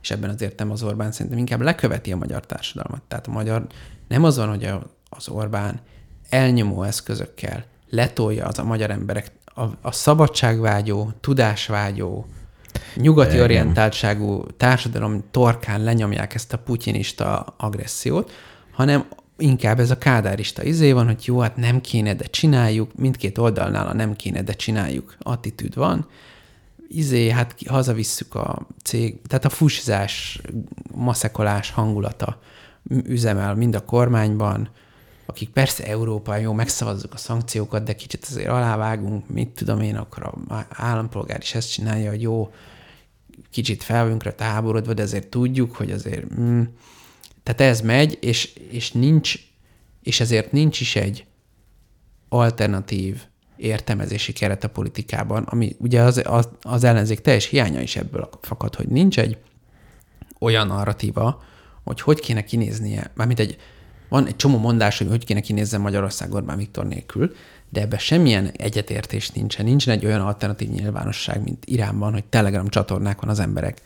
és 0.02 0.10
ebben 0.10 0.30
az 0.30 0.42
értem 0.42 0.70
az 0.70 0.82
Orbán 0.82 1.12
szerintem 1.12 1.38
inkább 1.38 1.60
leköveti 1.60 2.12
a 2.12 2.16
magyar 2.16 2.46
társadalmat. 2.46 3.02
Tehát 3.08 3.26
a 3.26 3.30
magyar 3.30 3.66
nem 4.08 4.24
az 4.24 4.36
van, 4.36 4.48
hogy 4.48 4.64
a, 4.64 4.82
az 5.08 5.28
Orbán 5.28 5.80
elnyomó 6.28 6.82
eszközökkel 6.82 7.64
letolja 7.90 8.46
az 8.46 8.58
a 8.58 8.64
magyar 8.64 8.90
emberek 8.90 9.30
a, 9.44 9.62
a 9.80 9.92
szabadságvágyó, 9.92 11.12
tudásvágyó, 11.20 12.26
nyugati 12.94 13.40
orientáltságú 13.40 14.46
társadalom 14.56 15.24
torkán 15.30 15.82
lenyomják 15.82 16.34
ezt 16.34 16.52
a 16.52 16.58
putyinista 16.58 17.54
agressziót, 17.56 18.32
hanem 18.72 19.06
inkább 19.36 19.80
ez 19.80 19.90
a 19.90 19.98
kádárista 19.98 20.62
izé 20.62 20.92
van, 20.92 21.06
hogy 21.06 21.26
jó, 21.26 21.38
hát 21.38 21.56
nem 21.56 21.80
kéne, 21.80 22.14
de 22.14 22.24
csináljuk, 22.24 22.90
mindkét 22.94 23.38
oldalnál 23.38 23.86
a 23.86 23.94
nem 23.94 24.16
kéne, 24.16 24.42
de 24.42 24.52
csináljuk 24.52 25.16
attitűd 25.18 25.74
van, 25.74 26.06
izé, 26.88 27.28
hát 27.28 27.54
hazavisszük 27.66 28.34
a 28.34 28.66
cég, 28.82 29.22
tehát 29.26 29.44
a 29.44 29.48
fusizás, 29.48 30.40
maszekolás 30.94 31.70
hangulata 31.70 32.40
üzemel 32.88 33.54
mind 33.54 33.74
a 33.74 33.84
kormányban, 33.84 34.70
akik 35.26 35.48
persze 35.48 35.86
Európán 35.86 36.40
jó, 36.40 36.52
megszavazzuk 36.52 37.12
a 37.12 37.16
szankciókat, 37.16 37.82
de 37.82 37.94
kicsit 37.94 38.24
azért 38.24 38.48
alávágunk, 38.48 39.28
mit 39.28 39.48
tudom 39.48 39.80
én, 39.80 39.96
akkor 39.96 40.22
a 40.48 40.66
állampolgár 40.68 41.38
is 41.42 41.54
ezt 41.54 41.72
csinálja, 41.72 42.10
hogy 42.10 42.22
jó, 42.22 42.52
kicsit 43.50 43.82
felvünkre 43.82 44.32
táborodva, 44.32 44.94
de 44.94 45.02
azért 45.02 45.26
tudjuk, 45.26 45.76
hogy 45.76 45.90
azért... 45.90 46.38
Mm, 46.38 46.62
tehát 47.42 47.60
ez 47.72 47.80
megy, 47.80 48.18
és, 48.20 48.54
és 48.70 48.92
nincs, 48.92 49.34
és 50.02 50.20
ezért 50.20 50.52
nincs 50.52 50.80
is 50.80 50.96
egy 50.96 51.26
alternatív 52.28 53.26
értelmezési 53.58 54.32
keret 54.32 54.64
a 54.64 54.68
politikában, 54.68 55.42
ami 55.42 55.76
ugye 55.78 56.02
az, 56.02 56.22
az, 56.24 56.48
az 56.62 56.84
ellenzék 56.84 57.20
teljes 57.20 57.46
hiánya 57.46 57.80
is 57.80 57.96
ebből 57.96 58.28
fakad, 58.42 58.74
hogy 58.74 58.88
nincs 58.88 59.18
egy 59.18 59.38
olyan 60.38 60.66
narratíva, 60.66 61.42
hogy 61.84 62.00
hogy 62.00 62.20
kéne 62.20 62.44
kinéznie, 62.44 63.10
mármint 63.14 63.38
egy, 63.38 63.56
van 64.08 64.26
egy 64.26 64.36
csomó 64.36 64.58
mondás, 64.58 64.98
hogy 64.98 65.08
hogy 65.08 65.24
kéne 65.24 65.40
kinézzen 65.40 65.80
Magyarország 65.80 66.34
Orbán 66.34 66.56
Viktor 66.56 66.86
nélkül, 66.86 67.34
de 67.70 67.80
ebben 67.80 67.98
semmilyen 67.98 68.50
egyetértés 68.56 69.30
nincsen. 69.30 69.64
Nincsen 69.64 69.94
egy 69.94 70.04
olyan 70.04 70.20
alternatív 70.20 70.68
nyilvánosság, 70.68 71.42
mint 71.42 71.64
Iránban, 71.66 72.12
hogy 72.12 72.24
Telegram 72.24 72.68
csatornákon 72.68 73.28
az 73.28 73.40
emberek 73.40 73.82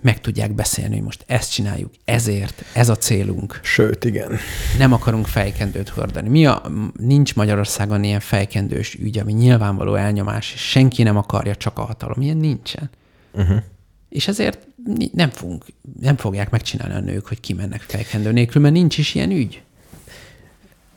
meg 0.00 0.20
tudják 0.20 0.52
beszélni, 0.52 0.94
hogy 0.94 1.04
most 1.04 1.24
ezt 1.26 1.52
csináljuk, 1.52 1.92
ezért, 2.04 2.64
ez 2.72 2.88
a 2.88 2.96
célunk. 2.96 3.60
Sőt, 3.62 4.04
igen. 4.04 4.38
Nem 4.78 4.92
akarunk 4.92 5.26
fejkendőt 5.26 5.88
hordani. 5.88 6.28
Mi 6.28 6.46
a, 6.46 6.62
nincs 6.96 7.34
Magyarországon 7.34 8.04
ilyen 8.04 8.20
fejkendős 8.20 8.94
ügy, 8.94 9.18
ami 9.18 9.32
nyilvánvaló 9.32 9.94
elnyomás, 9.94 10.52
és 10.52 10.60
senki 10.60 11.02
nem 11.02 11.16
akarja 11.16 11.54
csak 11.54 11.78
a 11.78 11.84
hatalom. 11.84 12.20
Ilyen 12.20 12.36
nincsen. 12.36 12.90
Uh-huh. 13.32 13.62
És 14.08 14.28
ezért 14.28 14.66
nem, 15.12 15.30
fogunk, 15.30 15.64
nem 16.00 16.16
fogják 16.16 16.50
megcsinálni 16.50 16.94
a 16.94 17.00
nők, 17.00 17.26
hogy 17.26 17.40
kimennek 17.40 17.80
fejkendő 17.80 18.32
nélkül, 18.32 18.62
mert 18.62 18.74
nincs 18.74 18.98
is 18.98 19.14
ilyen 19.14 19.30
ügy. 19.30 19.62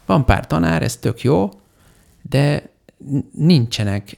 Van 0.05 0.25
pár 0.25 0.47
tanár, 0.47 0.83
ez 0.83 0.95
tök 0.95 1.21
jó, 1.21 1.49
de 2.29 2.69
nincsenek 3.31 4.17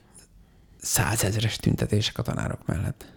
százezres 0.82 1.56
tüntetések 1.56 2.18
a 2.18 2.22
tanárok 2.22 2.66
mellett. 2.66 3.13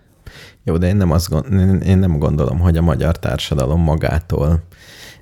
Jó, 0.67 0.77
de 0.77 0.87
én 0.87 0.97
nem, 0.97 1.11
azt 1.11 1.29
gond, 1.29 1.53
én- 1.87 1.99
nem 1.99 2.19
gondolom, 2.19 2.59
hogy 2.59 2.77
a 2.77 2.83
magyar 2.83 3.19
társadalom 3.19 3.81
magától 3.81 4.63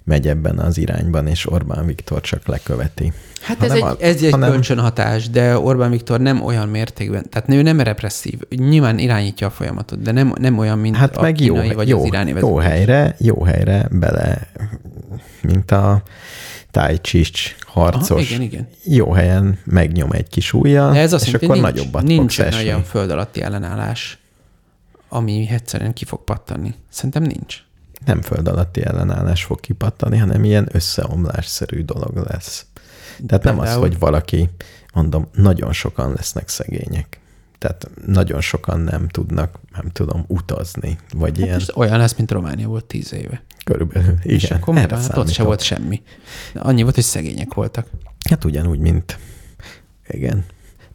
megy 0.04 0.28
ebben 0.28 0.58
az 0.58 0.78
irányban, 0.78 1.26
és 1.26 1.50
Orbán 1.50 1.86
Viktor 1.86 2.20
csak 2.20 2.46
leköveti. 2.46 3.12
Hát 3.42 3.56
Hanem 3.58 3.76
ez 3.76 3.82
egy, 3.82 3.88
a- 3.88 3.96
ez 4.00 4.22
egy 4.22 4.30
hanem- 4.30 4.50
kölcsönhatás, 4.50 5.30
de 5.30 5.58
Orbán 5.58 5.90
Viktor 5.90 6.20
nem 6.20 6.42
olyan 6.42 6.68
mértékben, 6.68 7.28
tehát 7.30 7.48
ő 7.52 7.62
nem 7.62 7.80
represszív, 7.80 8.38
nyilván 8.50 8.98
irányítja 8.98 9.46
a 9.46 9.50
folyamatot, 9.50 10.02
de 10.02 10.12
nem, 10.12 10.32
nem 10.40 10.58
olyan, 10.58 10.78
mint 10.78 10.96
Hát 10.96 11.16
a 11.16 11.20
meg 11.20 11.40
jó, 11.40 11.54
vagy 11.74 11.88
jó, 11.88 12.00
az 12.00 12.06
iráni 12.06 12.30
jó 12.30 12.54
vezetés. 12.54 12.64
helyre, 12.72 13.16
jó 13.18 13.42
helyre 13.44 13.88
bele, 13.90 14.46
mint 15.42 15.70
a 15.70 16.02
tájcsics 16.70 17.54
harcos. 17.66 18.10
Aha, 18.10 18.20
igen, 18.20 18.40
igen. 18.40 18.68
Jó 18.84 19.12
helyen 19.12 19.58
megnyom 19.64 20.10
egy 20.12 20.28
kis 20.28 20.52
ujjal, 20.52 20.92
De 20.92 20.98
ez 20.98 21.12
azt 21.12 21.26
és 21.26 21.34
akkor 21.34 21.48
nincs, 21.48 21.60
nagyobbat 21.62 22.02
nincs 22.02 22.18
fogsz 22.36 22.38
esni. 22.38 22.66
olyan 22.68 22.82
föld 22.82 23.10
alatti 23.10 23.42
ellenállás, 23.42 24.18
ami 25.08 25.48
egyszerűen 25.50 25.92
ki 25.92 26.04
fog 26.04 26.24
pattanni. 26.24 26.74
Szerintem 26.88 27.22
nincs. 27.22 27.62
Nem 28.06 28.22
föld 28.22 28.48
alatti 28.48 28.84
ellenállás 28.84 29.44
fog 29.44 29.60
kipattani, 29.60 30.16
hanem 30.18 30.44
ilyen 30.44 30.68
összeomlásszerű 30.72 31.82
dolog 31.82 32.16
lesz. 32.16 32.66
Tehát 33.26 33.44
nem 33.44 33.58
az, 33.58 33.64
Például- 33.64 33.86
hogy 33.88 33.98
valaki, 33.98 34.48
mondom, 34.94 35.28
nagyon 35.32 35.72
sokan 35.72 36.12
lesznek 36.12 36.48
szegények. 36.48 37.18
Tehát 37.58 37.90
nagyon 38.06 38.40
sokan 38.40 38.80
nem 38.80 39.08
tudnak, 39.08 39.58
nem 39.72 39.90
tudom, 39.92 40.24
utazni, 40.26 40.98
vagy 41.14 41.38
ilyen 41.38 41.54
Most 41.54 41.76
olyan 41.76 41.98
lesz, 41.98 42.14
mint 42.16 42.30
Románia 42.30 42.68
volt 42.68 42.84
tíz 42.84 43.12
éve. 43.12 43.42
körülbelül. 43.64 44.14
És 44.22 44.42
Igen, 44.44 44.58
akkor 44.58 44.76
erre 44.76 44.96
hát 44.96 45.16
ott 45.16 45.30
se 45.30 45.42
volt 45.42 45.62
semmi. 45.62 46.02
Annyi 46.54 46.82
volt, 46.82 46.94
hogy 46.94 47.04
szegények 47.04 47.54
voltak. 47.54 47.86
Hát 48.30 48.44
ugyanúgy, 48.44 48.78
mint 48.78 49.18
igen. 50.08 50.44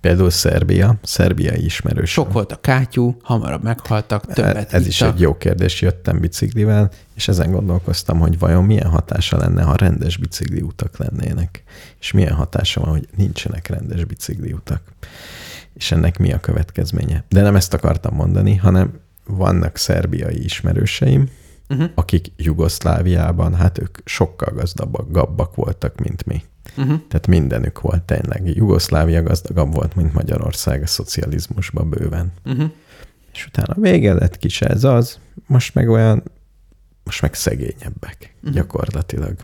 Például 0.02 0.30
Szerbia, 0.30 1.00
szerbiai 1.04 1.66
ismerős. 1.66 2.12
Sok 2.12 2.32
volt 2.32 2.52
a 2.52 2.56
kátyú, 2.56 3.18
hamarabb 3.24 3.64
meghaltak, 3.64 4.34
többet 4.34 4.74
Ez 4.74 4.88
is 4.88 5.02
egy 5.02 5.20
jó 5.20 5.38
kérdés, 5.38 5.82
jöttem 5.82 6.20
biciklivel, 6.20 6.92
és 7.16 7.28
ezen 7.28 7.52
gondolkoztam, 7.52 8.20
hogy 8.20 8.40
vajon 8.40 8.64
milyen 8.64 8.90
hatása 8.90 9.38
lenne, 9.38 9.64
ha 9.64 9.76
rendes 9.76 10.18
bicikli 10.18 10.62
utak 10.62 10.98
lennének, 10.98 11.64
és 12.00 12.12
milyen 12.12 12.34
hatása 12.34 12.82
van, 12.82 12.90
hogy 12.90 13.08
nincsenek 13.16 13.68
rendes 13.68 14.06
bicikli 14.06 14.54
utak, 14.54 14.82
és 15.74 15.92
ennek 15.92 16.18
mi 16.18 16.34
a 16.34 16.40
következménye. 16.40 17.24
De 17.30 17.42
nem 17.42 17.56
ezt 17.56 17.74
akartam 17.74 18.16
mondani, 18.16 18.56
hanem 18.56 19.00
vannak 19.26 19.78
szerbiai 19.78 20.44
ismerőseim, 20.44 21.30
Uh-huh. 21.72 21.90
akik 21.96 22.32
Jugoszláviában, 22.38 23.56
hát 23.56 23.78
ők 23.78 23.98
sokkal 24.06 24.54
gazdagabbak 24.54 25.56
voltak, 25.56 26.00
mint 26.00 26.26
mi. 26.26 26.44
Uh-huh. 26.80 27.02
Tehát 27.08 27.28
mindenük 27.28 27.82
volt 27.82 28.04
tényleg. 28.04 28.56
Jugoszlávia 28.56 29.24
gazdagabb 29.24 29.74
volt, 29.74 29.96
mint 29.96 30.14
Magyarország 30.14 30.82
a 30.82 30.88
szocializmusban 30.88 31.90
bőven. 31.90 32.32
Uh-huh. 32.46 32.72
És 33.34 33.46
utána 33.46 33.82
vége 33.82 34.14
lett 34.14 34.38
kis 34.38 34.62
ez 34.62 34.84
az, 34.84 35.20
most 35.48 35.74
meg 35.74 35.90
olyan, 35.90 36.24
most 37.04 37.22
meg 37.22 37.34
szegényebbek 37.34 38.34
uh-huh. 38.38 38.54
gyakorlatilag. 38.54 39.36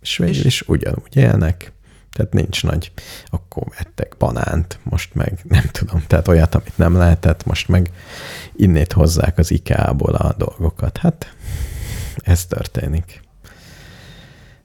És 0.00 0.16
végül 0.16 0.44
is 0.44 0.62
ugyanúgy 0.68 1.16
élnek, 1.16 1.72
tehát 2.12 2.32
nincs 2.32 2.62
nagy, 2.62 2.92
akkor 3.26 3.66
ettek 3.78 4.14
banánt, 4.18 4.78
most 4.82 5.14
meg 5.14 5.38
nem 5.48 5.64
tudom, 5.72 6.02
tehát 6.06 6.28
olyat, 6.28 6.54
amit 6.54 6.78
nem 6.78 6.96
lehetett, 6.96 7.44
most 7.44 7.68
meg 7.68 7.90
innét 8.56 8.92
hozzák 8.92 9.38
az 9.38 9.50
IKEA-ból 9.50 10.14
a 10.14 10.34
dolgokat. 10.38 10.98
Hát 10.98 11.34
ez 12.16 12.46
történik. 12.46 13.20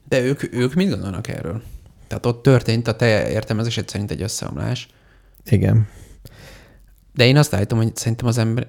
De 0.08 0.22
ők, 0.22 0.54
ők 0.54 0.74
mit 0.74 0.90
gondolnak 0.90 1.28
erről? 1.28 1.62
Tehát 2.08 2.26
ott 2.26 2.44
történt 2.44 2.88
a 2.88 2.96
te 2.96 3.30
értelmezésed 3.30 3.90
szerint 3.90 4.12
egy 4.12 4.22
összeomlás, 4.22 4.88
Igen. 5.46 5.88
de 7.14 7.26
én 7.26 7.38
azt 7.38 7.54
állítom, 7.54 7.78
hogy 7.78 7.96
szerintem 7.96 8.28
az 8.28 8.38
ember... 8.38 8.68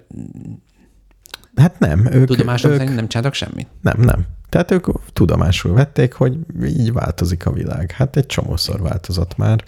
Hát 1.56 1.78
nem. 1.78 2.06
Ők, 2.12 2.26
Tudomásom 2.26 2.70
ők, 2.70 2.78
szerint 2.78 2.96
nem 2.96 3.08
csináltak 3.08 3.34
semmit. 3.34 3.68
Nem, 3.80 4.00
nem. 4.00 4.26
Tehát 4.48 4.70
ők 4.70 4.86
tudomásul 5.12 5.72
vették, 5.72 6.12
hogy 6.12 6.38
így 6.64 6.92
változik 6.92 7.46
a 7.46 7.52
világ. 7.52 7.90
Hát 7.90 8.16
egy 8.16 8.26
csomószor 8.26 8.80
változott 8.80 9.36
már. 9.36 9.64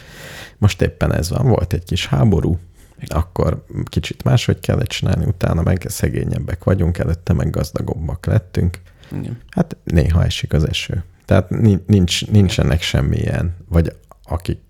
Most 0.59 0.83
éppen 0.83 1.15
ez 1.15 1.31
van. 1.31 1.49
Volt 1.49 1.73
egy 1.73 1.85
kis 1.85 2.07
háború, 2.07 2.59
akkor 3.07 3.65
kicsit 3.85 4.25
máshogy 4.25 4.59
kellett 4.59 4.87
csinálni, 4.89 5.25
utána 5.25 5.63
meg 5.63 5.85
szegényebbek 5.89 6.65
vagyunk, 6.65 6.99
előtte 6.99 7.33
meg 7.33 7.51
gazdagabbak 7.51 8.27
lettünk. 8.27 8.81
Igen. 9.13 9.39
Hát 9.51 9.77
néha 9.85 10.25
esik 10.25 10.53
az 10.53 10.65
eső. 10.65 11.05
Tehát 11.31 11.51
ni- 11.51 11.82
nincs, 11.86 12.27
nincsenek 12.27 12.82
semmilyen, 12.82 13.57
vagy 13.69 13.97
aki 14.23 14.61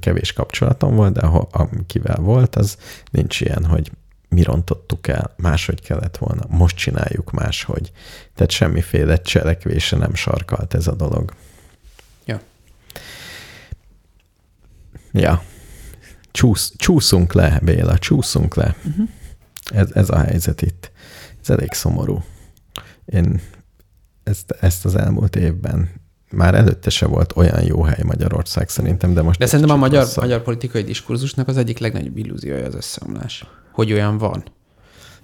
kevés 0.00 0.32
kapcsolatom 0.32 0.94
volt, 0.94 1.12
de 1.12 1.26
ha, 1.26 1.48
akivel 1.50 2.16
volt, 2.16 2.56
az 2.56 2.78
nincs 3.10 3.40
ilyen, 3.40 3.64
hogy 3.64 3.92
mi 4.28 4.42
rontottuk 4.42 5.08
el, 5.08 5.34
máshogy 5.36 5.80
kellett 5.80 6.16
volna, 6.16 6.44
most 6.48 6.76
csináljuk 6.76 7.30
máshogy. 7.30 7.92
Tehát 8.34 8.50
semmiféle 8.50 9.20
cselekvése 9.20 9.96
nem 9.96 10.14
sarkalt 10.14 10.74
ez 10.74 10.86
a 10.86 10.94
dolog. 10.94 11.34
Ja. 12.24 12.40
Ja. 15.12 15.42
Csúsz, 16.30 16.72
csúszunk 16.76 17.32
le, 17.32 17.60
Béla, 17.62 17.98
csúszunk 17.98 18.54
le. 18.54 18.76
Uh-huh. 18.84 19.08
Ez, 19.74 19.90
ez 19.94 20.10
a 20.10 20.18
helyzet 20.18 20.62
itt. 20.62 20.90
Ez 21.40 21.50
elég 21.50 21.72
szomorú. 21.72 22.24
Én 23.04 23.40
ezt, 24.28 24.50
ezt 24.60 24.84
az 24.84 24.94
elmúlt 24.94 25.36
évben 25.36 25.88
már 26.30 26.54
előtte 26.54 26.90
se 26.90 27.06
volt 27.06 27.32
olyan 27.36 27.62
jó 27.62 27.82
hely 27.82 28.02
Magyarország 28.02 28.68
szerintem, 28.68 29.14
de 29.14 29.22
most 29.22 29.38
De 29.38 29.46
szerintem 29.46 29.74
a 29.76 29.78
magyar, 29.78 30.02
rosszabb. 30.02 30.24
magyar 30.24 30.42
politikai 30.42 30.82
diskurzusnak 30.82 31.48
az 31.48 31.56
egyik 31.56 31.78
legnagyobb 31.78 32.16
illúziója 32.16 32.66
az 32.66 32.74
összeomlás. 32.74 33.44
Hogy 33.72 33.92
olyan 33.92 34.18
van. 34.18 34.44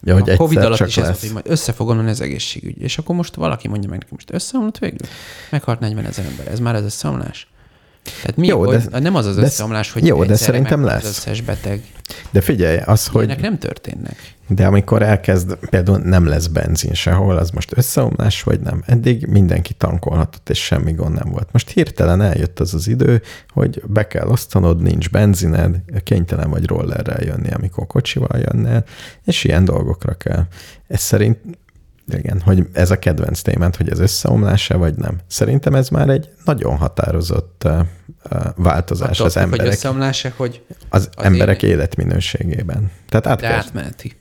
Ja, 0.03 0.15
hogy 0.15 0.31
a 0.31 0.37
Covid 0.37 0.59
alatt 0.59 0.77
csak 0.77 0.89
is 0.89 0.97
ez 0.97 1.03
volt, 1.03 1.15
lesz. 1.15 1.23
hogy 1.25 1.33
majd 1.33 1.45
össze 1.49 1.73
fog 1.73 1.89
omlani 1.89 2.11
az 2.11 2.21
egészségügy. 2.21 2.81
És 2.81 2.99
akkor 2.99 3.17
most 3.17 3.35
valaki 3.35 3.69
mondja 3.69 3.89
meg 3.89 3.99
nekem, 3.99 4.15
most 4.15 4.33
összeomlott 4.33 4.79
végül? 4.79 5.09
Meghalt 5.51 5.81
40 5.81 6.05
ezer 6.05 6.27
ember. 6.27 6.47
Ez 6.47 6.59
már 6.59 6.75
az 6.75 6.83
összeomlás? 6.83 7.49
Tehát 8.21 8.37
mi, 8.37 8.47
Jó, 8.47 8.67
de- 8.71 8.83
hogy, 8.93 9.03
nem 9.03 9.15
az 9.15 9.27
az 9.27 9.37
összeomlás, 9.37 9.93
hogy 9.93 10.07
jó, 10.07 10.25
de 10.25 10.37
szerintem 10.37 10.85
lesz. 10.85 11.03
az 11.03 11.09
összes 11.09 11.41
beteg. 11.41 11.83
De 12.31 12.41
figyelj, 12.41 12.77
az, 12.85 13.07
Hogy... 13.07 13.15
hogy 13.15 13.25
Ilyenek 13.25 13.43
nem 13.43 13.59
történnek. 13.59 14.17
de 14.49 14.67
amikor 14.67 15.03
elkezd, 15.03 15.59
például 15.71 15.99
nem 15.99 16.27
lesz 16.27 16.47
benzin 16.47 16.93
sehol, 16.93 17.37
az 17.37 17.51
most 17.51 17.77
összeomlás, 17.77 18.43
vagy 18.43 18.61
nem? 18.61 18.83
Eddig 18.87 19.27
mindenki 19.27 19.73
tankolhatott, 19.75 20.51
és 20.51 20.65
semmi 20.65 20.93
gond 20.93 21.15
nem 21.15 21.31
volt. 21.31 21.49
Most 21.53 21.71
hirtelen 21.71 22.21
eljött 22.21 22.61
az 22.61 22.75
az 22.75 22.89
idő, 22.89 23.23
hogy 23.49 23.83
be 23.87 24.07
kell 24.07 24.27
osztanod, 24.29 24.83
nincs 24.83 25.11
benzined, 25.11 25.77
kénytelen 26.03 26.51
vagy 26.51 26.67
rollerrel 26.67 27.23
jönni, 27.25 27.51
amikor 27.51 27.87
kocsival 27.87 28.39
jönnél, 28.39 28.85
és 29.25 29.45
ilyen 29.45 29.65
dolgokra 29.65 30.15
kell. 30.15 30.43
Ez 30.87 31.01
szerint, 31.01 31.39
igen, 32.13 32.41
hogy 32.41 32.67
ez 32.73 32.91
a 32.91 32.99
kedvenc 32.99 33.41
témád, 33.43 33.77
hogy 33.77 33.91
ez 33.91 33.99
összeomlása, 33.99 34.79
vagy 34.79 34.95
nem. 34.95 35.19
Szerintem 35.27 35.75
ez 35.75 35.89
már 35.89 36.09
egy 36.09 36.29
nagyon 36.45 36.77
határozott 36.77 37.63
uh, 37.65 37.87
változás 38.57 39.11
Attól 39.11 39.27
az 39.27 39.33
függ, 39.33 39.43
hogy 39.43 39.53
emberek, 39.53 39.73
összeomlás 39.73 40.27
hogy 40.37 40.65
az 40.89 41.09
az 41.15 41.25
emberek 41.25 41.63
én- 41.63 41.71
életminőségében. 41.71 42.91
Tehát 43.09 43.27
át 43.27 43.41
de 43.41 43.49
kell, 43.49 43.57
átmeneti. 43.57 44.17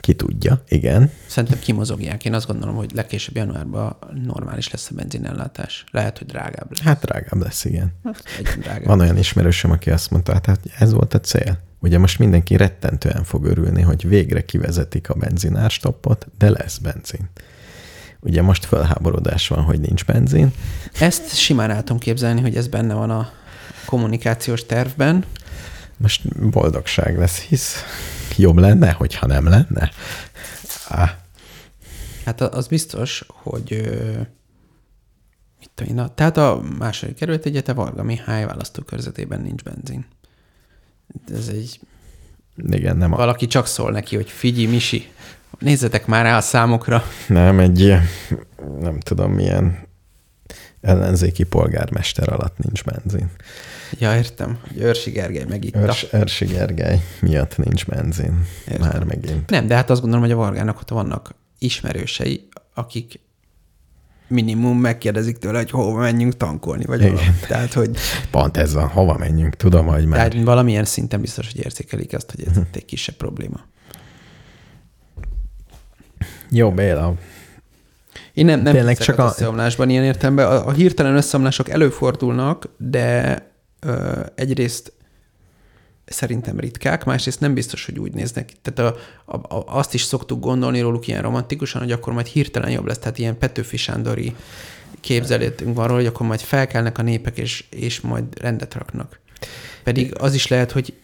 ki 0.00 0.14
tudja, 0.14 0.62
igen. 0.68 1.10
Szerintem 1.26 1.58
kimozogják. 1.58 2.24
Én 2.24 2.34
azt 2.34 2.46
gondolom, 2.46 2.74
hogy 2.74 2.90
legkésőbb 2.94 3.36
januárban 3.36 3.96
normális 4.24 4.70
lesz 4.70 4.90
a 4.90 4.94
benzinellátás. 4.94 5.84
Lehet, 5.90 6.18
hogy 6.18 6.26
drágább 6.26 6.70
lesz. 6.70 6.80
Hát 6.80 7.00
drágább 7.04 7.42
lesz, 7.42 7.64
igen. 7.64 7.92
Egyen 8.38 8.60
drágább. 8.60 8.86
Van 8.86 9.00
olyan 9.00 9.16
ismerősöm, 9.18 9.70
aki 9.70 9.90
azt 9.90 10.10
mondta, 10.10 10.32
hát, 10.32 10.46
hát 10.46 10.60
ez 10.78 10.92
volt 10.92 11.14
a 11.14 11.20
cél. 11.20 11.58
Ugye 11.84 11.98
most 11.98 12.18
mindenki 12.18 12.56
rettentően 12.56 13.24
fog 13.24 13.44
örülni, 13.44 13.82
hogy 13.82 14.08
végre 14.08 14.44
kivezetik 14.44 15.08
a 15.08 15.14
benzinárstoppot, 15.14 16.26
de 16.38 16.50
lesz 16.50 16.78
benzin. 16.78 17.30
Ugye 18.20 18.42
most 18.42 18.64
felháborodás 18.64 19.48
van, 19.48 19.62
hogy 19.62 19.80
nincs 19.80 20.04
benzin. 20.04 20.52
Ezt 20.98 21.36
simán 21.36 21.70
el 21.70 21.78
tudom 21.78 21.98
képzelni, 21.98 22.40
hogy 22.40 22.56
ez 22.56 22.68
benne 22.68 22.94
van 22.94 23.10
a 23.10 23.30
kommunikációs 23.86 24.66
tervben. 24.66 25.24
Most 25.96 26.50
boldogság 26.50 27.18
lesz, 27.18 27.38
hisz 27.38 27.82
jobb 28.36 28.58
lenne, 28.58 28.90
hogyha 28.90 29.26
nem 29.26 29.48
lenne. 29.48 29.90
Á, 30.88 31.18
Hát 32.24 32.40
az 32.40 32.66
biztos, 32.66 33.24
hogy 33.28 33.70
mit 35.58 35.70
tudom 35.74 35.98
én, 35.98 36.10
tehát 36.14 36.36
a 36.36 36.62
második 36.78 37.14
kerület 37.14 37.46
egyete 37.46 37.72
Varga 37.72 38.02
Mihály 38.02 38.46
választókörzetében 38.46 39.40
nincs 39.40 39.62
benzin. 39.62 40.06
Ez 41.34 41.48
egy, 41.48 41.80
igen, 42.70 42.96
nem, 42.96 43.12
a, 43.12 43.16
valaki 43.16 43.46
csak 43.46 43.66
szól 43.66 43.90
neki, 43.90 44.16
hogy 44.16 44.30
figyelj, 44.30 44.66
Misi, 44.66 45.08
nézzetek 45.58 46.06
már 46.06 46.24
rá 46.24 46.36
a 46.36 46.40
számokra. 46.40 47.02
nem 47.28 47.58
egy 47.58 47.80
ilyen, 47.80 48.02
nem 48.80 49.00
tudom 49.00 49.32
milyen 49.32 49.78
ellenzéki 50.80 51.44
polgármester 51.44 52.32
alatt 52.32 52.58
nincs 52.58 52.84
benzin. 52.84 53.30
Ja, 53.98 54.16
értem, 54.16 54.58
hogy 54.68 54.78
Őrsi 54.80 55.10
Gergely 55.10 55.44
megitta. 55.48 55.78
Örs, 55.78 56.06
Örsi 56.10 56.44
Gergely 56.44 57.00
miatt 57.20 57.56
nincs 57.56 57.86
benzin. 57.86 58.46
Értem. 58.68 58.88
Már 58.88 59.04
megint. 59.04 59.50
Nem, 59.50 59.66
de 59.66 59.74
hát 59.74 59.90
azt 59.90 60.00
gondolom, 60.00 60.24
hogy 60.24 60.34
a 60.34 60.38
Vargának 60.38 60.80
ott 60.80 60.88
vannak 60.88 61.34
ismerősei, 61.58 62.48
akik 62.74 63.20
minimum 64.28 64.78
megkérdezik 64.78 65.38
tőle, 65.38 65.58
hogy 65.58 65.70
hova 65.70 65.98
menjünk 66.00 66.36
tankolni, 66.36 66.84
vagy 66.84 67.00
Igen. 67.00 67.12
valami. 67.14 67.32
Tehát, 67.48 67.72
hogy 67.72 67.90
Pont 68.30 68.56
ez 68.56 68.72
van, 68.74 68.88
hova 68.88 69.18
menjünk, 69.18 69.54
tudom, 69.54 69.86
hogy 69.86 70.06
már. 70.06 70.28
tehát 70.28 70.44
valamilyen 70.44 70.84
szinten 70.84 71.20
biztos, 71.20 71.52
hogy 71.52 71.64
érzékelik 71.64 72.14
azt, 72.14 72.30
hogy 72.30 72.44
ez 72.50 72.56
egy 72.72 72.84
kisebb 72.84 73.14
probléma. 73.14 73.60
Jó, 76.50 76.70
Béla, 76.72 77.14
Én 78.32 78.44
nem, 78.44 78.60
nem 78.60 78.72
Tényleg 78.74 78.96
csak 78.98 79.18
a- 79.18 79.24
összeomlásban 79.24 79.90
ilyen 79.90 80.04
értelemben. 80.04 80.46
A, 80.46 80.66
a 80.66 80.72
hirtelen 80.72 81.16
összeomlások 81.16 81.68
előfordulnak, 81.68 82.68
de 82.76 83.38
ö, 83.80 84.20
egyrészt 84.34 84.92
szerintem 86.06 86.58
ritkák, 86.60 87.04
másrészt 87.04 87.40
nem 87.40 87.54
biztos, 87.54 87.84
hogy 87.84 87.98
úgy 87.98 88.12
néznek. 88.12 88.52
Tehát 88.62 88.94
a, 88.94 88.98
a, 89.24 89.54
a, 89.54 89.64
azt 89.66 89.94
is 89.94 90.02
szoktuk 90.02 90.40
gondolni 90.40 90.80
róluk 90.80 91.06
ilyen 91.06 91.22
romantikusan, 91.22 91.80
hogy 91.80 91.92
akkor 91.92 92.12
majd 92.12 92.26
hirtelen 92.26 92.70
jobb 92.70 92.86
lesz. 92.86 92.98
Tehát 92.98 93.18
ilyen 93.18 93.38
Petőfi 93.38 93.76
Sándori 93.76 94.34
képzeletünk 95.00 95.76
van 95.76 95.86
róla, 95.86 95.98
hogy 95.98 96.08
akkor 96.08 96.26
majd 96.26 96.40
felkelnek 96.40 96.98
a 96.98 97.02
népek, 97.02 97.38
és, 97.38 97.64
és 97.70 98.00
majd 98.00 98.24
rendet 98.40 98.74
raknak. 98.74 99.20
Pedig 99.84 100.14
az 100.18 100.34
is 100.34 100.46
lehet, 100.46 100.72
hogy 100.72 100.94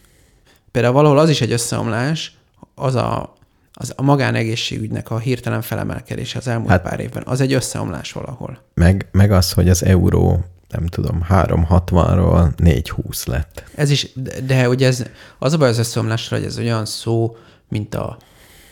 például 0.71 0.93
valahol 0.93 1.19
az 1.19 1.29
is 1.29 1.41
egy 1.41 1.51
összeomlás, 1.51 2.37
az 2.75 2.95
a, 2.95 3.35
az 3.73 3.93
a 3.95 4.01
magánegészségügynek 4.01 5.11
a 5.11 5.19
hirtelen 5.19 5.61
felemelkedése 5.61 6.37
az 6.37 6.47
elmúlt 6.47 6.69
Hát- 6.69 6.81
pár 6.81 6.99
évben. 6.99 7.23
Az 7.25 7.41
egy 7.41 7.53
összeomlás 7.53 8.11
valahol. 8.11 8.63
meg, 8.73 9.07
meg 9.11 9.31
az, 9.31 9.51
hogy 9.51 9.69
az 9.69 9.83
euró, 9.83 10.45
nem 10.71 10.85
tudom, 10.85 11.25
360-ról 11.29 12.55
420 12.55 13.25
lett. 13.25 13.63
Ez 13.75 13.89
is, 13.89 14.13
de, 14.13 14.39
de 14.41 14.69
ugye 14.69 14.87
ez, 14.87 15.03
az 15.39 15.53
a 15.53 15.57
baj 15.57 15.69
az 15.69 15.77
összeomlásra, 15.77 16.37
hogy 16.37 16.45
ez 16.45 16.57
olyan 16.57 16.85
szó, 16.85 17.35
mint 17.69 17.95
a 17.95 18.17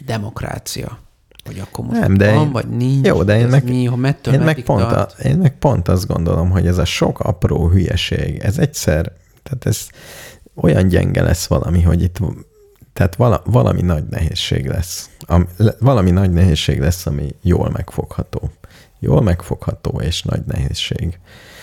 demokrácia. 0.06 1.00
Hogy 1.46 1.60
akkor 1.60 1.86
most 1.86 2.00
Nem, 2.00 2.18
de 2.18 2.34
van, 2.34 2.44
én- 2.46 2.52
vagy 2.52 2.68
nincs. 2.68 3.08
Jó, 3.08 3.24
de 3.24 3.40
én 3.40 3.48
meg, 3.48 3.64
mi, 3.64 3.86
ha 3.86 3.96
mettől 3.96 4.34
én, 4.34 4.40
meg 4.40 4.62
pont 4.62 4.88
tart. 4.88 5.20
a, 5.20 5.24
én 5.24 5.38
meg 5.38 5.58
pont 5.58 5.88
azt 5.88 6.08
gondolom, 6.08 6.50
hogy 6.50 6.68
ez 6.68 6.78
a 6.78 6.86
sok 6.86 7.20
apró 7.20 7.70
hülyeség, 7.70 8.38
ez 8.38 8.58
egyszer, 8.58 9.12
tehát 9.44 9.66
ez 9.66 9.88
olyan 10.56 10.88
gyenge 10.88 11.22
lesz 11.22 11.46
valami, 11.48 11.82
hogy 11.82 12.02
itt 12.02 12.18
tehát 12.94 13.16
vala, 13.16 13.42
valami 13.46 13.82
nagy 13.82 14.04
nehézség 14.04 14.68
lesz. 14.68 15.10
Am, 15.20 15.48
le, 15.58 15.76
valami 15.80 16.12
nagy 16.12 16.32
nehézség 16.32 16.80
lesz, 16.80 17.06
ami 17.06 17.36
jól 17.42 17.70
megfogható. 17.70 18.52
Jól 19.00 19.22
megfogható 19.22 20.02
és 20.02 20.24
nagy 20.24 20.42
nehézség. 20.46 21.20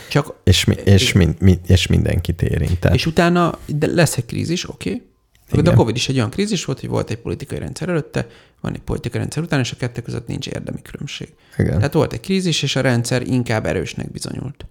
Csak, 0.09 0.35
És, 0.45 0.65
mi, 0.65 0.75
és, 0.85 1.13
min, 1.13 1.35
mi, 1.39 1.59
és 1.67 1.87
mindenkit 1.87 2.43
érint. 2.43 2.79
Tehát, 2.79 2.97
és 2.97 3.07
utána 3.07 3.59
de 3.67 3.87
lesz 3.87 4.17
egy 4.17 4.27
krízis, 4.27 4.69
oké. 4.69 5.03
Okay. 5.51 5.63
De 5.63 5.71
a 5.71 5.75
Covid 5.75 5.97
is 5.97 6.09
egy 6.09 6.17
olyan 6.17 6.31
krízis 6.31 6.65
volt, 6.65 6.81
hogy 6.81 6.89
volt 6.89 7.11
egy 7.11 7.17
politikai 7.17 7.59
rendszer 7.59 7.89
előtte, 7.89 8.27
van 8.61 8.75
egy 8.75 8.81
politikai 8.81 9.21
rendszer 9.21 9.43
után, 9.43 9.61
és 9.61 9.73
a 9.73 9.77
kettő 9.77 10.01
között 10.03 10.27
nincs 10.27 10.47
érdemi 10.47 10.83
különbség. 10.83 11.29
igen. 11.59 11.77
Tehát 11.77 11.93
volt 11.93 12.13
egy 12.13 12.21
krízis, 12.21 12.63
és 12.63 12.77
a 12.77 12.81
rendszer 12.81 13.23
inkább 13.23 13.67
erősnek 13.67 14.11
bizonyult. 14.11 14.67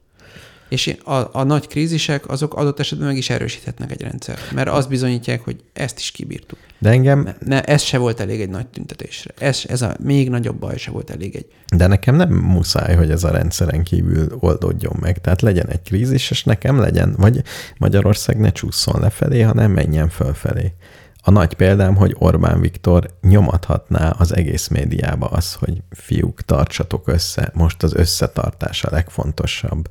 És 0.69 0.97
a, 1.03 1.13
a 1.31 1.43
nagy 1.43 1.67
krízisek, 1.67 2.29
azok 2.29 2.53
adott 2.53 2.79
esetben 2.79 3.07
meg 3.07 3.17
is 3.17 3.29
erősíthetnek 3.29 3.91
egy 3.91 4.01
rendszert, 4.01 4.51
mert 4.51 4.69
azt 4.69 4.89
bizonyítják, 4.89 5.43
hogy 5.43 5.63
ezt 5.73 5.99
is 5.99 6.11
kibírtuk. 6.11 6.57
De 6.79 6.89
engem, 6.89 7.23
Ne, 7.23 7.33
ne, 7.39 7.63
ez 7.63 7.81
se 7.81 7.97
volt 7.97 8.19
elég 8.19 8.41
egy 8.41 8.49
nagy 8.49 8.67
tüntetésre. 8.67 9.33
Ez, 9.37 9.63
ez 9.67 9.81
a 9.81 9.95
még 10.03 10.29
nagyobb 10.29 10.55
baj 10.55 10.77
se 10.77 10.91
volt 10.91 11.09
elég 11.09 11.35
egy. 11.35 11.45
de 11.75 11.87
nekem 11.87 12.15
nem 12.15 12.33
muszáj, 12.33 12.95
hogy 12.95 13.11
ez 13.11 13.23
a 13.23 13.31
rendszeren 13.31 13.83
kívül 13.83 14.37
oldódjon 14.39 14.95
meg. 14.99 15.21
Tehát 15.21 15.41
legyen 15.41 15.69
egy 15.69 15.81
krízis, 15.81 16.31
és 16.31 16.43
nekem 16.43 16.79
legyen, 16.79 17.15
vagy 17.17 17.41
Magyarország 17.77 18.39
ne 18.39 18.51
csúszson 18.51 19.01
lefelé, 19.01 19.41
hanem 19.41 19.71
menjen 19.71 20.09
fölfelé. 20.09 20.73
A 21.27 21.31
nagy 21.31 21.53
példám, 21.53 21.95
hogy 21.95 22.15
Orbán 22.17 22.61
Viktor 22.61 23.09
nyomathatná 23.21 24.09
az 24.09 24.35
egész 24.35 24.67
médiába 24.67 25.27
az, 25.27 25.53
hogy 25.53 25.81
fiúk, 25.91 26.41
tartsatok 26.41 27.07
össze, 27.07 27.51
most 27.53 27.83
az 27.83 27.93
összetartás 27.93 28.83
a 28.83 28.91
legfontosabb. 28.91 29.89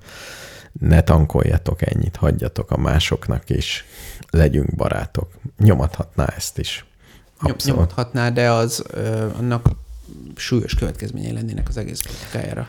Ne 0.80 1.02
tankoljatok 1.02 1.94
ennyit, 1.94 2.16
hagyjatok 2.16 2.70
a 2.70 2.76
másoknak 2.76 3.50
is, 3.50 3.84
legyünk 4.30 4.74
barátok. 4.74 5.28
Nyomathatná 5.58 6.24
ezt 6.24 6.58
is. 6.58 6.84
Abszolút. 7.38 7.78
nyomhatná, 7.78 8.30
de 8.30 8.50
az 8.50 8.84
ö, 8.90 9.28
annak 9.38 9.68
súlyos 10.36 10.74
következményei 10.74 11.32
lennének 11.32 11.68
az 11.68 11.76
egész 11.76 12.00
politikájára. 12.00 12.68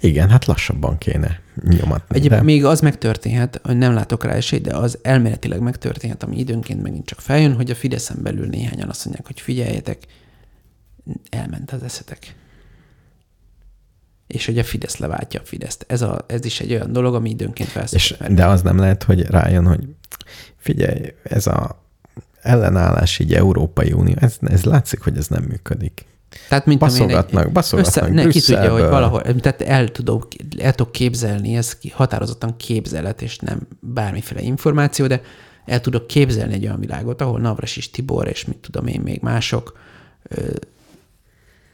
Igen, 0.00 0.28
hát 0.28 0.44
lassabban 0.44 0.98
kéne 0.98 1.40
nyomatni. 1.62 2.16
Egyébként 2.16 2.40
de... 2.40 2.46
még 2.46 2.64
az 2.64 2.80
megtörténhet, 2.80 3.60
hogy 3.62 3.76
nem 3.76 3.94
látok 3.94 4.24
rá 4.24 4.32
esélyt, 4.32 4.62
de 4.62 4.76
az 4.76 4.98
elméletileg 5.02 5.60
megtörténhet, 5.60 6.22
ami 6.22 6.38
időnként 6.38 6.82
megint 6.82 7.06
csak 7.06 7.20
feljön, 7.20 7.54
hogy 7.54 7.70
a 7.70 7.74
Fideszen 7.74 8.22
belül 8.22 8.46
néhányan 8.46 8.88
azt 8.88 9.04
mondják, 9.04 9.26
hogy 9.26 9.40
figyeljetek, 9.40 9.98
elment 11.30 11.72
az 11.72 11.82
eszetek. 11.82 12.34
És 14.28 14.46
hogy 14.46 14.58
a 14.58 14.64
Fidesz 14.64 14.96
leváltja 14.96 15.40
a 15.40 15.44
Fideszt. 15.44 15.84
Ez, 15.88 16.02
a, 16.02 16.24
ez 16.26 16.44
is 16.44 16.60
egy 16.60 16.72
olyan 16.72 16.92
dolog, 16.92 17.14
ami 17.14 17.30
időnként 17.30 17.68
felszól. 17.68 18.28
De 18.28 18.46
az 18.46 18.62
nem 18.62 18.78
lehet, 18.78 19.02
hogy 19.02 19.20
rájön, 19.20 19.66
hogy 19.66 19.84
figyelj, 20.56 21.14
ez 21.22 21.46
a 21.46 21.82
ellenállás 22.40 23.18
így 23.18 23.34
Európai 23.34 23.92
Unió, 23.92 24.14
ez, 24.18 24.36
ez 24.40 24.64
látszik, 24.64 25.00
hogy 25.00 25.16
ez 25.16 25.26
nem 25.26 25.42
működik. 25.42 26.06
Tehát, 26.48 26.66
mint 26.66 26.80
Baszogatnak, 26.80 27.52
baszogatnak 27.52 28.10
ne, 28.10 28.26
ki 28.26 28.40
tudja, 28.40 28.72
hogy 28.72 28.82
valahol, 28.82 29.22
tehát 29.22 29.62
el 29.62 29.88
tudok, 29.88 30.28
el 30.58 30.74
tudok 30.74 30.92
képzelni, 30.92 31.56
ez 31.56 31.78
határozottan 31.92 32.56
képzelet, 32.56 33.22
és 33.22 33.38
nem 33.38 33.60
bármiféle 33.80 34.40
információ, 34.40 35.06
de 35.06 35.20
el 35.64 35.80
tudok 35.80 36.06
képzelni 36.06 36.54
egy 36.54 36.64
olyan 36.64 36.80
világot, 36.80 37.20
ahol 37.20 37.40
Navras 37.40 37.76
is 37.76 37.90
Tibor, 37.90 38.28
és 38.28 38.44
mit 38.44 38.56
tudom 38.56 38.86
én 38.86 39.00
még 39.00 39.20
mások, 39.22 39.78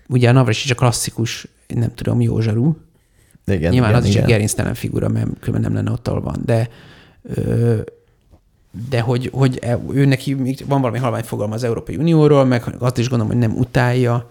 ugye 0.08 0.28
a 0.28 0.32
Navras 0.32 0.64
is 0.64 0.70
a 0.70 0.74
klasszikus, 0.74 1.46
nem 1.78 1.94
tudom, 1.94 2.20
jó 2.20 2.40
zsarú, 2.40 2.76
Igen, 3.46 3.72
Nyilván 3.72 3.90
igen, 3.90 4.02
az 4.02 4.08
is 4.08 4.14
igen. 4.14 4.24
egy 4.24 4.30
gerinctelen 4.30 4.74
figura, 4.74 5.08
mert 5.08 5.28
különben 5.40 5.72
nem 5.72 5.74
lenne 5.74 5.96
ott, 5.96 6.08
ahol 6.08 6.20
van, 6.20 6.40
de 6.44 6.68
ö, 7.22 7.80
de 8.88 9.00
hogy, 9.00 9.30
hogy 9.32 9.58
e- 9.62 9.80
ő 9.92 10.04
neki 10.04 10.56
van 10.66 10.80
valami 10.80 10.98
halvány 10.98 11.22
fogalma 11.22 11.54
az 11.54 11.64
Európai 11.64 11.96
Unióról, 11.96 12.44
meg 12.44 12.62
azt 12.78 12.98
is 12.98 13.08
gondolom, 13.08 13.32
hogy 13.32 13.48
nem 13.48 13.56
utálja, 13.58 14.30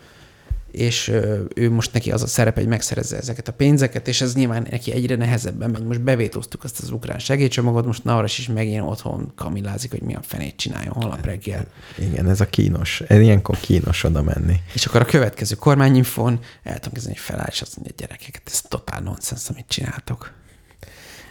és 0.74 1.12
ő 1.56 1.72
most 1.72 1.94
neki 1.94 2.12
az 2.12 2.22
a 2.24 2.28
szerep, 2.28 2.56
hogy 2.56 2.68
megszerezze 2.68 3.18
ezeket 3.18 3.48
a 3.48 3.52
pénzeket, 3.52 4.08
és 4.08 4.22
ez 4.22 4.36
nyilván 4.36 4.68
neki 4.70 4.91
egyre 4.91 5.16
nehezebben 5.16 5.70
megy. 5.70 5.84
Most 5.84 6.02
bevétóztuk 6.02 6.64
azt 6.64 6.80
az 6.80 6.90
ukrán 6.91 7.20
segélycsomagot, 7.20 7.86
most 7.86 8.04
Navras 8.04 8.38
is 8.38 8.48
megint 8.48 8.82
otthon 8.82 9.32
kamilázik, 9.36 9.91
hogy 9.91 10.02
mi 10.02 10.16
a 10.16 10.20
fenét 10.22 10.56
csináljon 10.56 10.94
holnap 10.94 11.26
reggel. 11.26 11.66
Igen, 11.98 12.30
ez 12.30 12.41
a 12.41 12.45
kínos. 12.45 13.02
Ez 13.08 13.20
ilyenkor 13.20 13.58
kínos 13.60 14.04
oda 14.04 14.22
menni. 14.22 14.56
És 14.74 14.86
akkor 14.86 15.02
a 15.02 15.06
következő 15.06 15.56
kormányinfon 15.56 16.40
el 16.64 16.76
tudom 16.76 16.94
kezdeni, 16.94 17.16
hogy 17.16 17.24
feláll, 17.24 17.48
és 17.50 17.62
azt 17.62 17.76
mondja, 17.76 17.95
gyerekek, 17.98 18.41
ez 18.45 18.62
totál 18.62 19.02
nonsens, 19.02 19.50
amit 19.50 19.66
csináltok. 19.68 20.32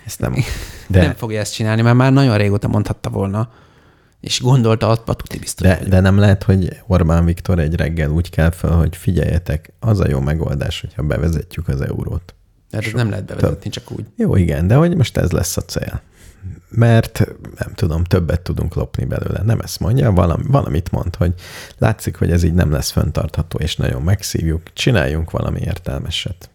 Ezt 0.07 0.21
nem... 0.21 0.35
De, 0.89 1.03
Nem 1.03 1.15
fogja 1.15 1.41
ezt 1.41 1.55
csinálni, 1.55 1.83
mert 1.83 1.97
már 1.97 2.13
nagyon 2.13 2.37
régóta 2.37 2.69
mondhatta 2.69 3.11
volna, 3.11 3.53
és 4.23 4.41
gondolta, 4.41 4.89
azt 4.89 5.09
a 5.09 5.15
tuti 5.15 5.39
biztos. 5.39 5.67
de, 5.67 5.85
de 5.89 6.01
nem 6.01 6.19
lehet, 6.19 6.43
hogy 6.43 6.83
Orbán 6.87 7.25
Viktor 7.25 7.59
egy 7.59 7.75
reggel 7.75 8.11
úgy 8.11 8.31
kell 8.31 8.51
fel, 8.51 8.71
hogy 8.71 8.97
figyeljetek, 8.97 9.73
az 9.81 10.01
a 10.01 10.09
jó 10.09 10.21
megoldás, 10.21 10.81
hogyha 10.81 11.03
bevezetjük 11.03 11.69
az 11.69 11.81
eurót. 11.81 12.35
de 12.71 12.79
ez 12.79 12.93
nem 12.93 13.11
lehet 13.11 13.25
bevezetni, 13.25 13.71
csak 13.71 13.91
úgy. 13.91 14.07
Jó, 14.17 14.37
igen, 14.37 14.67
de 14.67 14.75
hogy 14.75 14.97
most 14.97 15.17
ez 15.17 15.31
lesz 15.31 15.57
a 15.57 15.61
cél. 15.61 16.03
Mert 16.69 17.27
nem 17.59 17.75
tudom, 17.75 18.05
többet 18.05 18.41
tudunk 18.41 18.75
lopni 18.75 19.05
belőle. 19.05 19.43
Nem 19.43 19.61
ezt 19.61 19.81
mondja, 19.81 20.13
valami, 20.13 20.43
valamit 20.47 20.91
mond, 20.91 21.17
hogy 21.17 21.35
látszik, 21.79 22.17
hogy 22.17 22.31
ez 22.31 22.43
így 22.43 22.55
nem 22.55 22.71
lesz 22.71 22.91
föntartható, 22.91 23.59
és 23.59 23.77
nagyon 23.77 24.03
megszívjuk, 24.03 24.73
csináljunk 24.73 25.31
valami 25.31 25.61
értelmeset. 25.61 26.51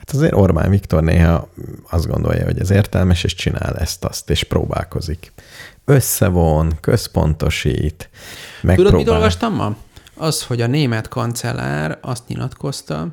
Hát 0.00 0.10
azért 0.10 0.34
Orbán 0.34 0.70
Viktor 0.70 1.02
néha 1.02 1.48
azt 1.90 2.06
gondolja, 2.06 2.44
hogy 2.44 2.58
ez 2.58 2.70
értelmes, 2.70 3.24
és 3.24 3.34
csinál 3.34 3.76
ezt-azt, 3.76 4.30
és 4.30 4.44
próbálkozik. 4.44 5.32
Összevon, 5.84 6.78
központosít, 6.80 8.10
megpróbál. 8.62 8.76
Tudod, 8.76 8.94
mit 8.94 9.08
olvastam 9.08 9.54
ma? 9.54 9.76
Az, 10.14 10.42
hogy 10.42 10.60
a 10.60 10.66
német 10.66 11.08
kancellár 11.08 11.98
azt 12.00 12.28
nyilatkozta, 12.28 13.08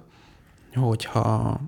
hogyha 0.75 1.59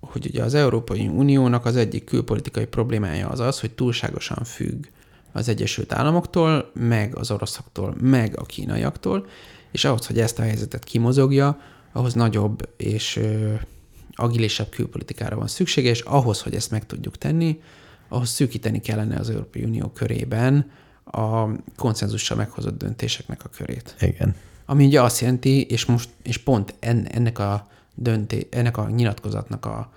hogy 0.00 0.26
ugye 0.26 0.42
az 0.42 0.54
Európai 0.54 1.08
Uniónak 1.08 1.64
az 1.64 1.76
egyik 1.76 2.04
külpolitikai 2.04 2.64
problémája 2.64 3.28
az 3.28 3.40
az, 3.40 3.60
hogy 3.60 3.70
túlságosan 3.70 4.44
függ 4.44 4.84
az 5.32 5.48
Egyesült 5.48 5.92
Államoktól, 5.92 6.70
meg 6.74 7.16
az 7.16 7.30
oroszoktól, 7.30 7.94
meg 8.00 8.38
a 8.38 8.42
kínaiaktól, 8.42 9.26
és 9.70 9.84
ahhoz, 9.84 10.06
hogy 10.06 10.18
ezt 10.18 10.38
a 10.38 10.42
helyzetet 10.42 10.84
kimozogja, 10.84 11.60
ahhoz 11.92 12.14
nagyobb 12.14 12.68
és 12.76 13.20
agilisebb 14.14 14.68
külpolitikára 14.68 15.36
van 15.36 15.46
szüksége, 15.46 15.90
és 15.90 16.00
ahhoz, 16.00 16.40
hogy 16.40 16.54
ezt 16.54 16.70
meg 16.70 16.86
tudjuk 16.86 17.18
tenni, 17.18 17.60
ahhoz 18.08 18.28
szűkíteni 18.28 18.80
kellene 18.80 19.18
az 19.18 19.30
Európai 19.30 19.64
Unió 19.64 19.88
körében 19.88 20.70
a 21.04 21.46
konszenzussal 21.76 22.36
meghozott 22.36 22.78
döntéseknek 22.78 23.44
a 23.44 23.48
körét. 23.48 23.96
Igen. 24.00 24.34
Ami 24.66 24.86
ugye 24.86 25.02
azt 25.02 25.20
jelenti, 25.20 25.62
és 25.62 25.84
most 25.84 26.08
és 26.22 26.38
pont 26.38 26.74
en, 26.80 27.06
ennek 27.06 27.38
a 27.38 27.66
dönté, 27.94 28.46
ennek 28.50 28.76
a 28.76 28.90
nyilatkozatnak 28.90 29.66
a, 29.66 29.92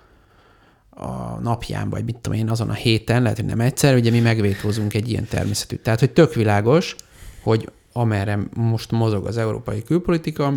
a 0.90 1.38
napján, 1.40 1.90
vagy 1.90 2.04
mit 2.04 2.16
tudom 2.16 2.38
én, 2.38 2.50
azon 2.50 2.70
a 2.70 2.74
héten, 2.74 3.22
lehet, 3.22 3.36
hogy 3.36 3.46
nem 3.46 3.60
egyszer, 3.60 3.94
ugye 3.94 4.10
mi 4.10 4.20
megvétózunk 4.20 4.94
egy 4.94 5.08
ilyen 5.08 5.24
természetű. 5.24 5.76
Tehát, 5.76 6.00
hogy 6.00 6.10
tök 6.10 6.34
világos, 6.34 6.96
hogy 7.42 7.70
amerre 7.92 8.38
most 8.54 8.90
mozog 8.90 9.26
az 9.26 9.36
európai 9.36 9.82
külpolitika, 9.82 10.54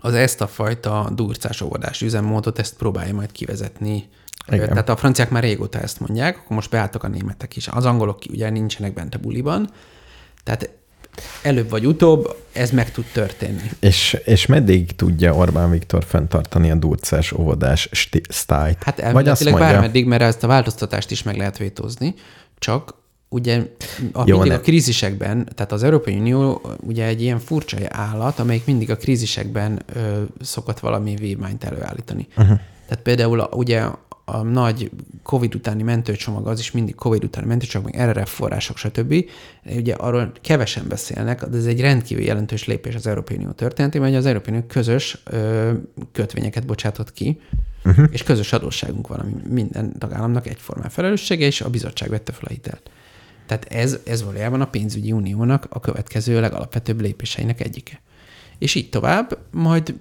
az 0.00 0.14
ezt 0.14 0.40
a 0.40 0.46
fajta 0.46 1.10
durcás 1.14 1.60
óvodás 1.60 2.02
üzemmódot, 2.02 2.58
ezt 2.58 2.76
próbálja 2.76 3.14
majd 3.14 3.32
kivezetni. 3.32 4.08
Igen. 4.48 4.68
Tehát 4.68 4.88
a 4.88 4.96
franciák 4.96 5.30
már 5.30 5.42
régóta 5.42 5.80
ezt 5.80 6.00
mondják, 6.00 6.36
akkor 6.36 6.56
most 6.56 6.70
beálltak 6.70 7.04
a 7.04 7.08
németek 7.08 7.56
is. 7.56 7.68
Az 7.68 7.84
angolok 7.84 8.18
ugye 8.30 8.50
nincsenek 8.50 8.92
bent 8.92 9.14
a 9.14 9.18
buliban. 9.18 9.70
Tehát 10.44 10.70
előbb 11.42 11.70
vagy 11.70 11.86
utóbb 11.86 12.36
ez 12.52 12.70
meg 12.70 12.92
tud 12.92 13.04
történni. 13.12 13.70
És, 13.80 14.16
és 14.24 14.46
meddig 14.46 14.96
tudja 14.96 15.34
Orbán 15.34 15.70
Viktor 15.70 16.04
fenntartani 16.04 16.70
a 16.70 16.74
durcás 16.74 17.32
óvodás 17.32 17.88
sztájt? 18.28 18.82
Hát 18.82 18.98
elméletileg 18.98 19.54
bármeddig, 19.54 20.06
mert 20.06 20.22
ezt 20.22 20.44
a 20.44 20.46
változtatást 20.46 21.10
is 21.10 21.22
meg 21.22 21.36
lehet 21.36 21.58
vétózni, 21.58 22.14
csak 22.58 22.94
ugye 23.30 23.66
a, 24.12 24.22
Jó, 24.26 24.34
mindig 24.34 24.52
ne- 24.52 24.58
a 24.58 24.60
krízisekben, 24.60 25.48
tehát 25.54 25.72
az 25.72 25.82
Európai 25.82 26.16
Unió 26.18 26.62
ugye 26.80 27.04
egy 27.04 27.22
ilyen 27.22 27.38
furcsa 27.38 27.76
állat, 27.88 28.38
amelyik 28.38 28.64
mindig 28.64 28.90
a 28.90 28.96
krízisekben 28.96 29.82
ö, 29.94 30.22
szokott 30.40 30.78
valami 30.78 31.14
vívmányt 31.14 31.64
előállítani. 31.64 32.26
Uh-huh. 32.30 32.58
Tehát 32.86 33.02
például 33.02 33.40
a, 33.40 33.48
ugye 33.52 33.82
a 34.24 34.42
nagy 34.42 34.90
COVID 35.22 35.54
utáni 35.54 35.82
mentőcsomag, 35.82 36.46
az 36.46 36.58
is 36.58 36.70
mindig 36.70 36.94
COVID 36.94 37.24
utáni 37.24 37.46
mentőcsomag, 37.46 37.94
meg 37.94 38.10
RRF 38.10 38.34
források, 38.34 38.76
stb. 38.76 39.24
Ugye 39.76 39.94
arról 39.94 40.32
kevesen 40.40 40.88
beszélnek, 40.88 41.44
de 41.44 41.56
ez 41.56 41.66
egy 41.66 41.80
rendkívül 41.80 42.24
jelentős 42.24 42.66
lépés 42.66 42.94
az 42.94 43.06
Európai 43.06 43.36
Unió 43.36 43.50
történetében, 43.50 44.08
hogy 44.08 44.16
az 44.16 44.26
Európai 44.26 44.54
Unió 44.54 44.66
közös 44.66 45.22
ö, 45.24 45.72
kötvényeket 46.12 46.66
bocsátott 46.66 47.12
ki, 47.12 47.40
uh-huh. 47.84 48.06
és 48.10 48.22
közös 48.22 48.52
adósságunk 48.52 49.08
van, 49.08 49.18
ami 49.18 49.32
minden 49.48 49.98
tagállamnak 49.98 50.46
egyformán 50.46 50.90
felelőssége, 50.90 51.46
és 51.46 51.60
a 51.60 51.70
bizottság 51.70 52.08
vette 52.08 52.32
fel 52.32 52.44
a 52.44 52.52
hitelt. 52.52 52.90
Tehát 53.50 53.64
ez, 53.64 53.98
ez 54.04 54.24
valójában 54.24 54.60
a 54.60 54.68
pénzügyi 54.68 55.12
uniónak 55.12 55.66
a 55.68 55.80
következő 55.80 56.40
legalapvetőbb 56.40 57.00
lépéseinek 57.00 57.60
egyike. 57.60 58.00
És 58.58 58.74
így 58.74 58.90
tovább, 58.90 59.38
majd 59.50 59.94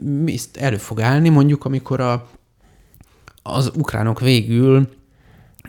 elő 0.53 0.77
fog 0.77 1.01
állni 1.01 1.29
mondjuk, 1.29 1.65
amikor 1.65 1.99
a, 1.99 2.29
az 3.43 3.71
ukránok 3.75 4.19
végül 4.19 4.89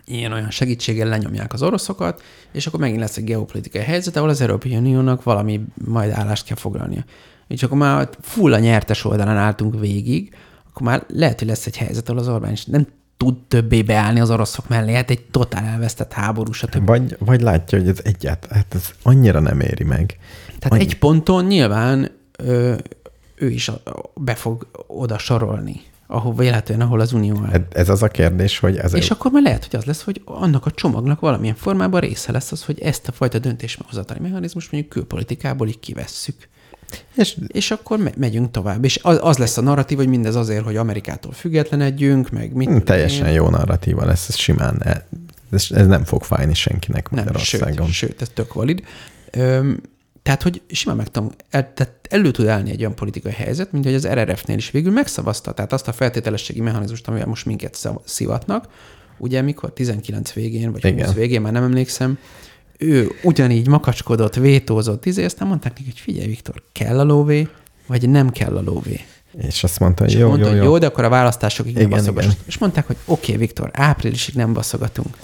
ilyen-olyan 0.04 0.50
segítséggel 0.50 1.08
lenyomják 1.08 1.52
az 1.52 1.62
oroszokat, 1.62 2.22
és 2.52 2.66
akkor 2.66 2.80
megint 2.80 3.00
lesz 3.00 3.16
egy 3.16 3.24
geopolitikai 3.24 3.82
helyzet, 3.82 4.16
ahol 4.16 4.28
az 4.28 4.40
Európai 4.40 4.76
Uniónak 4.76 5.22
valami 5.22 5.60
majd 5.84 6.10
állást 6.10 6.46
kell 6.46 6.56
foglalnia. 6.56 7.04
És 7.48 7.62
akkor 7.62 7.78
már 7.78 8.08
full 8.20 8.52
a 8.52 8.58
nyertes 8.58 9.04
oldalán 9.04 9.36
álltunk 9.36 9.80
végig, 9.80 10.34
akkor 10.68 10.82
már 10.82 11.04
lehet, 11.08 11.38
hogy 11.38 11.48
lesz 11.48 11.66
egy 11.66 11.76
helyzet, 11.76 12.08
ahol 12.08 12.20
az 12.20 12.28
Orbán 12.28 12.52
is 12.52 12.64
nem 12.64 12.86
tud 13.20 13.36
többé 13.48 13.82
beállni 13.82 14.20
az 14.20 14.30
oroszok 14.30 14.68
mellé, 14.68 14.92
hát 14.94 15.10
egy 15.10 15.22
totál 15.30 15.64
elvesztett 15.64 16.12
háború, 16.12 16.52
stb. 16.52 16.86
Vagy, 16.86 17.16
vagy 17.18 17.40
látja, 17.40 17.78
hogy 17.78 17.88
ez 17.88 17.98
egyáltalán, 18.02 18.56
hát 18.56 18.74
ez 18.74 18.90
annyira 19.02 19.40
nem 19.40 19.60
éri 19.60 19.84
meg. 19.84 20.18
Tehát 20.46 20.72
Annyi- 20.72 20.82
egy 20.82 20.98
ponton 20.98 21.44
nyilván 21.44 22.10
ö, 22.38 22.74
ő 23.34 23.50
is 23.50 23.70
be 24.14 24.34
fog 24.34 24.66
oda 24.86 25.18
sorolni, 25.18 25.80
ahol 26.06 26.34
véletlenül, 26.34 26.84
ahol 26.84 27.00
az 27.00 27.12
Unió 27.12 27.36
áll. 27.44 27.52
Ez- 27.52 27.60
Ez 27.72 27.88
az 27.88 28.02
a 28.02 28.08
kérdés, 28.08 28.58
hogy 28.58 28.76
ez 28.76 28.94
És 28.94 29.10
akkor 29.10 29.30
már 29.30 29.42
lehet, 29.42 29.64
hogy 29.70 29.76
az 29.78 29.84
lesz, 29.84 30.02
hogy 30.02 30.22
annak 30.24 30.66
a 30.66 30.70
csomagnak 30.70 31.20
valamilyen 31.20 31.54
formában 31.54 32.00
része 32.00 32.32
lesz 32.32 32.52
az, 32.52 32.64
hogy 32.64 32.80
ezt 32.80 33.08
a 33.08 33.12
fajta 33.12 33.38
döntéshozatali 33.38 34.20
mechanizmus 34.20 34.70
mondjuk 34.70 34.92
külpolitikából 34.92 35.68
így 35.68 35.80
kivesszük. 35.80 36.48
És 37.16 37.36
És 37.46 37.70
akkor 37.70 37.98
me- 37.98 38.16
megyünk 38.16 38.50
tovább. 38.50 38.84
És 38.84 38.98
az, 39.02 39.18
az 39.22 39.38
lesz 39.38 39.56
a 39.56 39.60
narratív, 39.60 39.96
hogy 39.98 40.08
mindez 40.08 40.34
azért, 40.34 40.64
hogy 40.64 40.76
Amerikától 40.76 41.32
függetlenedjünk, 41.32 42.30
meg 42.30 42.52
mit. 42.52 42.66
tudom 42.66 42.84
teljesen 42.84 43.26
én. 43.26 43.32
jó 43.32 43.48
narratíva 43.48 44.04
lesz, 44.04 44.28
ez 44.28 44.36
simán, 44.36 44.82
e- 44.84 45.06
ez, 45.50 45.66
ez 45.70 45.86
nem 45.86 46.04
fog 46.04 46.22
fájni 46.22 46.54
senkinek 46.54 47.10
Nem, 47.10 47.24
Magyarországon. 47.24 47.86
sőt, 47.86 47.94
sőt, 48.10 48.22
ez 48.22 48.28
tök 48.34 48.52
valid. 48.52 48.82
Öm, 49.30 49.80
tehát, 50.22 50.42
hogy 50.42 50.60
simán 50.70 50.96
meg 50.96 51.08
tudom, 51.08 51.30
el, 51.50 51.72
tehát 51.74 51.92
elő 52.08 52.30
tud 52.30 52.46
állni 52.46 52.70
egy 52.70 52.80
olyan 52.80 52.94
politikai 52.94 53.32
helyzet, 53.32 53.72
mint 53.72 53.84
hogy 53.84 53.94
az 53.94 54.06
RRF-nél 54.06 54.56
is 54.56 54.70
végül 54.70 54.92
megszavazta, 54.92 55.52
tehát 55.52 55.72
azt 55.72 55.88
a 55.88 55.92
feltételességi 55.92 56.60
mechanizmust, 56.60 57.08
amivel 57.08 57.26
most 57.26 57.46
minket 57.46 57.74
szav- 57.74 58.08
szivatnak, 58.08 58.66
ugye 59.18 59.42
mikor 59.42 59.72
19 59.72 60.32
végén, 60.32 60.72
vagy 60.72 60.84
Igen. 60.84 61.06
20 61.06 61.14
végén, 61.14 61.40
már 61.40 61.52
nem 61.52 61.62
emlékszem, 61.62 62.18
ő 62.80 63.10
ugyanígy 63.22 63.68
makacskodott, 63.68 64.34
vétózott, 64.34 65.06
izé, 65.06 65.24
aztán 65.24 65.48
mondták 65.48 65.72
neki, 65.72 65.84
hogy 65.84 65.98
figyelj, 65.98 66.26
Viktor, 66.26 66.62
kell 66.72 66.98
a 66.98 67.04
lóvé, 67.04 67.48
vagy 67.86 68.08
nem 68.08 68.30
kell 68.30 68.56
a 68.56 68.62
lóvé. 68.62 69.00
És 69.38 69.64
azt 69.64 69.78
mondta, 69.78 70.02
hogy 70.04 70.12
És 70.12 70.18
jó, 70.18 70.28
mondta, 70.28 70.48
jó, 70.48 70.54
jó. 70.54 70.62
jó, 70.62 70.78
de 70.78 70.86
akkor 70.86 71.04
a 71.04 71.08
választásokig 71.08 71.74
nem 71.74 71.82
Igen, 71.86 71.98
baszogass. 71.98 72.24
igen. 72.24 72.36
És 72.46 72.58
mondták, 72.58 72.86
hogy 72.86 72.96
oké, 73.04 73.22
okay, 73.32 73.36
Viktor, 73.46 73.70
áprilisig 73.72 74.34
nem 74.34 74.52
baszogatunk. 74.52 75.16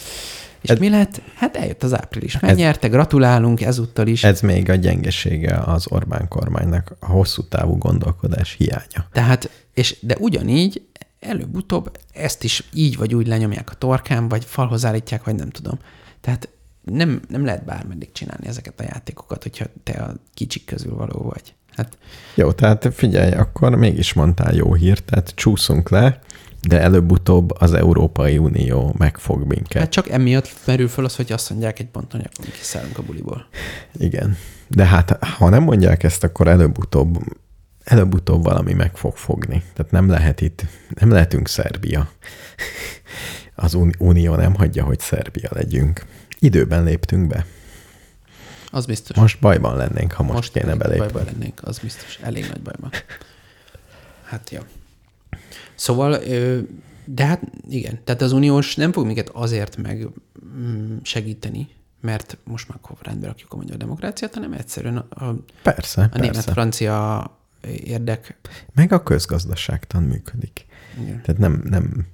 És 0.60 0.70
Ez- 0.70 0.78
mi 0.78 0.88
lett? 0.88 1.20
Hát 1.34 1.56
eljött 1.56 1.82
az 1.82 1.94
április. 1.94 2.40
Megnyerte, 2.40 2.88
gratulálunk 2.88 3.60
ezúttal 3.60 4.06
is. 4.06 4.24
Ez 4.24 4.40
még 4.40 4.70
a 4.70 4.74
gyengesége 4.74 5.54
az 5.66 5.86
Orbán 5.88 6.28
kormánynak, 6.28 6.96
a 7.00 7.06
hosszú 7.06 7.42
távú 7.42 7.76
gondolkodás 7.78 8.54
hiánya. 8.58 9.08
Tehát, 9.12 9.50
és, 9.74 9.96
de 10.00 10.16
ugyanígy 10.18 10.82
előbb-utóbb 11.20 11.90
ezt 12.12 12.44
is 12.44 12.64
így 12.72 12.96
vagy 12.96 13.14
úgy 13.14 13.26
lenyomják 13.26 13.70
a 13.70 13.74
torkán, 13.74 14.28
vagy 14.28 14.44
falhoz 14.44 14.84
állítják, 14.84 15.24
vagy 15.24 15.34
nem 15.34 15.50
tudom. 15.50 15.78
Tehát 16.20 16.48
nem, 16.92 17.20
nem 17.28 17.44
lehet 17.44 17.64
bármeddig 17.64 18.12
csinálni 18.12 18.46
ezeket 18.46 18.80
a 18.80 18.82
játékokat, 18.82 19.42
hogyha 19.42 19.64
te 19.82 19.92
a 19.92 20.14
kicsik 20.34 20.64
közül 20.64 20.94
való 20.94 21.22
vagy. 21.22 21.54
Hát 21.76 21.98
Jó, 22.34 22.52
tehát 22.52 22.94
figyelj, 22.94 23.32
akkor 23.32 23.74
mégis 23.74 24.12
mondtál 24.12 24.54
jó 24.54 24.74
hírt, 24.74 25.04
tehát 25.04 25.32
csúszunk 25.34 25.88
le, 25.88 26.20
de 26.68 26.80
előbb-utóbb 26.80 27.50
az 27.58 27.72
Európai 27.72 28.38
Unió 28.38 28.94
megfog 28.98 29.44
minket. 29.46 29.82
Hát 29.82 29.90
csak 29.90 30.08
emiatt 30.08 30.54
merül 30.64 30.88
föl 30.88 31.04
az, 31.04 31.16
hogy 31.16 31.32
azt 31.32 31.50
mondják 31.50 31.78
egy 31.78 31.86
ponton, 31.86 32.20
hogy 32.36 32.50
kiszállunk 32.52 32.98
a 32.98 33.02
buliból. 33.02 33.46
Igen. 33.92 34.36
De 34.68 34.84
hát, 34.84 35.24
ha 35.24 35.48
nem 35.48 35.62
mondják 35.62 36.02
ezt, 36.02 36.24
akkor 36.24 36.48
előbb-utóbb, 36.48 37.18
előbb-utóbb 37.84 38.42
valami 38.42 38.72
meg 38.72 38.96
fog 38.96 39.16
fogni. 39.16 39.62
Tehát 39.74 39.92
nem 39.92 40.08
lehet 40.08 40.40
itt, 40.40 40.64
nem 41.00 41.10
lehetünk 41.10 41.48
Szerbia. 41.48 42.08
Az 43.54 43.74
Uni- 43.74 43.94
Unió 43.98 44.34
nem 44.34 44.54
hagyja, 44.54 44.84
hogy 44.84 44.98
Szerbia 45.00 45.48
legyünk. 45.52 46.04
Időben 46.38 46.84
léptünk 46.84 47.26
be. 47.26 47.46
Az 48.70 48.86
biztos. 48.86 49.16
Most 49.16 49.40
bajban 49.40 49.76
lennénk, 49.76 50.12
ha 50.12 50.22
most, 50.22 50.34
most 50.34 50.52
kéne 50.52 50.74
belépni. 50.74 50.98
Bajban 50.98 51.24
lennénk, 51.24 51.60
az 51.62 51.78
biztos. 51.78 52.18
Elég 52.22 52.46
nagy 52.48 52.60
bajban. 52.60 52.90
Hát 54.24 54.50
jó. 54.50 54.60
Szóval, 55.74 56.18
de 57.04 57.24
hát 57.24 57.42
igen, 57.68 58.00
tehát 58.04 58.22
az 58.22 58.32
uniós 58.32 58.74
nem 58.74 58.92
fog 58.92 59.06
minket 59.06 59.28
azért 59.28 59.76
meg 59.76 60.08
mm, 60.56 60.96
segíteni, 61.02 61.68
mert 62.00 62.36
most 62.44 62.68
már 62.68 62.78
akkor 62.82 62.96
rendbe 63.02 63.26
rakjuk 63.26 63.52
a 63.52 63.56
magyar 63.56 63.76
demokráciát, 63.76 64.34
hanem 64.34 64.52
egyszerűen 64.52 64.96
a, 64.96 65.24
a, 65.24 65.34
Persze, 65.62 66.02
a 66.02 66.08
persze. 66.08 66.26
német-francia 66.30 67.30
érdek. 67.84 68.38
Meg 68.74 68.92
a 68.92 69.02
közgazdaságtan 69.02 70.02
működik. 70.02 70.66
Igen. 71.00 71.22
Tehát 71.22 71.40
nem, 71.40 71.62
nem 71.64 72.06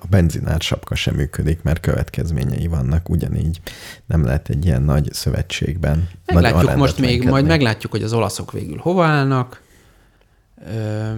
a 0.00 0.06
benzinár 0.10 0.60
sapka 0.60 0.94
sem 0.94 1.14
működik, 1.14 1.62
mert 1.62 1.80
következményei 1.80 2.66
vannak 2.66 3.08
ugyanígy. 3.08 3.60
Nem 4.06 4.24
lehet 4.24 4.48
egy 4.48 4.64
ilyen 4.64 4.82
nagy 4.82 5.12
szövetségben. 5.12 6.08
Meglátjuk 6.26 6.62
nagyon 6.62 6.78
most 6.78 6.98
még, 6.98 7.28
majd 7.28 7.46
meglátjuk, 7.46 7.92
hogy 7.92 8.02
az 8.02 8.12
olaszok 8.12 8.52
végül 8.52 8.78
hova 8.78 9.04
állnak. 9.04 9.62
Ö, 10.66 11.12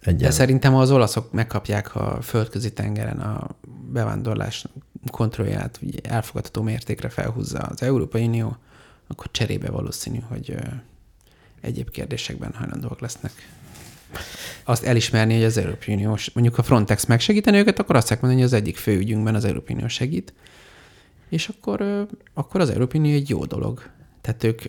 Egy 0.00 0.16
De 0.16 0.30
szerintem, 0.30 0.74
az 0.74 0.90
olaszok 0.90 1.32
megkapják 1.32 1.94
a 1.94 2.18
földközi 2.22 2.72
tengeren 2.72 3.20
a 3.20 3.48
bevándorlás 3.92 4.64
kontrollját 5.10 5.78
ugye 5.82 5.98
elfogadható 6.02 6.62
mértékre 6.62 7.08
felhúzza 7.08 7.58
az 7.58 7.82
Európai 7.82 8.24
Unió, 8.24 8.56
akkor 9.06 9.26
cserébe 9.30 9.70
valószínű, 9.70 10.18
hogy 10.28 10.56
egyéb 11.60 11.90
kérdésekben 11.90 12.54
hajlandóak 12.54 13.00
lesznek 13.00 13.32
azt 14.64 14.84
elismerni, 14.84 15.34
hogy 15.34 15.44
az 15.44 15.56
Európai 15.56 15.94
Unió, 15.94 16.18
mondjuk 16.34 16.58
a 16.58 16.62
Frontex 16.62 17.04
megsegíteni 17.04 17.58
őket, 17.58 17.78
akkor 17.78 17.96
azt 17.96 18.06
fogják 18.06 18.22
mondani, 18.22 18.44
hogy 18.44 18.52
az 18.52 18.60
egyik 18.60 18.76
fő 18.76 18.96
ügyünkben 18.96 19.34
az 19.34 19.44
Európai 19.44 19.74
Unió 19.74 19.88
segít, 19.88 20.34
és 21.28 21.48
akkor, 21.48 22.06
akkor 22.34 22.60
az 22.60 22.70
Európai 22.70 23.00
Unió 23.00 23.14
egy 23.14 23.28
jó 23.28 23.44
dolog. 23.44 23.82
Tehát 24.20 24.44
ők 24.44 24.62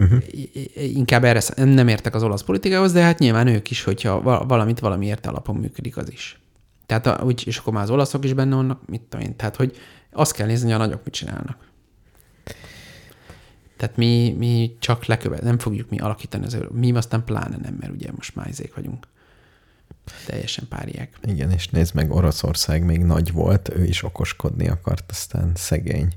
Uh-huh. 0.00 0.22
Inkább 0.74 1.24
erre 1.24 1.40
nem 1.56 1.88
értek 1.88 2.14
az 2.14 2.22
olasz 2.22 2.42
politikához, 2.42 2.92
de 2.92 3.02
hát 3.02 3.18
nyilván 3.18 3.46
ők 3.46 3.70
is, 3.70 3.84
hogyha 3.84 4.22
va- 4.22 4.48
valamit 4.48 4.78
valamiért 4.78 5.26
alapon 5.26 5.56
működik, 5.56 5.96
az 5.96 6.12
is. 6.12 6.40
Tehát 6.86 7.06
a, 7.06 7.20
úgy, 7.24 7.42
és 7.46 7.56
akkor 7.56 7.72
már 7.72 7.82
az 7.82 7.90
olaszok 7.90 8.24
is 8.24 8.32
benne 8.32 8.54
vannak, 8.54 8.86
mit 8.86 9.00
tudom 9.00 9.26
én. 9.26 9.36
Tehát, 9.36 9.56
hogy 9.56 9.76
azt 10.12 10.32
kell 10.32 10.46
nézni, 10.46 10.70
hogy 10.70 10.80
a 10.80 10.84
nagyok 10.84 11.04
mit 11.04 11.14
csinálnak. 11.14 11.67
Tehát 13.78 13.96
mi, 13.96 14.34
mi 14.38 14.76
csak 14.78 15.04
lekövet, 15.04 15.42
nem 15.42 15.58
fogjuk 15.58 15.90
mi 15.90 15.98
alakítani 15.98 16.44
az 16.44 16.54
Euró. 16.54 16.68
Mi 16.72 16.92
aztán 16.96 17.24
pláne 17.24 17.56
nem, 17.56 17.76
mert 17.80 17.92
ugye 17.92 18.08
most 18.16 18.34
már 18.34 18.48
izék 18.48 18.74
vagyunk. 18.74 19.06
Teljesen 20.26 20.66
páriák. 20.68 21.18
Igen, 21.22 21.50
és 21.50 21.68
nézd 21.68 21.94
meg, 21.94 22.10
Oroszország 22.10 22.84
még 22.84 23.00
nagy 23.00 23.32
volt, 23.32 23.68
ő 23.74 23.84
is 23.84 24.02
okoskodni 24.02 24.68
akart, 24.68 25.10
aztán 25.10 25.52
szegény, 25.54 26.12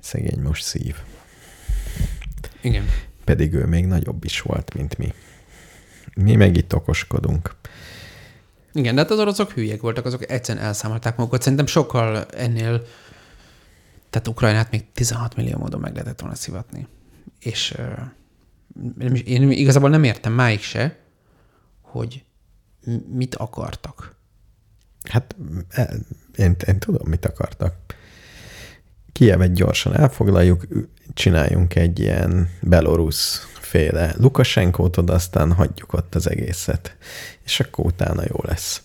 szegény 0.00 0.40
most 0.40 0.62
szív. 0.62 0.96
Igen. 2.60 2.84
Pedig 3.24 3.52
ő 3.52 3.66
még 3.66 3.86
nagyobb 3.86 4.24
is 4.24 4.40
volt, 4.40 4.74
mint 4.74 4.98
mi. 4.98 5.12
Mi 6.14 6.34
meg 6.34 6.56
itt 6.56 6.74
okoskodunk. 6.74 7.54
Igen, 8.72 8.94
de 8.94 9.00
hát 9.00 9.10
az 9.10 9.18
oroszok 9.18 9.52
hülyék 9.52 9.80
voltak, 9.80 10.04
azok 10.04 10.30
egyszerűen 10.30 10.64
elszámolták 10.64 11.16
magukat. 11.16 11.42
Szerintem 11.42 11.66
sokkal 11.66 12.24
ennél, 12.24 12.86
tehát 14.14 14.28
Ukrajnát 14.28 14.70
még 14.70 14.92
16 14.92 15.36
millió 15.36 15.58
módon 15.58 15.80
meg 15.80 15.92
lehetett 15.92 16.20
volna 16.20 16.36
szivatni. 16.36 16.86
És 17.38 17.76
nem 18.98 19.14
én 19.14 19.50
igazából 19.50 19.90
nem 19.90 20.04
értem 20.04 20.32
máig 20.32 20.60
se, 20.60 20.98
hogy 21.80 22.24
mit 23.08 23.34
akartak. 23.34 24.16
Hát 25.02 25.36
el- 25.68 25.98
én, 26.36 26.56
én 26.66 26.78
tudom, 26.78 27.08
mit 27.08 27.24
akartak. 27.24 27.74
Kievet 29.12 29.52
gyorsan 29.52 29.94
elfoglaljuk, 29.94 30.66
csináljunk 31.14 31.74
egy 31.74 31.98
ilyen 31.98 32.50
belorusz 32.60 33.48
féle 33.60 34.14
Lukasenkót 34.18 34.96
oda, 34.96 35.12
aztán 35.12 35.52
hagyjuk 35.52 35.92
ott 35.92 36.14
az 36.14 36.30
egészet. 36.30 36.96
És 37.44 37.60
akkor 37.60 37.84
utána 37.86 38.22
jó 38.22 38.36
lesz. 38.42 38.82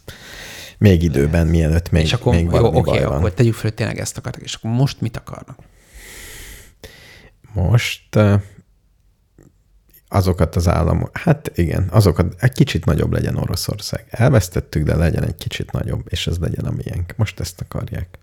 Még 0.79 1.03
időben, 1.03 1.47
mielőtt 1.47 1.91
még, 1.91 2.03
és 2.03 2.13
akkor, 2.13 2.33
még 2.33 2.43
jó, 2.43 2.49
valami 2.49 2.77
oké, 2.77 2.89
baj 2.89 3.03
van. 3.03 3.17
akkor 3.17 3.33
tegyük 3.33 3.53
fel, 3.53 3.63
hogy 3.63 3.73
tényleg 3.73 3.99
ezt 3.99 4.17
akartak, 4.17 4.41
és 4.41 4.53
akkor 4.53 4.71
most 4.71 5.01
mit 5.01 5.17
akarnak? 5.17 5.59
Most 7.53 8.19
azokat 10.07 10.55
az 10.55 10.67
államok, 10.67 11.17
hát 11.17 11.51
igen, 11.55 11.87
azokat, 11.91 12.35
egy 12.37 12.51
kicsit 12.51 12.85
nagyobb 12.85 13.11
legyen 13.11 13.35
Oroszország. 13.35 14.05
Elvesztettük, 14.09 14.83
de 14.83 14.95
legyen 14.95 15.23
egy 15.23 15.35
kicsit 15.35 15.71
nagyobb, 15.71 16.05
és 16.09 16.27
ez 16.27 16.37
legyen 16.37 16.65
a 16.65 16.71
miénk. 16.71 17.13
Most 17.15 17.39
ezt 17.39 17.61
akarják. 17.61 18.19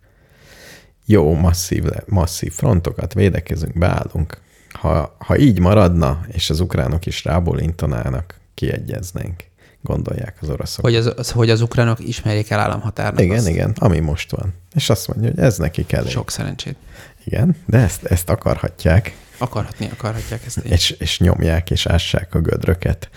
Jó, 1.05 1.35
masszív, 1.35 1.85
le- 1.85 2.05
masszív 2.07 2.53
frontokat, 2.53 3.15
védekezünk, 3.15 3.78
beállunk. 3.78 4.41
Ha, 4.73 5.16
ha 5.19 5.39
így 5.39 5.59
maradna, 5.59 6.24
és 6.28 6.51
az 6.51 6.61
ukránok 6.61 7.07
is 7.07 7.24
rábólintanának, 7.24 8.41
kiegyeznénk, 8.55 9.45
gondolják 9.86 10.36
az 10.40 10.48
oroszok. 10.48 10.84
Hogy 10.84 10.94
az, 10.94 11.12
az, 11.16 11.30
hogy 11.30 11.50
az 11.50 11.60
ukránok 11.60 12.00
ismerjék 12.00 12.50
el 12.50 12.60
államhatárnak. 12.60 13.20
igen, 13.20 13.36
azt. 13.36 13.48
igen, 13.48 13.72
ami 13.78 13.98
most 13.98 14.30
van. 14.30 14.54
És 14.74 14.90
azt 14.90 15.08
mondja, 15.08 15.30
hogy 15.30 15.38
ez 15.38 15.56
neki 15.56 15.86
kell. 15.86 16.06
Sok 16.06 16.30
szerencsét. 16.30 16.76
Igen, 17.24 17.56
de 17.66 17.78
ezt, 17.78 18.04
ezt 18.04 18.30
akarhatják. 18.30 19.16
Akarhatni 19.38 19.88
akarhatják 19.92 20.44
ezt. 20.46 20.60
így. 20.64 20.72
és, 20.72 20.90
és 20.90 21.18
nyomják, 21.18 21.70
és 21.70 21.86
ássák 21.86 22.34
a 22.34 22.40
gödröket. 22.40 23.10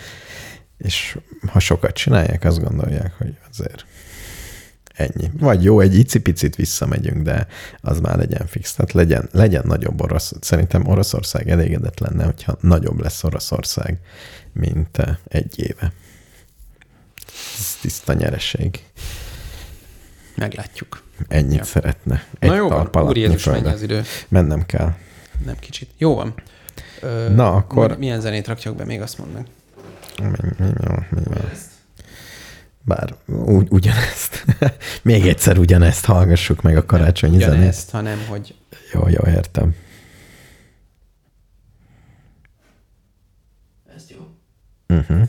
És 0.77 1.17
ha 1.47 1.59
sokat 1.59 1.93
csinálják, 1.93 2.43
azt 2.43 2.63
gondolják, 2.63 3.13
hogy 3.17 3.37
azért 3.49 3.85
ennyi. 4.99 5.31
Vagy 5.39 5.63
jó, 5.63 5.79
egy 5.79 5.95
icipicit 5.95 6.55
visszamegyünk, 6.55 7.21
de 7.23 7.47
az 7.81 7.99
már 7.99 8.17
legyen 8.17 8.47
fix. 8.47 8.73
Tehát 8.73 8.91
legyen, 8.91 9.29
legyen 9.31 9.63
nagyobb 9.65 10.01
orosz. 10.01 10.33
Szerintem 10.41 10.87
Oroszország 10.87 11.49
elégedett 11.49 11.99
lenne, 11.99 12.23
hogyha 12.25 12.57
nagyobb 12.61 13.01
lesz 13.01 13.23
Oroszország, 13.23 13.99
mint 14.53 14.97
eh, 14.97 15.15
egy 15.27 15.59
éve. 15.59 15.91
Ez 17.57 17.75
tiszta 17.81 18.13
nyereség. 18.13 18.83
Meglátjuk. 20.35 21.03
Ennyit 21.27 21.57
Ja. 21.57 21.63
szeretne. 21.63 22.23
Na 22.39 22.55
jó 22.55 22.69
Úr 22.93 23.17
Jézus, 23.17 23.43
mennyi 23.45 23.67
az 23.67 23.81
idő. 23.81 24.03
Mennem 24.27 24.65
kell. 24.65 24.93
Nem 25.45 25.55
kicsit. 25.59 25.89
Jó 25.97 26.15
van. 26.15 26.33
Ö, 27.01 27.29
Na, 27.29 27.55
akkor- 27.55 27.97
Milyen 27.97 28.21
zenét 28.21 28.47
rakjak 28.47 28.75
be, 28.75 28.85
még 28.85 29.01
azt 29.01 29.17
mondd 29.17 29.31
meg. 29.31 29.45
Bár 32.81 33.15
úgy, 33.27 33.67
ugyanezt. 33.69 34.45
Még 35.01 35.27
egyszer 35.27 35.57
ugyanezt 35.57 36.05
hallgassuk 36.05 36.61
meg 36.61 36.77
a 36.77 36.85
karácsonyi 36.85 37.39
zenét. 37.39 37.55
Ugyanezt, 37.55 37.89
hanem 37.89 38.25
hogy 38.27 38.55
Jó, 38.93 39.07
jó, 39.07 39.21
értem. 39.27 39.75
ez 43.95 44.03
jó. 44.09 44.27
Uh-huh. 44.97 45.27